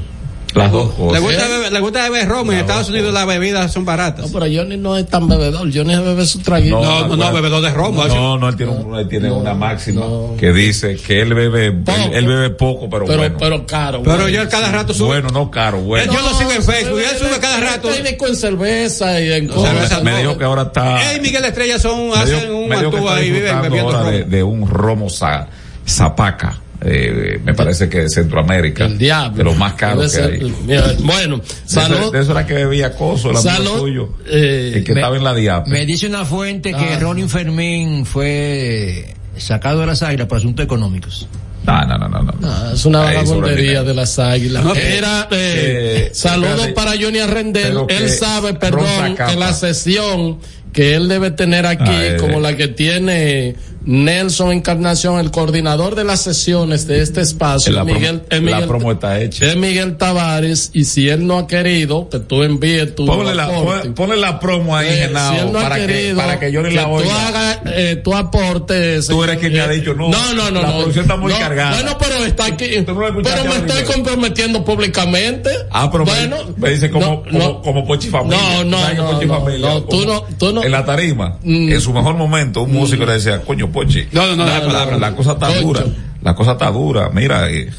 Las 0.55 0.73
dos 0.73 0.93
cosas. 0.95 1.12
Le 1.12 1.27
gusta 1.27 1.47
beber, 1.47 1.73
le 1.73 1.81
gusta 1.81 2.03
beber 2.09 2.27
romo. 2.29 2.53
En 2.53 2.59
Estados 2.59 2.89
Unidos 2.89 3.12
las 3.12 3.27
bebidas 3.27 3.70
son 3.73 3.85
baratas. 3.85 4.27
No, 4.33 4.39
pero 4.41 4.47
Johnny 4.53 4.77
no 4.79 4.97
es 4.97 5.07
tan 5.07 5.29
bebedor. 5.29 5.69
Johnny 5.73 5.95
bebe 5.97 6.25
su 6.25 6.39
traguito. 6.41 6.81
No, 6.81 7.07
no, 7.07 7.16
no, 7.16 7.33
bebedor 7.33 7.62
de 7.62 7.70
romo. 7.70 8.05
No, 8.07 8.39
no, 8.39 8.49
él 8.49 8.57
tiene, 8.57 8.73
un- 8.73 8.95
él 8.99 9.09
tiene 9.09 9.31
una 9.31 9.53
máxima 9.55 10.03
que 10.39 10.53
dice 10.53 10.97
que 10.97 11.20
él 11.20 11.35
bebe, 11.35 11.66
él, 11.66 11.85
él 12.12 12.27
bebe 12.27 12.51
poco, 12.51 12.89
pero, 12.89 13.05
Pero, 13.05 13.19
bueno. 13.19 13.37
pero 13.39 13.66
caro. 13.66 14.03
Pero 14.03 14.23
güey. 14.23 14.33
yo 14.35 14.49
cada 14.49 14.73
rato 14.73 14.95
subo. 14.95 15.09
Bueno, 15.09 15.29
no 15.31 15.51
caro, 15.51 15.81
bueno. 15.83 16.12
Yo 16.12 16.20
lo 16.23 16.33
sigo 16.35 16.51
en 16.51 16.62
Facebook. 16.62 16.99
y 17.01 17.05
Él 17.05 17.19
sube 17.19 17.39
cada 17.41 17.61
rato. 17.61 17.89
Técnico 17.91 18.27
en 18.27 18.37
cerveza 18.37 19.20
y 19.20 19.31
en 19.33 19.51
cerveza 19.53 20.01
me 20.01 20.16
dijo 20.19 20.39
que 20.39 20.45
ahora 20.45 20.62
está. 20.62 21.11
Él 21.12 21.19
y 21.19 21.20
Miguel 21.20 21.45
Estrella 21.45 21.79
son, 21.79 22.11
hacen 22.15 22.51
un 22.53 22.73
está 22.73 23.23
y 23.23 23.31
viven 23.31 23.61
bebiendo 23.62 23.93
romo. 23.93 24.11
de, 24.11 24.25
de 24.25 24.43
un 24.43 24.69
romo 24.69 25.09
za- 25.11 25.47
zapaca. 25.87 26.59
Eh, 26.81 27.41
me 27.45 27.55
parece 27.55 27.89
que 27.89 28.03
de 28.03 28.09
Centroamérica. 28.09 28.87
El 28.87 28.99
diablo. 28.99 29.37
De 29.37 29.45
los 29.45 29.57
más 29.57 29.75
caros 29.75 30.13
que 30.15 30.23
hay. 30.23 30.55
mira, 30.67 30.93
bueno, 31.01 31.39
De 31.39 31.43
eso- 31.45 31.81
salud. 31.81 32.13
De 32.13 32.21
eso 32.21 32.31
era 32.33 32.47
que 32.47 32.55
bebía 32.55 32.95
Coso, 32.95 33.31
el 33.31 33.37
amigo 33.37 33.51
Salud. 33.53 33.79
tuyo. 33.81 34.09
Eh, 34.27 34.73
el 34.77 34.85
que 34.85 34.95
me- 34.95 35.01
estaba 35.01 35.17
en 35.17 35.25
la 35.25 35.35
diapa. 35.35 35.69
Me 35.69 35.85
dice 35.87 36.07
una 36.07 36.25
fuente 36.25 36.71
que 36.73 36.77
Ah. 36.95 36.99
Ronnie 37.01 37.29
Fermín 37.29 38.07
fue 38.07 39.15
sacado 39.37 39.81
de 39.81 39.87
las 39.87 40.03
águilas 40.03 40.27
por 40.27 40.39
asuntos 40.39 40.65
económicos. 40.65 41.29
No, 41.67 41.85
no, 41.85 41.99
no, 41.99 42.09
no. 42.09 42.23
no. 42.41 42.73
Es 42.73 42.85
una 42.87 43.01
vagabundería 43.01 43.83
de 43.83 43.93
las 43.95 44.19
águilas. 44.19 44.65
No, 44.65 44.75
Era, 44.75 45.29
eh, 45.33 46.07
eh, 46.07 46.11
saludos 46.15 46.69
para 46.69 46.93
Johnny 46.93 47.19
Arrendel. 47.19 47.77
Él 47.89 48.05
que 48.05 48.09
sabe, 48.09 48.55
perdón, 48.55 49.17
que 49.17 49.37
la 49.37 49.53
sesión 49.53 50.39
que 50.73 50.95
él 50.95 51.09
debe 51.09 51.31
tener 51.31 51.67
aquí, 51.67 51.85
Ah, 51.87 52.07
eh. 52.07 52.17
como 52.19 52.41
la 52.41 52.57
que 52.57 52.69
tiene 52.69 53.57
Nelson 53.89 54.52
Encarnación, 54.52 55.19
el 55.19 55.31
coordinador 55.31 55.94
de 55.94 56.05
las 56.05 56.20
sesiones 56.20 56.86
de 56.86 57.01
este 57.01 57.23
espacio, 57.23 57.73
La, 57.73 57.85
Miguel, 57.85 58.20
promo, 58.20 58.27
es 58.28 58.43
la 58.43 58.56
Miguel- 58.56 58.69
promo 58.69 58.93
está 58.93 59.19
hecha. 59.19 59.47
es 59.47 59.56
Miguel 59.56 59.97
Tavares, 59.97 60.70
y 60.74 60.85
si 60.85 61.09
él 61.09 61.27
no 61.27 61.39
ha 61.39 61.47
querido, 61.47 62.06
que 62.10 62.19
tú 62.19 62.43
envíes 62.43 62.94
tu 62.94 63.06
Ponle 63.06 63.35
la, 63.35 63.44
aporte. 63.47 63.89
ponle 63.93 64.19
la 64.19 64.39
promo 64.40 64.77
ahí, 64.77 64.89
Eh, 64.90 64.97
Genao, 65.06 65.32
si 65.32 65.39
él 65.40 65.52
no 65.52 65.59
ha 65.59 65.62
para, 65.62 65.77
que, 65.77 65.86
querido 65.86 66.16
para 66.19 66.39
que 66.39 66.52
yo 66.52 66.60
le 66.62 66.69
que 66.69 66.74
la 66.77 66.85
tú 66.85 66.90
oiga. 66.90 67.28
hagas, 67.28 67.59
eh, 67.65 67.97
tu 68.05 68.15
aporte. 68.15 69.01
Tú 69.09 69.24
eres 69.24 69.39
quien 69.39 69.55
me 69.55 69.60
ha 69.60 69.69
dicho, 69.69 69.94
no, 69.94 70.10
No, 70.10 70.35
no, 70.35 70.51
no. 70.51 70.60
la 70.60 70.69
no. 70.69 70.74
producción 70.77 71.05
está 71.06 71.16
muy 71.16 71.32
No, 71.32 71.39
cargada. 71.39 71.70
Bueno, 71.81 71.97
pero 71.98 72.24
está 72.27 72.44
aquí. 72.44 72.66
Tú 72.85 72.93
no 72.94 73.01
pero 73.23 73.44
me 73.44 73.56
estoy 73.56 73.85
comprometiendo 73.85 74.62
públicamente. 74.66 75.48
Ah, 75.70 75.89
pero 75.90 76.05
me- 76.05 76.10
bueno, 76.12 76.36
me, 76.59 76.70
dice 76.70 76.90
como, 76.90 77.06
no, 77.06 77.23
como, 77.23 77.39
no. 77.39 77.62
como 77.62 77.86
Pochi 77.86 78.09
Familia. 78.10 78.39
No, 78.59 78.65
no, 78.65 78.78
¿Sabes 78.81 79.19
que 79.19 79.27
no, 79.27 79.35
Familia? 79.40 79.69
no, 79.70 79.82
tú 79.85 79.89
Como 79.89 80.05
no- 80.05 80.24
tú 80.39 80.52
no- 80.52 80.62
En 80.62 80.73
la 80.73 80.85
tarima, 80.85 81.39
Mm. 81.43 81.73
en 81.73 81.81
su 81.81 81.93
mejor 81.94 82.16
momento, 82.16 82.62
un 82.65 82.73
músico 82.74 83.06
le 83.06 83.15
decía, 83.15 83.40
coño, 83.40 83.70
Pochi. 83.85 84.09
No, 84.13 84.27
no, 84.27 84.37
no, 84.37 84.45
la, 84.47 84.59
la 84.61 84.67
palabra. 84.67 84.99
la 84.99 85.15
cosa 85.15 85.33
está 85.33 85.47
Concho. 85.47 85.63
dura. 85.63 85.85
La 86.23 86.35
cosa 86.35 86.53
está 86.53 86.71
dura. 86.71 87.11
Mira, 87.13 87.49
eh, 87.51 87.63
eh, 87.69 87.71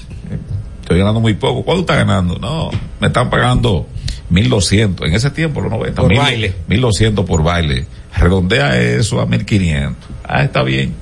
estoy 0.81 0.99
ganando 0.99 1.19
muy 1.19 1.33
poco. 1.33 1.63
¿Cuánto 1.63 1.81
estás 1.81 1.97
ganando? 1.97 2.37
No, 2.39 2.69
me 2.99 3.07
están 3.07 3.29
pagando 3.29 3.87
1200. 4.29 5.07
En 5.07 5.13
ese 5.13 5.29
tiempo, 5.31 5.61
los 5.61 5.71
90. 5.71 6.01
Por 6.01 6.09
mil- 6.11 6.19
baile. 6.19 6.53
1200 6.67 7.25
por 7.25 7.43
baile. 7.43 7.85
Redondea 8.15 8.77
eso 8.79 9.19
a 9.21 9.25
1500. 9.25 9.95
Ah, 10.23 10.43
está 10.43 10.63
bien. 10.63 10.93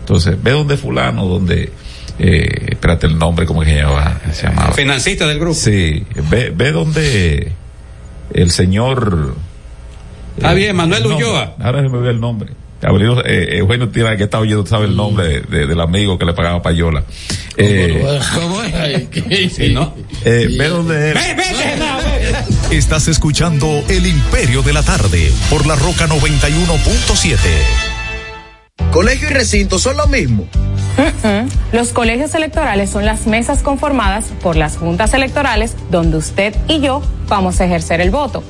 Entonces, 0.00 0.36
ve 0.42 0.50
donde 0.50 0.76
fulano, 0.76 1.26
donde, 1.26 1.72
eh, 2.18 2.66
espérate 2.70 3.06
el 3.06 3.18
nombre, 3.18 3.46
¿cómo 3.46 3.60
que 3.60 3.66
se 3.66 3.76
llamaba? 3.76 4.20
Se 4.32 4.46
llamaba. 4.48 4.72
Financista 4.72 5.26
del 5.26 5.38
grupo. 5.38 5.54
Sí, 5.54 6.04
ve, 6.28 6.52
ve 6.54 6.72
donde 6.72 7.52
el 8.34 8.50
señor. 8.50 9.36
Está 10.36 10.52
bien, 10.54 10.74
Manuel. 10.74 11.06
Ulloa. 11.06 11.54
Ahora 11.60 11.82
se 11.82 11.88
me 11.88 11.98
ve 11.98 12.10
el 12.10 12.20
nombre. 12.20 12.50
Abelino, 12.82 13.20
eh, 13.24 13.58
Eugenio 13.58 13.88
Tira, 13.90 14.16
que 14.16 14.24
está 14.24 14.38
oyendo, 14.38 14.64
sabe 14.66 14.86
el 14.86 14.96
nombre 14.96 15.26
de- 15.28 15.40
de- 15.42 15.66
del 15.66 15.80
amigo 15.80 16.18
que 16.18 16.24
le 16.24 16.32
pagaba 16.32 16.62
Payola. 16.62 17.04
Eh, 17.56 18.02
¿Cómo 18.34 18.62
es? 18.62 18.74
Ay, 18.74 19.08
qué- 19.12 19.50
Sí, 19.50 19.72
¿no? 19.72 19.94
eh, 20.24 20.46
ve. 20.58 20.68
Ven, 20.70 20.88
vete, 20.88 21.42
Genao, 21.44 21.98
vete. 21.98 22.76
Estás 22.76 23.08
escuchando 23.08 23.82
El 23.88 24.06
Imperio 24.06 24.62
de 24.62 24.72
la 24.72 24.82
Tarde 24.82 25.30
por 25.50 25.66
la 25.66 25.76
Roca 25.76 26.06
91.7. 26.06 27.36
Colegio 28.92 29.28
y 29.30 29.32
recinto 29.32 29.78
son 29.78 29.96
lo 29.98 30.06
mismo. 30.06 30.48
Los 31.72 31.90
colegios 31.90 32.34
electorales 32.34 32.90
son 32.90 33.04
las 33.06 33.26
mesas 33.26 33.60
conformadas 33.62 34.26
por 34.42 34.56
las 34.56 34.76
juntas 34.76 35.14
electorales 35.14 35.74
donde 35.90 36.16
usted 36.16 36.54
y 36.68 36.80
yo 36.80 37.00
vamos 37.28 37.60
a 37.60 37.66
ejercer 37.66 38.00
el 38.00 38.10
voto. 38.10 38.42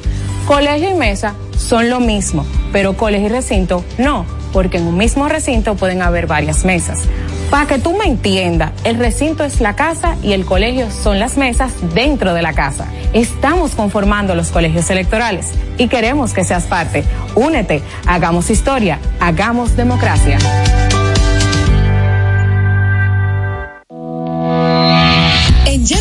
Colegio 0.51 0.91
y 0.91 0.95
mesa 0.95 1.35
son 1.57 1.91
lo 1.91 2.01
mismo, 2.01 2.45
pero 2.73 2.97
colegio 2.97 3.29
y 3.29 3.31
recinto 3.31 3.85
no, 3.99 4.27
porque 4.53 4.79
en 4.79 4.89
un 4.89 4.97
mismo 4.97 5.29
recinto 5.29 5.77
pueden 5.77 6.03
haber 6.03 6.27
varias 6.27 6.65
mesas. 6.65 7.03
Para 7.51 7.69
que 7.69 7.79
tú 7.79 7.97
me 7.97 8.07
entiendas, 8.07 8.73
el 8.83 8.99
recinto 8.99 9.45
es 9.45 9.61
la 9.61 9.77
casa 9.77 10.17
y 10.25 10.33
el 10.33 10.45
colegio 10.45 10.91
son 10.91 11.21
las 11.21 11.37
mesas 11.37 11.73
dentro 11.95 12.35
de 12.35 12.43
la 12.43 12.53
casa. 12.53 12.89
Estamos 13.13 13.77
conformando 13.77 14.35
los 14.35 14.49
colegios 14.51 14.91
electorales 14.91 15.53
y 15.79 15.87
queremos 15.87 16.33
que 16.33 16.43
seas 16.43 16.65
parte. 16.65 17.05
Únete, 17.37 17.81
hagamos 18.05 18.51
historia, 18.51 18.99
hagamos 19.21 19.77
democracia. 19.77 20.39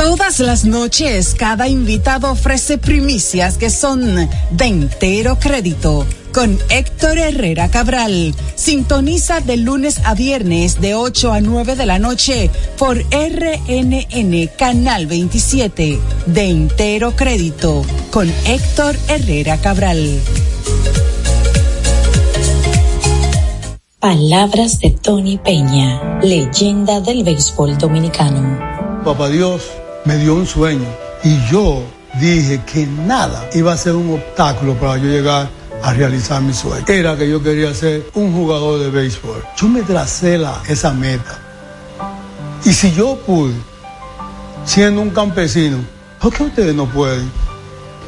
Todas 0.00 0.40
las 0.40 0.64
noches, 0.64 1.34
cada 1.38 1.68
invitado 1.68 2.30
ofrece 2.30 2.78
primicias 2.78 3.58
que 3.58 3.68
son 3.68 4.30
de 4.50 4.64
entero 4.64 5.38
crédito. 5.38 6.06
Con 6.32 6.58
Héctor 6.70 7.18
Herrera 7.18 7.68
Cabral. 7.68 8.34
Sintoniza 8.54 9.40
de 9.40 9.58
lunes 9.58 10.00
a 10.04 10.14
viernes 10.14 10.80
de 10.80 10.94
8 10.94 11.34
a 11.34 11.42
9 11.42 11.76
de 11.76 11.84
la 11.84 11.98
noche 11.98 12.50
por 12.78 12.96
RNN 12.96 14.48
Canal 14.56 15.06
27. 15.06 16.00
De 16.24 16.44
entero 16.48 17.14
crédito. 17.14 17.84
Con 18.10 18.32
Héctor 18.46 18.96
Herrera 19.06 19.58
Cabral. 19.58 20.18
Palabras 23.98 24.78
de 24.78 24.92
Tony 24.92 25.36
Peña, 25.36 26.20
leyenda 26.22 27.00
del 27.02 27.22
béisbol 27.22 27.76
dominicano. 27.76 28.58
Papá 29.04 29.28
Dios 29.28 29.79
me 30.04 30.16
dio 30.16 30.34
un 30.34 30.46
sueño 30.46 30.86
y 31.22 31.38
yo 31.50 31.82
dije 32.20 32.60
que 32.64 32.86
nada 32.86 33.48
iba 33.52 33.72
a 33.72 33.76
ser 33.76 33.94
un 33.94 34.14
obstáculo 34.14 34.74
para 34.74 34.96
yo 34.96 35.04
llegar 35.04 35.48
a 35.82 35.92
realizar 35.92 36.42
mi 36.42 36.52
sueño. 36.52 36.84
Era 36.88 37.16
que 37.16 37.28
yo 37.28 37.42
quería 37.42 37.72
ser 37.74 38.06
un 38.14 38.32
jugador 38.32 38.80
de 38.80 38.90
béisbol. 38.90 39.42
Yo 39.56 39.68
me 39.68 39.82
tracé 39.82 40.38
la, 40.38 40.60
esa 40.68 40.92
meta. 40.92 41.38
Y 42.64 42.72
si 42.72 42.92
yo 42.92 43.16
pude, 43.26 43.54
siendo 44.64 45.00
un 45.00 45.10
campesino, 45.10 45.78
¿por 46.20 46.32
qué 46.32 46.42
ustedes 46.44 46.74
no 46.74 46.86
pueden? 46.86 47.30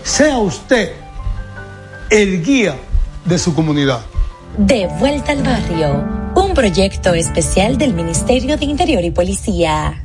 Sea 0.02 0.38
usted 0.38 0.92
el 2.10 2.44
guía 2.44 2.76
de 3.24 3.38
su 3.38 3.54
comunidad. 3.54 4.00
De 4.58 4.86
vuelta 4.98 5.32
al 5.32 5.42
barrio, 5.42 6.04
un 6.34 6.52
proyecto 6.52 7.14
especial 7.14 7.78
del 7.78 7.94
Ministerio 7.94 8.58
de 8.58 8.64
Interior 8.66 9.02
y 9.02 9.10
Policía. 9.10 10.04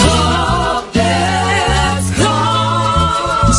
Up 0.00 0.92
there. 0.92 1.47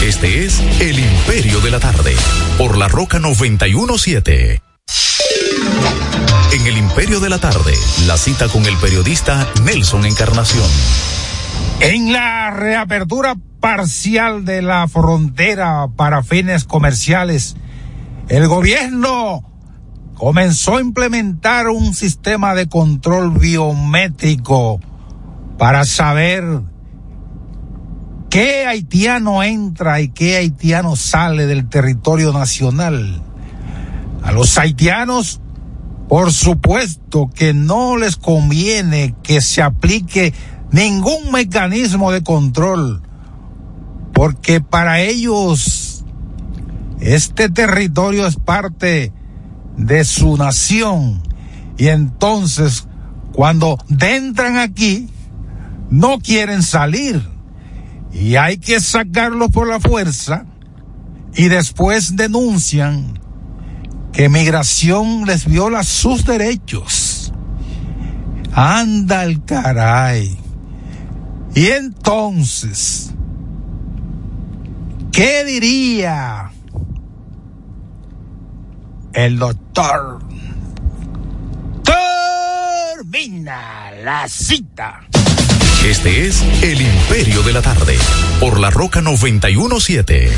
Este 0.00 0.44
es 0.44 0.60
El 0.80 0.98
Imperio 0.98 1.60
de 1.60 1.72
la 1.72 1.80
Tarde, 1.80 2.14
por 2.56 2.78
la 2.78 2.86
Roca 2.86 3.18
917. 3.18 4.62
En 6.52 6.66
El 6.66 6.78
Imperio 6.78 7.18
de 7.18 7.30
la 7.30 7.38
Tarde, 7.38 7.74
la 8.06 8.16
cita 8.16 8.46
con 8.48 8.64
el 8.64 8.76
periodista 8.76 9.48
Nelson 9.64 10.06
Encarnación. 10.06 10.68
En 11.80 12.12
la 12.12 12.52
reapertura 12.52 13.34
parcial 13.58 14.44
de 14.44 14.62
la 14.62 14.86
frontera 14.86 15.88
para 15.96 16.22
fines 16.22 16.64
comerciales, 16.64 17.56
el 18.28 18.46
gobierno 18.46 19.42
comenzó 20.14 20.76
a 20.76 20.80
implementar 20.80 21.68
un 21.68 21.92
sistema 21.92 22.54
de 22.54 22.68
control 22.68 23.30
biométrico 23.30 24.80
para 25.58 25.84
saber 25.84 26.62
qué 28.34 28.66
haitiano 28.66 29.44
entra 29.44 30.00
y 30.00 30.08
qué 30.08 30.36
haitiano 30.36 30.96
sale 30.96 31.46
del 31.46 31.68
territorio 31.68 32.32
nacional. 32.32 33.22
A 34.24 34.32
los 34.32 34.58
haitianos, 34.58 35.40
por 36.08 36.32
supuesto 36.32 37.30
que 37.32 37.54
no 37.54 37.96
les 37.96 38.16
conviene 38.16 39.14
que 39.22 39.40
se 39.40 39.62
aplique 39.62 40.34
ningún 40.72 41.30
mecanismo 41.30 42.10
de 42.10 42.24
control, 42.24 43.02
porque 44.12 44.60
para 44.60 45.00
ellos 45.00 46.04
este 46.98 47.48
territorio 47.50 48.26
es 48.26 48.34
parte 48.34 49.12
de 49.76 50.04
su 50.04 50.36
nación 50.36 51.22
y 51.78 51.86
entonces 51.86 52.88
cuando 53.32 53.78
entran 54.00 54.56
aquí 54.56 55.08
no 55.88 56.18
quieren 56.18 56.64
salir 56.64 57.33
y 58.14 58.36
hay 58.36 58.58
que 58.58 58.80
sacarlos 58.80 59.50
por 59.50 59.66
la 59.68 59.80
fuerza 59.80 60.46
y 61.34 61.48
después 61.48 62.16
denuncian 62.16 63.18
que 64.12 64.28
migración 64.28 65.24
les 65.26 65.46
viola 65.46 65.82
sus 65.82 66.24
derechos. 66.24 67.32
Anda 68.52 69.24
el 69.24 69.44
caray. 69.44 70.38
Y 71.56 71.66
entonces, 71.66 73.12
¿qué 75.10 75.44
diría 75.44 76.52
el 79.12 79.38
doctor? 79.40 80.20
Termina 82.94 83.90
la 84.04 84.28
cita. 84.28 85.00
Este 85.84 86.26
es 86.26 86.42
El 86.62 86.80
Imperio 86.80 87.42
de 87.42 87.52
la 87.52 87.60
Tarde, 87.60 87.98
por 88.40 88.58
la 88.58 88.70
Roca 88.70 89.02
917. 89.02 90.32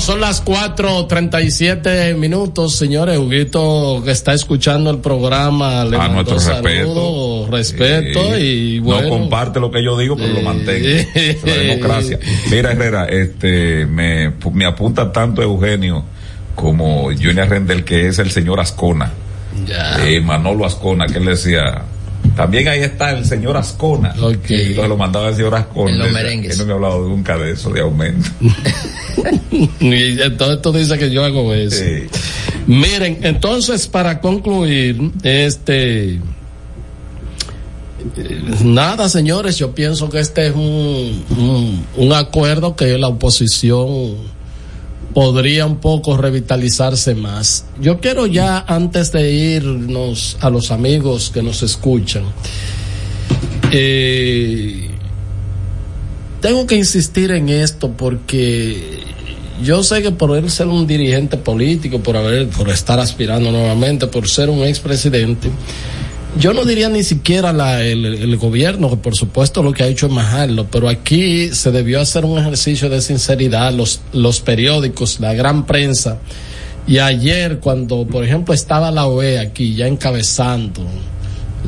son 0.00 0.20
las 0.20 0.44
4:37 0.44 2.14
minutos, 2.14 2.76
señores. 2.76 3.18
Huguito 3.18 4.00
que 4.04 4.12
está 4.12 4.32
escuchando 4.32 4.90
el 4.90 4.98
programa, 4.98 5.84
le 5.84 5.96
a 5.96 6.08
nuestro 6.08 6.38
saludo, 6.38 7.27
respeto, 7.48 8.38
y 8.38 8.78
bueno. 8.78 9.02
No 9.02 9.08
comparte 9.08 9.60
lo 9.60 9.70
que 9.70 9.82
yo 9.82 9.98
digo, 9.98 10.16
pero 10.16 10.32
lo 10.32 10.42
mantengo. 10.42 10.86
la 11.44 11.54
democracia. 11.54 12.18
Mira, 12.50 12.72
Herrera, 12.72 13.06
este, 13.06 13.86
me, 13.86 14.32
me 14.52 14.64
apunta 14.64 15.12
tanto 15.12 15.42
Eugenio 15.42 16.04
como 16.54 17.04
Junior 17.04 17.48
Rendel, 17.48 17.84
que 17.84 18.08
es 18.08 18.18
el 18.18 18.30
señor 18.30 18.60
Ascona. 18.60 19.12
Ya. 19.66 20.06
Eh, 20.06 20.20
Manolo 20.20 20.66
Ascona, 20.66 21.06
que 21.06 21.18
él 21.18 21.24
decía, 21.24 21.82
también 22.36 22.68
ahí 22.68 22.80
está 22.80 23.10
el 23.10 23.24
señor 23.24 23.56
Ascona. 23.56 24.14
Ok. 24.20 24.50
Y 24.50 24.54
entonces 24.54 24.88
lo 24.88 24.96
mandaba 24.96 25.28
el 25.28 25.36
señor 25.36 25.54
Ascona. 25.54 25.92
En 25.92 25.98
los 25.98 26.12
merengues. 26.12 26.52
Él 26.52 26.58
no 26.58 26.64
me 26.66 26.72
ha 26.72 26.74
hablado 26.76 27.08
nunca 27.08 27.36
de 27.36 27.52
eso, 27.52 27.70
de 27.70 27.80
aumento. 27.80 28.28
Y 29.80 30.20
entonces 30.20 30.62
tú 30.62 30.72
dices 30.72 30.98
que 30.98 31.10
yo 31.10 31.24
hago 31.24 31.52
eso. 31.52 31.82
Miren, 32.66 33.18
entonces 33.22 33.88
para 33.88 34.20
concluir, 34.20 35.10
este, 35.22 36.20
nada 38.64 39.08
señores, 39.08 39.58
yo 39.58 39.74
pienso 39.74 40.08
que 40.08 40.20
este 40.20 40.48
es 40.48 40.54
un, 40.54 41.84
un, 41.96 42.12
acuerdo 42.12 42.76
que 42.76 42.96
la 42.98 43.08
oposición 43.08 44.16
podría 45.14 45.66
un 45.66 45.78
poco 45.78 46.16
revitalizarse 46.16 47.14
más. 47.14 47.64
Yo 47.80 48.00
quiero 48.00 48.26
ya, 48.26 48.64
antes 48.66 49.10
de 49.12 49.32
irnos 49.32 50.36
a 50.40 50.50
los 50.50 50.70
amigos 50.70 51.30
que 51.32 51.42
nos 51.42 51.62
escuchan, 51.62 52.24
eh, 53.72 54.90
tengo 56.40 56.66
que 56.66 56.76
insistir 56.76 57.32
en 57.32 57.48
esto 57.48 57.90
porque 57.96 59.00
yo 59.62 59.82
sé 59.82 60.02
que 60.02 60.12
por 60.12 60.36
él 60.36 60.50
ser 60.50 60.68
un 60.68 60.86
dirigente 60.86 61.36
político, 61.36 62.00
por 62.00 62.16
haber, 62.16 62.48
por 62.48 62.68
estar 62.68 63.00
aspirando 63.00 63.50
nuevamente, 63.50 64.06
por 64.06 64.28
ser 64.28 64.50
un 64.50 64.62
expresidente, 64.62 65.50
yo 66.38 66.52
no 66.52 66.64
diría 66.64 66.88
ni 66.88 67.02
siquiera 67.02 67.52
la, 67.52 67.82
el, 67.82 68.36
gobierno, 68.36 68.90
que 68.90 68.96
por 68.96 69.14
supuesto 69.16 69.62
lo 69.62 69.72
que 69.72 69.82
ha 69.82 69.86
hecho 69.86 70.06
es 70.06 70.12
majarlo, 70.12 70.66
pero 70.70 70.88
aquí 70.88 71.48
se 71.50 71.70
debió 71.70 72.00
hacer 72.00 72.24
un 72.24 72.38
ejercicio 72.38 72.88
de 72.88 73.00
sinceridad, 73.00 73.72
los, 73.72 74.00
los 74.12 74.40
periódicos, 74.40 75.20
la 75.20 75.34
gran 75.34 75.66
prensa. 75.66 76.18
Y 76.86 76.98
ayer, 76.98 77.58
cuando, 77.58 78.06
por 78.06 78.24
ejemplo, 78.24 78.54
estaba 78.54 78.90
la 78.90 79.06
OEA 79.06 79.42
aquí 79.42 79.74
ya 79.74 79.86
encabezando 79.86 80.82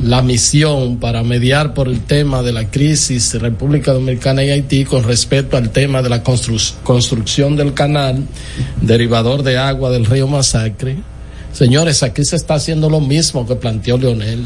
la 0.03 0.21
misión 0.21 0.97
para 0.97 1.21
mediar 1.21 1.73
por 1.73 1.87
el 1.87 1.99
tema 1.99 2.41
de 2.41 2.53
la 2.53 2.71
crisis 2.71 3.33
República 3.39 3.91
Dominicana 3.91 4.43
y 4.43 4.49
Haití 4.49 4.85
con 4.85 5.03
respecto 5.03 5.57
al 5.57 5.69
tema 5.69 6.01
de 6.01 6.09
la 6.09 6.23
constru- 6.23 6.73
construcción 6.83 7.57
del 7.57 7.73
canal 7.73 8.23
derivador 8.81 9.43
de 9.43 9.57
agua 9.57 9.91
del 9.91 10.05
río 10.05 10.27
Masacre. 10.27 10.95
Señores, 11.53 12.03
aquí 12.03 12.23
se 12.23 12.35
está 12.35 12.55
haciendo 12.55 12.89
lo 12.89 12.99
mismo 12.99 13.45
que 13.45 13.55
planteó 13.55 13.97
Leonel. 13.97 14.45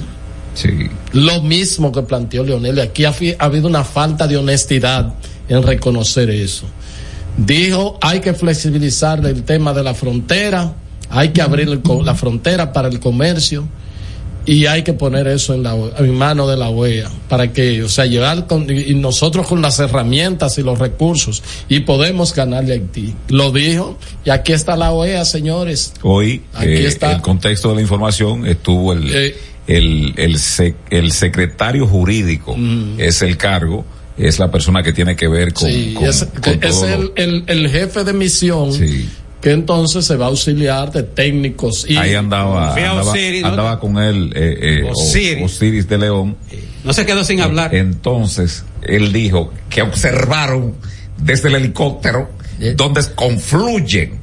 Sí. 0.54 0.90
Lo 1.14 1.42
mismo 1.42 1.92
que 1.92 2.02
planteó 2.02 2.44
Leonel. 2.44 2.78
Y 2.78 2.82
aquí 2.82 3.06
ha, 3.06 3.14
habido 3.40 3.68
una 3.68 3.84
falta 3.84 4.28
de 4.28 4.38
honestidad 4.38 5.14
en 5.48 5.64
reconocer 5.64 6.30
eso. 6.30 6.66
Dijo, 7.38 7.98
hay 8.02 8.22
que 8.22 8.34
flexibilizar 8.34 9.26
el 9.26 9.44
tema 9.44 9.74
de 9.74 9.84
la 9.84 9.94
frontera, 9.94 10.74
hay 11.10 11.30
que 11.30 11.42
abrir 11.42 11.68
el 11.68 11.82
la 12.04 12.16
frontera 12.16 12.72
para 12.72 12.88
el 12.88 13.00
comercio 13.00 13.68
y 14.46 14.66
hay 14.68 14.84
que 14.84 14.94
poner 14.94 15.28
eso 15.28 15.54
en 15.54 15.64
la 15.64 15.76
en 15.98 16.14
mano 16.16 16.48
de 16.48 16.56
la 16.58 16.70
OEA 16.70 17.10
para 17.30 17.52
que, 17.52 17.84
o 17.84 17.90
sea, 17.90 18.06
llegar 18.06 18.48
con, 18.48 18.70
y 18.70 18.94
nosotros 18.96 19.48
con 19.48 19.62
las 19.62 19.80
herramientas 19.80 20.58
y 20.58 20.64
los 20.64 20.78
recursos 20.80 21.42
y 21.70 21.82
podemos 21.82 22.34
ganarle 22.34 22.74
a 22.74 22.76
Haití. 22.76 23.14
Lo 23.30 23.52
dijo 23.52 23.98
y 24.24 24.30
aquí 24.30 24.54
está 24.54 24.76
la 24.76 24.92
OEA, 24.92 25.26
señores. 25.26 25.94
Hoy, 26.04 26.44
Aquí 26.54 26.68
eh, 26.70 26.88
está. 26.88 27.12
el 27.14 27.22
contexto 27.22 27.70
de 27.70 27.76
la 27.76 27.82
información 27.82 28.46
estuvo 28.48 28.94
el, 28.94 29.12
Eh, 29.14 29.36
el, 29.68 30.14
el, 30.18 30.36
sec- 30.36 30.76
el 30.92 31.12
secretario 31.12 31.88
jurídico 31.88 32.56
es 32.98 33.22
el 33.24 33.38
cargo, 33.38 33.84
es 34.18 34.38
la 34.40 34.52
persona 34.52 34.84
que 34.84 34.94
tiene 34.94 35.16
que 35.16 35.28
ver 35.28 35.54
con, 35.54 35.70
Sí, 35.70 35.94
con- 35.96 36.06
es, 36.06 36.28
con 36.44 36.64
es 36.64 36.82
el, 36.84 37.12
el- 37.16 37.44
el 37.48 37.70
jefe 37.70 38.04
de 38.04 38.14
misión 38.14 38.72
que 39.46 39.52
entonces 39.52 40.04
se 40.04 40.16
va 40.16 40.26
a 40.26 40.30
auxiliar 40.30 40.92
de 40.92 41.04
técnicos 41.04 41.86
y 41.88 41.98
Ahí 41.98 42.16
andaba, 42.16 42.74
andaba, 42.74 43.02
Osiris, 43.04 43.44
¿no? 43.44 43.48
andaba 43.50 43.80
con 43.80 44.00
él 44.00 44.34
eh, 44.36 44.58
eh, 44.60 44.90
Osiris. 44.92 45.46
Osiris 45.46 45.88
de 45.88 46.00
León. 46.00 46.36
No 46.84 46.94
se 46.94 47.06
quedó 47.06 47.24
sin 47.24 47.42
hablar. 47.42 47.76
Entonces, 47.76 48.66
él 48.82 49.14
dijo 49.14 49.54
que 49.70 49.84
observaron 49.84 50.74
desde 51.18 51.50
el 51.50 51.56
helicóptero 51.58 52.28
donde 52.76 53.04
confluyen 53.14 54.20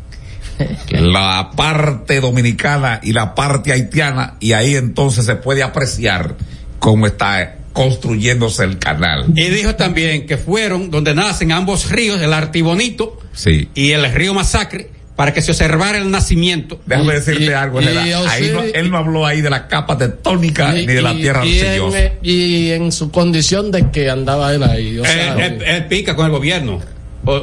la 0.91 1.53
parte 1.55 2.21
dominicana 2.21 2.99
y 3.01 3.13
la 3.13 3.37
parte 3.37 3.71
haitiana 3.71 4.35
y 4.41 4.55
ahí 4.55 4.75
entonces 4.75 5.25
se 5.25 5.37
puede 5.37 5.63
apreciar 5.63 6.35
cómo 6.81 7.07
está 7.07 7.59
construyéndose 7.73 8.65
el 8.65 8.81
canal. 8.81 9.27
Y 9.37 9.51
dijo 9.51 9.77
también 9.77 10.27
que 10.27 10.37
fueron 10.37 10.91
donde 10.91 11.15
nacen 11.15 11.53
ambos 11.53 11.93
ríos, 11.93 12.21
el 12.21 12.33
Artibonito 12.33 13.21
Sí. 13.33 13.69
y 13.77 13.93
el 13.93 14.13
río 14.13 14.35
Masacre, 14.35 14.91
para 15.17 15.33
que 15.35 15.43
se 15.43 15.51
observara 15.53 15.99
el 15.99 16.11
nacimiento. 16.11 16.81
Déjame 16.87 17.15
decirte 17.15 17.55
algo, 17.55 17.81
Herrera. 17.81 18.03
Ahí 18.31 18.51
no- 18.53 18.63
él 18.63 18.91
no 18.91 18.97
habló 18.99 19.27
ahí 19.27 19.41
de 19.41 19.51
la 19.51 19.69
capa 19.69 19.99
tectónica 19.99 20.73
ni 20.73 20.87
de 20.87 21.03
la 21.03 21.15
tierra 21.15 21.45
y 21.47 21.59
en, 21.61 21.67
arcillosa. 21.67 21.99
eh, 22.01 22.19
y 22.23 22.71
en 22.71 22.93
su 22.93 23.11
condición 23.11 23.71
de 23.71 23.91
que 23.91 24.09
andaba 24.11 24.53
él 24.55 24.63
ahí. 24.63 24.99
O 24.99 25.05
sea, 25.05 25.35
él, 25.35 25.55
él- 25.61 25.63
él 25.63 25.87
pica 25.87 26.17
con 26.17 26.27
el 26.27 26.33
gobierno. 26.33 26.81
O, 27.25 27.33
o 27.35 27.41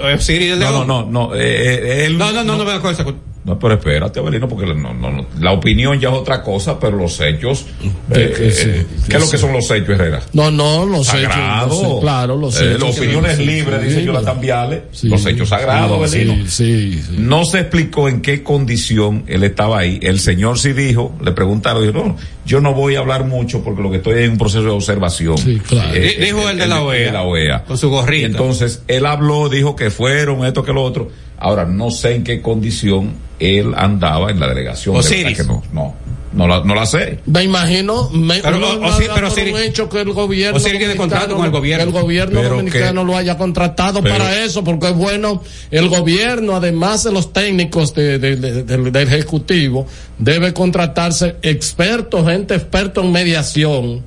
No, 0.58 0.72
no, 0.72 0.86
no, 0.86 1.06
no, 1.06 1.36
eh, 1.36 1.40
eh, 1.42 2.06
él 2.06 2.18
No, 2.18 2.32
no, 2.32 2.44
no, 2.44 2.58
no, 2.58 2.66
me 2.66 2.72
da 2.72 2.80
cosa. 2.82 3.06
No, 3.46 3.58
pero 3.58 3.76
espérate, 3.76 4.20
Avelino, 4.20 4.50
porque 4.50 4.66
no, 4.74 4.94
no, 4.94 5.10
no, 5.10 5.26
la 5.40 5.54
opinión 5.54 5.98
ya 5.98 6.10
es 6.10 6.14
otra 6.16 6.44
cosa, 6.44 6.78
pero 6.78 6.98
los 6.98 7.20
hechos. 7.22 7.66
eh, 8.12 8.52
sí, 8.54 8.70
eh, 8.70 8.86
¿Qué 9.08 9.16
es 9.16 9.22
lo 9.24 9.30
que 9.32 9.38
son 9.38 9.54
los 9.54 9.72
hechos, 9.72 9.90
Herrera? 9.92 10.22
No, 10.34 10.52
no, 10.52 10.86
los 10.86 11.08
Sagrado. 11.08 11.68
hechos. 11.74 11.82
los- 11.84 12.00
claro, 12.02 12.36
los 12.36 12.60
Eh, 12.62 12.74
hechos. 12.76 12.82
las 12.90 12.98
opiniones 13.00 13.38
Sí, 13.38 13.46
libres, 13.46 13.82
sí, 13.82 13.88
dice 13.88 14.04
Jonathan 14.04 14.42
Viale. 14.42 14.84
sí, 14.92 15.08
los 15.08 15.26
hechos 15.26 15.50
sagrados, 15.50 16.12
sí, 16.12 16.18
Avelino. 16.18 16.48
sí, 16.50 17.02
sí. 17.02 17.16
No 17.18 17.46
se 17.46 17.60
explicó 17.62 18.10
en 18.10 18.22
qué 18.22 18.44
condición 18.44 19.24
él 19.28 19.44
estaba 19.46 19.80
ahí. 19.80 20.00
El 20.04 20.20
señor 20.20 20.60
sí 20.60 20.74
dijo, 20.74 21.16
le 21.24 21.32
preguntaron, 21.32 21.82
dijo, 21.82 21.94
no, 22.06 22.18
yo 22.46 22.60
no 22.60 22.74
voy 22.74 22.96
a 22.96 23.00
hablar 23.00 23.24
mucho 23.26 23.64
porque 23.64 23.82
lo 23.82 23.90
que 23.90 23.98
estoy 23.98 24.22
en 24.26 24.32
un 24.32 24.38
proceso 24.38 24.64
de 24.64 24.70
observación. 24.72 25.38
claro. 25.66 25.94
Di- 25.94 26.16
dijo 26.26 26.48
el 26.50 26.58
de 26.58 26.68
la 26.68 26.84
OEA. 26.84 27.06
de 27.06 27.12
la 27.14 27.24
OEA. 27.24 27.64
Con 27.64 27.78
su 27.78 27.90
gorrito. 27.90 28.28
Entonces, 28.28 28.84
él 28.90 29.06
habló, 29.06 29.48
dijo 29.48 29.78
que 29.78 29.90
fueron 29.90 30.46
esto 30.46 30.62
que 30.62 30.74
lo 30.74 30.84
otro. 30.84 31.10
Ahora, 31.40 31.66
no 31.66 31.90
sé 31.92 32.16
en 32.16 32.24
qué 32.24 32.42
condición 32.42 33.14
él 33.40 33.74
andaba 33.76 34.30
en 34.32 34.40
la 34.40 34.48
delegación. 34.48 34.94
de 34.96 35.00
Osiris. 35.00 35.24
verdad 35.38 35.38
que 35.38 35.48
no, 35.48 35.64
no, 35.72 35.96
no 36.34 36.48
la, 36.48 36.64
no 36.64 36.76
la 36.76 36.86
sé. 36.86 37.20
Me 37.26 37.44
imagino, 37.44 38.10
me, 38.12 38.40
Pero, 38.40 38.58
o- 38.58 38.76
no 38.80 38.88
o 38.90 38.92
sí, 39.00 39.06
da 39.08 39.16
pero 39.16 39.30
Osiris- 39.30 39.54
un 39.54 39.60
hecho 39.62 39.88
que 39.90 40.02
el 40.02 40.12
gobierno 40.12 40.58
Osiris 40.58 40.78
tiene 40.78 40.96
contrato 40.98 41.36
con 41.38 41.46
el 41.46 41.52
gobierno. 41.52 41.86
que 41.86 41.98
el 41.98 42.04
gobierno 42.04 42.40
Pero 42.42 42.56
dominicano 42.58 43.02
que- 43.02 43.08
lo 43.08 43.18
haya 43.18 43.38
contratado 43.38 44.02
pero- 44.04 44.18
para 44.18 44.44
eso, 44.44 44.64
porque 44.64 44.90
es 44.90 44.96
bueno, 44.96 45.42
el 45.72 45.88
gobierno, 45.88 46.56
además 46.58 47.04
de 47.06 47.14
los 47.14 47.32
técnicos 47.32 47.96
de- 47.96 48.20
de- 48.20 48.36
de- 48.36 48.64
del- 48.64 48.92
del 48.92 49.08
ejecutivo, 49.08 49.88
debe 50.18 50.54
contratarse 50.54 51.38
expertos, 51.42 52.28
gente 52.28 52.54
experta 52.56 53.00
en 53.02 53.12
mediación, 53.14 54.04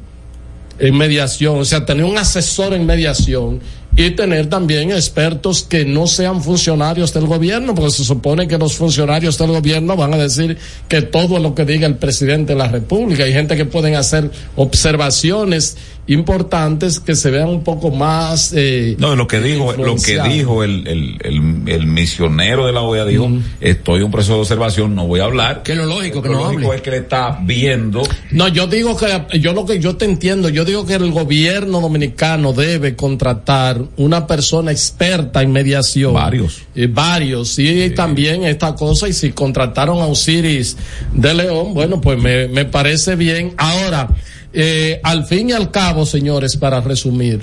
en 0.79 0.97
mediación, 0.97 1.59
o 1.61 1.65
sea, 1.65 1.85
tener 1.87 2.05
un 2.05 2.19
asesor 2.19 2.75
en 2.75 2.85
mediación 2.87 3.61
y 3.94 4.10
tener 4.12 4.47
también 4.48 4.90
expertos 4.90 5.62
que 5.62 5.85
no 5.85 6.06
sean 6.06 6.43
funcionarios 6.43 7.12
del 7.12 7.27
gobierno, 7.27 7.74
porque 7.74 7.90
se 7.90 8.05
supone 8.05 8.48
que 8.48 8.56
los 8.56 8.74
funcionarios 8.74 9.36
del 9.36 9.48
gobierno 9.51 9.97
van 9.97 10.14
a 10.14 10.16
decir 10.16 10.56
que 10.89 11.02
todo 11.02 11.36
es 11.36 11.43
lo 11.43 11.55
que 11.55 11.64
diga 11.64 11.86
el 11.86 11.97
presidente 11.97 12.55
de 12.55 12.59
la 12.59 12.69
República. 12.69 13.24
Hay 13.24 13.32
gente 13.32 13.56
que 13.56 13.66
pueden 13.66 13.94
hacer 13.94 14.31
observaciones 14.56 15.77
importantes 16.06 16.98
que 16.98 17.14
se 17.14 17.31
vean 17.31 17.48
un 17.48 17.62
poco 17.62 17.90
más. 17.90 18.52
Eh, 18.56 18.97
No, 18.98 19.14
lo 19.14 19.27
que 19.27 19.40
dijo, 19.40 19.73
lo 19.74 19.94
que 19.97 20.20
dijo 20.23 20.64
el, 20.64 20.86
el, 20.89 21.19
el, 21.23 21.62
el 21.66 21.86
misionero 21.86 22.66
de 22.66 22.73
la 22.73 22.81
OEA 22.82 23.05
dijo, 23.05 23.31
estoy 23.60 24.02
un 24.02 24.10
proceso 24.10 24.35
de 24.35 24.40
observación, 24.40 24.94
no 24.94 25.06
voy 25.06 25.20
a 25.20 25.24
hablar. 25.24 25.62
Que 25.62 25.74
lo 25.74 25.86
lógico 25.86 26.23
que 26.23 26.28
lo 26.28 26.35
no 26.36 26.44
lógico 26.44 26.64
hable. 26.64 26.77
es 26.77 26.82
que 26.82 26.90
le 26.90 26.97
está 26.98 27.39
viendo 27.43 28.02
No, 28.32 28.48
yo 28.48 28.66
digo 28.66 28.97
que, 28.97 29.39
yo 29.39 29.52
lo 29.52 29.64
que 29.64 29.78
yo 29.78 29.97
te 29.97 30.05
entiendo, 30.05 30.48
yo 30.48 30.64
digo 30.64 30.85
que 30.85 30.94
el 30.94 31.12
gobierno 31.12 31.81
dominicano 31.81 32.52
debe 32.52 32.97
contratar 32.97 33.82
una 33.97 34.27
persona 34.27 34.71
experta 34.73 35.43
en 35.43 35.53
mediación. 35.53 36.15
Varios. 36.15 36.63
Eh, 36.75 36.89
varios, 36.91 37.59
y 37.59 37.91
también 37.91 38.45
esta 38.45 38.75
cosa, 38.75 39.09
y 39.09 39.13
si 39.13 39.33
contrataron 39.33 40.01
a 40.01 40.07
Osiris 40.07 40.77
de 41.13 41.35
León, 41.35 41.75
bueno, 41.75 42.01
pues 42.01 42.19
me, 42.19 42.49
me 42.49 42.65
parece 42.65 43.17
bien. 43.17 43.55
Ahora, 43.57 44.09
eh, 44.53 45.01
al 45.03 45.27
fin 45.27 45.51
y 45.51 45.53
al 45.53 45.71
cabo, 45.71 46.05
señores, 46.07 46.57
para 46.57 46.81
resumir, 46.81 47.41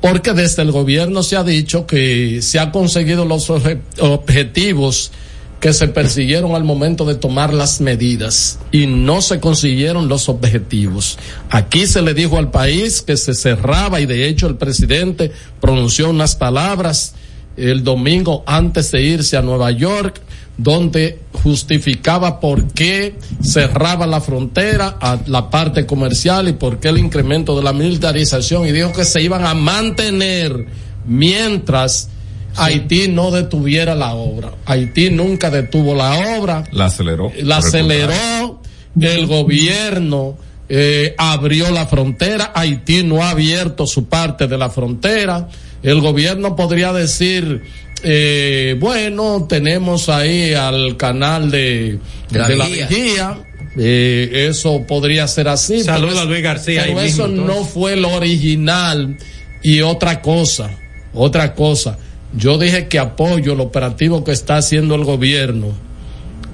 porque 0.00 0.32
desde 0.32 0.62
el 0.62 0.72
gobierno 0.72 1.22
se 1.22 1.36
ha 1.36 1.44
dicho 1.44 1.86
que 1.86 2.40
se 2.42 2.58
han 2.58 2.70
conseguido 2.70 3.24
los 3.24 3.50
obje- 3.50 3.80
objetivos 4.00 5.12
que 5.60 5.72
se 5.72 5.88
persiguieron 5.88 6.54
al 6.54 6.64
momento 6.64 7.04
de 7.04 7.14
tomar 7.14 7.54
las 7.54 7.80
medidas 7.80 8.58
y 8.70 8.86
no 8.86 9.22
se 9.22 9.40
consiguieron 9.40 10.08
los 10.08 10.28
objetivos. 10.28 11.18
Aquí 11.50 11.86
se 11.86 12.02
le 12.02 12.12
dijo 12.12 12.36
al 12.36 12.50
país 12.50 13.00
que 13.00 13.16
se 13.16 13.34
cerraba 13.34 14.00
y 14.00 14.06
de 14.06 14.28
hecho 14.28 14.46
el 14.46 14.56
presidente 14.56 15.32
pronunció 15.60 16.10
unas 16.10 16.36
palabras 16.36 17.14
el 17.56 17.84
domingo 17.84 18.42
antes 18.46 18.90
de 18.90 19.02
irse 19.02 19.36
a 19.36 19.42
Nueva 19.42 19.70
York 19.70 20.20
donde 20.56 21.18
justificaba 21.32 22.38
por 22.40 22.68
qué 22.72 23.16
cerraba 23.42 24.06
la 24.06 24.20
frontera 24.20 24.96
a 25.00 25.18
la 25.26 25.50
parte 25.50 25.84
comercial 25.84 26.48
y 26.48 26.52
por 26.52 26.78
qué 26.78 26.88
el 26.88 26.98
incremento 26.98 27.56
de 27.56 27.62
la 27.62 27.72
militarización 27.72 28.66
y 28.66 28.72
dijo 28.72 28.92
que 28.92 29.04
se 29.04 29.20
iban 29.20 29.44
a 29.44 29.54
mantener 29.54 30.66
mientras 31.06 32.10
Haití 32.56 33.08
no 33.08 33.30
detuviera 33.30 33.94
la 33.94 34.14
obra. 34.14 34.52
Haití 34.66 35.10
nunca 35.10 35.50
detuvo 35.50 35.94
la 35.94 36.38
obra, 36.38 36.64
la 36.72 36.86
aceleró. 36.86 37.32
la 37.42 37.58
aceleró, 37.58 38.60
el 39.00 39.26
gobierno 39.26 40.36
eh, 40.68 41.14
abrió 41.18 41.70
la 41.70 41.86
frontera, 41.86 42.52
Haití 42.54 43.02
no 43.02 43.22
ha 43.22 43.30
abierto 43.30 43.86
su 43.86 44.06
parte 44.06 44.46
de 44.46 44.56
la 44.56 44.70
frontera, 44.70 45.48
el 45.82 46.00
gobierno 46.00 46.56
podría 46.56 46.92
decir, 46.92 47.62
eh, 48.02 48.76
bueno, 48.78 49.46
tenemos 49.48 50.08
ahí 50.08 50.54
al 50.54 50.96
canal 50.96 51.50
de, 51.50 51.98
De 52.30 52.38
la 52.38 52.48
de 52.48 52.56
la 52.56 52.66
vigía. 52.66 52.86
vigía, 52.86 53.38
eh, 53.76 54.48
eso 54.50 54.82
podría 54.86 55.26
ser 55.26 55.48
así. 55.48 55.82
Saludo 55.82 56.08
pero 56.08 56.20
a 56.20 56.24
Luis 56.24 56.42
García 56.42 56.82
Pero 56.86 56.98
ahí 57.00 57.08
eso 57.08 57.28
mismo, 57.28 57.46
no 57.46 57.64
fue 57.64 57.96
lo 57.96 58.10
original. 58.12 59.16
Y 59.62 59.80
otra 59.80 60.20
cosa, 60.20 60.70
otra 61.14 61.54
cosa. 61.54 61.98
Yo 62.36 62.58
dije 62.58 62.88
que 62.88 62.98
apoyo 62.98 63.52
el 63.52 63.60
operativo 63.60 64.24
que 64.24 64.32
está 64.32 64.56
haciendo 64.56 64.94
el 64.94 65.04
gobierno 65.04 65.68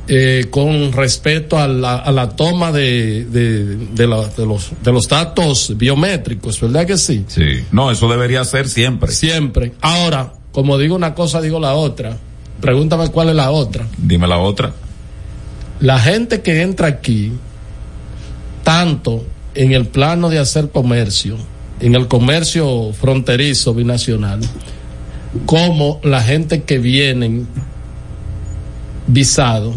eh, 0.09 0.47
con 0.51 0.93
respecto 0.93 1.59
a 1.59 1.69
la, 1.69 1.97
a 1.97 2.11
la 2.13 2.31
toma 2.31 2.73
de, 2.73 3.25
de, 3.27 3.77
de, 3.77 4.07
la- 4.07 4.27
de 4.29 4.45
los, 4.45 4.71
de 4.83 4.93
los 4.93 5.09
datos 5.09 5.73
biométricos, 5.77 6.61
¿verdad 6.61 6.87
que 6.87 6.99
sí? 6.99 7.25
Sí. 7.29 7.65
No, 7.71 7.91
eso 7.91 8.09
debería 8.11 8.45
ser 8.45 8.69
siempre. 8.69 9.13
Siempre. 9.13 9.73
Ahora, 9.81 10.33
como 10.53 10.77
digo 10.79 10.97
una 10.97 11.15
cosa, 11.15 11.41
digo 11.41 11.61
la 11.61 11.75
otra. 11.75 12.17
Pregúntame 12.61 13.09
cuál 13.09 13.29
es 13.31 13.37
la 13.37 13.51
otra. 13.53 13.87
Dime 13.97 14.27
la 14.27 14.39
otra. 14.39 14.73
La 15.81 15.99
gente 15.99 16.43
que 16.43 16.61
entra 16.61 16.89
aquí, 16.89 17.33
tanto 18.65 19.25
en 19.55 19.73
el 19.73 19.87
plano 19.87 20.29
de 20.29 20.39
hacer 20.39 20.71
comercio, 20.71 21.37
en 21.81 21.95
el 21.95 22.07
comercio 22.09 22.93
fronterizo 22.93 23.73
binacional, 23.75 24.41
como 25.47 26.01
la 26.03 26.23
gente 26.23 26.63
que 26.63 26.79
vienen 26.79 27.47
visado, 29.07 29.75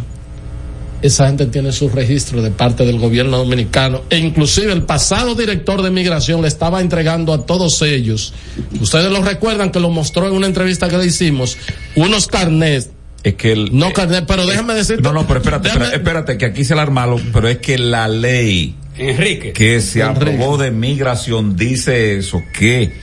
esa 1.02 1.28
gente 1.28 1.48
tiene 1.48 1.72
su 1.74 1.90
registro 1.90 2.42
de 2.42 2.50
parte 2.52 2.86
del 2.86 2.98
gobierno 2.98 3.38
dominicano 3.38 4.04
e 4.10 4.18
inclusive 4.20 4.72
el 4.72 4.84
pasado 4.84 5.36
director 5.36 5.82
de 5.82 5.92
migración 5.92 6.42
le 6.42 6.48
estaba 6.48 6.80
entregando 6.82 7.34
a 7.34 7.46
todos 7.46 7.82
ellos, 7.82 8.34
ustedes 8.80 9.12
lo 9.12 9.22
recuerdan 9.22 9.72
que 9.72 9.80
lo 9.82 9.90
mostró 9.90 10.28
en 10.28 10.34
una 10.34 10.48
entrevista 10.48 10.88
que 10.88 10.98
le 10.98 11.06
hicimos, 11.08 11.58
unos 11.96 12.28
carnets 12.28 12.90
Es 13.24 13.34
que 13.36 13.52
el. 13.52 13.78
no 13.78 13.92
carnet, 13.92 14.26
pero 14.28 14.46
déjame 14.46 14.74
decirte. 14.76 15.02
No, 15.04 15.12
no, 15.14 15.28
pero 15.28 15.40
espérate, 15.40 15.68
déjame- 15.70 15.86
espérate, 15.86 15.98
espérate, 15.98 16.38
que 16.38 16.46
aquí 16.46 16.64
se 16.64 16.74
la 16.76 16.84
armaron, 16.84 17.22
pero 17.34 17.50
es 17.50 17.58
que 17.58 17.78
la 17.78 18.08
ley 18.08 18.76
Enrique. 18.98 19.52
que 19.54 19.82
se 19.82 20.02
Enrique. 20.02 20.36
aprobó 20.36 20.58
de 20.58 20.72
migración 20.72 21.56
dice 21.58 22.18
eso, 22.18 22.42
que 22.58 22.94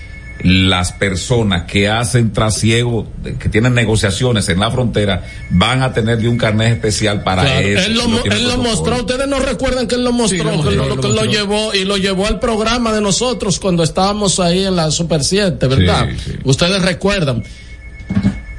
las 0.42 0.92
personas 0.92 1.64
que 1.64 1.88
hacen 1.88 2.32
trasiego, 2.32 3.06
que 3.38 3.48
tienen 3.48 3.74
negociaciones 3.74 4.48
en 4.48 4.60
la 4.60 4.70
frontera, 4.70 5.24
van 5.50 5.82
a 5.82 5.92
tener 5.92 6.18
de 6.18 6.28
un 6.28 6.38
carnet 6.38 6.72
especial 6.72 7.22
para 7.22 7.42
Claro, 7.42 7.66
eso. 7.66 7.86
él 7.86 7.94
lo, 7.94 8.02
si 8.22 8.28
él 8.28 8.48
lo 8.48 8.58
mostró, 8.58 8.96
ustedes 8.96 9.26
no 9.28 9.38
recuerdan 9.38 9.86
que 9.86 9.96
él 9.96 10.04
lo 10.04 10.12
mostró, 10.12 10.38
Sí, 10.52 10.62
que, 10.62 10.76
lo, 10.76 10.88
lo 10.88 11.00
que 11.00 11.08
lo 11.08 11.24
llevó 11.24 11.74
y 11.74 11.84
lo 11.84 11.96
llevó 11.96 12.26
al 12.26 12.38
programa 12.40 12.92
de 12.92 13.00
nosotros 13.00 13.60
cuando 13.60 13.82
estábamos 13.82 14.40
ahí 14.40 14.64
en 14.64 14.76
la 14.76 14.90
Super 14.90 15.22
7, 15.24 15.66
¿verdad? 15.66 16.08
Sí, 16.10 16.32
sí. 16.32 16.38
Ustedes 16.44 16.82
recuerdan. 16.82 17.42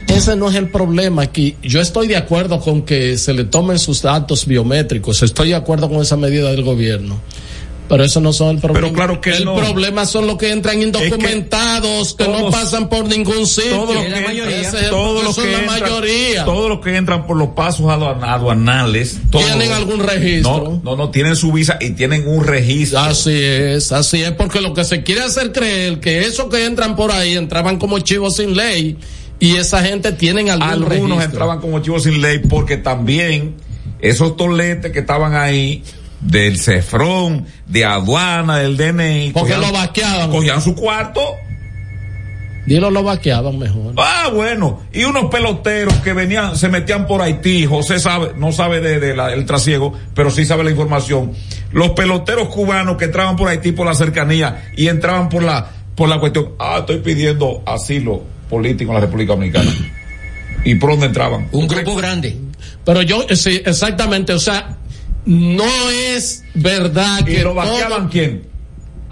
Ese 0.07 0.35
no 0.35 0.49
es 0.49 0.55
el 0.55 0.69
problema 0.69 1.21
aquí. 1.23 1.55
Yo 1.63 1.79
estoy 1.79 2.07
de 2.07 2.17
acuerdo 2.17 2.59
con 2.59 2.81
que 2.83 3.17
se 3.17 3.33
le 3.33 3.45
tomen 3.45 3.79
sus 3.79 4.01
datos 4.01 4.45
biométricos, 4.45 5.23
estoy 5.23 5.49
de 5.49 5.55
acuerdo 5.55 5.89
con 5.89 6.01
esa 6.01 6.17
medida 6.17 6.51
del 6.51 6.63
gobierno. 6.63 7.19
Pero 7.91 8.03
eso 8.05 8.21
no 8.21 8.31
son 8.33 8.51
el 8.55 8.57
problema. 8.59 8.87
Pero 8.87 8.93
claro 8.95 9.21
que 9.21 9.31
el 9.31 9.43
no. 9.45 9.55
problema 9.55 10.05
son 10.05 10.25
los 10.25 10.37
que 10.37 10.49
entran 10.51 10.81
indocumentados, 10.81 12.13
que, 12.13 12.23
no 12.27 12.37
todos- 12.37 12.53
pasan 12.55 12.89
por 12.89 13.05
ningún 13.05 13.45
sitio. 13.45 13.71
todos 13.71 13.95
los 13.95 14.03
que 14.05 14.11
todos 14.89 15.23
los 15.25 15.37
la 15.37 15.43
entran- 15.43 15.65
mayoría. 15.65 16.45
todos 16.45 16.69
los 16.69 16.79
que 16.79 16.95
entran 16.95 17.27
por 17.27 17.37
los 17.37 17.49
pasos 17.49 17.87
aduan- 17.89 18.23
aduanales 18.23 19.19
todos- 19.29 19.45
¿Tienen 19.45 19.71
algún 19.73 19.99
registro? 19.99 20.79
no, 20.83 20.91
no 20.91 20.95
no 20.95 21.09
tienen 21.11 21.35
su 21.35 21.51
visa 21.51 21.77
y 21.81 21.91
tienen 21.91 22.27
un 22.27 22.45
registro 22.45 22.99
Así 22.99 23.33
es, 23.33 23.91
así 23.91 24.21
es, 24.23 24.31
porque 24.31 24.61
lo 24.61 24.73
que 24.73 24.83
se 24.83 25.03
quiere 25.03 25.21
hacer 25.23 25.51
creer 25.51 25.99
que 25.99 26.19
esos 26.25 26.45
que 26.49 26.65
entran 26.65 26.95
por 26.95 27.11
ahí 27.11 27.35
entraban 27.35 27.77
como 27.77 27.99
chivos 27.99 28.37
sin 28.37 28.55
ley 28.55 28.97
y 29.39 29.55
esa 29.57 29.83
gente 29.83 30.11
tienen 30.13 30.49
algún 30.49 30.67
algunos 30.69 30.99
registro. 31.01 31.23
entraban 31.25 31.59
como 31.59 31.79
chivos 31.79 32.03
sin 32.03 32.21
ley 32.21 32.39
porque 32.39 32.77
también 32.77 33.55
esos 33.99 34.37
toletes 34.37 34.91
que 34.91 34.99
estaban 34.99 35.35
ahí 35.35 35.83
del 36.21 36.57
Cefrón, 36.59 37.45
de 37.67 37.83
aduana, 37.85 38.57
del 38.57 38.77
DNI, 38.77 39.31
Porque 39.31 39.53
cogían- 39.53 39.61
lo 39.61 39.71
vaqueaban. 39.73 40.29
cogían 40.31 40.61
su 40.61 40.75
cuarto 40.75 41.21
Dilo 42.65 42.91
lo 42.91 43.01
vaqueaban 43.01 43.57
mejor. 43.57 43.95
Ah, 43.97 44.29
bueno, 44.31 44.81
y 44.93 45.03
unos 45.03 45.25
peloteros 45.31 45.95
que 45.95 46.13
venían, 46.13 46.55
se 46.55 46.69
metían 46.69 47.07
por 47.07 47.19
Haití, 47.23 47.65
José 47.65 47.99
sabe, 47.99 48.33
no 48.37 48.51
sabe 48.51 48.79
de, 48.81 48.99
de 48.99 49.15
la- 49.15 49.33
el 49.33 49.45
trasiego, 49.47 49.93
pero 50.13 50.29
sí 50.29 50.45
sabe 50.45 50.63
la 50.63 50.69
información. 50.69 51.31
Los 51.71 51.89
peloteros 51.91 52.49
cubanos 52.49 52.97
que 52.97 53.05
entraban 53.05 53.35
por 53.35 53.49
Haití 53.49 53.71
por 53.71 53.87
la 53.87 53.95
cercanía 53.95 54.69
y 54.77 54.89
entraban 54.89 55.27
por 55.27 55.41
la, 55.41 55.71
por 55.95 56.07
la 56.07 56.19
cuestión, 56.19 56.49
ah, 56.59 56.77
estoy 56.81 56.99
pidiendo 56.99 57.63
asilo 57.65 58.21
político 58.47 58.91
en 58.91 58.95
la 58.95 59.01
República 59.01 59.33
Dominicana. 59.33 59.71
¿Y 60.63 60.75
por 60.75 60.91
dónde 60.91 61.07
entraban? 61.07 61.47
Un 61.51 61.67
grupo 61.67 61.95
grande. 61.95 62.37
Pero 62.85 63.01
yo, 63.01 63.25
sí, 63.35 63.59
exactamente, 63.65 64.33
o 64.33 64.39
sea, 64.39 64.77
no 65.25 65.89
es 65.89 66.43
verdad 66.53 67.19
¿Y 67.21 67.25
que 67.25 67.43
lo 67.43 67.53
vaqueaban 67.53 68.07
quién? 68.09 68.49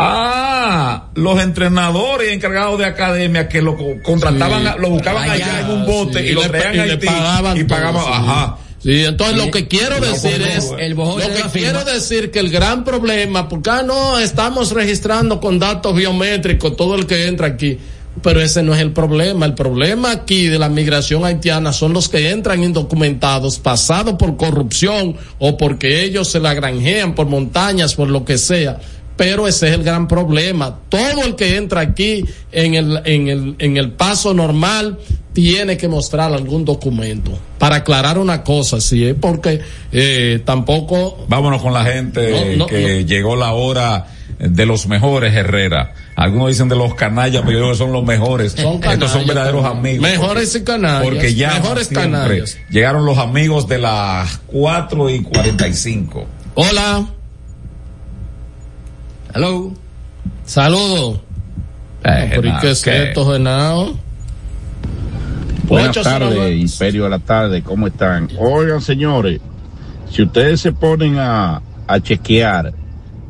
Ah, 0.01 1.09
los 1.15 1.41
entrenadores 1.41 2.29
y 2.29 2.33
encargados 2.33 2.79
de 2.79 2.85
academia 2.85 3.49
que 3.49 3.61
lo 3.61 3.75
co- 3.75 3.95
contrataban, 4.01 4.63
Sí. 4.63 4.69
lo 4.79 4.89
buscaban 4.91 5.29
allá, 5.29 5.45
Allá, 5.45 5.59
en 5.59 5.69
un 5.71 5.85
bote 5.85 6.19
sí, 6.21 6.27
y 6.27 6.31
lo 6.31 6.41
traían 6.43 6.75
y 6.75 6.79
a 6.79 6.83
Haití 6.93 7.05
pagaban 7.05 7.57
y 7.57 7.63
todo, 7.65 7.77
pagaban, 7.77 8.03
sí. 8.05 8.09
ajá. 8.13 8.57
Sí, 8.81 9.03
entonces 9.03 9.35
lo 9.37 9.51
que 9.51 9.67
quiero 9.67 9.99
decir 9.99 10.41
es, 10.41 10.71
el 10.79 10.93
lo 10.93 11.17
de 11.17 11.27
que 11.27 11.43
quiero 11.51 11.83
decir 11.83 12.31
que 12.31 12.39
el 12.39 12.49
gran 12.49 12.85
problema, 12.85 13.49
porque 13.49 13.69
ah, 13.71 13.83
no, 13.85 14.17
estamos 14.19 14.71
registrando 14.71 15.41
con 15.41 15.59
datos 15.59 15.93
biométricos 15.93 16.77
todo 16.77 16.95
el 16.95 17.05
que 17.05 17.27
entra 17.27 17.47
aquí, 17.47 17.77
pero 18.21 18.41
ese 18.41 18.63
no 18.63 18.73
es 18.73 18.81
el 18.81 18.91
problema. 18.91 19.45
El 19.45 19.53
problema 19.53 20.11
aquí 20.11 20.47
de 20.47 20.59
la 20.59 20.69
migración 20.69 21.25
haitiana 21.25 21.73
son 21.73 21.93
los 21.93 22.09
que 22.09 22.29
entran 22.29 22.63
indocumentados, 22.63 23.59
pasados 23.59 24.15
por 24.15 24.37
corrupción 24.37 25.15
o 25.37 25.57
porque 25.57 26.03
ellos 26.03 26.29
se 26.29 26.39
la 26.39 26.53
granjean 26.53 27.15
por 27.15 27.27
montañas, 27.27 27.95
por 27.95 28.09
lo 28.09 28.25
que 28.25 28.37
sea. 28.37 28.79
Pero 29.15 29.47
ese 29.47 29.67
es 29.67 29.73
el 29.75 29.83
gran 29.83 30.07
problema. 30.07 30.79
Todo 30.87 31.23
el 31.25 31.35
que 31.35 31.57
entra 31.57 31.81
aquí 31.81 32.23
en 32.51 32.75
el, 32.75 33.01
en 33.03 33.27
el, 33.27 33.55
en 33.59 33.75
el 33.75 33.91
paso 33.91 34.33
normal 34.33 34.97
tiene 35.33 35.77
que 35.77 35.87
mostrar 35.87 36.33
algún 36.33 36.63
documento. 36.63 37.37
Para 37.57 37.77
aclarar 37.77 38.17
una 38.17 38.43
cosa, 38.43 38.79
sí, 38.79 39.05
es 39.05 39.15
porque 39.19 39.59
eh, 39.91 40.41
tampoco 40.45 41.25
Vámonos 41.27 41.61
con 41.61 41.73
la 41.73 41.83
gente 41.83 42.55
No, 42.55 42.57
no, 42.59 42.65
que 42.65 43.05
llegó 43.05 43.35
la 43.35 43.53
hora 43.53 44.07
de 44.39 44.65
los 44.65 44.87
mejores 44.87 45.33
Herrera. 45.35 45.93
Algunos 46.15 46.47
dicen 46.47 46.69
de 46.69 46.75
los 46.75 46.95
canallas, 46.95 47.41
pero 47.45 47.51
yo 47.51 47.57
creo 47.59 47.71
que 47.71 47.77
son 47.77 47.91
los 47.91 48.03
mejores. 48.05 48.53
Son 48.53 48.65
Estos 48.75 48.79
canallas 48.79 49.11
son 49.11 49.27
verdaderos 49.27 49.65
amigos. 49.65 50.01
Mejores 50.01 50.55
y 50.55 50.63
canallas. 50.63 51.03
Porque 51.03 51.35
ya 51.35 51.53
Mejores 51.55 51.87
canallas. 51.89 52.57
llegaron 52.69 53.05
los 53.05 53.17
amigos 53.17 53.67
de 53.67 53.79
las 53.79 54.39
4 54.47 55.09
y 55.09 55.21
45. 55.23 56.25
Hola. 56.55 57.05
Hello. 59.33 59.73
Saludos. 60.45 61.19
Eh, 62.03 62.31
¿Por 62.33 62.59
qué 62.61 62.71
es 62.71 62.87
esto, 62.87 63.31
Genao? 63.31 63.97
Buenas 65.67 65.97
809. 65.97 66.35
tardes, 66.35 66.73
Imperio 66.73 67.03
de 67.03 67.09
la 67.09 67.19
Tarde, 67.19 67.61
¿cómo 67.61 67.87
están? 67.87 68.29
Oigan, 68.39 68.81
señores, 68.81 69.39
si 70.09 70.23
ustedes 70.23 70.61
se 70.61 70.71
ponen 70.71 71.19
a, 71.19 71.61
a 71.87 71.99
chequear 71.99 72.73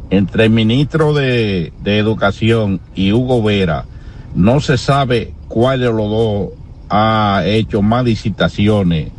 entre 0.09 0.45
el 0.45 0.49
ministro 0.49 1.13
de, 1.13 1.71
Educación 1.85 2.79
y 2.95 3.11
Hugo 3.11 3.43
Vera, 3.43 3.85
no 4.35 4.59
se 4.59 4.77
sabe 4.77 5.33
cuál 5.47 5.79
de 5.79 5.87
los 5.87 6.09
dos 6.09 6.49
ha 6.89 7.43
hecho 7.45 7.81
más 7.81 8.05
licitaciones 8.05 9.11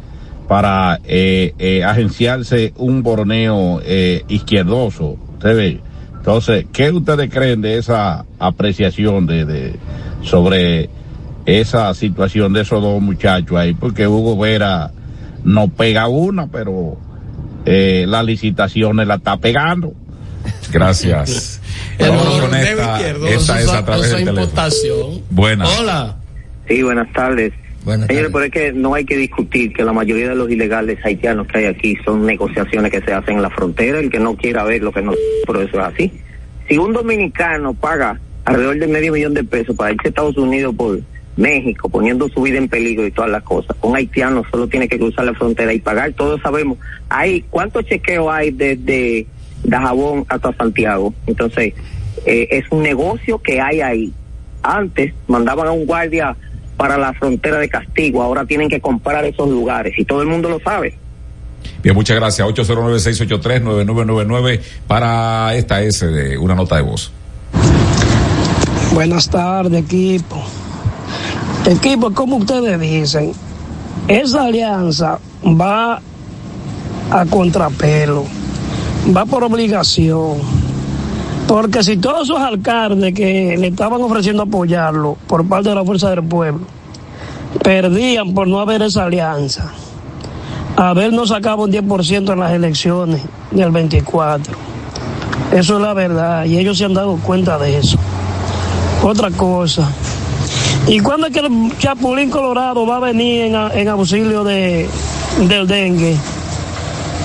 para 0.49 1.01
eh, 1.05 1.55
eh, 1.59 1.85
agenciarse 1.85 2.73
un 2.77 3.03
borneo 3.03 3.81
eh, 3.85 4.25
izquierdoso. 4.29 5.17
¿Usted 5.35 5.57
ve? 5.57 5.81
Entonces, 6.17 6.67
¿qué 6.73 6.91
ustedes 6.91 7.31
creen 7.31 7.61
de 7.61 7.79
esa 7.79 8.25
apreciación 8.39 9.27
de 9.27 9.77
sobre 10.23 10.91
esa 11.47 11.95
situación 11.95 12.53
de 12.53 12.63
esos 12.63 12.83
dos 12.83 13.01
muchachos 13.01 13.57
ahí? 13.57 13.75
Porque 13.75 14.07
Hugo 14.07 14.37
Vera 14.37 14.91
no 15.45 15.69
pega 15.69 16.09
una, 16.09 16.49
pero 16.49 16.99
eh, 17.65 18.07
las 18.09 18.25
licitaciones 18.25 19.07
la 19.07 19.17
está 19.17 19.37
pegando. 19.37 19.93
Gracias. 20.73 21.61
Vámonos 21.99 22.41
con 22.41 22.55
esta, 22.55 23.11
esta 23.29 23.61
es 23.61 23.69
a 23.69 23.85
través 23.85 24.11
del 24.11 24.25
teléfono. 24.25 25.21
Buenas. 25.31 25.79
Hola. 25.79 26.17
Sí, 26.69 26.83
buenas 26.83 27.13
tardes. 27.13 27.53
Buenas 27.85 28.09
Señores, 28.09 28.31
pero 28.33 28.45
es 28.45 28.51
que 28.51 28.73
no 28.73 28.95
hay 28.95 29.05
que 29.05 29.17
discutir 29.17 29.73
que 29.73 29.83
la 29.85 29.93
mayoría 29.93 30.29
de 30.29 30.35
los 30.35 30.51
ilegales 30.51 30.99
haitianos 31.05 31.47
que 31.47 31.59
hay 31.59 31.65
aquí 31.65 31.97
son 32.05 32.27
negociaciones 32.27 32.91
que 32.91 33.01
se 33.01 33.13
hacen 33.13 33.37
en 33.37 33.43
la 33.43 33.51
frontera. 33.51 33.99
El 33.99 34.11
que 34.11 34.21
no 34.21 34.37
quiera 34.37 34.65
ver 34.65 34.83
lo 34.83 34.93
que 34.93 35.03
no, 35.03 35.15
pero 35.47 35.63
eso 35.63 35.81
es 35.81 35.87
así. 35.87 36.13
Si 36.69 36.77
un 36.79 36.93
dominicano 36.93 37.75
paga 37.75 38.21
alrededor 38.45 38.79
de 38.79 38.87
medio 38.87 39.13
millón 39.13 39.35
de 39.35 39.45
pesos 39.45 39.75
para 39.77 39.93
irse 39.93 40.09
a 40.09 40.11
Estados 40.11 40.37
Unidos 40.37 40.75
por 40.77 41.01
México, 41.37 41.89
poniendo 41.89 42.29
su 42.29 42.43
vida 42.43 42.59
en 42.59 42.69
peligro 42.69 43.07
y 43.07 43.11
todas 43.11 43.31
las 43.31 43.43
cosas, 43.43 43.75
un 43.81 43.97
haitiano 43.97 44.45
solo 44.51 44.69
tiene 44.69 44.87
que 44.87 44.99
cruzar 44.99 45.25
la 45.25 45.35
frontera 45.35 45.73
y 45.73 45.81
pagar. 45.81 46.13
Todos 46.13 46.41
sabemos, 46.43 46.79
hay 47.09 47.43
cuántos 47.51 47.87
chequeos 47.87 48.31
hay 48.31 48.51
desde 48.51 49.27
Dajabón 49.65 50.25
hasta 50.29 50.53
Santiago. 50.55 51.13
Entonces, 51.27 51.75
eh, 52.27 52.49
es 52.51 52.65
un 52.71 52.83
negocio 52.83 53.39
que 53.39 53.61
hay 53.61 53.81
ahí. 53.81 54.13
Antes 54.63 55.15
mandaban 55.27 55.69
a 55.69 55.73
un 55.73 55.87
guardia 55.87 56.37
para 56.77 56.97
la 56.97 57.13
frontera 57.13 57.59
de 57.59 57.69
castigo, 57.69 58.23
ahora 58.23 58.47
tienen 58.47 58.69
que 58.69 58.81
comprar 58.81 59.25
esos 59.25 59.49
lugares 59.49 59.99
y 59.99 60.05
todo 60.05 60.23
el 60.23 60.29
mundo 60.29 60.49
lo 60.49 60.61
sabe. 60.61 60.97
Bien, 61.83 61.95
muchas 61.95 62.17
gracias. 62.17 62.47
809-683-9999 62.49 64.61
para 64.87 65.55
esta 65.55 65.83
S 65.83 66.07
de 66.07 66.39
una 66.39 66.55
nota 66.55 66.77
de 66.77 66.83
voz. 66.83 67.13
Buenas 68.93 69.29
tardes, 69.29 69.85
equipo. 69.85 70.43
Equipo, 71.67 72.13
como 72.13 72.37
ustedes 72.37 72.81
dicen, 72.81 73.33
esa 74.09 74.47
alianza 74.47 75.19
va 75.45 76.01
a 77.11 77.27
contrapelo, 77.27 78.25
va 79.15 79.25
por 79.25 79.45
obligación. 79.45 80.39
Porque 81.47 81.83
si 81.83 81.97
todos 81.97 82.29
esos 82.29 82.39
alcaldes 82.39 83.13
que 83.13 83.57
le 83.59 83.69
estaban 83.69 84.01
ofreciendo 84.03 84.45
apoyarlo 84.45 85.17
por 85.27 85.47
parte 85.49 85.71
de 85.71 85.75
la 85.75 85.85
Fuerza 85.85 86.11
del 86.11 86.23
Pueblo 86.23 86.61
perdían 87.65 88.35
por 88.35 88.47
no 88.47 88.61
haber 88.61 88.83
esa 88.83 89.07
alianza, 89.07 89.73
habernos 90.77 91.31
sacado 91.31 91.65
un 91.65 91.73
10% 91.73 92.33
en 92.33 92.39
las 92.39 92.53
elecciones 92.53 93.23
del 93.51 93.73
24. 93.73 94.55
Eso 95.53 95.77
es 95.77 95.83
la 95.83 95.95
verdad 95.95 96.45
y 96.45 96.59
ellos 96.59 96.79
se 96.79 96.85
han 96.85 96.95
dado 96.95 97.17
cuenta 97.17 97.59
de 97.59 97.79
eso. 97.79 97.99
Otra 99.03 99.31
cosa. 99.33 99.91
¿Y 100.87 101.01
cuándo 101.01 101.27
es 101.27 101.33
que 101.33 101.41
el 101.41 101.77
Chapulín 101.79 102.31
Colorado 102.31 102.87
va 102.87 102.99
a 102.99 103.01
venir 103.01 103.43
en, 103.43 103.55
en 103.55 103.89
auxilio 103.89 104.45
de, 104.45 104.89
del 105.49 105.67
dengue? 105.67 106.17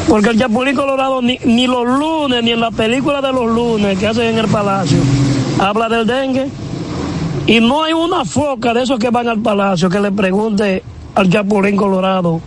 Porque 0.08 0.30
el 0.30 0.40
Chapulín 0.40 0.76
Colorado 0.76 1.22
ni, 1.22 1.40
ni 1.46 1.68
los 1.68 1.86
lunes, 1.86 2.44
ni 2.44 2.52
en 2.52 2.60
la 2.60 2.72
película 2.72 3.22
de 3.22 3.32
los 3.32 3.48
lunes 3.48 3.98
que 3.98 4.08
hacen 4.08 4.26
en 4.26 4.38
el 4.38 4.48
palacio, 4.48 4.98
habla 5.60 5.90
del 5.90 6.06
dengue. 6.06 6.48
Y 7.48 7.60
no 7.60 7.84
hay 7.84 7.94
una 7.94 8.26
foca 8.26 8.74
de 8.74 8.84
esos 8.84 9.00
que 9.00 9.10
van 9.10 9.28
al 9.28 9.40
palacio 9.40 9.90
que 9.90 10.00
le 10.00 10.12
pregunte 10.12 10.84
al 11.16 11.30
Chapulín 11.30 11.76
Colorado 11.76 12.42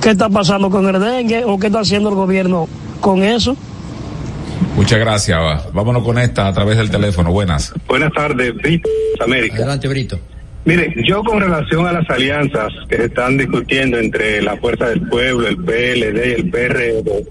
qué 0.00 0.10
está 0.10 0.28
pasando 0.28 0.70
con 0.70 0.86
el 0.86 1.00
dengue 1.00 1.44
o 1.44 1.58
qué 1.58 1.66
está 1.66 1.80
haciendo 1.80 2.08
el 2.08 2.14
gobierno 2.14 2.68
con 3.00 3.22
eso. 3.22 3.56
Muchas 4.76 4.98
gracias. 4.98 5.72
Vámonos 5.72 6.02
con 6.02 6.18
esta 6.18 6.48
a 6.48 6.52
través 6.52 6.76
del 6.76 6.90
teléfono. 6.90 7.32
Buenas. 7.32 7.72
Buenas 7.88 8.12
tardes, 8.12 8.54
Brito, 8.54 8.88
América. 9.20 9.56
Adelante, 9.56 9.88
Brito. 9.88 10.18
Mire, 10.66 10.92
yo 11.04 11.22
con 11.22 11.40
relación 11.40 11.86
a 11.86 11.92
las 11.92 12.10
alianzas 12.10 12.72
que 12.88 12.96
se 12.96 13.04
están 13.04 13.38
discutiendo 13.38 13.98
entre 13.98 14.42
la 14.42 14.56
Fuerza 14.56 14.88
del 14.88 15.00
Pueblo, 15.02 15.46
el 15.46 15.58
PLD 15.58 16.26
y 16.26 16.32
el 16.32 16.50
PRD, 16.50 17.24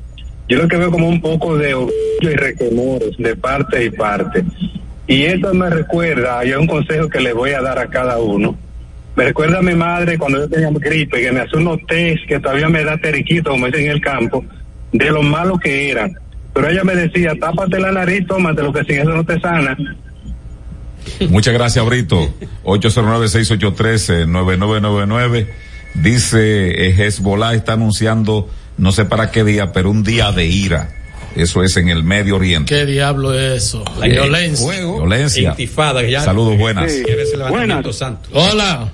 yo 0.48 0.58
lo 0.58 0.70
que 0.70 0.78
veo 0.78 0.90
como 0.90 1.10
un 1.10 1.20
poco 1.20 1.58
de 1.58 1.74
orgullo 1.74 1.92
y 2.22 2.36
recomores 2.36 3.18
de 3.18 3.36
parte 3.36 3.84
y 3.84 3.90
parte. 3.90 4.46
Y 5.06 5.24
eso 5.24 5.54
me 5.54 5.70
recuerda, 5.70 6.40
hay 6.40 6.54
un 6.54 6.66
consejo 6.66 7.10
que 7.10 7.20
le 7.20 7.34
voy 7.34 7.52
a 7.52 7.62
dar 7.62 7.78
a 7.78 7.88
cada 7.88 8.20
uno. 8.20 8.58
Me 9.18 9.26
recuerda 9.26 9.60
a 9.60 9.62
mi 9.62 9.76
madre 9.76 10.18
cuando 10.18 10.40
yo 10.40 10.50
tenía 10.50 10.70
gripe, 10.72 11.22
que 11.22 11.32
me 11.34 11.42
hacía 11.42 11.60
unos 11.60 11.86
test 11.88 12.26
que 12.28 12.40
todavía 12.40 12.70
me 12.70 12.86
da 12.86 12.98
teriquito, 12.98 13.50
como 13.50 13.66
dicen 13.66 13.88
en 13.88 13.92
el 13.92 14.02
campo, 14.02 14.46
de 14.94 15.12
lo 15.12 15.22
malo 15.22 15.58
que 15.58 15.92
eran. 15.92 16.14
pero 16.54 16.70
ella 16.70 16.86
me 16.86 16.96
decía, 16.96 17.34
tápate 17.38 17.82
la 17.82 17.92
nariz, 17.92 18.26
tómate 18.28 18.64
lo 18.64 18.72
que 18.72 18.86
sin 18.86 19.00
eso 19.00 19.10
no 19.10 19.26
te 19.26 19.38
sana. 19.42 19.78
Muchas 21.30 21.54
gracias, 21.54 21.86
Brito. 21.86 22.34
809-683-9999. 22.64 25.48
Dice, 25.96 26.88
eh, 26.88 26.96
Hezbollah 27.08 27.54
está 27.54 27.74
anunciando, 27.74 28.50
no 28.78 28.92
sé 28.92 29.06
para 29.06 29.32
qué 29.32 29.44
día, 29.44 29.72
pero 29.72 29.90
un 29.92 30.04
día 30.04 30.32
de 30.32 30.46
ira. 30.46 30.90
Eso 31.36 31.64
es 31.64 31.76
en 31.78 31.90
el 31.90 32.04
Medio 32.04 32.38
Oriente. 32.38 32.74
¿Qué 32.74 32.86
diablo 32.86 33.34
es 33.34 33.64
eso? 33.66 33.84
La 34.00 34.08
Eh, 34.08 34.12
violencia. 34.12 34.72
Violencia. 34.82 35.50
Intifada, 35.50 36.02
que 36.02 36.12
ya- 36.12 36.22
Saludos, 36.22 36.58
buenas. 36.58 36.92
Sí. 36.92 37.04
Buenas. 37.50 37.96
santo. 37.96 38.30
Hola. 38.34 38.92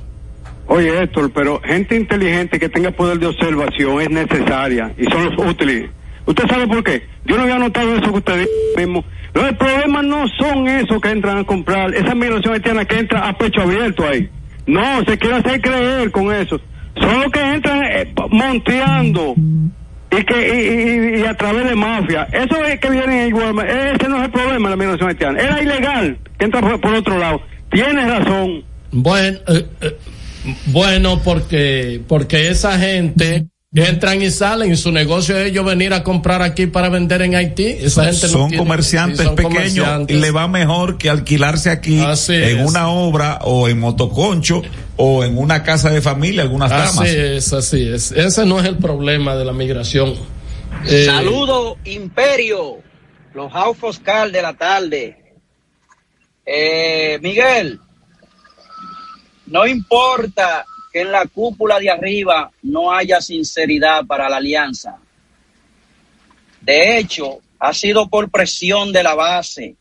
Oye, 0.68 1.04
Héctor, 1.04 1.32
pero 1.34 1.60
gente 1.64 1.96
inteligente 1.96 2.60
que 2.60 2.70
tenga 2.70 2.92
poder 2.92 3.20
de 3.20 3.28
observación 3.28 4.02
es 4.02 4.10
necesaria 4.10 4.92
y 4.98 5.04
son 5.06 5.36
los 5.36 5.46
útiles. 5.48 5.90
¿Usted 6.26 6.48
sabe 6.48 6.68
por 6.68 6.84
qué? 6.84 7.04
Yo 7.26 7.36
no 7.38 7.44
había 7.44 7.58
notado 7.60 7.96
eso 7.96 8.12
que 8.12 8.18
usted 8.20 8.40
dijo 8.40 8.50
mismo. 8.78 9.04
Los 9.34 9.54
problemas 9.54 10.04
no 10.04 10.26
son 10.40 10.68
esos 10.68 11.02
que 11.02 11.10
entran 11.10 11.38
a 11.40 11.44
comprar, 11.46 11.94
esa 11.96 12.14
migración 12.16 12.54
haitiana 12.54 12.86
que 12.86 13.00
entra 13.00 13.28
a 13.28 13.38
pecho 13.38 13.62
abierto 13.62 14.06
ahí. 14.08 14.30
No, 14.68 15.04
se 15.06 15.18
quiere 15.18 15.38
hacer 15.38 15.62
creer 15.62 16.12
con 16.12 16.32
eso. 16.34 16.60
Son 17.00 17.22
los 17.22 17.32
que 17.32 17.40
entran 17.42 17.84
eh, 17.86 18.14
monteando 18.30 19.34
y 20.12 20.24
que 20.26 21.16
y, 21.16 21.18
y- 21.18 21.22
y 21.22 21.26
a 21.26 21.36
través 21.38 21.66
de 21.66 21.76
mafia. 21.76 22.28
Eso 22.34 22.64
es 22.66 22.80
que 22.80 22.90
viene 22.90 23.28
igual. 23.28 23.58
Ese 23.66 24.10
no 24.10 24.18
es 24.18 24.24
el 24.26 24.32
problema 24.32 24.70
de 24.70 24.76
la 24.76 24.84
migración 24.84 25.10
haitiana. 25.10 25.40
Era 25.40 25.62
ilegal 25.64 26.18
que 26.38 26.46
entra 26.46 26.60
por, 26.62 26.80
por 26.82 26.94
otro 26.94 27.18
lado. 27.18 27.42
Tienes 27.72 28.06
razón. 28.08 28.64
Bueno, 28.92 29.40
eh, 29.48 29.66
eh, 29.82 29.98
bueno, 30.68 31.22
porque, 31.24 32.02
porque 32.08 32.50
esa 32.50 32.78
gente 32.78 33.46
entran 33.74 34.22
y 34.22 34.30
salen 34.32 34.72
y 34.74 34.76
su 34.76 34.92
negocio 34.92 35.38
es 35.38 35.50
ellos 35.50 35.64
venir 35.66 35.94
a 35.94 36.04
comprar 36.04 36.42
aquí 36.42 36.68
para 36.68 36.90
vender 36.90 37.22
en 37.22 37.36
Haití. 37.36 37.68
Esa 37.68 38.04
gente 38.06 38.28
no 38.28 38.32
son 38.34 38.50
tiene- 38.50 38.64
comerciantes 38.64 39.20
sí, 39.20 39.24
son 39.24 39.36
pequeños 39.36 39.56
comerciantes. 39.56 40.18
y 40.18 40.20
le 40.20 40.32
va 40.32 40.48
mejor 40.50 40.98
que 40.98 41.10
alquilarse 41.10 41.70
aquí 41.70 42.00
Así 42.02 42.34
en 42.36 42.60
es. 42.60 42.68
una 42.70 42.90
obra 42.90 43.40
o 43.44 43.70
en 43.70 43.80
motoconcho 43.80 44.62
o 44.98 45.24
en 45.24 45.38
una 45.38 45.64
casa 45.64 45.90
de 45.90 46.02
familia, 46.02 46.42
algunas 46.44 46.70
Así 46.72 46.96
damas. 46.98 47.10
es, 47.10 47.54
así 47.54 47.88
es. 47.88 48.12
Ese 48.12 48.46
no 48.46 48.60
es 48.60 48.66
el 48.66 48.78
problema 48.78 49.36
de 49.36 49.46
la 49.46 49.54
migración. 49.54 50.16
Eh, 50.86 51.06
Saludo, 51.06 51.78
Imperio, 51.86 52.80
los 53.34 53.52
House 53.54 53.78
Oscar 53.82 54.32
de 54.32 54.42
la 54.42 54.54
tarde. 54.54 55.18
Eh, 56.46 57.20
Miguel, 57.22 57.80
no 59.48 59.66
importa 59.66 60.66
que 60.92 61.02
en 61.02 61.12
la 61.12 61.26
cúpula 61.26 61.80
de 61.80 61.90
arriba 61.90 62.52
no 62.64 62.94
haya 62.94 63.22
sinceridad 63.22 64.06
para 64.06 64.30
la 64.30 64.38
alianza. 64.38 64.98
De 66.62 66.98
hecho, 66.98 67.40
ha 67.60 67.74
sido 67.74 68.08
por 68.08 68.30
presión 68.30 68.92
de 68.92 69.04
la 69.04 69.16
base 69.16 69.76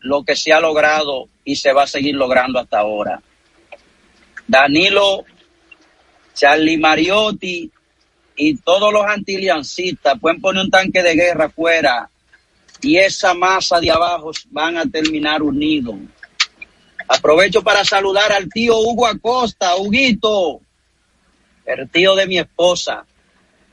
lo 0.00 0.22
que 0.22 0.36
se 0.36 0.52
ha 0.52 0.60
logrado 0.60 1.28
y 1.44 1.56
se 1.56 1.72
va 1.72 1.84
a 1.84 1.86
seguir 1.86 2.14
logrando 2.14 2.58
hasta 2.58 2.78
ahora. 2.78 3.20
Danilo, 4.46 5.24
Charlie 6.34 6.78
Mariotti 6.78 7.70
y 8.36 8.56
todos 8.56 8.92
los 8.92 9.04
antiliancistas 9.06 10.18
pueden 10.20 10.40
poner 10.40 10.64
un 10.64 10.70
tanque 10.70 11.02
de 11.02 11.14
guerra 11.14 11.46
afuera 11.46 12.10
y 12.82 12.96
esa 12.98 13.32
masa 13.34 13.80
de 13.80 13.90
abajo 13.90 14.32
van 14.50 14.76
a 14.76 14.84
terminar 14.86 15.42
unidos. 15.42 15.96
Aprovecho 17.08 17.62
para 17.62 17.84
saludar 17.84 18.32
al 18.32 18.48
tío 18.48 18.78
Hugo 18.78 19.06
Acosta, 19.06 19.76
Huguito, 19.76 20.60
el 21.66 21.88
tío 21.90 22.14
de 22.14 22.26
mi 22.26 22.38
esposa. 22.38 23.04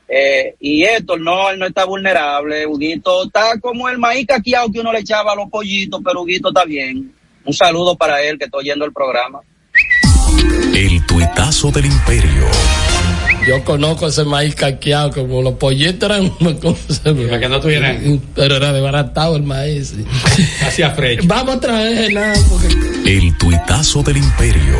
Eh, 0.08 0.56
y 0.60 0.84
Héctor, 0.84 1.20
no, 1.20 1.50
él 1.50 1.58
no 1.58 1.66
está 1.66 1.84
vulnerable. 1.84 2.66
Huguito 2.66 3.24
está 3.24 3.58
como 3.60 3.88
el 3.88 3.98
maíz 3.98 4.26
caqueado 4.26 4.70
que 4.70 4.80
uno 4.80 4.92
le 4.92 4.98
echaba 4.98 5.32
a 5.32 5.36
los 5.36 5.48
pollitos, 5.48 6.00
pero 6.04 6.20
Huguito 6.20 6.48
está 6.48 6.64
bien. 6.64 7.14
Un 7.44 7.54
saludo 7.54 7.96
para 7.96 8.22
él 8.22 8.38
que 8.38 8.44
está 8.44 8.58
oyendo 8.58 8.84
el 8.84 8.92
programa. 8.92 9.40
El 10.74 11.04
tuitazo 11.06 11.70
del 11.70 11.86
imperio. 11.86 12.46
Yo 13.46 13.64
conozco 13.64 14.06
ese 14.06 14.24
maíz 14.24 14.54
caqueado, 14.54 15.10
como 15.10 15.42
los 15.42 15.54
pollitos 15.54 16.08
eran 16.08 16.32
una 16.40 16.54
cosa. 16.60 17.02
que 17.04 17.48
no 17.48 17.60
tuvieran. 17.60 18.20
Pero 18.34 18.56
era 18.56 18.72
desbaratado 18.72 19.36
el 19.36 19.42
maíz. 19.42 19.94
sí. 19.96 20.04
Hacia 20.62 20.90
frecho. 20.90 21.22
Vamos 21.26 21.56
a 21.56 21.60
traer 21.60 22.12
nada, 22.12 22.34
porque 22.48 22.68
El 23.04 23.36
tuitazo 23.36 24.04
del 24.04 24.18
imperio. 24.18 24.76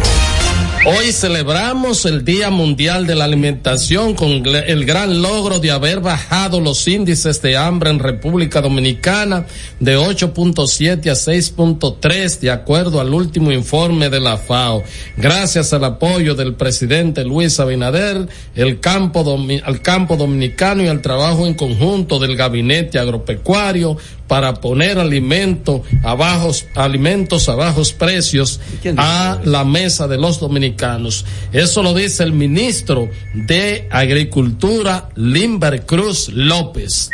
Hoy 0.84 1.12
celebramos 1.12 2.06
el 2.06 2.24
Día 2.24 2.50
Mundial 2.50 3.06
de 3.06 3.14
la 3.14 3.24
Alimentación 3.24 4.14
con 4.14 4.44
el 4.44 4.84
gran 4.84 5.22
logro 5.22 5.60
de 5.60 5.70
haber 5.70 6.00
bajado 6.00 6.60
los 6.60 6.88
índices 6.88 7.40
de 7.40 7.56
hambre 7.56 7.90
en 7.90 8.00
República 8.00 8.60
Dominicana 8.60 9.46
de 9.78 9.96
8.7 9.96 11.08
a 11.08 11.14
6.3 11.14 12.40
de 12.40 12.50
acuerdo 12.50 13.00
al 13.00 13.14
último 13.14 13.52
informe 13.52 14.10
de 14.10 14.18
la 14.18 14.36
FAO. 14.36 14.82
Gracias 15.16 15.72
al 15.72 15.84
apoyo 15.84 16.34
del 16.34 16.54
presidente 16.54 17.24
Luis 17.24 17.60
Abinader, 17.60 18.28
el 18.56 18.80
campo 18.80 19.24
al 19.64 19.82
campo 19.82 20.16
dominicano 20.16 20.82
y 20.82 20.88
al 20.88 21.00
trabajo 21.00 21.46
en 21.46 21.54
conjunto 21.54 22.18
del 22.18 22.36
gabinete 22.36 22.98
agropecuario 22.98 23.96
para 24.32 24.54
poner 24.54 24.98
alimento 24.98 25.82
a 26.02 26.14
bajos, 26.14 26.64
alimentos 26.74 27.50
a 27.50 27.54
bajos 27.54 27.92
precios 27.92 28.60
a 28.96 29.38
la 29.44 29.62
mesa 29.62 30.08
de 30.08 30.16
los 30.16 30.40
dominicanos. 30.40 31.26
Eso 31.52 31.82
lo 31.82 31.92
dice 31.92 32.22
el 32.22 32.32
ministro 32.32 33.10
de 33.34 33.86
Agricultura, 33.90 35.10
Limber 35.16 35.84
Cruz 35.84 36.30
López. 36.30 37.10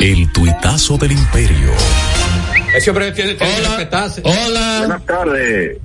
El 0.00 0.30
tuitazo 0.30 0.96
del 0.96 1.10
imperio. 1.10 1.72
Ese 2.76 2.90
hombre 2.90 3.10
tiene, 3.10 3.34
tiene 3.34 3.54
que 3.56 3.60
respetarse. 3.62 4.22
Hola. 4.24 4.76
Buenas 4.78 5.04
tardes. 5.04 5.78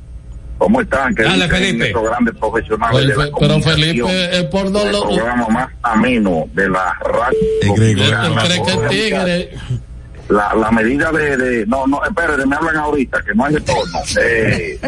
¿Cómo 0.60 0.82
están? 0.82 1.16
¿Qué 1.16 1.24
Dale, 1.24 1.48
Felipe. 1.50 1.94
grandes 1.94 2.36
profesionales 2.36 2.96
Oye, 2.96 3.08
de 3.08 3.16
la 3.18 3.30
pero? 3.40 3.60
Felipe, 3.62 4.38
es 4.38 4.44
por 4.46 4.72
dos 4.72 4.86
el 4.86 4.92
lo- 4.92 5.02
programa 5.08 5.48
más 5.50 5.70
ameno 5.82 6.46
de 6.54 6.70
la 6.70 6.94
radio. 6.94 7.40
¿Tú 7.64 7.68
dominicana. 7.76 8.44
crees 8.44 8.62
que 8.62 8.72
el 8.72 8.88
tigre? 8.90 9.50
La, 10.30 10.54
la 10.56 10.72
medida 10.72 11.12
de, 11.12 11.38
de- 11.38 11.66
No, 11.68 11.88
no, 11.88 12.04
espérenme, 12.04 12.46
me 12.48 12.56
hablan 12.58 12.76
ahorita, 12.78 13.22
que 13.24 13.34
no 13.34 13.46
hay 13.46 13.56
retorno. 13.56 14.00
Eh, 14.22 14.80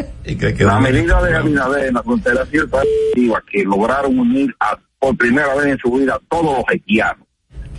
la 0.59 0.79
medida 0.79 1.21
de 1.23 1.35
Abinader 1.35 1.85
en 1.87 1.93
la 1.95 2.03
frontera 2.03 2.43
efectiva 2.43 3.41
que 3.49 3.63
lograron 3.63 4.19
unir 4.19 4.53
a- 4.59 4.77
por 4.99 5.15
primera 5.17 5.55
vez 5.55 5.67
en 5.67 5.77
su 5.79 5.91
vida 5.93 6.15
a 6.15 6.19
todos 6.29 6.57
los 6.57 6.63
haitianos. 6.69 7.25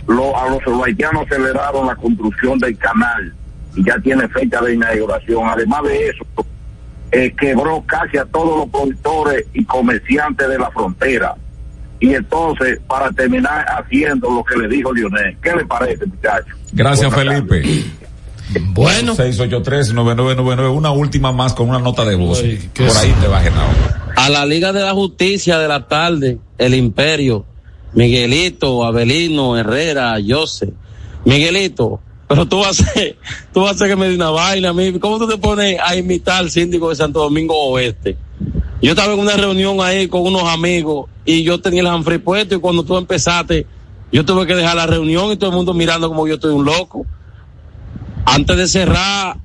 Lo- 0.07 0.35
a 0.37 0.49
los, 0.49 0.65
los 0.65 0.83
haitianos 0.83 1.25
aceleraron 1.29 1.85
la 1.87 1.95
construcción 1.95 2.57
del 2.59 2.77
canal 2.77 3.33
y 3.75 3.85
ya 3.85 3.97
tiene 3.99 4.27
fecha 4.29 4.59
de 4.61 4.73
inauguración. 4.73 5.47
Además 5.47 5.83
de 5.83 6.09
eso, 6.09 6.25
eh, 7.11 7.33
quebró 7.39 7.83
casi 7.85 8.17
a 8.17 8.25
todos 8.25 8.57
los 8.59 8.69
productores 8.69 9.45
y 9.53 9.63
comerciantes 9.65 10.47
de 10.49 10.57
la 10.57 10.71
frontera. 10.71 11.35
Y 11.99 12.15
entonces, 12.15 12.79
para 12.87 13.11
terminar 13.11 13.63
haciendo 13.69 14.29
lo 14.31 14.43
que 14.43 14.57
le 14.57 14.67
dijo 14.67 14.91
Lionel, 14.91 15.37
¿qué 15.43 15.55
le 15.55 15.65
parece, 15.65 16.05
muchachos? 16.07 16.57
Gracias, 16.73 17.13
Buenas 17.13 17.43
Felipe. 17.47 17.85
Bueno. 18.73 19.15
683-9999. 19.15 20.75
Una 20.75 20.91
última 20.91 21.31
más 21.31 21.53
con 21.53 21.69
una 21.69 21.79
nota 21.79 22.03
de 22.03 22.15
voz. 22.15 22.41
Por 22.41 22.97
ahí 22.97 23.15
te 23.21 23.27
va 23.27 23.39
Genao. 23.39 23.69
A 24.17 24.29
la 24.29 24.45
Liga 24.45 24.73
de 24.73 24.81
la 24.81 24.91
Justicia 24.91 25.57
de 25.57 25.69
la 25.69 25.87
tarde, 25.87 26.37
el 26.57 26.75
Imperio, 26.75 27.45
Miguelito, 27.93 28.83
Abelino, 28.83 29.57
Herrera, 29.57 30.17
Jose. 30.27 30.73
Miguelito, 31.23 32.01
pero 32.27 32.47
tú 32.47 32.59
vas 32.59 32.79
a 32.79 32.83
hacer, 32.83 33.17
tú 33.53 33.61
vas 33.61 33.71
a 33.71 33.75
hacer 33.75 33.89
que 33.89 33.95
me 33.95 34.09
dé 34.09 34.15
una 34.15 34.31
vaina 34.31 34.69
a 34.69 34.73
mí. 34.73 34.99
¿Cómo 34.99 35.19
tú 35.19 35.27
te 35.27 35.37
pones 35.37 35.77
a 35.83 35.95
imitar 35.95 36.39
al 36.39 36.51
síndico 36.51 36.89
de 36.89 36.95
Santo 36.95 37.19
Domingo 37.19 37.55
Oeste? 37.55 38.17
Yo 38.81 38.91
estaba 38.91 39.13
en 39.13 39.19
una 39.19 39.37
reunión 39.37 39.79
ahí 39.81 40.07
con 40.07 40.21
unos 40.21 40.43
amigos 40.43 41.09
y 41.23 41.43
yo 41.43 41.61
tenía 41.61 41.81
el 41.81 41.87
hanfrey 41.87 42.17
puesto 42.17 42.55
y 42.55 42.59
cuando 42.59 42.83
tú 42.83 42.97
empezaste, 42.97 43.67
yo 44.11 44.25
tuve 44.25 44.45
que 44.45 44.55
dejar 44.55 44.75
la 44.75 44.85
reunión 44.85 45.31
y 45.31 45.37
todo 45.37 45.49
el 45.51 45.55
mundo 45.55 45.73
mirando 45.73 46.09
como 46.09 46.27
yo 46.27 46.35
estoy 46.35 46.53
un 46.53 46.65
loco. 46.65 47.05
Antes 48.25 48.57
de 48.57 48.67
cerrar, 48.67 49.37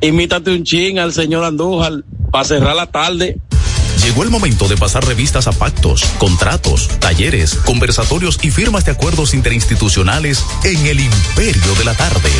imítate 0.00 0.52
un 0.52 0.64
ching 0.64 0.98
al 0.98 1.12
señor 1.12 1.44
Andújar 1.44 2.04
para 2.30 2.44
cerrar 2.44 2.76
la 2.76 2.86
tarde. 2.86 3.40
Llegó 4.04 4.22
el 4.22 4.30
momento 4.30 4.66
de 4.66 4.76
pasar 4.76 5.04
revistas 5.06 5.46
a 5.46 5.52
pactos, 5.52 6.04
contratos, 6.18 6.88
talleres, 7.00 7.54
conversatorios 7.54 8.38
y 8.42 8.50
firmas 8.50 8.84
de 8.84 8.92
acuerdos 8.92 9.34
interinstitucionales 9.34 10.44
en 10.64 10.86
el 10.86 11.00
imperio 11.00 11.74
de 11.78 11.84
la 11.84 11.94
tarde. 11.94 12.30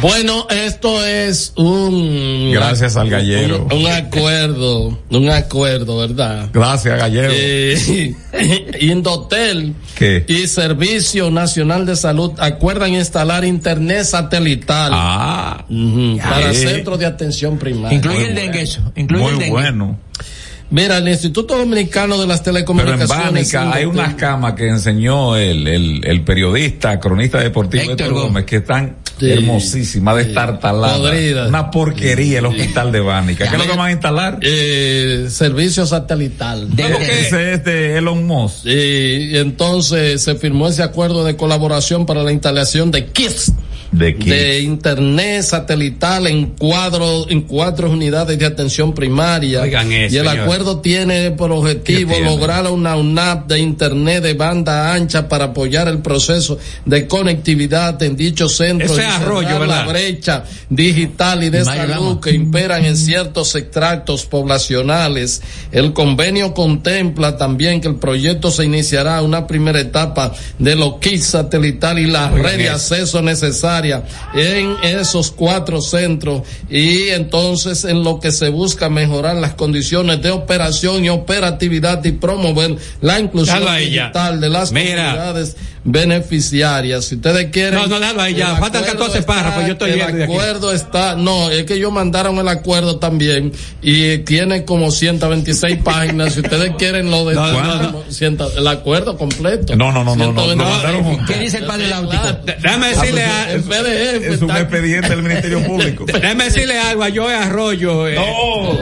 Bueno, 0.00 0.46
esto 0.48 1.04
es 1.04 1.52
un... 1.56 2.50
Gracias 2.52 2.96
al 2.96 3.10
gallero. 3.10 3.66
Un, 3.70 3.80
un 3.80 3.86
acuerdo, 3.86 4.98
un 5.10 5.28
acuerdo, 5.28 5.98
¿verdad? 5.98 6.48
Gracias, 6.54 6.98
gallero. 6.98 7.28
Eh, 7.34 8.14
Indotel 8.80 9.74
¿Qué? 9.94 10.24
y 10.26 10.46
Servicio 10.46 11.30
Nacional 11.30 11.84
de 11.84 11.96
Salud 11.96 12.32
acuerdan 12.38 12.94
instalar 12.94 13.44
internet 13.44 14.04
satelital 14.04 14.90
Ah, 14.94 15.66
para 16.22 16.50
eh. 16.50 16.54
centros 16.54 16.98
de 16.98 17.04
atención 17.04 17.58
primaria. 17.58 17.98
Incluye 17.98 18.28
el 18.28 18.34
dengue 18.34 18.62
eso. 18.62 18.80
Incluye 18.96 19.24
el 19.24 19.30
Muy 19.32 19.38
dengue. 19.38 19.50
bueno. 19.50 19.98
Mira, 20.70 20.98
el 20.98 21.08
Instituto 21.08 21.58
Dominicano 21.58 22.16
de 22.16 22.26
las 22.28 22.40
Pero 22.42 22.56
en 22.58 22.64
Telecomunicaciones. 22.64 23.52
Bánica 23.52 23.72
hay 23.74 23.84
unas 23.84 24.14
camas 24.14 24.54
que 24.54 24.68
enseñó 24.68 25.36
el, 25.36 25.66
el, 25.66 26.00
el 26.06 26.22
periodista, 26.22 26.98
cronista 27.00 27.38
deportivo 27.40 27.90
Héctor 27.90 28.12
Gómez, 28.14 28.44
que 28.44 28.56
están 28.56 28.96
hermosísimas, 29.20 30.16
destartaladas. 30.16 30.98
Podridas. 30.98 31.48
Una 31.48 31.70
porquería 31.70 32.38
el 32.38 32.46
hospital 32.46 32.92
de 32.92 33.00
Bánica. 33.00 33.48
¿Qué 33.48 33.56
es 33.56 33.58
lo 33.58 33.70
que 33.70 33.76
van 33.76 33.88
a 33.88 33.92
instalar? 33.92 34.38
Eh, 34.42 35.26
servicio 35.30 35.86
satelital. 35.86 36.68
Ese 36.76 37.54
es 37.54 37.64
de 37.64 37.98
Elon 37.98 38.26
Musk. 38.26 38.66
Y 38.66 39.36
entonces 39.36 40.22
se 40.22 40.34
firmó 40.36 40.68
ese 40.68 40.82
acuerdo 40.82 41.24
de 41.24 41.36
colaboración 41.36 42.06
para 42.06 42.22
la 42.22 42.32
instalación 42.32 42.90
de 42.90 43.06
KISS. 43.06 43.52
De, 43.92 44.12
de 44.12 44.60
internet 44.60 45.42
satelital 45.42 46.28
en 46.28 46.46
cuadro, 46.50 47.28
en 47.28 47.40
cuatro 47.40 47.90
unidades 47.90 48.38
de 48.38 48.46
atención 48.46 48.94
primaria. 48.94 49.62
Oigan 49.62 49.90
eso, 49.90 50.14
y 50.14 50.18
el 50.18 50.26
señor. 50.28 50.44
acuerdo 50.44 50.78
tiene 50.78 51.32
por 51.32 51.50
objetivo 51.50 52.14
lograr 52.20 52.66
una 52.68 52.94
UNAP 52.94 53.48
de 53.48 53.58
internet 53.58 54.22
de 54.22 54.34
banda 54.34 54.92
ancha 54.94 55.28
para 55.28 55.46
apoyar 55.46 55.88
el 55.88 55.98
proceso 55.98 56.56
de 56.84 57.08
conectividad 57.08 58.00
en 58.04 58.14
dicho 58.16 58.48
centro 58.48 58.92
Ese 58.92 59.02
y 59.02 59.04
arroyo, 59.06 59.48
la 59.50 59.58
¿verdad? 59.58 59.88
brecha 59.88 60.44
digital 60.68 61.42
y 61.42 61.50
de 61.50 61.64
salud 61.64 61.88
Lama. 61.88 62.20
que 62.20 62.30
imperan 62.30 62.84
en 62.84 62.96
ciertos 62.96 63.56
extractos 63.56 64.24
poblacionales. 64.24 65.42
El 65.72 65.92
convenio 65.92 66.54
contempla 66.54 67.36
también 67.36 67.80
que 67.80 67.88
el 67.88 67.96
proyecto 67.96 68.52
se 68.52 68.64
iniciará 68.64 69.20
una 69.22 69.48
primera 69.48 69.80
etapa 69.80 70.32
de 70.60 70.76
lo 70.76 71.00
kits 71.00 71.26
satelital 71.26 71.98
y 71.98 72.06
la 72.06 72.30
Oigan 72.30 72.42
red 72.44 72.56
de 72.56 72.64
eso. 72.66 72.74
acceso 72.74 73.22
necesaria 73.22 73.79
en 73.84 74.76
esos 74.82 75.30
cuatro 75.30 75.80
centros 75.80 76.42
y 76.68 77.08
entonces 77.08 77.84
en 77.84 78.02
lo 78.02 78.20
que 78.20 78.32
se 78.32 78.48
busca 78.48 78.88
mejorar 78.88 79.36
las 79.36 79.54
condiciones 79.54 80.22
de 80.22 80.30
operación 80.30 81.04
y 81.04 81.08
operatividad 81.08 82.04
y 82.04 82.12
promover 82.12 82.76
la 83.00 83.20
inclusión 83.20 83.62
digital 83.78 84.40
de 84.40 84.48
las 84.48 84.72
Mira. 84.72 85.04
comunidades 85.04 85.56
beneficiarias. 85.84 87.04
Si 87.06 87.14
ustedes 87.16 87.50
quieren. 87.50 87.74
No, 87.74 87.86
no, 87.86 88.00
déjalo 88.00 88.22
ahí 88.22 88.34
ya. 88.34 88.56
Faltan 88.56 88.82
acuerdo 88.84 88.98
14 89.06 89.18
está- 89.20 89.32
párrafos, 89.34 89.66
yo 89.66 89.72
estoy 89.72 89.92
viendo 89.92 90.06
de 90.12 90.18
El 90.18 90.22
aquí. 90.24 90.32
acuerdo 90.32 90.72
está, 90.72 91.14
no, 91.16 91.50
es 91.50 91.64
que 91.64 91.74
ellos 91.74 91.92
mandaron 91.92 92.38
el 92.38 92.48
acuerdo 92.48 92.98
también 92.98 93.52
y 93.82 94.18
tiene 94.18 94.64
como 94.64 94.90
126 94.90 95.78
páginas. 95.84 96.34
Si 96.34 96.40
ustedes 96.40 96.72
quieren 96.76 97.10
lo 97.10 97.24
de 97.26 97.34
No, 97.34 97.50
no, 97.52 97.82
no. 97.92 98.04
ciento- 98.10 98.50
el 98.56 98.66
acuerdo 98.66 99.16
completo. 99.16 99.74
No, 99.76 99.92
no, 99.92 100.04
no, 100.04 100.16
no, 100.16 100.32
no, 100.32 100.42
126. 100.44 100.56
lo 100.58 100.64
mandaron 100.64 101.04
junto. 101.04 101.32
¿Qué 101.32 101.38
dice 101.40 101.58
el 101.58 101.64
padre 101.64 101.88
Láutico? 101.88 102.22
Déjame 102.44 102.88
decirle 102.88 103.24
Ah, 103.24 103.44
a, 103.44 103.52
El 103.52 103.62
PDF 103.62 104.34
Es 104.34 104.42
un 104.42 104.50
expediente 104.50 105.08
del 105.10 105.22
Ministerio 105.22 105.62
Público. 105.66 106.04
déjame 106.06 106.44
decirle 106.44 106.78
algo 106.78 107.04
a 107.04 107.08
Joe 107.14 107.34
Arroyo. 107.34 108.08
eh. 108.08 108.14
No, 108.16 108.78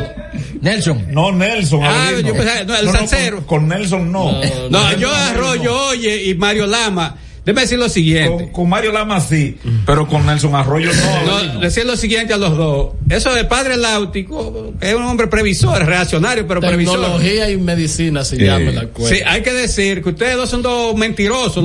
Nelson. 0.61 1.07
no 1.11 1.33
Nelson. 1.33 1.81
Ah, 1.85 2.11
yo 2.25 2.33
pensaba- 2.35 2.65
no, 2.65 2.77
el 2.77 2.87
con- 2.87 2.95
salsero. 2.97 3.47
con, 3.47 3.69
Nelson 3.69 4.11
no. 4.13 4.41
No, 4.71 4.79
Joe 5.01 5.15
Arroyo, 5.15 5.77
oye, 5.89 6.25
y 6.25 6.35
Mario 6.35 6.67
Lama. 6.67 7.17
Déjame 7.45 7.63
decir 7.63 7.79
lo 7.79 7.89
siguiente. 7.89 8.45
Con, 8.45 8.53
con 8.53 8.69
Mario 8.69 8.93
Lama 8.93 9.21
sí, 9.23 9.57
pero 9.87 10.07
con 10.07 10.27
Nelson 10.27 10.55
Arroyo 10.55 10.91
no. 10.93 11.45
No, 11.55 11.61
decir 11.61 11.87
lo 11.87 11.97
siguiente 11.97 12.35
a 12.35 12.37
los 12.37 12.55
dos. 12.59 12.89
Eso 13.09 13.33
de 13.33 13.45
padre 13.47 13.79
Láutico 13.79 14.75
es 14.81 14.95
un 14.95 15.03
hombre 15.05 15.29
previsor, 15.29 15.83
reaccionario, 15.87 16.47
pero 16.47 16.61
previsor. 16.61 17.01
Tecnología 17.01 17.49
y 17.51 17.57
medicina 17.57 18.23
se 18.23 18.37
Sí. 18.37 18.45
llama 18.45 18.71
el 18.71 18.79
acuerdo. 18.79 19.15
Sí, 19.17 19.23
hay 19.27 19.41
que 19.43 19.55
decir 19.55 20.03
que 20.03 20.11
ustedes 20.11 20.37
dos 20.37 20.51
son 20.51 20.61
dos 20.61 20.95
mentirosos. 20.95 21.65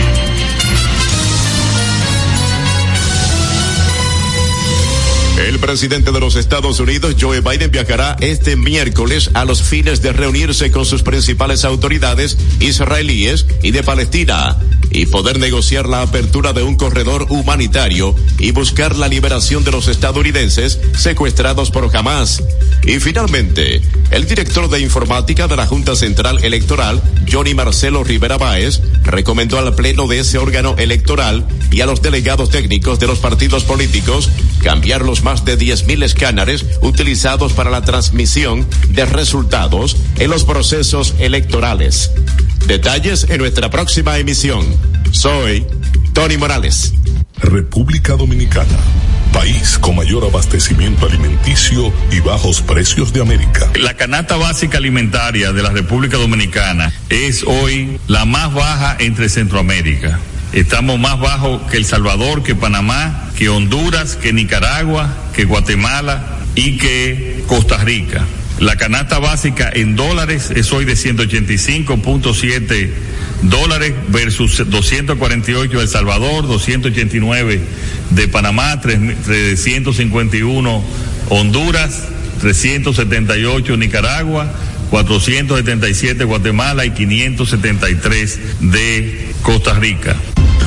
El 5.47 5.57
presidente 5.57 6.11
de 6.11 6.19
los 6.19 6.35
Estados 6.35 6.79
Unidos, 6.79 7.15
Joe 7.19 7.41
Biden, 7.41 7.71
viajará 7.71 8.15
este 8.21 8.55
miércoles 8.55 9.31
a 9.33 9.43
los 9.43 9.63
fines 9.63 10.01
de 10.01 10.13
reunirse 10.13 10.71
con 10.71 10.85
sus 10.85 11.01
principales 11.01 11.65
autoridades 11.65 12.37
israelíes 12.59 13.47
y 13.63 13.71
de 13.71 13.81
Palestina 13.81 14.59
y 14.91 15.07
poder 15.07 15.39
negociar 15.39 15.87
la 15.87 16.03
apertura 16.03 16.53
de 16.53 16.63
un 16.63 16.75
corredor 16.75 17.25
humanitario 17.29 18.15
y 18.37 18.51
buscar 18.51 18.95
la 18.95 19.07
liberación 19.07 19.63
de 19.63 19.71
los 19.71 19.87
estadounidenses 19.87 20.79
secuestrados 20.95 21.71
por 21.71 21.95
Hamas. 21.95 22.43
Y 22.83 22.99
finalmente, 22.99 23.81
el 24.11 24.27
director 24.27 24.69
de 24.69 24.81
informática 24.81 25.47
de 25.47 25.55
la 25.55 25.65
Junta 25.65 25.95
Central 25.95 26.43
Electoral, 26.43 27.01
Johnny 27.31 27.53
Marcelo 27.53 28.03
Rivera 28.03 28.37
Báez, 28.37 28.81
recomendó 29.03 29.57
al 29.57 29.73
pleno 29.75 30.07
de 30.07 30.19
ese 30.19 30.37
órgano 30.37 30.75
electoral 30.77 31.47
y 31.71 31.81
a 31.81 31.85
los 31.85 32.01
delegados 32.01 32.49
técnicos 32.49 32.99
de 32.99 33.07
los 33.07 33.19
partidos 33.19 33.63
políticos 33.63 34.29
cambiar 34.61 35.01
los 35.01 35.23
más 35.23 35.43
de 35.45 35.57
10.000 35.57 36.03
escáneres 36.03 36.65
utilizados 36.81 37.53
para 37.53 37.69
la 37.69 37.81
transmisión 37.81 38.67
de 38.89 39.05
resultados 39.05 39.97
en 40.17 40.29
los 40.29 40.43
procesos 40.43 41.15
electorales. 41.19 42.11
Detalles 42.67 43.27
en 43.29 43.39
nuestra 43.39 43.69
próxima 43.69 44.17
emisión. 44.17 44.65
Soy 45.11 45.65
Tony 46.13 46.37
Morales. 46.37 46.93
República 47.41 48.15
Dominicana, 48.15 48.77
país 49.33 49.79
con 49.79 49.95
mayor 49.95 50.23
abastecimiento 50.25 51.07
alimenticio 51.07 51.91
y 52.11 52.19
bajos 52.19 52.61
precios 52.61 53.13
de 53.13 53.21
América. 53.21 53.67
La 53.75 53.95
canasta 53.95 54.37
básica 54.37 54.77
alimentaria 54.77 55.51
de 55.51 55.63
la 55.63 55.71
República 55.71 56.17
Dominicana 56.17 56.93
es 57.09 57.43
hoy 57.43 57.99
la 58.07 58.25
más 58.25 58.53
baja 58.53 58.95
entre 58.99 59.27
Centroamérica. 59.27 60.19
Estamos 60.53 60.99
más 60.99 61.19
bajos 61.19 61.61
que 61.71 61.77
El 61.77 61.85
Salvador, 61.85 62.43
que 62.43 62.55
Panamá, 62.55 63.29
que 63.37 63.47
Honduras, 63.47 64.17
que 64.17 64.33
Nicaragua, 64.33 65.07
que 65.33 65.45
Guatemala 65.45 66.39
y 66.55 66.77
que 66.77 67.45
Costa 67.47 67.77
Rica. 67.77 68.25
La 68.59 68.75
canasta 68.75 69.17
básica 69.17 69.71
en 69.73 69.95
dólares 69.95 70.51
es 70.53 70.73
hoy 70.73 70.83
de 70.85 70.93
185.7 70.93 72.89
dólares 73.43 73.93
versus 74.09 74.69
248 74.69 75.77
de 75.77 75.83
El 75.83 75.89
Salvador, 75.89 76.45
289 76.45 77.61
de 78.09 78.27
Panamá, 78.27 78.81
351 78.81 80.83
Honduras, 81.29 82.09
378 82.41 83.77
Nicaragua, 83.77 84.51
477 84.91 86.25
Guatemala 86.25 86.85
y 86.85 86.91
573 86.91 88.39
de 88.59 89.33
Costa 89.41 89.73
Rica. 89.73 90.17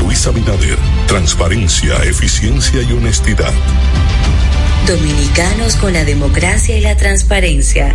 Luis 0.01 0.27
Abinader, 0.27 0.79
transparencia, 1.07 2.03
eficiencia 2.05 2.81
y 2.83 2.93
honestidad. 2.95 3.53
Dominicanos 4.89 5.77
con 5.77 5.93
la 5.93 6.05
democracia 6.05 6.77
y 6.77 6.81
la 6.81 6.97
transparencia. 6.97 7.95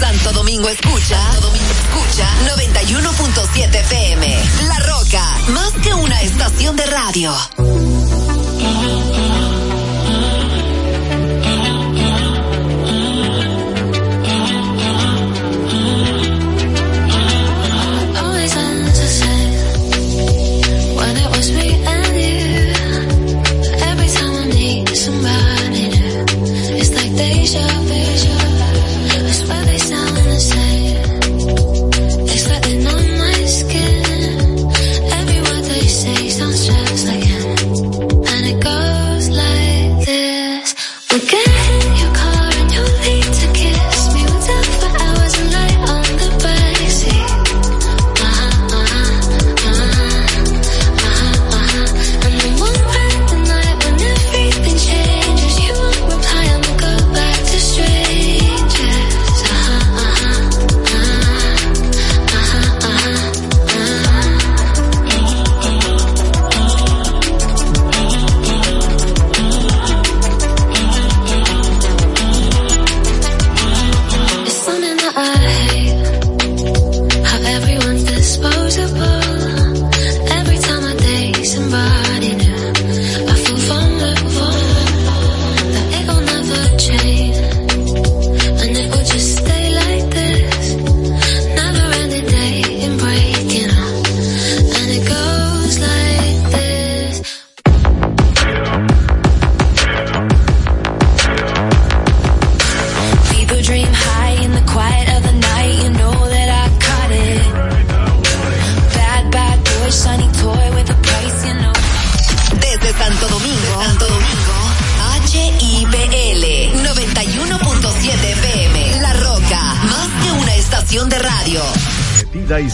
Santo 0.00 0.32
Domingo 0.32 0.68
escucha, 0.70 1.22
Santo 1.22 1.48
Domingo 1.48 1.70
escucha 1.70 2.26
91.7 2.56 3.80
FM. 3.80 4.42
La 4.66 4.78
Roca, 4.78 5.38
más 5.48 5.72
que 5.82 5.92
una 5.92 6.22
estación 6.22 6.74
de 6.74 6.86
radio. 6.86 7.34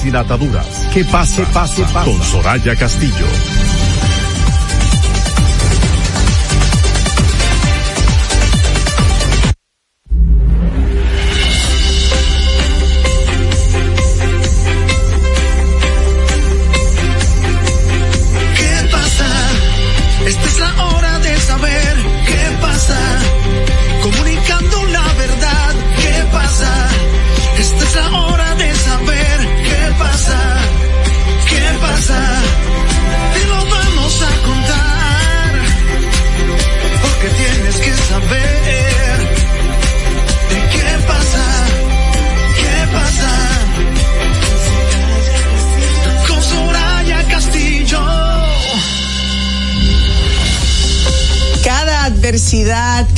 Sin 0.06 0.14
ataduras. 0.14 0.88
¿Qué 0.94 1.04
pasa? 1.04 1.42
pase, 1.52 1.82
pase. 1.92 2.04
Con 2.04 2.22
Soraya 2.22 2.76
Castillo. 2.76 3.65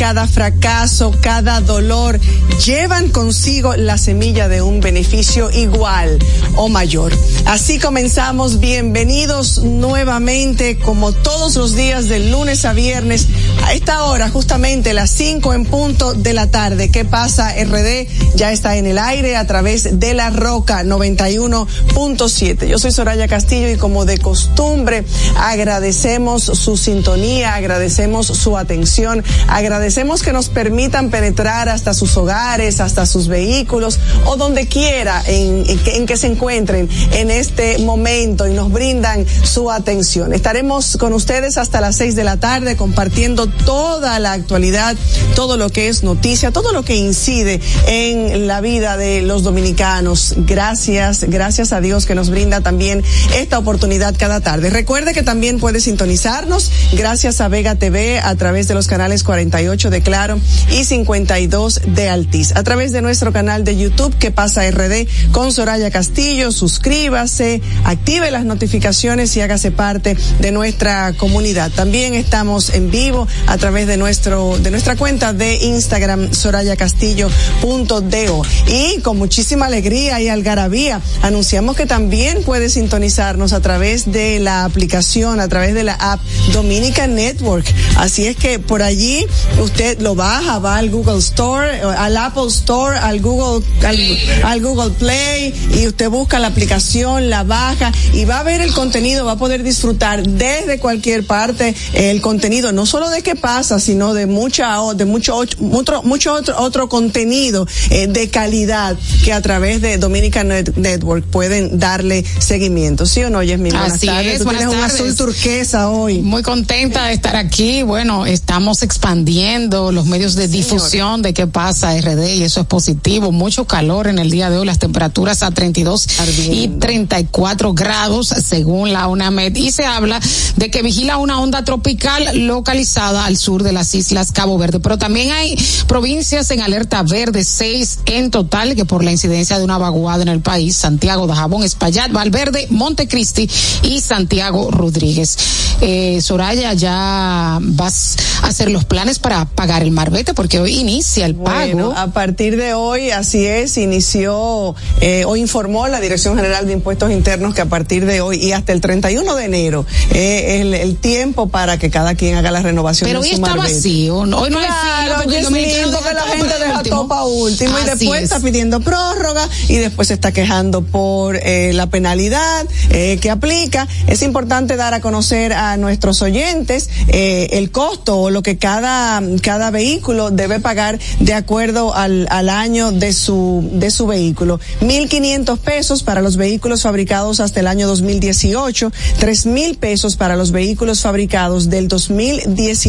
Cada 0.08 0.26
fracaso, 0.26 1.14
cada 1.20 1.60
dolor 1.60 2.18
llevan 2.64 3.10
consigo 3.10 3.76
la 3.76 3.98
semilla 3.98 4.48
de 4.48 4.62
un 4.62 4.80
beneficio 4.80 5.50
igual 5.50 6.18
o 6.56 6.70
mayor. 6.70 7.12
Así 7.44 7.78
comenzamos. 7.78 8.58
Bienvenidos 8.58 9.58
nuevamente, 9.58 10.78
como 10.78 11.12
todos 11.12 11.56
los 11.56 11.76
días, 11.76 12.08
del 12.08 12.30
lunes 12.30 12.64
a 12.64 12.72
viernes, 12.72 13.26
a 13.64 13.72
esta 13.74 14.04
hora, 14.04 14.28
justamente 14.30 14.92
las 14.92 15.10
5 15.10 15.54
en 15.54 15.64
punto 15.64 16.14
de 16.14 16.32
la 16.32 16.50
tarde. 16.50 16.90
¿Qué 16.90 17.04
pasa? 17.04 17.52
RD 17.52 18.06
ya 18.34 18.52
está 18.52 18.76
en 18.76 18.86
el 18.86 18.98
aire 18.98 19.36
a 19.36 19.46
través 19.46 19.98
de 20.00 20.14
la 20.14 20.30
Roca 20.30 20.82
91.7. 20.84 22.66
Yo 22.66 22.78
soy 22.78 22.92
Soraya 22.92 23.28
Castillo 23.28 23.70
y 23.70 23.76
como 23.76 24.04
de 24.04 24.18
costumbre 24.18 25.04
agradecemos 25.36 26.44
su 26.44 26.76
sintonía, 26.76 27.54
agradecemos 27.54 28.26
su 28.26 28.56
atención, 28.56 29.22
agradecemos 29.48 30.22
que 30.22 30.32
nos 30.32 30.48
permitan 30.48 31.10
penetrar 31.10 31.68
hasta 31.68 31.94
sus 31.94 32.16
hogares, 32.16 32.80
hasta 32.80 33.06
sus 33.06 33.28
vehículos 33.28 33.98
o 34.24 34.36
donde 34.36 34.66
quiera 34.66 35.22
en, 35.26 35.64
que, 35.80 35.96
en 35.96 36.06
que 36.06 36.16
se 36.16 36.26
encuentren 36.28 36.88
en 37.12 37.30
este 37.30 37.78
momento 37.78 38.46
y 38.46 38.52
nos 38.52 38.70
brindan 38.72 39.26
su 39.42 39.70
atención. 39.70 40.32
Estaremos 40.32 40.96
con 40.96 41.12
ustedes 41.12 41.58
hasta 41.58 41.80
las 41.80 41.96
seis 41.96 42.16
de 42.16 42.24
la 42.24 42.38
tarde 42.38 42.76
compartiendo 42.76 43.47
toda 43.48 44.18
la 44.18 44.32
actualidad, 44.32 44.96
todo 45.34 45.56
lo 45.56 45.70
que 45.70 45.88
es 45.88 46.02
noticia, 46.02 46.50
todo 46.50 46.72
lo 46.72 46.82
que 46.84 46.96
incide 46.96 47.60
en 47.86 48.46
la 48.46 48.60
vida 48.60 48.96
de 48.96 49.22
los 49.22 49.42
dominicanos. 49.42 50.34
Gracias, 50.38 51.24
gracias 51.24 51.72
a 51.72 51.80
Dios 51.80 52.06
que 52.06 52.14
nos 52.14 52.30
brinda 52.30 52.60
también 52.60 53.02
esta 53.34 53.58
oportunidad 53.58 54.14
cada 54.18 54.40
tarde. 54.40 54.70
Recuerde 54.70 55.14
que 55.14 55.22
también 55.22 55.58
puede 55.58 55.80
sintonizarnos 55.80 56.70
gracias 56.92 57.40
a 57.40 57.48
Vega 57.48 57.74
TV 57.74 58.20
a 58.20 58.34
través 58.34 58.68
de 58.68 58.74
los 58.74 58.86
canales 58.86 59.24
48 59.24 59.90
de 59.90 60.02
Claro 60.02 60.38
y 60.70 60.84
52 60.84 61.80
de 61.86 62.08
Altiz. 62.08 62.54
A 62.56 62.62
través 62.62 62.92
de 62.92 63.02
nuestro 63.02 63.32
canal 63.32 63.64
de 63.64 63.76
YouTube 63.76 64.16
que 64.16 64.30
pasa 64.30 64.68
RD 64.70 65.06
con 65.32 65.52
Soraya 65.52 65.90
Castillo, 65.90 66.52
suscríbase, 66.52 67.60
active 67.84 68.30
las 68.30 68.44
notificaciones 68.44 69.36
y 69.36 69.40
hágase 69.40 69.70
parte 69.70 70.16
de 70.40 70.52
nuestra 70.52 71.12
comunidad. 71.14 71.70
También 71.70 72.14
estamos 72.14 72.70
en 72.70 72.90
vivo 72.90 73.26
a 73.46 73.58
través 73.58 73.86
de 73.86 73.96
nuestro 73.96 74.58
de 74.58 74.70
nuestra 74.70 74.96
cuenta 74.96 75.32
de 75.32 75.56
Instagram 75.56 76.32
sorayacastillo.do 76.32 78.42
y 78.66 79.00
con 79.00 79.18
muchísima 79.18 79.66
alegría 79.66 80.20
y 80.20 80.28
algarabía 80.28 81.00
anunciamos 81.22 81.76
que 81.76 81.86
también 81.86 82.42
puede 82.42 82.68
sintonizarnos 82.68 83.52
a 83.52 83.60
través 83.60 84.10
de 84.10 84.38
la 84.38 84.64
aplicación, 84.64 85.40
a 85.40 85.48
través 85.48 85.74
de 85.74 85.84
la 85.84 85.94
app 85.94 86.20
Dominica 86.52 87.06
Network. 87.06 87.64
Así 87.96 88.26
es 88.26 88.36
que 88.36 88.58
por 88.58 88.82
allí 88.82 89.26
usted 89.62 90.00
lo 90.00 90.14
baja, 90.14 90.58
va 90.58 90.76
al 90.76 90.90
Google 90.90 91.18
Store, 91.18 91.78
eh, 91.78 91.82
al 91.82 92.16
Apple 92.16 92.48
Store, 92.48 92.98
al 92.98 93.20
Google, 93.20 93.64
al, 93.86 93.98
al 94.44 94.60
Google 94.60 94.90
Play 94.90 95.54
y 95.74 95.86
usted 95.86 96.08
busca 96.08 96.38
la 96.38 96.48
aplicación, 96.48 97.30
la 97.30 97.44
baja 97.44 97.92
y 98.12 98.24
va 98.24 98.40
a 98.40 98.42
ver 98.42 98.60
el 98.60 98.72
contenido, 98.72 99.24
va 99.24 99.32
a 99.32 99.38
poder 99.38 99.62
disfrutar 99.62 100.26
desde 100.26 100.78
cualquier 100.78 101.26
parte 101.26 101.74
el 101.92 102.20
contenido, 102.20 102.72
no 102.72 102.86
solo 102.86 103.10
de 103.10 103.22
qué 103.28 103.36
pasa, 103.36 103.78
sino 103.78 104.14
de 104.14 104.24
mucha, 104.24 104.78
de 104.94 105.04
mucho, 105.04 105.38
mucho, 105.58 106.02
mucho 106.02 106.32
otro, 106.32 106.58
otro 106.60 106.88
contenido 106.88 107.66
eh, 107.90 108.06
de 108.06 108.30
calidad 108.30 108.96
que 109.22 109.34
a 109.34 109.42
través 109.42 109.82
de 109.82 109.98
Dominican 109.98 110.48
Net- 110.48 110.74
Network 110.76 111.26
pueden 111.26 111.78
darle 111.78 112.24
seguimiento. 112.38 113.04
¿Sí 113.04 113.22
o 113.24 113.28
no, 113.28 113.42
Yasmin? 113.42 113.72
Buenas 113.72 114.00
tardes. 114.00 114.32
es, 114.32 114.38
Tú 114.38 114.44
buenas 114.44 114.62
tienes 114.62 114.74
un 114.76 114.80
tardes. 114.80 115.00
azul 115.00 115.14
turquesa 115.14 115.90
hoy. 115.90 116.22
Muy 116.22 116.42
contenta 116.42 117.04
de 117.08 117.12
estar 117.12 117.36
aquí. 117.36 117.82
Bueno, 117.82 118.24
estamos 118.24 118.82
expandiendo 118.82 119.92
los 119.92 120.06
medios 120.06 120.34
de 120.34 120.48
difusión 120.48 121.20
de 121.20 121.34
qué 121.34 121.46
pasa 121.46 121.94
RD 122.00 122.34
y 122.36 122.44
eso 122.44 122.62
es 122.62 122.66
positivo. 122.66 123.30
Mucho 123.30 123.66
calor 123.66 124.06
en 124.06 124.18
el 124.18 124.30
día 124.30 124.48
de 124.48 124.56
hoy, 124.56 124.64
las 124.66 124.78
temperaturas 124.78 125.42
a 125.42 125.50
32 125.50 126.06
y 126.50 126.68
34 126.68 127.74
grados 127.74 128.28
según 128.28 128.94
la 128.94 129.06
UNAMED 129.06 129.54
y 129.56 129.70
se 129.70 129.84
habla 129.84 130.18
de 130.56 130.70
que 130.70 130.80
vigila 130.80 131.18
una 131.18 131.40
onda 131.42 131.62
tropical 131.62 132.46
localizada 132.46 133.17
al 133.18 133.36
sur 133.36 133.62
de 133.62 133.72
las 133.72 133.94
islas 133.94 134.32
Cabo 134.32 134.58
Verde, 134.58 134.80
pero 134.80 134.98
también 134.98 135.30
hay 135.30 135.56
provincias 135.86 136.50
en 136.50 136.60
alerta 136.60 137.02
verde, 137.02 137.44
seis 137.44 138.00
en 138.06 138.30
total 138.30 138.74
que 138.74 138.84
por 138.84 139.04
la 139.04 139.10
incidencia 139.10 139.58
de 139.58 139.64
una 139.64 139.78
vaguada 139.78 140.22
en 140.22 140.28
el 140.28 140.40
país, 140.40 140.76
Santiago, 140.76 141.26
Dajabón, 141.26 141.62
Espaillat, 141.62 142.12
Valverde, 142.12 142.66
Montecristi 142.70 143.48
y 143.82 144.00
Santiago 144.00 144.70
Rodríguez. 144.70 145.36
Eh, 145.80 146.20
Soraya, 146.20 146.72
ya 146.72 147.58
vas 147.60 148.16
a 148.42 148.48
hacer 148.48 148.70
los 148.70 148.84
planes 148.84 149.18
para 149.18 149.44
pagar 149.44 149.82
el 149.82 149.92
marbete 149.92 150.34
porque 150.34 150.58
hoy 150.58 150.78
inicia 150.78 151.26
el 151.26 151.34
pago. 151.34 151.72
Bueno, 151.72 151.94
a 151.96 152.08
partir 152.08 152.56
de 152.56 152.74
hoy, 152.74 153.10
así 153.10 153.46
es, 153.46 153.78
inició 153.78 154.74
eh, 155.00 155.24
o 155.24 155.36
informó 155.36 155.86
la 155.88 156.00
Dirección 156.00 156.36
General 156.36 156.66
de 156.66 156.72
Impuestos 156.72 157.12
Internos 157.12 157.54
que 157.54 157.60
a 157.60 157.66
partir 157.66 158.06
de 158.06 158.20
hoy 158.20 158.38
y 158.38 158.52
hasta 158.52 158.72
el 158.72 158.80
31 158.80 159.34
de 159.36 159.44
enero 159.44 159.86
eh, 160.10 160.56
es 160.56 160.60
el, 160.62 160.74
el 160.74 160.96
tiempo 160.96 161.48
para 161.48 161.78
que 161.78 161.90
cada 161.90 162.14
quien 162.14 162.36
haga 162.36 162.50
la 162.50 162.62
renovación 162.62 163.07
Pero 163.08 163.20
hoy 163.20 163.30
está 163.30 163.54
vacío, 163.54 164.26
¿no? 164.26 164.38
hoy 164.40 164.50
no 164.50 164.58
hay 164.58 164.66
Claro, 164.66 165.30
fila 165.30 165.88
porque 165.92 166.14
la 166.14 166.22
gente 166.22 166.54
deja 166.60 166.78
último. 166.78 167.08
para 167.08 167.24
último 167.24 167.78
y 167.78 167.84
después 167.84 168.18
es. 168.18 168.24
está 168.24 168.40
pidiendo 168.40 168.80
prórroga 168.80 169.48
y 169.68 169.76
después 169.76 170.08
se 170.08 170.14
está 170.14 170.32
quejando 170.32 170.82
por 170.82 171.36
eh, 171.36 171.72
la 171.72 171.86
penalidad 171.88 172.66
eh, 172.90 173.18
que 173.20 173.30
aplica. 173.30 173.88
Es 174.06 174.22
importante 174.22 174.76
dar 174.76 174.94
a 174.94 175.00
conocer 175.00 175.52
a 175.52 175.76
nuestros 175.76 176.22
oyentes 176.22 176.88
eh, 177.08 177.48
el 177.52 177.70
costo 177.70 178.18
o 178.18 178.30
lo 178.30 178.42
que 178.42 178.58
cada, 178.58 179.22
cada 179.42 179.70
vehículo 179.70 180.30
debe 180.30 180.60
pagar 180.60 180.98
de 181.20 181.34
acuerdo 181.34 181.94
al, 181.94 182.26
al 182.30 182.48
año 182.48 182.92
de 182.92 183.12
su, 183.12 183.68
de 183.72 183.90
su 183.90 184.06
vehículo. 184.06 184.60
1.500 184.80 185.58
pesos 185.58 186.02
para 186.02 186.20
los 186.20 186.36
vehículos 186.36 186.82
fabricados 186.82 187.40
hasta 187.40 187.60
el 187.60 187.66
año 187.66 187.86
2018, 187.86 188.92
3.000 189.20 189.78
pesos 189.78 190.16
para 190.16 190.36
los 190.36 190.52
vehículos 190.52 191.00
fabricados 191.00 191.70
del 191.70 191.88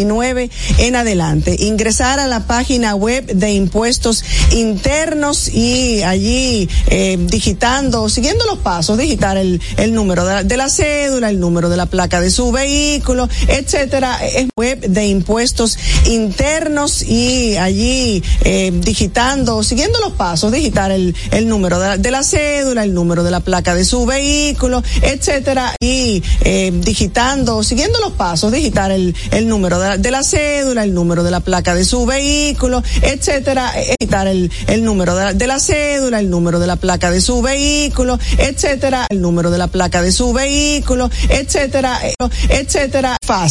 2019 0.06 0.50
en 0.80 0.96
adelante. 0.96 1.56
Ingresar 1.60 2.20
a 2.20 2.28
la 2.28 2.46
página 2.48 2.96
web 2.96 3.26
de 3.26 3.54
impuestos 3.54 4.24
internos 4.52 5.50
y 5.50 6.02
allí 6.04 6.70
eh, 6.88 7.18
digitando, 7.20 8.10
siguiendo 8.10 8.46
los 8.46 8.60
pasos, 8.60 8.98
digitar 8.98 9.38
el, 9.38 9.60
número 9.92 10.26
de 10.26 10.58
la, 10.58 10.70
cédula, 10.70 11.30
el 11.30 11.40
número 11.40 11.70
de 11.70 11.78
la 11.78 11.88
placa 11.88 12.22
de 12.22 12.32
su 12.32 12.52
vehículo, 12.52 13.28
etcétera. 13.48 14.20
Es 14.26 14.48
web 14.56 14.80
de 14.80 15.08
impuestos 15.08 15.78
internos 16.06 17.02
y 17.02 17.58
allí 17.58 18.24
eh, 18.44 18.72
digitando, 18.74 19.64
siguiendo 19.64 20.00
los 20.00 20.14
pasos, 20.14 20.52
digitar 20.52 20.92
el, 20.92 21.16
número 21.48 21.80
de 21.80 22.12
la, 22.12 22.24
cédula, 22.24 22.84
el 22.84 22.94
número 22.94 23.24
de 23.24 23.32
la 23.32 23.40
placa 23.40 23.74
de 23.74 23.86
su 23.86 24.06
vehículo, 24.06 24.84
etcétera. 25.02 25.74
Y 25.80 26.24
eh, 26.42 26.72
digitando, 26.74 27.64
siguiendo 27.64 28.00
los 28.00 28.14
pasos, 28.14 28.52
digitar 28.52 28.92
el, 28.92 29.16
el 29.32 29.48
número 29.48 29.80
de 29.80 29.89
de 29.98 30.11
la 30.11 30.24
cédula, 30.24 30.84
el 30.84 30.94
número 30.94 31.24
de 31.24 31.32
la 31.32 31.40
placa 31.40 31.74
de 31.76 31.86
su 31.86 32.06
vehículo, 32.06 32.84
etcétera. 33.02 33.72
Eh, 33.76 33.95
Digitar 33.99 34.28
el, 34.28 34.52
el 34.68 34.84
número 34.84 35.16
de 35.16 35.24
la, 35.26 35.34
de 35.34 35.48
la 35.48 35.60
cédula, 35.60 36.20
el 36.20 36.30
número 36.30 36.60
de 36.60 36.68
la 36.68 36.76
placa 36.76 37.11
de 37.11 37.22
su 37.22 37.41
vehículo, 37.41 38.20
etcétera. 38.38 39.07
El 39.10 39.22
número 39.22 39.52
de 39.52 39.57
la 39.57 39.68
placa 39.68 40.02
de 40.02 40.11
su 40.11 40.34
vehículo, 40.34 41.10
etcétera, 41.30 41.99
eh, 42.03 42.14
etcétera. 42.49 43.18
Fácil. 43.26 43.48